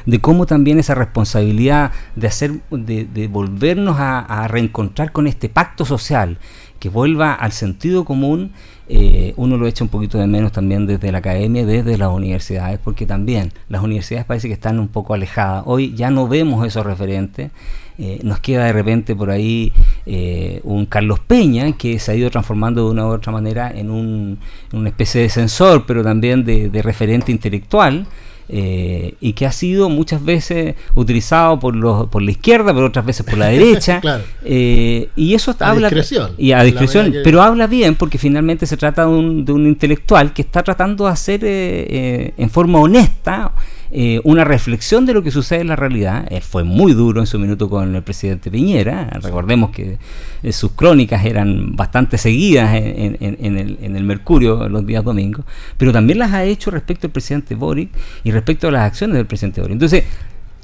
de 0.07 0.21
cómo 0.21 0.45
también 0.45 0.79
esa 0.79 0.95
responsabilidad 0.95 1.93
de 2.15 2.27
hacer, 2.27 2.61
de 2.71 3.29
volvernos 3.29 3.99
a, 3.99 4.21
a 4.21 4.49
reencontrar 4.49 5.13
con 5.13 5.27
este 5.27 5.49
pacto 5.49 5.87
social 5.87 6.39
que 6.79 6.91
vuelva 6.91 7.33
al 7.33 7.53
sentido 7.53 8.05
común, 8.05 8.53
eh, 8.89 9.33
uno 9.37 9.57
lo 9.57 9.67
echa 9.67 9.83
un 9.83 9.89
poquito 9.89 10.19
de 10.19 10.27
menos 10.27 10.53
también 10.53 10.87
desde 10.87 11.11
la 11.11 11.19
academia, 11.19 11.65
desde 11.65 11.97
las 11.97 12.11
universidades, 12.11 12.79
porque 12.83 13.07
también 13.07 13.53
las 13.69 13.83
universidades 13.83 14.27
parece 14.27 14.49
que 14.49 14.55
están 14.55 14.79
un 14.79 14.89
poco 14.89 15.15
alejadas. 15.15 15.65
Hoy 15.67 15.95
ya 15.95 16.11
no 16.11 16.29
vemos 16.29 16.67
esos 16.67 16.85
referentes. 16.85 17.51
Eh, 17.97 18.21
nos 18.25 18.41
queda 18.41 18.65
de 18.65 18.73
repente 18.73 19.15
por 19.15 19.31
ahí 19.31 19.73
eh, 20.05 20.61
un 20.65 20.85
Carlos 20.87 21.21
Peña 21.21 21.71
que 21.73 21.99
se 22.01 22.11
ha 22.11 22.15
ido 22.15 22.29
transformando 22.29 22.85
de 22.85 22.91
una 22.91 23.07
u 23.07 23.11
otra 23.11 23.31
manera 23.31 23.71
en, 23.71 23.91
un, 23.91 24.39
una 24.73 24.89
especie 24.89 25.23
de 25.23 25.29
censor, 25.29 25.85
pero 25.87 26.03
también 26.03 26.45
de 26.45 26.83
referente 26.83 27.31
intelectual. 27.31 28.07
Eh, 28.49 29.15
y 29.21 29.33
que 29.33 29.47
ha 29.47 29.53
sido 29.53 29.89
muchas 29.89 30.23
veces 30.25 30.75
utilizado 30.95 31.59
por 31.59 31.75
los 31.75 32.09
por 32.09 32.21
la 32.23 32.31
izquierda, 32.31 32.75
pero 32.75 32.87
otras 32.87 33.07
veces 33.07 33.25
por 33.25 33.39
la 33.39 33.47
derecha. 33.47 34.01
Claro. 34.05 34.23
Eh, 34.45 35.09
y 35.17 35.33
eso 35.35 35.55
A 35.59 35.71
habla 35.71 35.89
discreción. 35.89 36.33
y 36.37 36.53
a 36.53 36.63
discreción, 36.63 37.11
que- 37.13 37.21
pero 37.21 37.41
habla 37.43 37.67
bien 37.67 37.95
porque 37.95 38.19
finalmente 38.19 38.67
se 38.67 38.77
trata 38.77 39.03
de 39.07 39.09
un, 39.09 39.45
de 39.45 39.53
un 39.53 39.67
intelectual 39.67 40.33
que 40.35 40.43
está 40.43 40.63
tratando 40.63 41.07
de 41.07 41.11
hacer 41.13 41.45
eh, 41.45 41.87
eh, 41.89 42.35
en 42.37 42.51
forma 42.51 42.81
honesta 42.81 43.53
eh, 43.97 44.21
una 44.25 44.43
reflexión 44.43 45.07
de 45.07 45.15
lo 45.15 45.23
que 45.23 45.31
sucede 45.31 45.61
en 45.61 45.69
la 45.69 45.77
realidad. 45.77 46.27
Él 46.31 46.43
fue 46.43 46.65
muy 46.65 46.93
duro 46.93 47.21
en 47.21 47.27
su 47.27 47.39
minuto 47.39 47.71
con 47.71 47.95
el 47.95 48.03
presidente 48.03 48.51
Piñera. 48.51 49.09
Recordemos 49.23 49.71
que 49.71 49.99
eh, 50.43 50.53
sus 50.53 50.73
crónicas 50.73 51.25
eran 51.25 51.77
bastante 51.77 52.19
seguidas 52.19 52.75
en 52.75 53.17
el, 53.21 53.79
en 53.81 53.97
el 53.97 54.03
Mercurio 54.05 54.69
los 54.69 54.85
días 54.85 55.05
domingos, 55.05 55.45
pero 55.77 55.93
también 55.93 56.19
las 56.19 56.33
ha 56.33 56.43
hecho 56.45 56.71
respecto 56.73 57.07
al 57.07 57.13
presidente 57.13 57.55
Boric 57.55 57.91
y 58.25 58.33
respecto 58.33 58.67
a 58.69 58.73
las 58.73 58.83
acciones 58.83 59.17
del 59.17 59.27
presidente 59.27 59.61
Boric. 59.61 59.75
Entonces, 59.75 60.05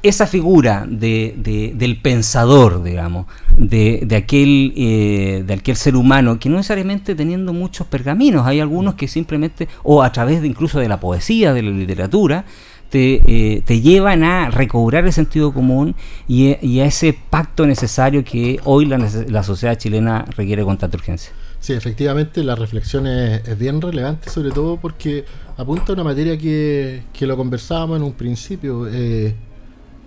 esa 0.02 0.26
figura 0.26 0.86
de, 0.88 1.34
de- 1.36 1.72
del 1.76 2.00
pensador, 2.00 2.82
digamos, 2.82 3.26
de, 3.58 4.00
de 4.06 4.16
aquel, 4.16 4.72
eh, 4.74 5.44
de 5.46 5.54
aquel 5.54 5.76
ser 5.76 5.94
humano 5.94 6.38
que 6.38 6.48
no 6.48 6.56
necesariamente 6.56 7.14
teniendo 7.14 7.52
muchos 7.52 7.86
pergaminos, 7.86 8.46
hay 8.46 8.60
algunos 8.60 8.94
que 8.94 9.06
simplemente, 9.08 9.68
o 9.82 10.02
a 10.02 10.10
través 10.10 10.40
de 10.40 10.46
incluso 10.48 10.80
de 10.80 10.88
la 10.88 10.98
poesía, 10.98 11.52
de 11.52 11.62
la 11.62 11.70
literatura, 11.70 12.46
te, 12.90 13.22
eh, 13.24 13.62
te 13.64 13.80
llevan 13.80 14.24
a 14.24 14.50
recobrar 14.50 15.06
el 15.06 15.12
sentido 15.12 15.52
común 15.52 15.94
y, 16.28 16.48
e- 16.48 16.58
y 16.60 16.80
a 16.80 16.86
ese 16.86 17.16
pacto 17.30 17.64
necesario 17.66 18.24
que 18.24 18.60
hoy 18.64 18.86
la, 18.86 19.42
sociedad 19.42 19.78
chilena 19.78 20.26
requiere 20.36 20.64
con 20.64 20.76
tanta 20.76 20.96
urgencia. 20.96 21.32
Sí, 21.60 21.72
efectivamente 21.72 22.42
la 22.42 22.56
reflexión 22.56 23.06
es, 23.06 23.58
bien 23.58 23.80
relevante, 23.80 24.28
sobre 24.28 24.50
todo 24.50 24.76
porque 24.76 25.24
apunta 25.56 25.92
a 25.92 25.94
una 25.94 26.04
materia 26.04 26.36
que, 26.36 27.02
que 27.12 27.26
lo 27.26 27.36
conversábamos 27.36 27.98
en 27.98 28.02
un 28.02 28.12
principio, 28.12 28.88
eh, 28.88 29.34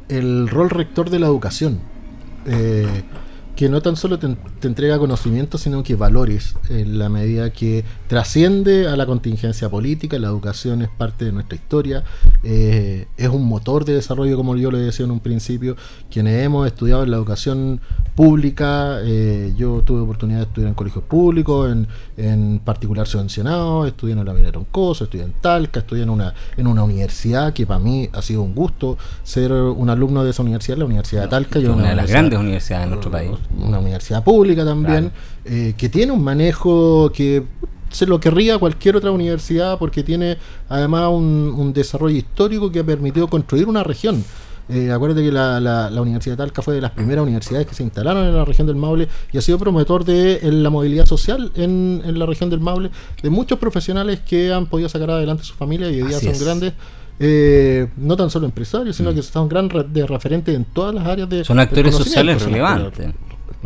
el 0.10 0.47
rol 0.49 0.69
rector 0.69 1.10
de 1.10 1.19
la 1.19 1.27
educación, 1.27 1.80
eh, 2.45 2.85
que 3.55 3.69
no 3.69 3.81
tan 3.81 3.95
solo 3.95 4.17
te, 4.17 4.35
te 4.59 4.67
entrega 4.67 4.97
conocimientos, 4.97 5.61
sino 5.61 5.84
que 5.84 5.95
valores, 5.95 6.55
en 6.69 6.97
la 6.97 7.09
medida 7.09 7.51
que 7.51 7.85
trasciende 8.07 8.88
a 8.88 8.95
la 8.95 9.05
contingencia 9.05 9.69
política, 9.69 10.17
la 10.17 10.27
educación 10.27 10.81
es 10.81 10.89
parte 10.89 11.25
de 11.25 11.31
nuestra 11.31 11.55
historia, 11.55 12.03
eh, 12.43 13.07
es 13.17 13.30
un 13.30 13.45
motor 13.45 13.85
de 13.85 13.93
desarrollo, 13.93 14.35
como 14.38 14.55
yo 14.55 14.71
le 14.71 14.80
decía 14.80 15.05
en 15.05 15.11
un 15.11 15.19
principio, 15.19 15.75
quienes 16.09 16.43
hemos 16.43 16.65
estudiado 16.65 17.03
en 17.03 17.11
la 17.11 17.17
educación 17.17 17.80
pública, 18.15 18.99
eh, 19.03 19.53
yo 19.55 19.81
tuve 19.81 20.01
oportunidad 20.01 20.39
de 20.39 20.45
estudiar 20.45 20.69
en 20.69 20.75
colegios 20.75 21.03
públicos, 21.03 21.71
en, 21.71 21.88
en 22.17 22.59
particular 22.59 23.07
subvencionados, 23.07 23.88
estudié 23.88 24.13
en 24.13 24.25
la 24.25 24.34
Minera 24.34 24.51
Troncoso, 24.51 25.03
estudié 25.03 25.25
en 25.25 25.34
Talca, 25.34 25.80
estudié 25.80 26.03
en 26.03 26.09
una, 26.09 26.34
en 26.57 26.67
una 26.67 26.84
universidad 26.84 27.53
que 27.53 27.65
para 27.65 27.80
mí 27.80 28.09
ha 28.13 28.21
sido 28.21 28.41
un 28.41 28.53
gusto 28.53 28.97
ser 29.23 29.51
un 29.51 29.89
alumno 29.89 30.23
de 30.23 30.31
esa 30.31 30.41
universidad, 30.41 30.77
la 30.77 30.85
Universidad 30.85 31.23
de 31.23 31.27
Talca. 31.27 31.59
y 31.59 31.65
Una, 31.65 31.89
de 31.89 31.95
las 31.95 32.09
grandes 32.09 32.39
universidades 32.39 32.85
de 32.85 32.89
nuestro 32.89 33.11
país. 33.11 33.31
Una 33.59 33.79
universidad 33.79 34.23
pública 34.23 34.63
también, 34.65 35.11
eh, 35.45 35.73
que 35.77 35.89
tiene 35.89 36.11
un 36.11 36.23
manejo 36.23 37.11
que 37.13 37.43
se 37.89 38.05
lo 38.07 38.19
querría 38.19 38.57
cualquier 38.57 38.95
otra 38.95 39.11
universidad 39.11 39.77
porque 39.77 40.03
tiene 40.03 40.37
además 40.69 41.09
un, 41.11 41.53
un 41.55 41.73
desarrollo 41.73 42.15
histórico 42.17 42.71
que 42.71 42.79
ha 42.79 42.83
permitido 42.83 43.27
construir 43.27 43.67
una 43.67 43.83
región. 43.83 44.23
Eh, 44.69 44.91
acuérdate 44.91 45.23
que 45.25 45.31
la, 45.31 45.59
la- 45.59 45.89
la 45.89 46.01
Universidad 46.01 46.33
de 46.33 46.37
Talca 46.37 46.61
fue 46.61 46.73
de 46.75 46.79
las 46.81 46.91
primeras 46.91 47.21
universidades 47.23 47.67
que 47.67 47.75
se 47.75 47.83
instalaron 47.83 48.25
en 48.25 48.33
la 48.33 48.45
región 48.45 48.65
del 48.65 48.77
Maule 48.77 49.09
y 49.33 49.37
ha 49.37 49.41
sido 49.41 49.59
promotor 49.59 50.05
de 50.05 50.39
en 50.41 50.63
la 50.63 50.69
movilidad 50.69 51.05
social 51.05 51.51
en, 51.55 52.01
en 52.05 52.17
la 52.17 52.25
región 52.25 52.49
del 52.49 52.61
Maule, 52.61 52.89
de 53.21 53.29
muchos 53.29 53.59
profesionales 53.59 54.21
que 54.21 54.53
han 54.53 54.67
podido 54.67 54.87
sacar 54.87 55.11
adelante 55.11 55.43
su 55.43 55.53
familia 55.53 55.91
y 55.91 56.01
hoy 56.01 56.07
día 56.07 56.17
Así 56.17 56.27
son 56.27 56.35
es. 56.35 56.43
grandes, 56.43 56.73
eh, 57.19 57.89
no 57.97 58.15
tan 58.15 58.29
solo 58.29 58.45
empresarios, 58.45 58.95
sino 58.95 59.13
que 59.13 59.21
son 59.21 59.49
gran 59.49 59.69
re- 59.69 59.83
de 59.83 60.07
referentes 60.07 60.55
en 60.55 60.63
todas 60.63 60.95
las 60.95 61.05
áreas 61.05 61.29
de 61.29 61.43
Son 61.43 61.59
actores 61.59 61.93
sociales 61.93 62.41
relevantes. 62.41 63.09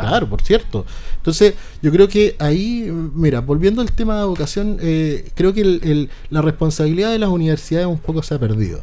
Claro, 0.06 0.30
por 0.30 0.42
cierto. 0.42 0.86
Entonces, 1.18 1.56
yo 1.82 1.92
creo 1.92 2.08
que 2.08 2.36
ahí, 2.40 2.90
mira, 3.14 3.42
volviendo 3.42 3.82
al 3.82 3.92
tema 3.92 4.16
de 4.16 4.22
educación, 4.22 4.78
eh, 4.82 5.30
creo 5.36 5.54
que 5.54 5.62
el- 5.62 5.82
el- 5.84 6.10
la 6.30 6.42
responsabilidad 6.42 7.12
de 7.12 7.20
las 7.20 7.30
universidades 7.30 7.88
un 7.88 7.98
poco 7.98 8.22
se 8.24 8.36
ha 8.36 8.40
perdido. 8.40 8.82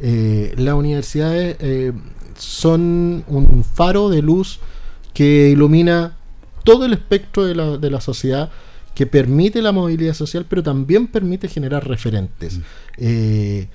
Eh, 0.00 0.54
las 0.58 0.74
universidades 0.74 1.56
eh, 1.60 1.92
son 2.38 3.24
un 3.28 3.64
faro 3.64 4.08
de 4.10 4.22
luz 4.22 4.58
que 5.14 5.50
ilumina 5.50 6.16
todo 6.64 6.84
el 6.84 6.92
espectro 6.92 7.44
de 7.44 7.54
la, 7.54 7.78
de 7.78 7.90
la 7.90 8.00
sociedad, 8.00 8.50
que 8.94 9.06
permite 9.06 9.62
la 9.62 9.72
movilidad 9.72 10.14
social, 10.14 10.46
pero 10.48 10.62
también 10.62 11.06
permite 11.06 11.48
generar 11.48 11.86
referentes. 11.86 12.60
Eh, 12.98 13.68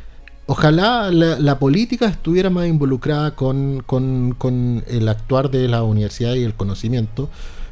Ojalá 0.51 1.09
la, 1.11 1.59
política 1.59 2.07
estuviera 2.07 2.49
más 2.49 2.67
involucrada 2.67 3.35
con, 3.35 3.81
con- 3.87 4.83
el 4.85 5.07
actuar 5.07 5.49
de 5.49 5.69
la 5.69 5.81
universidad 5.83 6.33
y 6.33 6.43
el 6.43 6.55
conocimiento, 6.55 7.29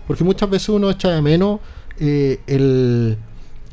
porque 0.07 0.23
muchas 0.23 0.49
veces 0.49 0.69
uno 0.69 0.89
echa 0.89 1.09
de 1.09 1.21
menos 1.21 1.59
eh, 1.99 2.39
el, 2.47 3.17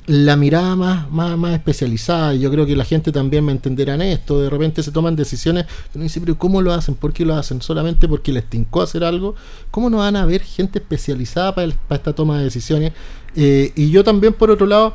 la 0.06 0.34
mirada 0.36 0.74
más, 0.74 1.08
más, 1.08 1.38
más 1.38 1.52
especializada. 1.52 2.34
Y 2.34 2.40
yo 2.40 2.50
creo 2.50 2.66
que 2.66 2.74
la 2.74 2.84
gente 2.84 3.12
también 3.12 3.44
me 3.44 3.52
entenderá 3.52 3.94
en 3.94 4.02
esto. 4.02 4.40
De 4.40 4.50
repente 4.50 4.82
se 4.82 4.90
toman 4.90 5.14
decisiones 5.14 5.66
que 5.66 5.98
uno 5.98 6.02
dice, 6.02 6.18
pero 6.18 6.36
¿cómo 6.36 6.60
lo 6.60 6.72
hacen? 6.72 6.96
¿Por 6.96 7.12
qué 7.12 7.24
lo 7.24 7.36
hacen? 7.36 7.62
¿Solamente 7.62 8.08
porque 8.08 8.32
les 8.32 8.50
tincó 8.50 8.82
hacer 8.82 9.04
algo? 9.04 9.36
¿Cómo 9.70 9.88
no 9.88 9.98
van 9.98 10.16
a 10.16 10.22
haber 10.22 10.42
gente 10.42 10.80
especializada 10.80 11.54
para 11.54 11.68
esta 11.90 12.12
toma 12.12 12.38
de 12.38 12.44
decisiones? 12.44 12.92
Eh, 13.36 13.70
y 13.76 13.90
yo 13.90 14.02
también, 14.02 14.32
por 14.32 14.50
otro 14.50 14.66
lado, 14.66 14.94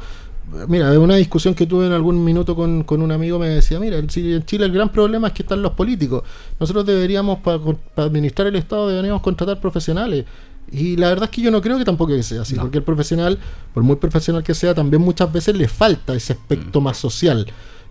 Mira, 0.68 1.00
una 1.00 1.16
discusión 1.16 1.54
que 1.54 1.66
tuve 1.66 1.86
en 1.88 1.94
algún 1.94 2.24
minuto 2.24 2.56
con, 2.56 2.84
con 2.84 3.02
un 3.02 3.12
amigo 3.12 3.40
me 3.40 3.48
decía, 3.48 3.80
mira, 3.80 3.98
en 3.98 4.08
Chile 4.08 4.66
el 4.66 4.72
gran 4.72 4.90
problema 4.90 5.28
es 5.28 5.34
que 5.34 5.44
están 5.44 5.62
los 5.62 5.72
políticos. 5.74 6.24
Nosotros 6.60 6.86
deberíamos, 6.86 7.40
para 7.40 7.60
administrar 7.96 8.48
el 8.48 8.56
Estado, 8.58 8.90
deberíamos 8.90 9.22
contratar 9.22 9.60
profesionales. 9.62 10.26
Y 10.72 10.96
la 10.98 11.10
verdad 11.10 11.26
es 11.26 11.30
que 11.32 11.42
yo 11.42 11.52
no 11.52 11.62
creo 11.62 11.78
que 11.78 11.86
tampoco 11.86 12.22
sea 12.24 12.42
así, 12.42 12.56
porque 12.56 12.78
el 12.78 12.84
profesional, 12.84 13.38
por 13.74 13.84
muy 13.84 13.96
profesional 13.96 14.44
que 14.44 14.54
sea, 14.54 14.74
también 14.74 15.02
muchas 15.02 15.32
veces 15.32 15.56
le 15.56 15.68
falta 15.68 16.14
ese 16.14 16.34
aspecto 16.34 16.80
más 16.82 16.98
social. 16.98 17.46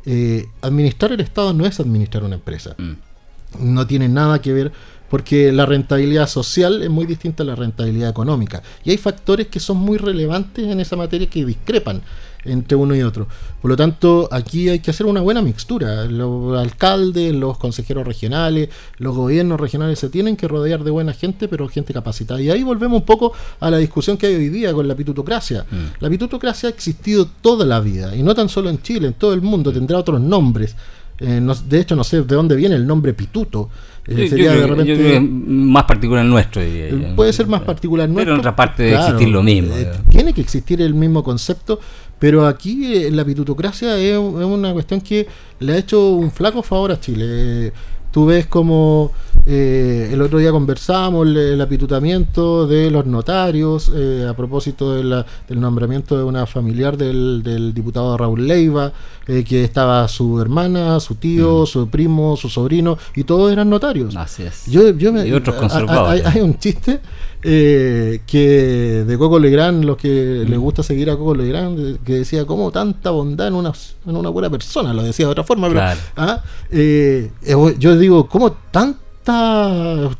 Eh, 0.06 0.46
administrar 0.62 1.12
el 1.12 1.20
Estado 1.20 1.52
no 1.52 1.66
es 1.66 1.78
administrar 1.80 2.24
una 2.24 2.36
empresa. 2.36 2.76
No 3.58 3.86
tiene 3.86 4.08
nada 4.08 4.40
que 4.40 4.52
ver 4.52 4.72
porque 5.10 5.50
la 5.50 5.66
rentabilidad 5.66 6.28
social 6.28 6.82
es 6.82 6.88
muy 6.88 7.04
distinta 7.04 7.42
a 7.42 7.46
la 7.46 7.56
rentabilidad 7.56 8.08
económica. 8.08 8.62
Y 8.84 8.90
hay 8.90 8.96
factores 8.96 9.48
que 9.48 9.60
son 9.60 9.76
muy 9.76 9.98
relevantes 9.98 10.64
en 10.64 10.78
esa 10.78 10.96
materia 10.96 11.28
que 11.28 11.44
discrepan 11.44 12.00
entre 12.44 12.76
uno 12.76 12.94
y 12.94 13.02
otro. 13.02 13.26
Por 13.60 13.70
lo 13.70 13.76
tanto, 13.76 14.28
aquí 14.32 14.68
hay 14.68 14.78
que 14.80 14.90
hacer 14.90 15.06
una 15.06 15.20
buena 15.20 15.42
mixtura. 15.42 16.04
Los 16.06 16.58
alcaldes, 16.58 17.34
los 17.34 17.58
consejeros 17.58 18.06
regionales, 18.06 18.68
los 18.98 19.14
gobiernos 19.14 19.60
regionales 19.60 19.98
se 19.98 20.08
tienen 20.08 20.36
que 20.36 20.48
rodear 20.48 20.82
de 20.82 20.90
buena 20.90 21.12
gente, 21.12 21.48
pero 21.48 21.68
gente 21.68 21.92
capacitada. 21.92 22.40
Y 22.40 22.50
ahí 22.50 22.62
volvemos 22.62 23.00
un 23.00 23.04
poco 23.06 23.32
a 23.60 23.70
la 23.70 23.76
discusión 23.76 24.16
que 24.16 24.26
hay 24.26 24.34
hoy 24.36 24.48
día 24.48 24.72
con 24.72 24.88
la 24.88 24.94
pitutocracia. 24.94 25.66
La 26.00 26.08
pitutocracia 26.08 26.68
ha 26.68 26.72
existido 26.72 27.26
toda 27.42 27.66
la 27.66 27.80
vida, 27.80 28.16
y 28.16 28.22
no 28.22 28.34
tan 28.34 28.48
solo 28.48 28.70
en 28.70 28.80
Chile, 28.82 29.08
en 29.08 29.14
todo 29.14 29.34
el 29.34 29.42
mundo, 29.42 29.72
tendrá 29.72 29.98
otros 29.98 30.20
nombres. 30.20 30.74
eh, 31.22 31.38
no- 31.38 31.54
de 31.54 31.80
hecho, 31.80 31.94
no 31.94 32.02
sé 32.02 32.22
de 32.22 32.34
dónde 32.34 32.56
viene 32.56 32.76
el 32.76 32.86
nombre 32.86 33.12
pituto. 33.12 33.68
Eh, 34.06 34.12
Yo- 34.14 34.22
yo 34.24 34.28
sería 34.30 34.52
de 34.52 34.66
repente- 34.66 35.16
es 35.16 35.22
más 35.22 35.84
particular 35.84 36.24
nuestro, 36.24 36.62
diría. 36.62 36.86
Eh, 36.86 37.12
Puede 37.14 37.34
ser 37.34 37.46
más 37.46 37.60
particular 37.60 38.06
Pero 38.06 38.14
nuestro. 38.14 38.32
en 38.36 38.40
otra 38.40 38.56
parte 38.56 38.84
debe 38.84 38.96
existir 38.96 39.28
lo 39.28 39.42
mismo, 39.42 39.74
eh, 39.76 39.92
tiene 40.10 40.32
que 40.32 40.40
existir 40.40 40.80
el 40.80 40.94
mismo 40.94 41.22
concepto, 41.22 41.78
pero 42.20 42.46
aquí 42.46 42.94
eh, 42.94 43.10
la 43.10 43.24
pitutocracia 43.24 43.96
es, 43.98 44.12
es 44.12 44.18
una 44.20 44.72
cuestión 44.72 45.00
que 45.00 45.26
le 45.58 45.72
ha 45.72 45.76
hecho 45.78 46.10
un 46.10 46.30
flaco 46.30 46.62
favor 46.62 46.92
a 46.92 47.00
Chile. 47.00 47.24
Eh, 47.28 47.72
Tú 48.12 48.26
ves 48.26 48.46
como 48.48 49.12
eh, 49.46 50.10
el 50.12 50.20
otro 50.20 50.40
día 50.40 50.50
conversábamos 50.50 51.28
el, 51.28 51.36
el 51.36 51.60
apitutamiento 51.60 52.66
de 52.66 52.90
los 52.90 53.06
notarios 53.06 53.88
eh, 53.94 54.26
a 54.28 54.34
propósito 54.34 54.94
de 54.96 55.04
la- 55.04 55.24
del 55.48 55.60
nombramiento 55.60 56.18
de 56.18 56.24
una 56.24 56.44
familiar 56.44 56.96
del, 56.96 57.40
del 57.44 57.72
diputado 57.72 58.16
Raúl 58.16 58.48
Leiva, 58.48 58.92
eh, 59.28 59.44
que 59.44 59.62
estaba 59.62 60.08
su 60.08 60.40
hermana, 60.40 60.98
su 60.98 61.14
Mm. 61.14 61.16
tío, 61.18 61.66
su 61.66 61.88
primo, 61.88 62.36
su 62.36 62.48
sobrino, 62.48 62.98
y 63.14 63.22
todos 63.22 63.52
eran 63.52 63.70
notarios. 63.70 64.16
Así 64.16 64.42
es. 64.42 64.64
Yo, 64.66 64.90
yo 64.90 65.12
me- 65.12 65.28
Y 65.28 65.32
otros 65.32 65.54
conservadores. 65.54 66.26
Hay, 66.26 66.32
hay 66.34 66.40
un 66.40 66.58
chiste 66.58 66.98
eh, 67.42 68.20
que 68.26 69.04
de 69.06 69.18
Coco 69.18 69.38
Legrand, 69.38 69.84
los 69.84 69.96
que 69.96 70.44
les 70.46 70.58
gusta 70.58 70.82
seguir 70.82 71.10
a 71.10 71.16
Coco 71.16 71.34
Legrand, 71.34 71.78
eh, 71.78 71.98
que 72.04 72.14
decía, 72.14 72.44
¿cómo 72.44 72.70
tanta 72.70 73.10
bondad 73.10 73.48
en 73.48 73.54
una, 73.54 73.72
en 74.06 74.16
una 74.16 74.28
buena 74.28 74.50
persona? 74.50 74.92
Lo 74.92 75.02
decía 75.02 75.26
de 75.26 75.32
otra 75.32 75.44
forma, 75.44 75.68
pero 75.68 75.80
Claro. 75.80 76.00
ah, 76.16 76.42
eh, 76.70 77.30
yo 77.78 77.96
digo, 77.98 78.28
¿cómo 78.28 78.52
tanta... 78.70 80.10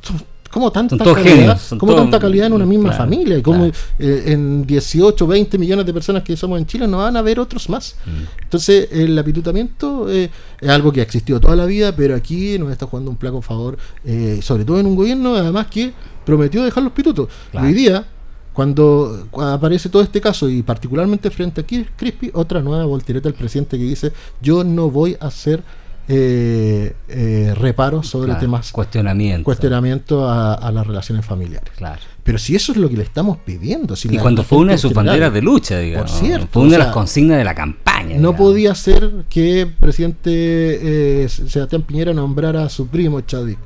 ¿Cómo 0.51 0.72
tanta, 0.72 0.97
Son 0.97 1.14
calidad, 1.14 1.36
genios, 1.36 1.74
cómo 1.78 1.94
tanta 1.94 2.18
calidad 2.18 2.48
en 2.48 2.55
una 2.55 2.66
misma 2.66 2.88
claro, 2.88 3.05
familia? 3.05 3.40
Cómo 3.40 3.70
claro. 3.70 3.72
eh, 4.01 4.24
en 4.26 4.66
18, 4.66 5.24
20 5.24 5.59
millones 5.59 5.86
de 5.86 5.94
personas 5.94 6.24
que 6.24 6.36
somos 6.36 6.59
en 6.59 6.66
Chile 6.66 6.88
no 6.88 6.98
van 6.98 7.14
a 7.14 7.20
haber 7.20 7.38
otros 7.38 7.68
más. 7.68 7.94
Mm. 8.05 8.42
Entonces, 8.42 8.88
el 8.90 9.16
apitutamiento 9.16 10.10
eh, 10.10 10.28
es 10.60 10.68
algo 10.68 10.90
que 10.90 11.01
ha 11.01 11.02
existido 11.05 11.38
toda 11.38 11.55
la 11.55 11.66
vida, 11.66 11.94
pero 11.94 12.16
aquí 12.16 12.59
nos 12.59 12.72
está 12.72 12.86
jugando 12.86 13.12
un 13.12 13.16
flaco 13.16 13.40
favor, 13.40 13.78
eh, 14.05 14.40
sobre 14.42 14.64
todo 14.64 14.80
en 14.80 14.86
un 14.86 14.97
gobierno, 14.97 15.36
además 15.36 15.68
que 15.68 15.92
prometió 16.24 16.62
dejar 16.62 16.82
los 16.82 16.92
pitutos. 16.92 17.28
Claro. 17.51 17.66
hoy 17.66 17.74
día, 17.74 18.05
cuando, 18.52 19.26
cuando 19.30 19.55
aparece 19.55 19.88
todo 19.88 20.02
este 20.02 20.20
caso, 20.20 20.48
y 20.48 20.62
particularmente 20.62 21.30
frente 21.30 21.60
a 21.60 21.64
Crispy, 21.64 22.30
otra 22.34 22.60
nueva 22.60 22.84
voltereta 22.84 23.28
del 23.28 23.38
presidente 23.38 23.78
que 23.78 23.84
dice: 23.84 24.12
Yo 24.40 24.64
no 24.64 24.90
voy 24.90 25.16
a 25.20 25.26
hacer 25.26 25.62
eh, 26.09 26.94
eh, 27.09 27.55
reparos 27.56 28.09
sobre 28.09 28.26
Claro, 28.26 28.40
temas. 28.40 28.72
Cuestionamiento. 28.72 29.44
Cuestionamiento 29.44 30.28
a, 30.28 30.55
a 30.55 30.72
las 30.72 30.86
relaciones 30.86 31.24
familiares. 31.24 31.70
Claro. 31.76 32.01
Pero 32.24 32.38
si 32.38 32.55
eso 32.55 32.72
es 32.72 32.78
lo 32.78 32.88
que 32.88 32.97
le 32.97 33.05
estamos 33.05 33.38
pidiendo. 33.38 33.94
si 33.97 34.12
Y 34.12 34.18
cuando 34.18 34.42
fue 34.42 34.59
una 34.59 34.72
de 34.72 34.78
sus 34.78 34.92
banderas 34.92 35.32
de 35.32 35.40
lucha, 35.40 35.78
digamos. 35.78 36.10
Por 36.10 36.20
cierto. 36.20 36.48
Fue 36.51 36.62
una 36.62 36.70
o 36.70 36.72
de 36.72 36.78
las 36.78 36.92
consignas 36.92 37.38
de 37.38 37.44
la 37.44 37.55
campaña. 37.55 38.16
no 38.16 38.32
digamos. 38.32 38.36
podía 38.36 38.74
ser 38.74 39.24
que 39.28 39.62
el 39.62 39.72
presidente 39.72 41.24
eh, 41.24 41.28
Sebastián 41.28 41.82
Piñera 41.82 42.12
nombrara 42.12 42.64
a 42.64 42.68
su 42.68 42.88
primo 42.88 43.20
Chadwick 43.20 43.59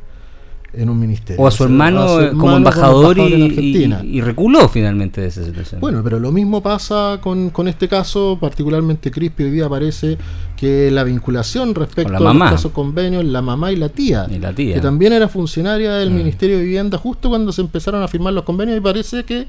en 0.76 0.88
un 0.90 0.98
ministerio. 0.98 1.42
O 1.42 1.46
a 1.46 1.50
su 1.50 1.58
sea, 1.58 1.66
hermano, 1.66 2.02
a 2.02 2.08
su 2.08 2.20
eh, 2.20 2.30
como 2.38 2.56
embajador, 2.56 3.18
en 3.18 3.38
y, 3.38 3.42
Argentina. 3.44 4.00
y- 4.04 4.18
y 4.18 4.20
reculó 4.20 4.68
finalmente 4.68 5.20
de 5.20 5.28
esa 5.28 5.44
situación. 5.44 5.80
Bueno, 5.80 6.02
pero 6.02 6.18
lo 6.20 6.30
mismo 6.32 6.62
pasa 6.62 7.18
con, 7.22 7.50
con 7.50 7.68
este 7.68 7.88
caso, 7.88 8.38
particularmente 8.40 9.10
Crispy. 9.10 9.44
Hoy 9.44 9.50
día 9.50 9.68
parece 9.68 10.18
que 10.56 10.90
la 10.90 11.04
vinculación 11.04 11.74
respecto 11.74 12.16
a 12.16 12.20
los 12.34 12.38
casos 12.50 12.72
convenios, 12.72 13.24
la 13.24 13.42
mamá 13.42 13.72
y 13.72 13.76
la 13.76 13.88
tía, 13.88 14.26
Y 14.30 14.38
la 14.38 14.52
tía. 14.54 14.74
que 14.74 14.80
también 14.80 15.12
era 15.12 15.28
funcionaria 15.28 15.92
del 15.94 16.10
Mm. 16.10 16.14
Ministerio 16.16 16.56
de 16.58 16.64
Vivienda 16.64 16.98
justo 16.98 17.28
cuando 17.28 17.52
se 17.52 17.60
empezaron 17.60 18.02
a 18.02 18.08
firmar 18.08 18.32
los 18.32 18.44
convenios 18.44 18.76
y 18.78 18.80
parece 18.80 19.24
que 19.24 19.46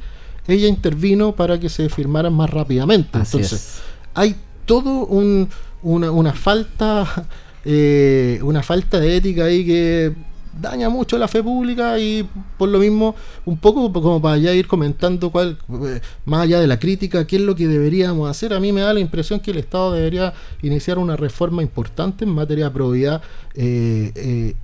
ella 0.48 0.68
intervino 0.68 1.32
para 1.34 1.60
que 1.60 1.70
se 1.70 1.90
firmaran 1.90 2.34
más 2.34 2.50
rápidamente. 2.50 3.18
Así 3.18 3.38
Entonces, 3.38 3.54
es. 3.54 3.82
hay 4.14 4.36
todo 4.66 5.06
un, 5.06 5.48
una, 5.84 6.12
una 6.12 6.34
falta 6.34 7.06
eh, 7.66 8.40
una 8.44 8.62
falta 8.62 9.00
de 9.00 9.18
ética 9.18 9.46
ahí 9.46 9.66
que 9.66 10.14
daña 10.60 10.90
mucho 10.90 11.18
la 11.18 11.27
fe 11.27 11.44
pública 11.44 11.99
y 11.99 12.27
por 12.57 12.69
lo 12.69 12.80
mismo 12.80 13.15
un 13.45 13.57
poco 13.57 13.91
como 13.91 14.22
para 14.22 14.38
ya 14.38 14.53
ir 14.53 14.68
comentando 14.68 15.30
cuál 15.30 15.57
eh, 15.86 16.02
más 16.26 16.41
allá 16.41 16.60
de 16.60 16.68
la 16.68 16.80
crítica 16.80 17.26
qué 17.27 17.36
es 17.38 17.41
lo 17.41 17.56
que 17.56 17.68
deberíamos 17.68 18.30
hacer. 18.30 18.53
A 18.53 18.60
mí 18.60 18.72
me 18.72 18.82
da 18.82 18.94
la 18.94 18.99
impresión 18.99 19.40
que 19.40 19.52
el 19.52 19.57
Estado 19.57 19.94
debería 19.94 20.34
iniciar 20.61 20.98
una 20.98 21.15
reforma 21.15 21.61
importante 21.61 22.26
en 22.26 22.32
materia 22.32 22.65
de 22.65 22.72
probidad 22.72 23.22
eh, 23.56 24.11
eh, 24.15 24.56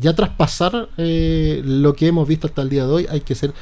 ya 0.00 0.14
traspasar 0.14 0.88
eh, 0.96 1.60
lo 1.64 1.94
que 1.94 2.06
hemos 2.06 2.26
visto 2.26 2.46
hasta 2.46 2.62
el 2.62 2.68
día 2.68 2.86
de 2.86 2.92
hoy. 2.92 3.06
Hay 3.10 3.20
que 3.20 3.34
ser 3.34 3.52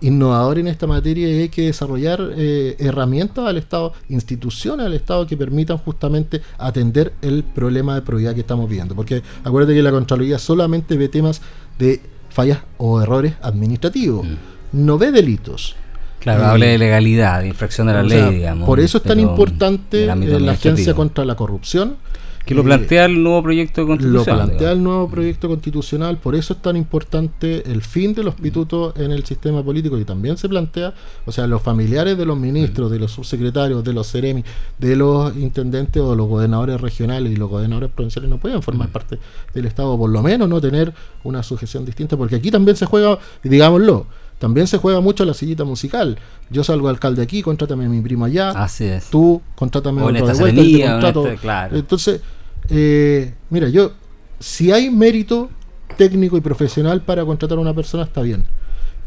innovador 0.00 0.58
en 0.58 0.68
esta 0.68 0.86
materia 0.86 1.28
y 1.28 1.42
hay 1.42 1.48
que 1.48 1.62
desarrollar 1.62 2.20
eh, 2.36 2.76
herramientas 2.78 3.46
al 3.46 3.56
Estado, 3.56 3.92
instituciones 4.08 4.86
al 4.86 4.94
Estado 4.94 5.26
que 5.26 5.36
permitan 5.36 5.78
justamente 5.78 6.42
atender 6.58 7.12
el 7.22 7.42
problema 7.42 7.94
de 7.94 8.02
probidad 8.02 8.34
que 8.34 8.40
estamos 8.40 8.68
viendo. 8.68 8.94
Porque 8.94 9.22
acuérdate 9.42 9.74
que 9.74 9.82
la 9.82 9.90
Contraloría 9.90 10.38
solamente 10.38 10.96
ve 10.96 11.08
temas 11.08 11.40
de 11.78 12.00
fallas 12.30 12.58
o 12.78 13.00
errores 13.00 13.34
administrativos, 13.42 14.26
no 14.72 14.98
ve 14.98 15.12
delitos. 15.12 15.76
Claro, 16.18 16.46
habla 16.46 16.66
de 16.66 16.78
legalidad, 16.78 17.42
de 17.42 17.48
infracción 17.48 17.86
de 17.86 17.92
la 17.92 18.02
ley, 18.02 18.18
sea, 18.18 18.30
digamos. 18.30 18.66
Por 18.66 18.80
eso 18.80 18.98
es 18.98 19.04
tan 19.04 19.20
importante 19.20 20.04
eh, 20.04 20.40
la 20.40 20.52
Agencia 20.52 20.94
contra 20.94 21.24
la 21.24 21.36
Corrupción. 21.36 21.96
Que 22.44 22.54
lo 22.54 22.62
plantea 22.62 23.06
el 23.06 23.22
nuevo 23.22 23.42
proyecto 23.42 23.86
de 23.86 23.96
lo 24.04 24.22
plantea 24.22 24.72
el 24.72 24.82
nuevo 24.82 25.08
proyecto 25.08 25.48
constitucional, 25.48 26.18
por 26.18 26.34
eso 26.34 26.52
es 26.52 26.60
tan 26.60 26.76
importante 26.76 27.70
el 27.70 27.80
fin 27.80 28.12
de 28.12 28.22
los 28.22 28.34
pitutos 28.34 28.94
en 28.96 29.12
el 29.12 29.24
sistema 29.24 29.62
político 29.62 29.98
y 29.98 30.04
también 30.04 30.36
se 30.36 30.46
plantea, 30.46 30.92
o 31.24 31.32
sea, 31.32 31.46
los 31.46 31.62
familiares 31.62 32.18
de 32.18 32.26
los 32.26 32.38
ministros, 32.38 32.90
de 32.90 32.98
los 32.98 33.12
subsecretarios, 33.12 33.82
de 33.82 33.94
los 33.94 34.08
seremi, 34.08 34.44
de 34.78 34.94
los 34.94 35.34
intendentes 35.36 36.02
o 36.02 36.14
los 36.14 36.28
gobernadores 36.28 36.80
regionales 36.82 37.32
y 37.32 37.36
los 37.36 37.48
gobernadores 37.48 37.90
provinciales 37.90 38.28
no 38.28 38.38
pueden 38.38 38.60
formar 38.60 38.90
parte 38.90 39.18
del 39.54 39.64
Estado, 39.64 39.96
por 39.96 40.10
lo 40.10 40.22
menos 40.22 40.46
no 40.46 40.60
tener 40.60 40.92
una 41.22 41.42
sujeción 41.42 41.86
distinta, 41.86 42.18
porque 42.18 42.36
aquí 42.36 42.50
también 42.50 42.76
se 42.76 42.84
juega, 42.84 43.18
digámoslo, 43.42 44.06
también 44.44 44.66
se 44.66 44.76
juega 44.76 45.00
mucho 45.00 45.24
la 45.24 45.32
sillita 45.32 45.64
musical. 45.64 46.18
Yo 46.50 46.62
salgo 46.64 46.90
alcalde 46.90 47.22
aquí, 47.22 47.40
contrátame 47.40 47.86
a 47.86 47.88
mi 47.88 48.02
primo 48.02 48.26
allá. 48.26 48.50
Así 48.50 48.84
es. 48.84 49.06
Tú, 49.06 49.40
contrátame 49.54 50.02
a 50.02 50.04
otro 50.04 50.26
de 50.26 50.34
vuelta, 50.34 50.62
te 50.62 50.82
contrato. 50.82 51.26
este- 51.26 51.40
claro. 51.40 51.76
Entonces, 51.78 52.20
eh, 52.68 53.32
mira, 53.48 53.70
yo, 53.70 53.92
si 54.38 54.70
hay 54.70 54.90
mérito 54.90 55.48
técnico 55.96 56.36
y 56.36 56.42
profesional 56.42 57.00
para 57.00 57.24
contratar 57.24 57.56
a 57.56 57.60
una 57.62 57.72
persona, 57.72 58.02
está 58.02 58.20
bien. 58.20 58.44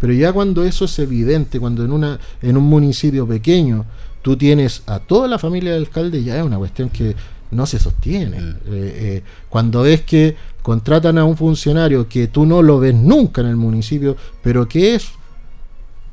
Pero 0.01 0.11
ya 0.11 0.33
cuando 0.33 0.63
eso 0.63 0.85
es 0.85 0.97
evidente, 0.97 1.59
cuando 1.59 1.85
en, 1.85 1.91
una, 1.91 2.19
en 2.41 2.57
un 2.57 2.63
municipio 2.63 3.27
pequeño 3.27 3.85
tú 4.23 4.37
tienes 4.37 4.81
a 4.87 4.97
toda 4.97 5.27
la 5.27 5.37
familia 5.37 5.73
del 5.73 5.83
alcalde, 5.83 6.23
ya 6.23 6.39
es 6.39 6.43
una 6.43 6.57
cuestión 6.57 6.89
que 6.89 7.15
no 7.51 7.67
se 7.67 7.77
sostiene. 7.77 8.41
Mm. 8.41 8.49
Eh, 8.49 8.55
eh, 8.71 9.23
cuando 9.49 9.85
es 9.85 10.01
que 10.01 10.35
contratan 10.63 11.19
a 11.19 11.25
un 11.25 11.37
funcionario 11.37 12.09
que 12.09 12.25
tú 12.27 12.47
no 12.47 12.63
lo 12.63 12.79
ves 12.79 12.95
nunca 12.95 13.41
en 13.41 13.47
el 13.47 13.55
municipio, 13.55 14.17
pero 14.41 14.67
que 14.67 14.95
es 14.95 15.11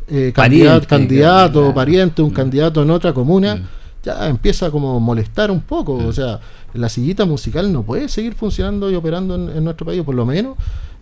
eh, 0.09 0.33
candidato, 0.35 0.87
candidato 0.89 1.61
claro. 1.61 1.75
pariente, 1.75 2.23
Mm. 2.23 2.25
un 2.27 2.31
candidato 2.31 2.83
en 2.83 2.91
otra 2.91 3.13
comuna, 3.13 3.63
ya 4.03 4.29
empieza 4.29 4.71
como 4.71 4.97
a 4.97 5.01
molestar 5.01 5.51
un 5.51 5.61
poco. 5.61 5.99
Mm. 6.01 6.07
O 6.07 6.13
sea, 6.13 6.41
la 6.75 6.89
sillita 6.89 7.25
musical 7.25 7.73
no 7.73 7.83
puede 7.83 8.09
seguir 8.09 8.35
funcionando 8.35 8.91
y 8.91 8.95
operando 8.95 9.35
en, 9.37 9.49
en 9.57 9.65
nuestro 9.65 9.87
país, 9.87 10.03
por 10.03 10.15
lo 10.15 10.27
menos 10.27 10.57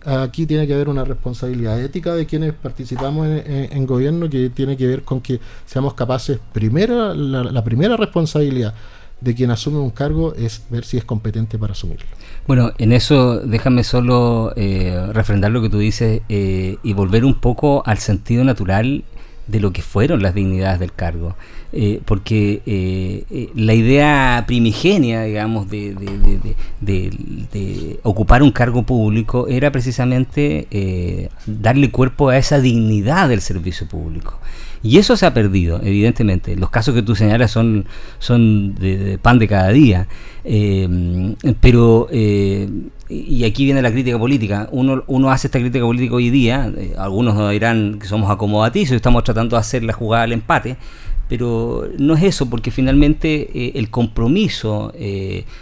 aquí 0.05 0.45
tiene 0.45 0.67
que 0.67 0.73
haber 0.73 0.89
una 0.89 1.05
responsabilidad 1.05 1.79
ética 1.81 2.13
de 2.13 2.25
quienes 2.25 2.53
participamos 2.53 3.25
en, 3.25 3.37
en- 3.51 3.73
en 3.77 3.85
gobierno 3.85 4.29
que 4.29 4.49
tiene 4.49 4.75
que 4.75 4.85
ver 4.85 5.03
con 5.03 5.21
que 5.21 5.39
seamos 5.65 5.93
capaces, 5.93 6.39
primero, 6.51 7.13
la, 7.13 7.43
la 7.43 7.63
primera 7.63 7.95
responsabilidad 7.95 8.73
de 9.23 9.33
quien 9.35 9.51
asume 9.51 9.77
un 9.79 9.89
cargo 9.91 10.33
es 10.35 10.63
ver 10.69 10.83
si 10.85 10.97
es 10.97 11.05
competente 11.05 11.57
para 11.57 11.71
asumirlo. 11.73 12.05
Bueno, 12.47 12.71
en 12.77 12.91
eso 12.91 13.39
déjame 13.39 13.83
solo 13.83 14.51
eh, 14.55 15.07
refrendar 15.13 15.51
lo 15.51 15.61
que 15.61 15.69
tú 15.69 15.79
dices 15.79 16.21
eh, 16.29 16.77
y 16.83 16.93
volver 16.93 17.23
un 17.23 17.35
poco 17.35 17.83
al 17.85 17.99
sentido 17.99 18.43
natural 18.43 19.03
de 19.47 19.59
lo 19.59 19.71
que 19.73 19.81
fueron 19.81 20.21
las 20.21 20.33
dignidades 20.35 20.79
del 20.79 20.93
cargo. 20.93 21.35
Eh, 21.71 22.01
porque 22.05 22.61
eh, 22.65 23.23
eh, 23.31 23.49
la 23.55 23.73
idea 23.73 24.43
primigenia, 24.45 25.23
digamos, 25.23 25.69
de, 25.69 25.93
de- 25.95 26.55
de- 26.81 27.09
de- 27.51 27.99
ocupar 28.03 28.43
un 28.43 28.51
cargo 28.51 28.83
público 28.83 29.47
era 29.47 29.71
precisamente 29.71 31.29
darle 31.45 31.91
cuerpo 31.91 32.29
a 32.29 32.37
esa 32.37 32.59
dignidad 32.59 33.27
del 33.29 33.41
servicio 33.41 33.87
público. 33.87 34.39
Y 34.83 34.97
eso 34.97 35.15
se 35.15 35.25
ha 35.25 35.33
perdido, 35.33 35.79
evidentemente. 35.81 36.57
Los 36.57 36.69
casos 36.69 36.93
que 36.93 37.01
tú 37.01 37.15
señalas 37.15 37.51
son, 37.51 37.85
son 38.19 38.75
de, 38.75 39.17
pan 39.21 39.39
de 39.39 39.47
cada 39.47 39.69
día. 39.69 40.07
Eh, 40.43 41.35
pero, 41.61 42.09
eh, 42.11 42.67
y 43.07 43.45
aquí 43.45 43.63
viene 43.63 43.81
la 43.81 43.91
crítica 43.91 44.19
política. 44.19 44.67
Uno, 44.73 45.03
uno 45.07 45.31
hace 45.31 45.47
esta 45.47 45.59
crítica 45.59 45.85
política 45.85 46.15
hoy 46.15 46.29
día. 46.29 46.69
eh, 46.77 46.95
algunos 46.97 47.33
nos 47.35 47.49
dirán 47.51 47.97
que 47.97 48.07
somos 48.07 48.29
acomodatizos 48.29 48.91
y 48.91 48.95
estamos 48.97 49.23
tratando 49.23 49.55
de 49.55 49.61
hacer 49.61 49.85
la 49.85 49.93
jugada 49.93 50.25
al 50.25 50.33
empate. 50.33 50.75
Pero 51.29 51.87
no 51.97 52.15
es 52.15 52.23
eso, 52.23 52.49
porque 52.49 52.69
finalmente 52.69 53.79
el 53.79 53.89
compromiso, 53.89 54.93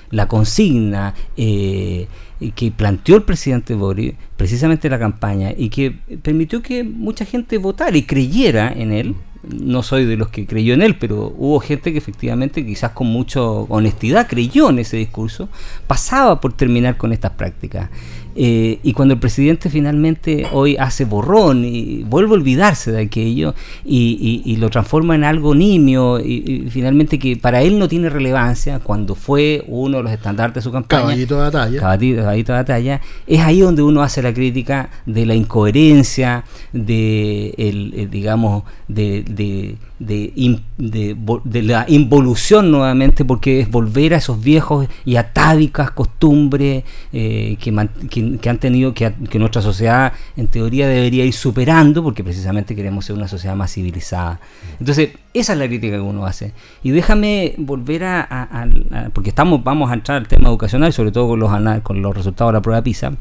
la 0.10 0.27
consigna 0.27 1.14
eh, 1.38 2.07
que 2.49 2.72
planteó 2.72 3.15
el 3.15 3.23
presidente 3.23 3.76
Boric, 3.76 4.18
precisamente 4.35 4.88
en 4.88 4.91
la 4.91 4.99
campaña, 4.99 5.53
y 5.55 5.69
que 5.69 5.91
permitió 6.23 6.63
que 6.63 6.84
mucha 6.84 7.23
gente 7.23 7.59
votara 7.59 7.95
y 7.95 8.03
creyera 8.03 8.73
en 8.73 8.91
él, 8.91 9.15
no 9.43 9.81
soy 9.84 10.05
de 10.05 10.18
los 10.18 10.30
que 10.30 10.45
creyó 10.45 10.73
en 10.73 10.81
él, 10.81 10.97
pero 10.97 11.34
hubo 11.38 11.59
gente 11.59 11.91
que 11.91 11.97
efectivamente, 11.97 12.65
quizás 12.65 12.91
con 12.91 13.07
mucha 13.07 13.41
honestidad, 13.41 14.27
creyó 14.27 14.69
en 14.69 14.80
ese 14.80 14.97
discurso, 14.97 15.49
pasaba 15.88 16.41
por 16.41 16.53
terminar 16.53 16.97
con 16.97 17.13
estas 17.13 17.31
prácticas. 17.31 17.89
Eh, 18.36 18.80
y 18.84 18.94
cuando 18.94 19.14
el 19.14 19.20
presidente 19.20 19.70
finalmente 19.70 20.48
hoy 20.53 20.78
hace 20.78 21.03
borrón 21.06 21.66
y 21.66 22.03
vuelve 22.03 22.32
a 22.32 22.34
olvidarse 22.36 22.91
de 22.91 23.02
aquello 23.02 23.53
y, 23.84 24.41
y- 24.45 24.52
y 24.52 24.56
lo 24.56 24.70
transforma 24.70 25.16
en 25.16 25.24
algo 25.26 25.53
nimio 25.53 26.20
y, 26.20 26.44
y 26.66 26.70
finalmente 26.70 27.20
que 27.20 27.36
para 27.38 27.62
él 27.62 27.78
no 27.78 27.88
tiene 27.88 28.10
relevancia 28.10 28.80
cuando 28.80 29.16
fue 29.16 29.64
uno 29.68 29.98
de 29.98 30.03
los 30.03 30.12
estandartes 30.14 30.56
de 30.56 30.62
su 30.62 30.72
campaña 30.72 31.02
Caballito 31.02 31.36
de 31.36 31.41
batalla. 31.41 31.80
caballito, 31.80 32.22
caballito 32.22 32.52
de 32.53 32.58
batalla, 32.60 33.02
es 33.28 33.40
ahí 33.41 33.60
donde 33.60 33.82
uno 33.82 34.02
hace 34.02 34.22
la 34.22 34.34
crítica 34.34 34.90
de 35.06 35.26
la 35.26 35.36
incoherencia, 35.36 36.44
de 36.74 37.53
el, 37.58 37.94
eh, 37.95 38.08
digamos, 38.10 38.64
de, 38.88 39.24
de, 39.24 39.76
de, 40.02 41.61
la 41.64 41.86
involución 41.88 42.72
nuevamente, 42.72 43.23
porque 43.23 43.61
es 43.61 43.69
volver 43.69 44.14
a 44.14 44.18
esos 44.18 44.41
viejos 44.41 44.88
y 45.06 45.15
atávicas 45.15 45.91
costumbres 45.91 46.84
eh, 47.14 47.57
que, 47.60 48.49
han 48.49 48.57
tenido, 48.57 48.94
que, 48.94 49.14
que 49.30 49.40
nuestra 49.40 49.61
sociedad 49.61 50.14
en 50.36 50.48
teoría 50.48 50.88
debería 50.88 51.26
ir 51.26 51.34
superando, 51.34 52.03
porque 52.03 52.23
precisamente 52.23 52.76
queremos 52.76 53.06
ser 53.06 53.15
una 53.15 53.28
sociedad 53.28 53.56
más 53.56 53.73
civilizada. 53.73 54.40
Entonces, 54.80 55.10
esa 55.34 55.53
es 55.53 55.60
la 55.60 55.68
crítica 55.68 55.95
que 55.95 56.02
uno 56.02 56.26
hace. 56.26 56.53
Y 56.84 56.91
déjame 56.91 57.53
volver 57.57 58.03
a, 58.03 58.68
porque 59.14 59.30
estamos, 59.30 59.64
vamos 59.64 59.91
a 59.91 59.94
entrar 59.94 60.18
al 60.18 60.28
tema 60.28 60.49
educacional, 60.49 60.91
sobre 60.94 61.11
todo 61.11 61.30
con 61.30 61.40
los, 61.40 61.82
con 61.84 62.02
los 62.02 62.15
resultados 62.15 62.52
de 62.52 62.57
la 62.57 62.61
prueba 62.61 62.82
PISA, 62.82 63.14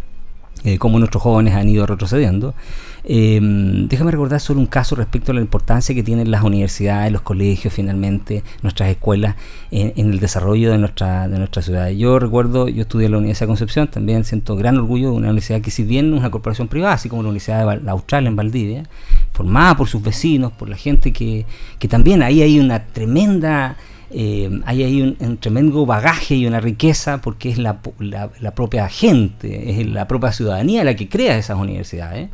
eh, 0.64 0.78
cómo 0.78 0.98
nuestros 0.98 1.22
jóvenes 1.22 1.54
han 1.54 1.68
ido 1.68 1.86
retrocediendo. 1.86 2.54
Eh, 3.04 3.40
déjame 3.88 4.10
recordar 4.10 4.40
solo 4.40 4.60
un 4.60 4.66
caso 4.66 4.94
respecto 4.94 5.32
a 5.32 5.34
la 5.34 5.40
importancia 5.40 5.94
que 5.94 6.02
tienen 6.02 6.30
las 6.30 6.42
universidades, 6.42 7.10
los 7.12 7.22
colegios, 7.22 7.72
finalmente, 7.72 8.42
nuestras 8.62 8.90
escuelas, 8.90 9.36
en, 9.70 9.92
en 9.96 10.10
el 10.10 10.20
desarrollo 10.20 10.70
de 10.70 10.78
nuestra, 10.78 11.28
de 11.28 11.38
nuestra 11.38 11.62
ciudad. 11.62 11.88
Yo 11.90 12.18
recuerdo, 12.18 12.68
yo 12.68 12.82
estudié 12.82 13.06
en 13.06 13.12
la 13.12 13.18
Universidad 13.18 13.46
de 13.46 13.50
Concepción, 13.50 13.88
también 13.88 14.24
siento 14.24 14.56
gran 14.56 14.76
orgullo 14.78 15.10
de 15.10 15.16
una 15.16 15.28
universidad 15.28 15.60
que 15.60 15.70
si 15.70 15.82
bien 15.84 16.12
es 16.12 16.20
una 16.20 16.30
corporación 16.30 16.68
privada, 16.68 16.94
así 16.94 17.08
como 17.08 17.22
la 17.22 17.28
Universidad 17.30 17.58
de 17.60 17.64
Val- 17.64 17.88
Austral 17.88 18.26
en 18.26 18.36
Valdivia, 18.36 18.82
formada 19.32 19.76
por 19.76 19.88
sus 19.88 20.02
vecinos, 20.02 20.52
por 20.52 20.68
la 20.68 20.76
gente 20.76 21.12
que, 21.12 21.46
que 21.78 21.88
también 21.88 22.22
ahí 22.22 22.42
hay 22.42 22.60
una 22.60 22.84
tremenda 22.86 23.76
eh, 24.12 24.50
hay 24.64 25.02
un, 25.02 25.36
tremendo 25.38 25.86
bagaje 25.86 26.34
y 26.34 26.44
una 26.44 26.58
riqueza 26.58 27.20
porque 27.20 27.48
es 27.48 27.58
la, 27.58 27.78
la- 28.00 28.28
la 28.40 28.50
propia 28.56 28.88
gente, 28.88 29.80
es 29.80 29.86
la 29.86 30.08
propia 30.08 30.32
ciudadanía 30.32 30.82
la 30.82 30.96
que 30.96 31.08
crea 31.08 31.38
esas 31.38 31.56
universidades. 31.56 32.28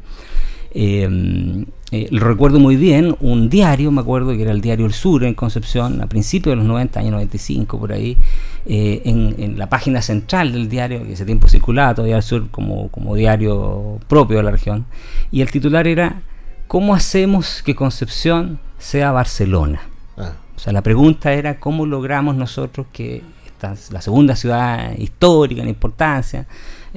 Eh, 0.78 1.65
eh, 1.90 2.09
lo 2.11 2.27
recuerdo 2.27 2.61
muy 2.61 2.77
bien, 2.77 3.16
un 3.20 3.48
diario, 3.48 3.90
me 3.90 4.03
acuerdo 4.03 4.32
que 4.32 4.43
era 4.43 4.53
el 4.53 4.61
diario 4.61 4.85
El 4.85 4.93
Sur 4.93 5.24
en 5.24 5.32
Concepción, 5.32 6.03
a 6.03 6.07
principios 6.07 6.53
de 6.53 6.57
los 6.57 6.66
90, 6.66 7.01
años 7.01 7.12
95, 7.12 7.78
por 7.78 7.93
ahí, 7.93 8.19
eh, 8.66 9.01
en, 9.07 9.35
en 9.39 9.59
la 9.59 9.70
página 9.70 10.03
central 10.03 10.53
del 10.53 10.69
diario, 10.69 11.03
que 11.05 11.15
ese 11.15 11.24
tiempo 11.24 11.48
circulaba 11.48 11.94
todavía 11.94 12.16
El 12.16 12.23
Sur 12.23 12.51
como, 12.51 12.89
como 12.89 13.15
diario 13.15 13.98
propio 14.07 14.36
de 14.36 14.43
la 14.43 14.51
región, 14.51 14.85
y 15.31 15.40
el 15.40 15.51
titular 15.51 15.86
era 15.86 16.20
¿Cómo 16.66 16.97
hacemos 16.97 17.62
que 17.62 17.77
Concepción 17.77 18.59
sea 18.78 19.12
Barcelona? 19.12 19.82
Ah. 20.16 20.32
O 20.57 20.59
sea, 20.59 20.73
la 20.73 20.82
pregunta 20.82 21.32
era 21.32 21.61
cómo 21.61 21.86
logramos 21.86 22.35
nosotros 22.35 22.89
que 22.93 23.23
esta, 23.47 23.77
la 23.93 24.01
segunda 24.01 24.35
ciudad 24.35 24.97
histórica 24.98 25.62
en 25.62 25.69
importancia 25.69 26.48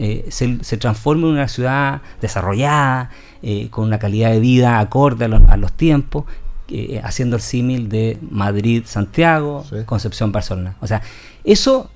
eh, 0.02 0.28
se, 0.30 0.64
se 0.64 0.78
transforme 0.78 1.24
en 1.28 1.34
una 1.34 1.50
ciudad 1.50 2.02
desarrollada, 2.22 3.10
eh, 3.44 3.68
con 3.70 3.84
una 3.84 4.00
calidad 4.00 4.32
de 4.32 4.40
vida 4.40 4.80
acorde 4.80 5.26
a 5.26 5.28
los, 5.28 5.42
a 5.50 5.58
los 5.58 5.74
tiempos, 5.74 6.24
eh, 6.70 7.02
haciendo 7.04 7.36
el 7.36 7.42
símil 7.42 7.90
de 7.90 8.18
Madrid-Santiago, 8.22 9.66
Concepción-Barcelona. 9.86 10.78
O 10.80 10.88
sea, 10.88 11.02
eso 11.44 11.92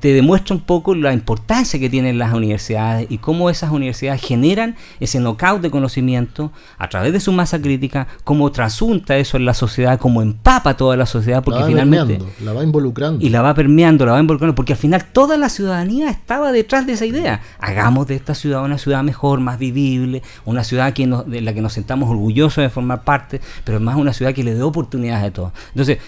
te 0.00 0.12
demuestra 0.12 0.54
un 0.56 0.62
poco 0.62 0.94
la 0.94 1.12
importancia 1.12 1.78
que 1.78 1.88
tienen 1.88 2.18
las 2.18 2.34
universidades 2.34 3.06
y 3.08 3.18
cómo 3.18 3.50
esas 3.50 3.70
universidades 3.70 4.20
generan 4.20 4.74
ese 4.98 5.20
knockout 5.20 5.60
de 5.62 5.70
conocimiento 5.70 6.50
a 6.76 6.88
través 6.88 7.12
de 7.12 7.20
su 7.20 7.30
masa 7.32 7.60
crítica, 7.62 8.08
cómo 8.24 8.50
trasunta 8.50 9.16
eso 9.16 9.36
en 9.36 9.44
la 9.44 9.54
sociedad, 9.54 9.98
cómo 10.00 10.22
empapa 10.22 10.76
toda 10.76 10.96
la 10.96 11.06
sociedad, 11.06 11.44
porque 11.44 11.60
la 11.60 11.66
va 11.66 11.68
finalmente 11.68 12.18
la 12.44 12.52
va 12.52 12.62
involucrando. 12.64 13.24
y 13.24 13.28
la 13.28 13.42
va 13.42 13.54
permeando, 13.54 14.04
la 14.06 14.12
va 14.12 14.20
involucrando, 14.20 14.54
porque 14.56 14.72
al 14.72 14.78
final 14.78 15.04
toda 15.12 15.36
la 15.36 15.48
ciudadanía 15.48 16.10
estaba 16.10 16.50
detrás 16.50 16.86
de 16.86 16.94
esa 16.94 17.06
idea. 17.06 17.40
Hagamos 17.60 18.06
de 18.08 18.16
esta 18.16 18.34
ciudad 18.34 18.64
una 18.64 18.78
ciudad 18.78 19.02
mejor, 19.04 19.40
más 19.40 19.58
vivible, 19.58 20.22
una 20.44 20.64
ciudad 20.64 20.92
que 20.92 21.06
nos- 21.06 21.28
de 21.30 21.40
la 21.40 21.52
que 21.54 21.60
nos 21.62 21.72
sentamos 21.74 22.10
orgullosos 22.10 22.62
de 22.62 22.70
formar 22.70 23.04
parte, 23.04 23.40
pero 23.64 23.78
más 23.80 23.96
una 23.96 24.12
ciudad 24.12 24.34
que 24.34 24.42
le 24.42 24.54
dé 24.54 24.62
oportunidades 24.62 25.24
a 25.28 25.32
todos. 25.32 25.52
Entonces, 25.70 25.98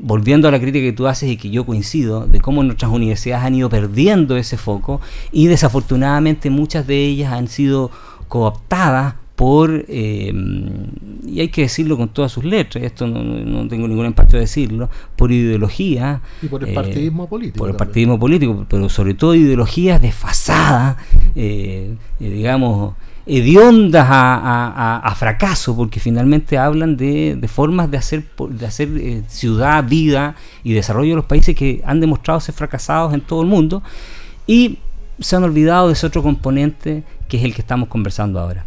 volviendo 0.00 0.48
a 0.48 0.50
la 0.50 0.60
crítica 0.60 0.84
que 0.84 0.92
tú 0.92 1.06
haces 1.06 1.30
y 1.30 1.36
que 1.36 1.50
yo 1.50 1.64
coincido, 1.64 2.26
de 2.26 2.40
cómo 2.40 2.62
nuestras 2.62 2.90
universidades 2.90 3.44
han 3.44 3.54
ido 3.54 3.68
perdiendo 3.68 4.36
ese 4.36 4.56
foco 4.56 5.00
y 5.32 5.46
desafortunadamente 5.46 6.50
muchas 6.50 6.86
de 6.86 7.04
ellas 7.04 7.32
han 7.32 7.48
sido 7.48 7.90
cooptadas 8.28 9.14
por, 9.36 9.84
eh, 9.88 10.32
y 11.26 11.40
hay 11.40 11.48
que 11.48 11.62
decirlo 11.62 11.98
con 11.98 12.08
todas 12.08 12.32
sus 12.32 12.44
letras, 12.44 12.82
esto 12.82 13.06
no, 13.06 13.22
no 13.22 13.68
tengo 13.68 13.86
ningún 13.86 14.06
empacho 14.06 14.38
de 14.38 14.44
decirlo, 14.44 14.88
por 15.14 15.30
ideología. 15.30 16.22
Y 16.40 16.46
por 16.46 16.64
el 16.64 16.70
eh, 16.70 16.74
partidismo 16.74 17.28
político 17.28 17.58
Por 17.58 17.68
el 17.68 17.76
también. 17.76 17.88
partidismo 17.88 18.18
político, 18.18 18.66
pero 18.68 18.88
sobre 18.88 19.12
todo 19.12 19.34
ideologías 19.34 20.00
desfasadas, 20.00 20.96
eh, 21.34 21.94
eh, 22.18 22.30
digamos, 22.30 22.94
hediondas 23.26 24.06
a, 24.08 25.00
a- 25.02 25.14
fracaso, 25.14 25.74
porque 25.76 25.98
finalmente 26.00 26.56
hablan 26.58 26.96
de, 26.96 27.38
formas 27.52 27.90
de 27.90 27.96
hacer, 27.98 28.24
de 28.50 28.66
hacer 28.66 28.88
eh, 28.96 29.22
ciudad, 29.28 29.82
vida 29.84 30.36
y 30.62 30.72
desarrollo 30.72 31.10
de 31.10 31.16
los 31.16 31.24
países 31.24 31.54
que 31.56 31.82
han 31.84 32.00
demostrado 32.00 32.38
ser 32.40 32.54
fracasados 32.54 33.12
en 33.14 33.20
todo 33.20 33.42
el 33.42 33.48
mundo 33.48 33.82
y 34.46 34.78
se 35.18 35.34
han 35.36 35.42
olvidado 35.44 35.88
de 35.88 35.94
ese 35.94 36.06
otro 36.06 36.22
componente 36.22 37.02
que 37.28 37.38
es 37.38 37.44
el 37.44 37.54
que 37.54 37.62
estamos 37.62 37.88
conversando 37.88 38.38
ahora. 38.38 38.64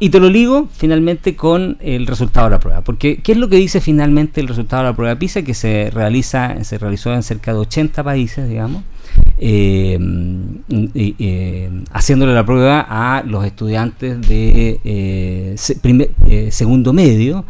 Y 0.00 0.10
te 0.10 0.18
lo 0.18 0.28
ligo 0.28 0.68
finalmente 0.72 1.36
con 1.36 1.78
el 1.80 2.06
resultado 2.06 2.48
de 2.48 2.50
la 2.50 2.60
prueba, 2.60 2.82
porque 2.82 3.18
¿qué 3.22 3.32
es 3.32 3.38
lo 3.38 3.48
que 3.48 3.56
dice 3.56 3.80
finalmente 3.80 4.40
el 4.40 4.48
resultado 4.48 4.82
de 4.82 4.88
la 4.90 4.96
prueba 4.96 5.16
PISA 5.16 5.42
que 5.42 5.54
se 5.54 5.90
realiza, 5.94 6.64
se 6.64 6.78
realizó 6.78 7.14
en 7.14 7.22
cerca 7.22 7.52
de 7.52 7.60
80 7.60 8.02
países, 8.02 8.48
digamos, 8.48 8.82
eh, 9.38 9.98
eh, 10.94 11.70
haciéndole 11.92 12.34
la 12.34 12.46
prueba 12.46 12.86
a 12.88 13.22
los 13.24 13.44
estudiantes 13.44 14.20
de 14.26 14.80
eh, 14.84 16.50
segundo 16.50 16.92
medio 16.92 17.44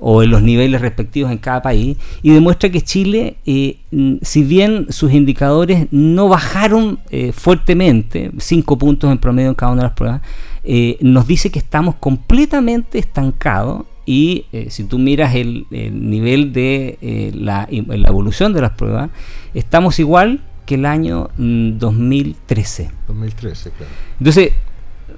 o 0.00 0.22
en 0.22 0.30
los 0.30 0.42
niveles 0.42 0.80
respectivos 0.80 1.32
en 1.32 1.38
cada 1.38 1.62
país 1.62 1.96
y 2.22 2.30
demuestra 2.30 2.68
que 2.68 2.82
Chile, 2.82 3.36
si 3.44 4.44
bien 4.44 4.86
sus 4.90 5.12
indicadores 5.12 5.86
no 5.90 6.28
bajaron 6.28 6.98
fuertemente, 7.32 8.30
5 8.36 8.76
puntos 8.76 9.10
en 9.10 9.18
promedio 9.18 9.48
en 9.48 9.54
cada 9.54 9.72
una 9.72 9.82
de 9.82 9.88
las 9.88 9.96
pruebas, 9.96 10.20
eh, 10.68 10.98
nos 11.00 11.28
dice 11.28 11.50
que 11.50 11.60
estamos 11.60 11.94
completamente 11.94 12.98
estancados 12.98 13.84
y 14.04 14.46
eh, 14.52 14.66
si 14.70 14.82
tú 14.82 14.98
miras 14.98 15.36
el, 15.36 15.64
el 15.70 16.10
nivel 16.10 16.52
de 16.52 16.98
eh, 17.00 17.30
la, 17.34 17.68
evolución 17.70 18.52
de 18.52 18.62
las 18.62 18.72
pruebas, 18.72 19.10
estamos 19.54 20.00
igual 20.00 20.42
que 20.66 20.74
el 20.74 20.86
año 20.86 21.30
mm, 21.36 21.78
2013. 21.78 22.90
2013, 23.06 23.70
claro. 23.70 23.92
Entonces, 24.18 24.52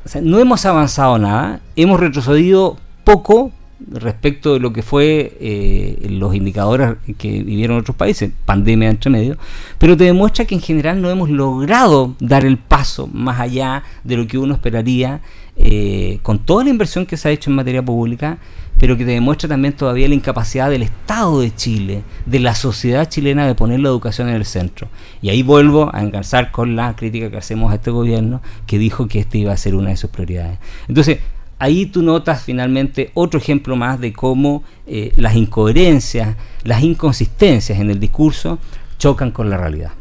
o 0.05 0.09
sea, 0.09 0.21
no 0.21 0.39
hemos 0.39 0.67
avanzado 0.67 1.19
nada, 1.19 1.63
hemos 1.77 1.99
retrocedido 1.99 2.77
poco 3.05 3.51
respecto 3.87 4.55
de 4.55 4.61
lo 4.61 4.73
que 4.73 4.83
fue 4.83 5.37
eh, 5.41 6.07
los 6.11 6.35
indicadores 6.35 6.97
que 7.17 7.43
vivieron 7.43 7.79
otros 7.79 7.97
países, 7.97 8.31
pandemia 8.45 8.91
entre 8.91 9.11
medio, 9.11 9.39
pero 9.79 9.97
te 9.97 10.05
demuestra 10.05 10.45
que 10.45 10.55
en 10.55 10.61
general 10.61 11.01
no 11.01 11.11
hemos 11.11 11.31
logrado 11.31 12.15
dar 12.19 12.45
el 12.45 12.59
paso 12.59 13.09
más 13.13 13.41
allá 13.41 13.85
de 14.05 14.17
lo 14.17 14.27
que 14.27 14.39
uno 14.39 14.55
esperaría 14.55 15.21
eh, 15.57 16.21
con 16.23 16.39
toda 16.39 16.65
la 16.65 16.71
inversión 16.71 17.07
que 17.07 17.17
se 17.17 17.29
ha 17.29 17.33
hecho 17.33 17.51
en 17.51 17.57
materia 17.57 17.83
pública, 17.83 18.39
pero 18.79 18.97
que 18.97 19.05
te 19.05 19.11
demuestra 19.11 19.49
también 19.49 19.75
todavía 19.75 20.09
la 20.09 20.15
incapacidad 20.15 20.71
del 20.71 20.83
Estado 20.83 21.41
de 21.41 21.55
Chile, 21.55 22.03
de 22.27 22.39
la 22.39 22.55
sociedad 22.55 23.09
chilena 23.09 23.47
de 23.47 23.57
poner 23.57 23.81
la 23.81 23.89
educación 23.89 24.29
en 24.29 24.37
el 24.37 24.45
centro. 24.45 24.89
Y 25.21 25.31
ahí 25.31 25.43
vuelvo 25.43 25.91
a 25.93 26.01
enganzar 26.01 26.53
con 26.53 26.77
la 26.77 26.95
crítica 26.95 27.31
que 27.31 27.39
hacemos 27.39 27.73
a 27.73 27.77
este 27.77 27.91
gobierno, 27.91 28.41
que 28.67 28.79
dijo 28.79 29.09
que 29.09 29.19
este 29.19 29.39
iba 29.39 29.53
a 29.53 29.57
ser 29.57 29.75
una 29.75 29.91
de 29.91 29.97
sus 29.97 30.11
prioridades. 30.11 30.59
Entonces, 30.87 31.19
ahí 31.59 31.87
tú 31.87 32.03
notas 32.03 32.43
finalmente 32.43 33.11
otro 33.15 33.39
ejemplo 33.39 33.77
más 33.77 34.01
de 34.01 34.13
cómo 34.13 34.63
eh, 34.87 35.13
las 35.17 35.37
incoherencias, 35.37 36.37
las 36.65 36.83
inconsistencias 36.83 37.79
en 37.79 37.91
el 37.91 38.01
discurso 38.01 38.59
chocan 38.99 39.31
con 39.31 39.51
la 39.51 39.57
realidad. 39.57 39.93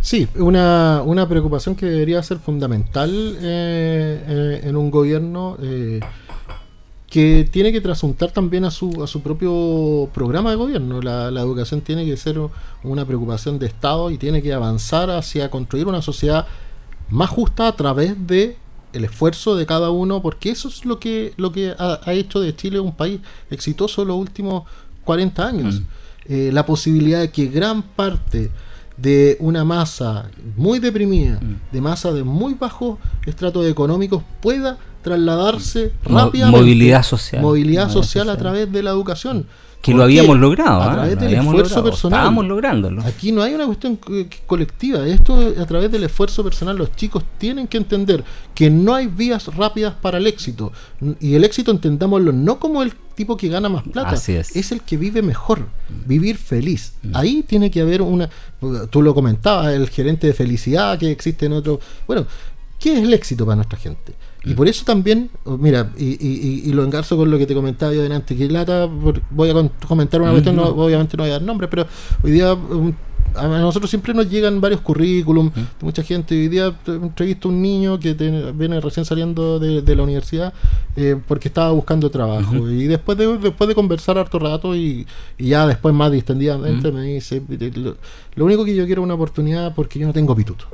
Sí, 0.00 0.28
una, 0.36 1.02
una 1.04 1.28
preocupación 1.28 1.74
que 1.74 1.86
debería 1.86 2.22
ser 2.22 2.38
fundamental 2.38 3.10
eh, 3.10 4.24
eh, 4.28 4.60
en 4.64 4.76
un 4.76 4.90
gobierno 4.90 5.56
que 7.08 7.48
tiene 7.50 7.72
que 7.72 7.80
trasuntar 7.80 8.30
también 8.30 8.64
a 8.64 8.70
su, 8.70 9.02
a 9.02 9.06
su 9.06 9.22
propio 9.22 10.08
programa 10.12 10.50
de 10.50 10.56
gobierno. 10.56 11.00
La 11.00 11.40
educación 11.40 11.80
tiene 11.80 12.04
que 12.04 12.16
ser 12.16 12.38
una 12.84 13.04
preocupación 13.06 13.58
de 13.58 13.66
Estado 13.66 14.10
y 14.10 14.18
tiene 14.18 14.40
que 14.40 14.52
avanzar 14.52 15.10
hacia 15.10 15.50
construir 15.50 15.86
una 15.86 16.02
sociedad 16.02 16.46
más 17.08 17.30
justa 17.30 17.66
a 17.66 17.72
través 17.74 18.26
de 18.26 18.56
el 18.92 19.04
esfuerzo 19.04 19.56
de 19.56 19.66
cada 19.66 19.90
uno, 19.90 20.22
porque 20.22 20.50
eso 20.50 20.68
es 20.68 20.84
lo 20.84 20.98
que, 20.98 21.32
lo 21.36 21.52
que 21.52 21.74
ha, 21.78 22.00
ha 22.04 22.12
hecho 22.12 22.40
de 22.40 22.54
Chile 22.56 22.80
un 22.80 22.94
país 22.94 23.20
exitoso 23.50 24.04
los 24.04 24.16
últimos 24.16 24.64
40 25.04 25.46
años. 25.46 25.82
Eh, 26.26 26.50
la 26.52 26.66
posibilidad 26.66 27.20
de 27.20 27.30
que 27.30 27.46
gran 27.46 27.82
parte 27.82 28.50
de 28.96 29.36
una 29.40 29.64
masa 29.64 30.28
muy 30.56 30.78
deprimida, 30.78 31.40
de 31.72 31.80
masa 31.80 32.12
de 32.12 32.24
muy 32.24 32.54
bajos 32.54 32.98
estratos 33.26 33.64
económicos, 33.66 34.22
pueda 34.42 34.76
trasladarse 35.02 35.92
Mo- 36.08 36.18
rápidamente. 36.18 36.60
movilidad 36.60 37.02
social. 37.02 37.40
Movilidad 37.42 37.84
Movilidad 37.86 38.02
social 38.04 38.28
a 38.30 38.36
través 38.36 38.70
de 38.72 38.82
la 38.82 38.90
educación. 38.90 39.46
Que 39.80 39.92
¿Por 39.92 39.98
lo 39.98 40.04
habíamos 40.04 40.34
qué? 40.36 40.40
logrado, 40.40 40.82
A 40.82 40.90
¿ah? 40.90 40.94
través 40.94 41.20
del 41.20 41.34
esfuerzo 41.34 41.52
logrado. 41.76 41.84
personal. 41.84 42.18
Estábamos 42.18 42.46
lográndolo. 42.46 43.02
Aquí 43.02 43.30
no 43.30 43.42
hay 43.42 43.54
una 43.54 43.64
cuestión 43.66 43.96
co- 43.96 44.12
colectiva. 44.46 45.06
Esto 45.06 45.40
es 45.40 45.58
a 45.58 45.66
través 45.66 45.90
del 45.92 46.02
esfuerzo 46.02 46.42
personal. 46.42 46.76
Los 46.76 46.96
chicos 46.96 47.22
tienen 47.38 47.68
que 47.68 47.76
entender 47.78 48.24
que 48.56 48.70
no 48.70 48.94
hay 48.94 49.06
vías 49.06 49.46
rápidas 49.54 49.94
para 49.94 50.18
el 50.18 50.26
éxito. 50.26 50.72
Y 51.20 51.34
el 51.34 51.44
éxito 51.44 51.70
entendámoslo 51.70 52.32
no 52.32 52.58
como 52.58 52.82
el 52.82 52.92
tipo 53.14 53.36
que 53.36 53.48
gana 53.48 53.68
más 53.68 53.84
plata. 53.84 54.10
Así 54.10 54.32
es. 54.34 54.72
el 54.72 54.80
que 54.82 54.96
vive 54.96 55.22
mejor, 55.22 55.66
vivir 56.06 56.36
feliz. 56.38 56.94
Ahí 57.14 57.44
tiene 57.46 57.70
que 57.70 57.80
haber 57.80 58.02
una... 58.02 58.28
Tú 58.90 59.00
lo 59.00 59.14
comentabas, 59.14 59.72
el 59.74 59.88
gerente 59.90 60.26
de 60.26 60.34
felicidad 60.34 60.98
que 60.98 61.10
existe 61.10 61.46
en 61.46 61.52
otro... 61.52 61.78
Bueno, 62.06 62.26
¿qué 62.80 62.94
es 62.94 62.98
el 63.04 63.14
éxito 63.14 63.44
para 63.46 63.56
nuestra 63.56 63.78
gente? 63.78 64.12
Y 64.44 64.54
por 64.54 64.68
eso 64.68 64.84
también, 64.84 65.30
oh, 65.44 65.56
mira, 65.58 65.92
y, 65.98 66.04
y- 66.24 66.62
y- 66.66 66.72
lo 66.72 66.84
engarzo 66.84 67.16
con 67.16 67.30
lo 67.30 67.38
que 67.38 67.46
te 67.46 67.54
comentaba 67.54 67.92
yo 67.92 68.02
delante, 68.02 68.36
que 68.36 68.48
lata, 68.48 68.86
voy 69.30 69.50
a 69.50 69.54
comentar 69.86 70.20
una 70.22 70.30
cuestión, 70.30 70.56
no- 70.56 70.68
obviamente 70.68 71.16
no 71.16 71.24
voy 71.24 71.30
a 71.30 71.34
dar 71.34 71.42
nombres, 71.42 71.68
pero 71.68 71.86
hoy 72.22 72.30
día 72.30 72.56
a 73.34 73.46
nosotros 73.46 73.90
siempre 73.90 74.14
nos 74.14 74.30
llegan 74.30 74.60
varios 74.60 74.80
currículum 74.80 75.50
de 75.54 75.62
mucha 75.84 76.02
gente. 76.02 76.34
Hoy 76.34 76.48
día 76.48 76.74
entrevisto 76.86 77.48
a 77.48 77.52
un 77.52 77.60
niño 77.60 77.98
que 78.00 78.14
te- 78.14 78.52
viene 78.52 78.80
recién 78.80 79.04
saliendo 79.04 79.58
de, 79.58 79.82
de 79.82 79.96
la 79.96 80.02
universidad 80.04 80.52
eh, 80.96 81.16
porque 81.28 81.48
estaba 81.48 81.70
buscando 81.72 82.10
trabajo. 82.10 82.68
Y 82.70 82.84
después 82.86 83.18
de, 83.18 83.36
después 83.38 83.68
de 83.68 83.74
conversar 83.74 84.16
harto 84.18 84.38
rato 84.38 84.74
y, 84.74 85.06
y 85.36 85.48
ya 85.48 85.66
después 85.66 85.94
más 85.94 86.10
distendidamente 86.10 86.90
me 86.90 87.02
dice, 87.02 87.42
lo, 87.74 87.96
lo 88.34 88.44
único 88.44 88.64
que 88.64 88.74
yo 88.74 88.86
quiero 88.86 89.02
es 89.02 89.04
una 89.04 89.14
oportunidad 89.14 89.74
porque 89.74 89.98
yo 89.98 90.06
no 90.06 90.12
tengo 90.12 90.34
pituto. 90.34 90.64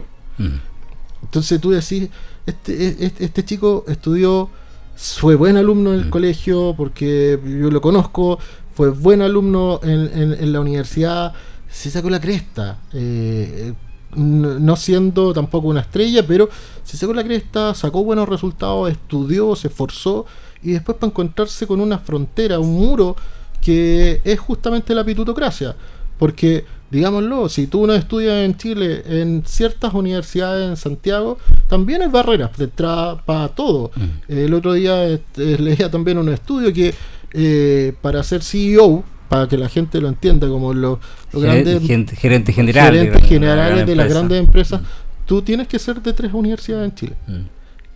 Entonces 1.23 1.61
tú 1.61 1.71
decís, 1.71 2.09
este, 2.47 3.05
este, 3.07 3.25
este 3.25 3.45
chico 3.45 3.85
estudió, 3.89 4.51
fue 4.97 5.35
buen 5.35 5.57
alumno 5.57 5.93
en 5.95 6.01
el 6.01 6.11
colegio 6.11 6.75
porque 6.77 7.39
yo 7.45 7.71
lo 7.71 7.81
conozco, 7.81 8.39
fue 8.75 8.91
buen 8.91 9.23
alumno 9.23 9.81
en, 9.83 9.91
en- 10.19 10.33
en 10.35 10.53
la 10.53 10.61
universidad, 10.61 11.33
se 11.71 11.91
sacó 11.91 12.11
la 12.11 12.21
cresta, 12.21 12.79
eh, 12.93 13.73
n- 14.17 14.61
no 14.61 14.77
siendo 14.77 15.33
tampoco 15.33 15.69
una 15.69 15.81
estrella, 15.81 16.27
pero 16.27 16.49
se 16.85 16.97
sacó 16.97 17.13
la 17.15 17.25
cresta, 17.25 17.75
sacó 17.75 18.05
buenos 18.05 18.29
resultados, 18.29 18.91
estudió, 18.91 19.57
se 19.57 19.69
esforzó 19.69 20.27
y 20.63 20.73
después 20.73 20.97
para 20.99 21.11
encontrarse 21.11 21.67
con 21.67 21.81
una 21.81 21.99
frontera, 21.99 22.59
un 22.61 22.73
muro 22.75 23.17
que 23.61 24.21
es 24.25 24.39
justamente 24.39 24.95
la 24.95 25.05
pitutocracia. 25.05 25.75
Porque, 26.19 26.65
digámoslo, 26.95 27.49
si 27.49 27.67
tú 27.67 27.87
no 27.87 27.95
estudias 27.95 28.45
en 28.45 28.57
Chile, 28.57 29.03
en 29.07 29.43
ciertas 29.45 29.93
universidades 29.95 30.69
en 30.71 30.77
Santiago, 30.77 31.39
también 31.69 32.03
hay 32.03 32.09
barreras 32.09 32.57
de 32.57 32.65
entrada 32.65 33.21
para 33.23 33.49
todo. 33.49 33.91
El 34.29 34.55
otro 34.55 34.73
día 34.75 35.05
este, 35.07 35.59
leía 35.63 35.91
también 35.91 36.19
un 36.19 36.29
estudio 36.29 36.73
que 36.73 36.95
eh, 37.33 37.95
para 38.01 38.23
ser 38.23 38.43
CEO, 38.43 39.03
para 39.29 39.49
que 39.49 39.59
la 39.59 39.69
gente 39.69 40.01
lo 40.01 40.09
entienda, 40.09 40.47
como 40.49 40.73
los, 40.73 40.99
grandes 41.33 41.83
gerente- 41.83 42.15
gerente 42.17 42.53
general 42.53 42.95
gerentes 42.95 43.25
generales 43.29 43.87
de 43.87 43.97
las 43.97 44.09
grandes 44.09 44.39
empresas, 44.39 44.81
tú 45.27 45.43
tienes 45.43 45.67
que 45.67 45.79
ser 45.79 46.01
de 46.01 46.13
tres 46.13 46.33
universidades 46.33 46.91
en 46.91 46.95
Chile. 46.95 47.15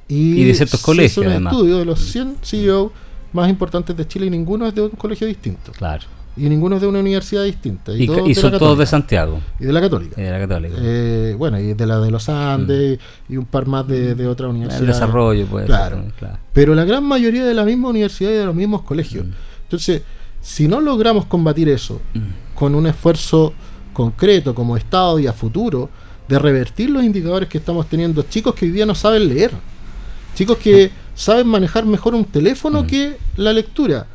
Y 0.08 0.42
de 0.44 0.54
ciertos 0.54 0.82
colegios, 0.82 1.12
hizo 1.12 1.20
un 1.20 1.26
además. 1.28 1.52
estudio 1.52 1.78
de 1.78 1.84
los 1.84 2.00
100 2.00 2.36
CEO 2.42 2.92
más 3.32 3.48
importantes 3.48 3.94
de 3.96 4.08
Chile 4.08 4.26
y 4.26 4.30
ninguno 4.30 4.66
es 4.66 4.74
de 4.74 4.82
un 4.82 4.90
colegio 4.90 5.26
distinto. 5.26 5.70
Claro. 5.72 6.04
Y 6.38 6.48
ninguno 6.48 6.76
es 6.76 6.82
de 6.82 6.88
una 6.88 7.00
universidad 7.00 7.44
distinta. 7.44 7.92
Y, 7.92 8.06
todos 8.06 8.36
son 8.36 8.58
todos 8.58 8.78
de. 8.78 8.86
Santiago. 8.86 9.40
Y 9.58 9.64
de 9.64 9.72
la 9.72 9.80
Católica. 9.80 10.20
Y 10.20 10.24
de 10.24 10.30
la 10.30 10.38
Católica. 10.38 10.76
Eh, 10.80 11.34
bueno, 11.36 11.58
y 11.58 11.74
de 11.74 11.86
la 11.86 11.98
de 11.98 12.10
los 12.10 12.28
Andes 12.28 12.98
y 13.28 13.36
un 13.36 13.46
par 13.46 13.66
más 13.66 13.86
de, 13.86 14.14
de 14.14 14.26
otras 14.26 14.50
universidades. 14.50 14.88
Mm. 14.88 14.92
desarrollo 14.92 15.46
puede 15.46 15.66
ser 15.66 15.76
claro. 15.76 16.04
claro. 16.18 16.38
Pero 16.52 16.74
la 16.74 16.84
gran 16.84 17.04
mayoría 17.04 17.44
de 17.44 17.54
la 17.54 17.64
misma 17.64 17.88
universidad 17.88 18.30
y 18.30 18.34
de 18.34 18.46
los 18.46 18.54
mismos 18.54 18.82
colegios. 18.82 19.26
Mm. 19.26 19.32
Entonces, 19.64 20.02
si 20.40 20.68
no 20.68 20.80
logramos 20.80 21.26
combatir 21.26 21.68
eso 21.68 22.00
con 22.54 22.74
un 22.74 22.86
esfuerzo 22.86 23.52
concreto 23.92 24.54
como 24.54 24.76
Estado 24.76 25.18
y 25.18 25.26
a 25.26 25.32
futuro 25.32 25.90
de 26.28 26.38
revertir 26.38 26.90
los 26.90 27.02
indicadores 27.02 27.48
que 27.48 27.58
estamos 27.58 27.88
teniendo, 27.88 28.22
chicos 28.22 28.54
que 28.54 28.66
hoy 28.66 28.70
día 28.70 28.86
no 28.86 28.94
saben 28.94 29.28
leer, 29.28 29.50
chicos 30.34 30.58
que 30.58 30.90
saben 31.14 31.48
manejar 31.48 31.84
mejor 31.84 32.14
un 32.14 32.24
teléfono 32.24 32.86
que 32.86 33.16
la 33.36 33.52
lectura, 33.52 34.06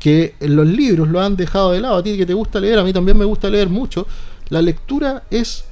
que 0.00 0.34
los 0.40 0.66
libros 0.66 1.08
lo 1.08 1.20
han 1.20 1.36
dejado 1.36 1.70
de 1.72 1.80
lado, 1.80 1.96
a 1.96 2.02
ti 2.02 2.16
que 2.16 2.26
te 2.26 2.34
gusta 2.34 2.58
leer, 2.58 2.78
a 2.80 2.84
mí 2.84 2.92
también 2.92 3.16
me 3.16 3.24
gusta 3.24 3.48
leer 3.48 3.68
mucho, 3.68 4.06
la 4.48 4.60
lectura 4.60 5.22
es 5.30 5.64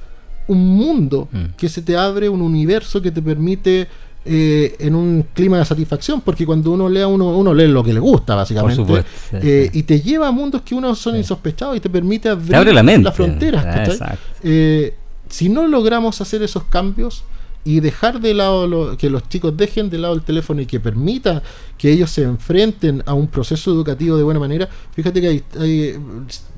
un 0.47 0.65
mundo 0.65 1.27
que 1.57 1.67
se 1.67 1.81
te 1.81 1.97
abre, 1.97 2.29
un 2.29 2.41
universo 2.41 3.01
que 3.01 3.11
te 3.11 3.21
permite 3.21 3.87
eh, 4.25 4.75
en 4.79 4.95
un 4.95 5.25
clima 5.33 5.57
de 5.57 5.65
satisfacción, 5.65 6.21
porque 6.21 6.45
cuando 6.45 6.71
uno 6.71 6.87
lea, 6.87 7.07
uno, 7.07 7.37
uno 7.37 7.53
lee 7.53 7.67
lo 7.67 7.83
que 7.83 7.93
le 7.93 7.99
gusta, 7.99 8.35
básicamente. 8.35 8.75
supuesto, 8.75 9.09
sí, 9.31 9.37
Eh, 9.41 9.69
Y 9.73 9.83
te 9.83 10.01
lleva 10.01 10.27
a 10.27 10.31
mundos 10.31 10.61
que 10.61 10.75
uno 10.75 10.93
son 10.93 11.15
insospechados 11.15 11.77
y 11.77 11.79
te 11.79 11.89
permite 11.89 12.29
abrir 12.29 12.55
abre 12.55 12.73
la 12.73 12.83
mente. 12.83 13.05
las 13.05 13.15
fronteras. 13.15 13.65
Ah. 14.01 14.15
Eh, 14.43 14.93
si 15.29 15.49
no 15.49 15.67
logramos 15.67 16.19
hacer 16.21 16.43
esos 16.43 16.63
cambios 16.65 17.23
y 17.65 17.81
dejar 17.81 18.21
de 18.21 18.33
lado 18.33 18.67
lo- 18.67 18.97
que 18.97 19.09
los 19.09 19.27
chicos 19.27 19.55
dejen 19.55 19.89
de 19.89 19.97
lado 19.97 20.13
el 20.15 20.21
teléfono 20.21 20.61
y 20.61 20.65
que 20.65 20.79
permita 20.79 21.43
que 21.77 21.91
ellos 21.91 22.09
se 22.09 22.23
enfrenten 22.23 23.03
a 23.05 23.13
un 23.13 23.27
proceso 23.27 23.71
educativo 23.71 24.15
de 24.17 24.23
buena 24.23 24.39
manera, 24.39 24.67
fíjate 24.93 25.19
que 25.21 25.27
hay, 25.27 25.43
hay, 25.59 25.95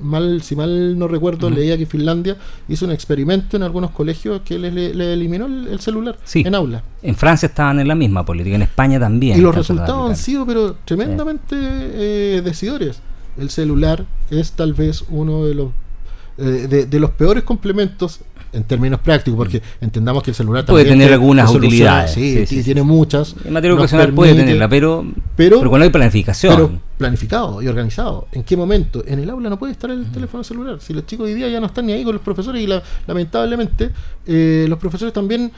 mal, 0.00 0.42
si 0.42 0.54
mal 0.56 0.98
no 0.98 1.08
recuerdo, 1.08 1.50
leía 1.50 1.76
que 1.76 1.86
Finlandia 1.86 2.36
hizo 2.68 2.84
un 2.86 2.92
experimento 2.92 3.56
en 3.56 3.62
algunos 3.64 3.90
colegios 3.90 4.42
que 4.44 4.58
le, 4.58 4.70
le- 4.70 4.94
le 4.94 5.12
eliminó 5.12 5.46
el, 5.46 5.66
el 5.68 5.80
celular 5.80 6.16
Sí. 6.24 6.44
en 6.46 6.54
aula. 6.54 6.82
En 7.02 7.16
Francia 7.16 7.46
estaban 7.46 7.80
en 7.80 7.88
la 7.88 7.94
misma 7.96 8.24
política, 8.24 8.54
en 8.56 8.62
España 8.62 8.98
también. 9.00 9.36
Y 9.38 9.40
los 9.40 9.54
resultados 9.54 10.08
han 10.10 10.16
sido 10.16 10.46
pero 10.46 10.76
tremendamente 10.84 11.56
eh, 11.58 12.42
decidores. 12.44 13.00
El 13.36 13.50
celular 13.50 14.04
es 14.30 14.52
tal 14.52 14.72
vez 14.72 15.04
uno 15.08 15.44
de 15.44 15.54
los 15.54 15.70
eh, 16.38 16.66
de, 16.68 16.86
de 16.86 17.00
los 17.00 17.10
peores 17.10 17.44
complementos 17.44 18.20
en 18.52 18.64
términos 18.64 19.00
prácticos, 19.00 19.36
porque 19.38 19.62
entendamos 19.80 20.22
que 20.22 20.30
el 20.30 20.34
celular 20.34 20.64
Mm. 20.64 20.66
Puede 20.66 20.84
también 20.84 20.98
tener 20.98 21.08
te- 21.08 21.14
algunas 21.14 21.50
utilidades, 21.54 22.10
Sí, 22.12 22.46
sí, 22.46 22.62
tiene 22.62 22.82
muchas. 22.82 23.34
En 23.44 23.52
materia 23.52 23.72
educacional 23.74 24.12
puede 24.12 24.34
tenerla, 24.34 24.68
pero, 24.68 25.04
pero, 25.36 25.58
pero 25.58 25.70
cuando 25.70 25.84
hay 25.84 25.90
planificación. 25.90 26.54
pero 26.54 26.70
planificado 26.98 27.60
y 27.62 27.68
organizado. 27.68 28.28
¿En 28.32 28.44
qué 28.44 28.56
momento? 28.56 29.02
En 29.06 29.18
el 29.18 29.28
aula 29.30 29.48
no 29.50 29.58
puede 29.58 29.72
estar 29.72 29.90
el 29.90 30.04
teléfono 30.12 30.44
celular. 30.44 30.78
Si 30.80 30.92
los 30.92 31.04
chicos 31.06 31.26
hoy 31.26 31.34
día 31.34 31.48
ya 31.48 31.58
no 31.60 31.66
están 31.66 31.86
ni 31.86 31.92
ahí 31.92 32.04
con 32.04 32.12
los 32.14 32.22
profesores 32.22 32.62
y 32.62 32.66
la- 32.66 32.82
lamentablemente 33.06 33.90
eh, 34.26 34.66
los 34.68 34.78
profesores 34.78 35.12
también, 35.12 35.50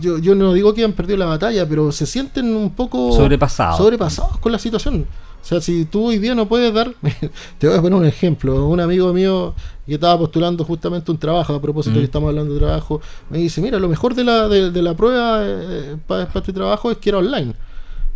yo, 0.00 0.18
yo 0.18 0.34
no 0.34 0.52
digo 0.52 0.72
que 0.74 0.84
han 0.84 0.92
perdido 0.92 1.16
la 1.18 1.26
batalla, 1.26 1.68
pero 1.68 1.90
se 1.92 2.06
sienten 2.06 2.54
un 2.54 2.70
poco 2.70 3.12
Sobrepasados. 3.12 3.76
sobrepasados 3.78 4.38
con 4.38 4.52
la 4.52 4.58
situación. 4.58 5.06
O 5.44 5.46
sea, 5.46 5.60
si 5.60 5.84
tú 5.84 6.06
hoy 6.06 6.18
día 6.18 6.34
no 6.34 6.48
puedes 6.48 6.72
dar, 6.72 6.94
te 7.58 7.68
voy 7.68 7.76
a 7.76 7.82
poner 7.82 7.98
un 7.98 8.06
ejemplo. 8.06 8.66
Un 8.66 8.80
amigo 8.80 9.12
mío 9.12 9.54
que 9.86 9.94
estaba 9.94 10.18
postulando 10.18 10.64
justamente 10.64 11.10
un 11.10 11.18
trabajo, 11.18 11.52
a 11.54 11.60
propósito 11.60 11.96
Mm. 11.96 11.98
que 11.98 12.04
estamos 12.04 12.28
hablando 12.30 12.54
de 12.54 12.60
trabajo, 12.60 13.02
me 13.28 13.36
dice, 13.38 13.60
mira, 13.60 13.78
lo 13.78 13.88
mejor 13.88 14.14
de 14.14 14.24
la, 14.24 14.48
de, 14.48 14.70
de 14.70 14.82
la 14.82 14.94
prueba 14.96 15.44
para 16.06 16.22
este 16.34 16.52
trabajo 16.54 16.90
es 16.90 16.96
que 16.96 17.10
era 17.10 17.18
online. 17.18 17.52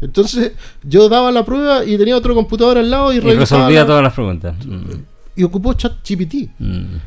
Entonces 0.00 0.52
yo 0.82 1.08
daba 1.10 1.30
la 1.30 1.44
prueba 1.44 1.84
y 1.84 1.98
tenía 1.98 2.16
otro 2.16 2.34
computador 2.34 2.78
al 2.78 2.90
lado 2.90 3.12
y, 3.12 3.16
y 3.16 3.20
resolvía 3.20 3.80
la- 3.80 3.86
todas 3.86 4.02
las 4.02 4.12
preguntas. 4.14 4.54
Mm. 4.64 4.82
y 5.36 5.42
ocupó 5.44 5.74
ChatGPT. 5.74 6.48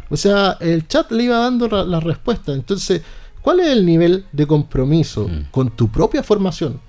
O 0.10 0.18
sea, 0.18 0.56
el 0.60 0.88
chat 0.88 1.12
le 1.12 1.24
iba 1.24 1.38
dando 1.40 1.68
ra- 1.68 1.84
la 1.84 2.00
respuesta. 2.00 2.54
Entonces, 2.54 3.02
¿cuál 3.42 3.60
es 3.62 3.68
el 3.68 3.86
nivel 3.86 4.26
de 4.32 4.46
compromiso 4.46 5.28
con 5.50 5.72
tu 5.72 5.88
propia 5.88 6.22
formación? 6.22 6.80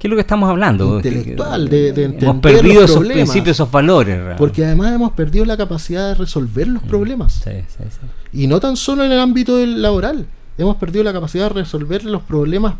¿Qué 0.00 0.06
es 0.08 0.10
lo 0.10 0.16
que 0.16 0.22
estamos 0.22 0.48
hablando? 0.48 0.96
Intelectual, 0.96 1.68
de, 1.68 1.92
de 1.92 2.04
entender 2.04 2.22
Hemos 2.30 2.40
perdido 2.40 2.80
los 2.80 2.90
esos 2.90 3.06
principios, 3.06 3.56
esos 3.56 3.70
valores. 3.70 4.18
Porque 4.38 4.64
además 4.64 4.94
hemos 4.94 5.12
perdido 5.12 5.44
la 5.44 5.56
capacidad 5.58 6.08
de 6.08 6.14
resolver 6.14 6.66
los 6.68 6.82
problemas. 6.82 7.34
Sí, 7.44 7.50
sí, 7.68 7.84
sí. 7.88 8.06
Y 8.42 8.46
no 8.46 8.58
tan 8.60 8.76
solo 8.76 9.04
en 9.04 9.12
el 9.12 9.20
ámbito 9.20 9.58
del 9.58 9.82
laboral. 9.82 10.26
Hemos 10.56 10.76
perdido 10.76 11.04
la 11.04 11.12
capacidad 11.12 11.48
de 11.48 11.60
resolver 11.60 12.04
los 12.04 12.22
problemas 12.22 12.74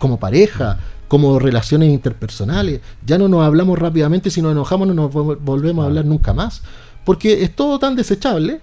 como 0.00 0.18
pareja, 0.18 0.78
como 1.06 1.38
relaciones 1.38 1.90
interpersonales. 1.90 2.80
Ya 3.06 3.18
no 3.18 3.28
nos 3.28 3.44
hablamos 3.44 3.78
rápidamente, 3.78 4.28
si 4.28 4.42
nos 4.42 4.50
enojamos 4.52 4.88
no 4.88 4.94
nos 4.94 5.12
vol- 5.12 5.38
volvemos 5.40 5.84
a 5.84 5.86
hablar 5.86 6.04
nunca 6.04 6.34
más. 6.34 6.62
Porque 7.04 7.42
es 7.44 7.54
todo 7.54 7.78
tan 7.78 7.94
desechable 7.96 8.60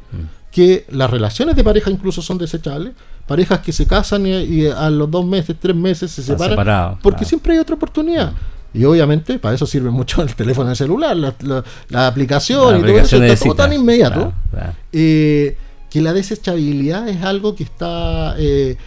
que 0.51 0.85
las 0.89 1.09
relaciones 1.09 1.55
de 1.55 1.63
pareja 1.63 1.89
incluso 1.91 2.21
son 2.21 2.37
desechables. 2.37 2.93
Parejas 3.27 3.59
que 3.59 3.71
se 3.71 3.85
casan 3.85 4.25
y, 4.25 4.31
y 4.31 4.67
a 4.67 4.89
los 4.89 5.09
dos 5.11 5.25
meses, 5.25 5.55
tres 5.59 5.75
meses 5.75 6.09
se 6.11 6.21
Están 6.21 6.37
separan. 6.37 6.51
separados, 6.53 6.99
porque 7.03 7.17
claro. 7.19 7.29
siempre 7.29 7.53
hay 7.53 7.59
otra 7.59 7.75
oportunidad. 7.75 8.33
Y 8.73 8.83
obviamente 8.85 9.37
para 9.39 9.55
eso 9.55 9.65
sirve 9.65 9.89
mucho 9.91 10.21
el 10.23 10.33
teléfono 10.35 10.73
celular, 10.75 11.15
la, 11.15 11.33
la- 11.41 11.63
la 11.89 12.07
aplicación 12.07 12.73
La 12.73 12.79
y 12.79 12.81
todo 12.81 12.99
eso 12.99 13.23
está 13.23 13.43
todo 13.45 13.55
tan 13.55 13.73
inmediato 13.73 14.13
Claro, 14.19 14.33
claro. 14.51 14.73
eh, 14.91 15.57
que 15.89 16.01
la 16.01 16.13
desechabilidad 16.13 17.07
es 17.09 17.21
algo 17.23 17.55
que 17.55 17.63
está 17.63 18.35
eh, 18.37 18.77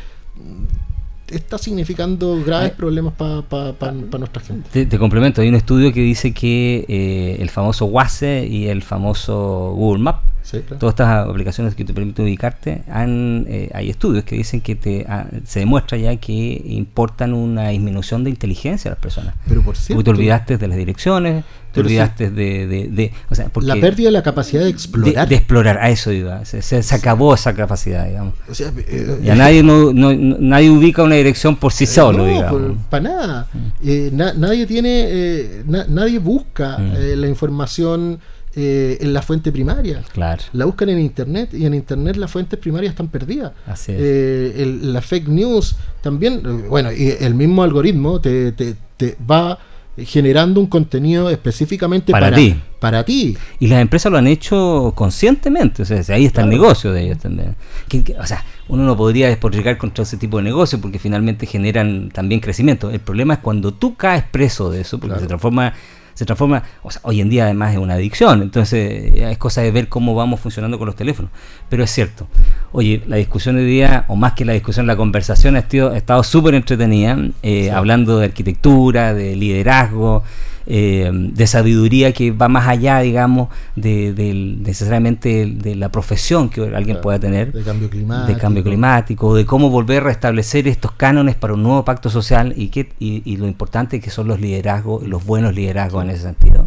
está 1.28 1.56
significando 1.59 2.43
graves 2.44 2.70
Ay. 2.72 2.76
problemas 2.76 3.14
para 3.14 3.93
nuestra 3.93 4.43
gente. 4.43 4.68
Te, 4.70 4.86
te 4.86 4.98
complemento, 4.98 5.40
hay 5.40 5.48
un 5.48 5.55
estudio 5.55 5.93
que 5.93 6.01
dice 6.01 6.32
que 6.34 6.84
eh, 6.89 7.36
el 7.40 7.48
famoso 7.48 7.86
WASE 7.86 8.47
y 8.47 8.66
el 8.66 8.82
famoso 8.82 9.72
Google 9.74 10.02
Map, 10.02 10.20
Sí, 10.43 10.59
claro. 10.60 10.78
todas 10.78 10.93
estas 10.94 11.28
aplicaciones 11.28 11.74
que 11.74 11.85
te 11.85 11.94
permiten 11.94 12.24
ubicarte, 12.24 12.82
han, 12.90 13.47
eh, 13.48 13.70
hay 13.74 13.90
estudios 13.90 14.24
que 14.24 14.36
dicen 14.36 14.60
que 14.60 14.74
te, 14.74 15.06
ah, 15.09 15.27
se 15.44 15.60
demuestra 15.60 15.97
ya 15.98 16.16
que 16.16 16.60
importan 16.66 17.32
una 17.32 17.69
disminución 17.69 18.24
de 18.24 18.31
inteligencia 18.31 18.90
de 18.90 18.94
las 18.97 19.02
personas. 19.02 19.35
Pero 19.47 19.60
por 19.62 19.74
Porque 19.74 19.81
cierto, 19.81 20.05
te 20.05 20.10
olvidaste 20.10 20.59
de 20.59 20.69
las 20.69 20.77
direcciones, 20.77 21.44
te 21.73 21.81
sí. 21.81 21.86
olvidaste 21.86 22.31
de, 22.31 22.66
de, 22.66 22.89
de- 22.89 23.12
o 23.31 23.35
sea, 23.35 23.48
porque 23.48 23.69
la 23.69 23.77
pérdida 23.77 24.09
de 24.09 24.12
la 24.12 24.23
capacidad 24.23 24.62
de 24.62 24.69
explorar. 24.69 25.28
de 25.28 25.35
explorar, 25.36 25.78
a 25.78 25.89
eso 25.90 26.12
iba, 26.12 26.44
se, 26.44 26.60
se- 26.60 26.82
se 26.82 26.94
acabó 26.94 27.35
esa 27.35 27.55
capacidad, 27.55 28.06
digamos. 28.06 28.35
O 28.51 28.55
sea, 28.55 28.73
eh, 28.77 29.20
Ya 29.23 29.35
nadie, 29.36 29.62
no, 29.62 29.93
no- 29.93 30.12
nadie 30.12 30.70
ubica 30.70 31.02
una 31.02 31.14
dirección 31.14 31.56
por 31.56 31.73
sí 31.73 31.86
solo, 31.86 32.19
no, 32.19 32.24
digamos. 32.27 32.73
para 32.90 33.02
nada. 33.05 33.48
Eh, 33.85 34.10
na- 34.12 34.35
nadie 34.35 34.66
tiene, 34.66 35.05
eh, 35.09 35.62
na- 35.66 35.86
nadie 35.89 36.19
busca 36.19 36.78
Mm. 36.78 36.93
eh, 36.97 37.16
la 37.16 37.28
información 37.28 38.19
eh, 38.55 38.99
en 39.01 39.12
la 39.12 39.23
fuente 39.23 39.51
primaria. 39.53 40.03
Claro. 40.12 40.43
La 40.53 40.65
buscan 40.66 40.89
en 40.91 41.01
internet 41.01 41.55
y 41.55 41.65
en 41.66 41.74
internet 41.74 42.16
las 42.16 42.31
fuentes 42.31 42.59
primarias 42.59 42.91
están 42.93 43.09
perdidas. 43.09 43.53
Así 43.66 43.93
es. 43.93 43.99
Eh, 44.01 44.53
el- 44.62 44.93
la 44.93 45.01
fake 45.01 45.29
news 45.29 45.77
también, 46.03 46.43
eh, 46.45 46.66
bueno, 46.69 46.93
y 46.93 47.09
el 47.20 47.35
mismo 47.35 47.62
algoritmo 47.62 48.20
te, 48.20 48.53
te- 48.53 48.77
te 48.97 49.16
va 49.31 49.59
generando 49.97 50.59
un 50.59 50.66
contenido 50.69 51.29
específicamente 51.29 52.12
Para 52.12 52.27
para, 52.27 52.37
ti. 52.37 52.57
Para 52.81 53.05
ti. 53.05 53.37
Y 53.61 53.66
las 53.66 53.81
empresas 53.83 54.11
lo 54.11 54.16
han 54.16 54.27
hecho 54.27 54.93
conscientemente, 54.95 55.83
o 55.83 55.85
sea, 55.85 56.03
ahí 56.15 56.24
está 56.24 56.43
el 56.43 56.49
negocio 56.49 56.93
de 56.93 57.03
ellos 57.05 57.19
también. 57.19 57.57
Que- 57.89 58.03
que- 58.03 58.15
o 58.19 58.24
sea, 58.27 58.43
uno 58.69 58.85
no 58.85 58.97
podría 58.97 59.29
despotricar 59.29 59.77
contra 59.77 60.05
ese 60.05 60.16
tipo 60.16 60.39
de 60.39 60.45
negocio 60.45 60.81
porque 60.81 60.99
finalmente 60.99 61.45
generan 61.47 62.09
también 62.11 62.41
crecimiento. 62.41 62.91
El 62.91 63.01
problema 63.01 63.35
es 63.35 63.41
cuando 63.41 63.73
tú 63.74 63.95
caes 63.95 64.24
preso 64.31 64.70
de 64.70 64.81
eso, 64.81 64.99
porque 64.99 65.20
se 65.20 65.27
transforma, 65.27 65.74
se 66.14 66.24
transforma, 66.24 66.62
o 66.82 66.90
sea, 66.90 67.01
hoy 67.05 67.20
en 67.20 67.28
día 67.28 67.44
además 67.44 67.72
es 67.72 67.78
una 67.78 67.94
adicción, 67.94 68.43
entonces 68.43 69.14
ya 69.14 69.30
es 69.30 69.39
cosa 69.39 69.62
de 69.62 69.70
ver 69.70 69.89
cómo 69.89 70.14
vamos 70.14 70.40
funcionando 70.40 70.78
con 70.78 70.86
los 70.86 70.97
teléfonos. 70.97 71.30
Pero 71.68 71.84
es 71.84 71.90
cierto, 71.90 72.26
oye, 72.72 73.02
la 73.06 73.16
discusión 73.16 73.56
de 73.56 73.62
hoy 73.62 73.68
día, 73.68 74.05
o 74.09 74.16
más 74.16 74.34
que 74.34 74.44
la 74.44 74.52
discusión, 74.52 74.86
la 74.86 74.97
conversación 74.97 75.56
ha 75.56 75.60
estado, 75.60 75.93
ha 75.93 75.97
estado 75.97 76.22
súper 76.22 76.55
entretenida, 76.55 77.16
eh, 77.43 77.70
hablando 77.70 78.18
de 78.18 78.26
arquitectura, 78.26 79.14
de 79.14 79.36
liderazgo, 79.36 80.22
eh, 80.66 81.10
de 81.12 81.47
sabiduría 81.47 82.12
que 82.12 82.30
va 82.30 82.48
más 82.48 82.68
allá, 82.68 83.01
digamos, 83.01 83.48
de, 83.76 84.12
del- 84.12 84.62
necesariamente 84.62 85.47
de 85.47 85.74
la 85.74 85.90
profesión 85.90 86.48
que 86.51 86.60
alguien 86.74 87.01
pueda 87.01 87.18
tener, 87.18 87.52
De 87.52 87.62
cambio 87.62 87.90
climático. 87.90 88.32
de 88.32 88.39
cambio 88.40 88.62
climático, 88.64 89.34
de 89.34 89.44
cómo 89.47 89.70
volver 89.70 90.02
a 90.02 90.06
restablecer 90.06 90.68
estos 90.68 90.93
cánones 90.93 91.34
para 91.34 91.55
un 91.55 91.62
nuevo 91.62 91.84
pacto 91.84 92.10
social 92.10 92.55
y, 92.56 92.68
que, 92.68 92.90
y, 92.98 93.22
y 93.24 93.36
lo 93.36 93.47
importante 93.47 94.01
que 94.01 94.10
son 94.10 94.28
los 94.28 94.40
liderazgos, 94.40 95.06
los 95.06 95.24
buenos 95.24 95.55
liderazgos 95.55 96.05
en 96.05 96.10
ese 96.10 96.22
sentido. 96.22 96.66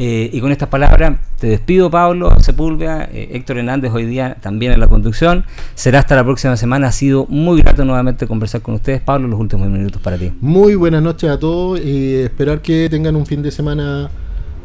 Eh, 0.00 0.30
y 0.32 0.40
con 0.40 0.52
estas 0.52 0.68
palabras 0.68 1.18
te 1.40 1.48
despido, 1.48 1.90
Pablo 1.90 2.30
Sepúlveda, 2.38 3.08
eh, 3.12 3.30
Héctor 3.32 3.58
Hernández 3.58 3.90
hoy 3.92 4.06
día 4.06 4.36
también 4.40 4.70
en 4.70 4.78
la 4.78 4.86
conducción. 4.86 5.44
Será 5.74 5.98
hasta 5.98 6.14
la 6.14 6.22
próxima 6.22 6.56
semana. 6.56 6.86
Ha 6.86 6.92
sido 6.92 7.26
muy 7.28 7.62
grato 7.62 7.84
nuevamente 7.84 8.28
conversar 8.28 8.62
con 8.62 8.74
ustedes. 8.74 9.00
Pablo, 9.00 9.26
los 9.26 9.40
últimos 9.40 9.68
minutos 9.68 10.00
para 10.00 10.16
ti. 10.16 10.30
Muy 10.40 10.76
buenas 10.76 11.02
noches 11.02 11.28
a 11.28 11.36
todos 11.36 11.80
y 11.80 12.14
esperar 12.14 12.62
que 12.62 12.88
tengan 12.88 13.16
un 13.16 13.26
fin 13.26 13.42
de 13.42 13.50
semana 13.50 14.08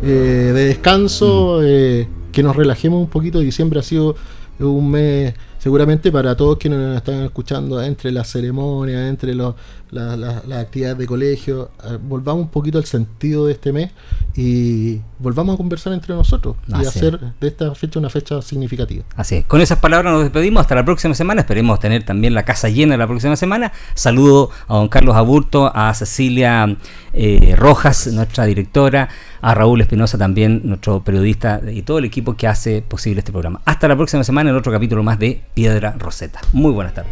eh, 0.03 0.05
de 0.05 0.65
descanso, 0.65 1.61
Mm. 1.61 2.31
que 2.31 2.43
nos 2.43 2.55
relajemos 2.55 2.99
un 3.01 3.07
poquito. 3.07 3.39
Diciembre 3.39 3.79
ha 3.79 3.83
sido 3.83 4.15
un 4.59 4.91
mes 4.91 5.33
seguramente 5.63 6.11
para 6.11 6.35
todos 6.35 6.57
quienes 6.57 6.77
nos 6.77 6.97
están 6.97 7.23
escuchando 7.23 7.81
entre 7.81 8.11
las 8.11 8.29
ceremonias, 8.29 9.09
entre 9.09 9.33
los, 9.33 9.55
la- 9.91 10.17
la- 10.17 10.43
las 10.45 10.59
actividades 10.59 10.97
de 10.97 11.05
colegio. 11.07 11.71
eh, 11.85 11.97
volvamos 12.01 12.41
un 12.43 12.49
poquito 12.49 12.77
al 12.79 12.83
sentido 12.83 13.45
de 13.45 13.53
este 13.53 13.71
mes 13.71 13.91
y 14.35 14.99
volvamos 15.19 15.53
a 15.53 15.57
conversar 15.57 15.93
entre 15.93 16.13
nosotros 16.15 16.57
y 16.67 16.73
Así 16.73 16.85
hacer 16.87 17.17
de 17.39 17.47
esta 17.47 17.73
fecha 17.75 17.97
una 17.97 18.09
fecha 18.09 18.41
significativa. 18.41 19.05
Así 19.15 19.35
es. 19.35 19.45
Con 19.45 19.61
esas 19.61 19.79
palabras 19.79 20.11
nos 20.13 20.23
despedimos. 20.23 20.59
Hasta 20.59 20.75
la 20.75 20.83
próxima 20.83 21.13
semana. 21.15 21.39
Esperemos 21.41 21.79
tener 21.79 22.03
también 22.03 22.33
la 22.33 22.43
casa 22.43 22.67
llena 22.67 22.97
la 22.97 23.07
próxima 23.07 23.37
semana. 23.37 23.71
Saludo 23.93 24.49
a 24.67 24.75
don 24.75 24.89
Carlos 24.89 25.15
Aburto, 25.15 25.71
a 25.73 25.93
Cecilia 25.93 26.75
eh, 27.13 27.55
Rojas, 27.57 28.07
nuestra 28.07 28.43
directora, 28.45 29.07
a 29.43 29.53
Raúl 29.53 29.81
Espinosa 29.81 30.17
también, 30.17 30.61
nuestro 30.63 31.03
periodista 31.03 31.61
y 31.69 31.81
todo 31.83 31.99
el 31.99 32.05
equipo 32.05 32.35
que 32.35 32.47
hace 32.47 32.81
posible 32.81 33.19
este 33.19 33.31
programa. 33.31 33.61
Hasta 33.65 33.87
la 33.87 33.95
próxima 33.95 34.23
semana 34.23 34.49
en 34.49 34.55
otro 34.55 34.71
capítulo 34.71 35.03
más 35.03 35.19
de 35.19 35.41
Piedra 35.53 35.95
Roseta. 35.99 36.39
Muy 36.53 36.71
buenas 36.71 36.93
tardes. 36.93 37.11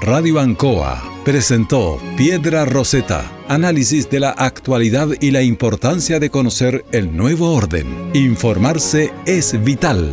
Radio 0.00 0.38
Ancoa 0.38 1.02
presentó 1.24 2.00
Piedra 2.16 2.64
Roseta, 2.64 3.30
análisis 3.48 4.08
de 4.08 4.20
la 4.20 4.30
actualidad 4.30 5.08
y 5.20 5.32
la 5.32 5.42
importancia 5.42 6.20
de 6.20 6.30
conocer 6.30 6.84
el 6.92 7.14
nuevo 7.14 7.52
orden. 7.52 8.10
Informarse 8.14 9.12
es 9.26 9.62
vital. 9.62 10.08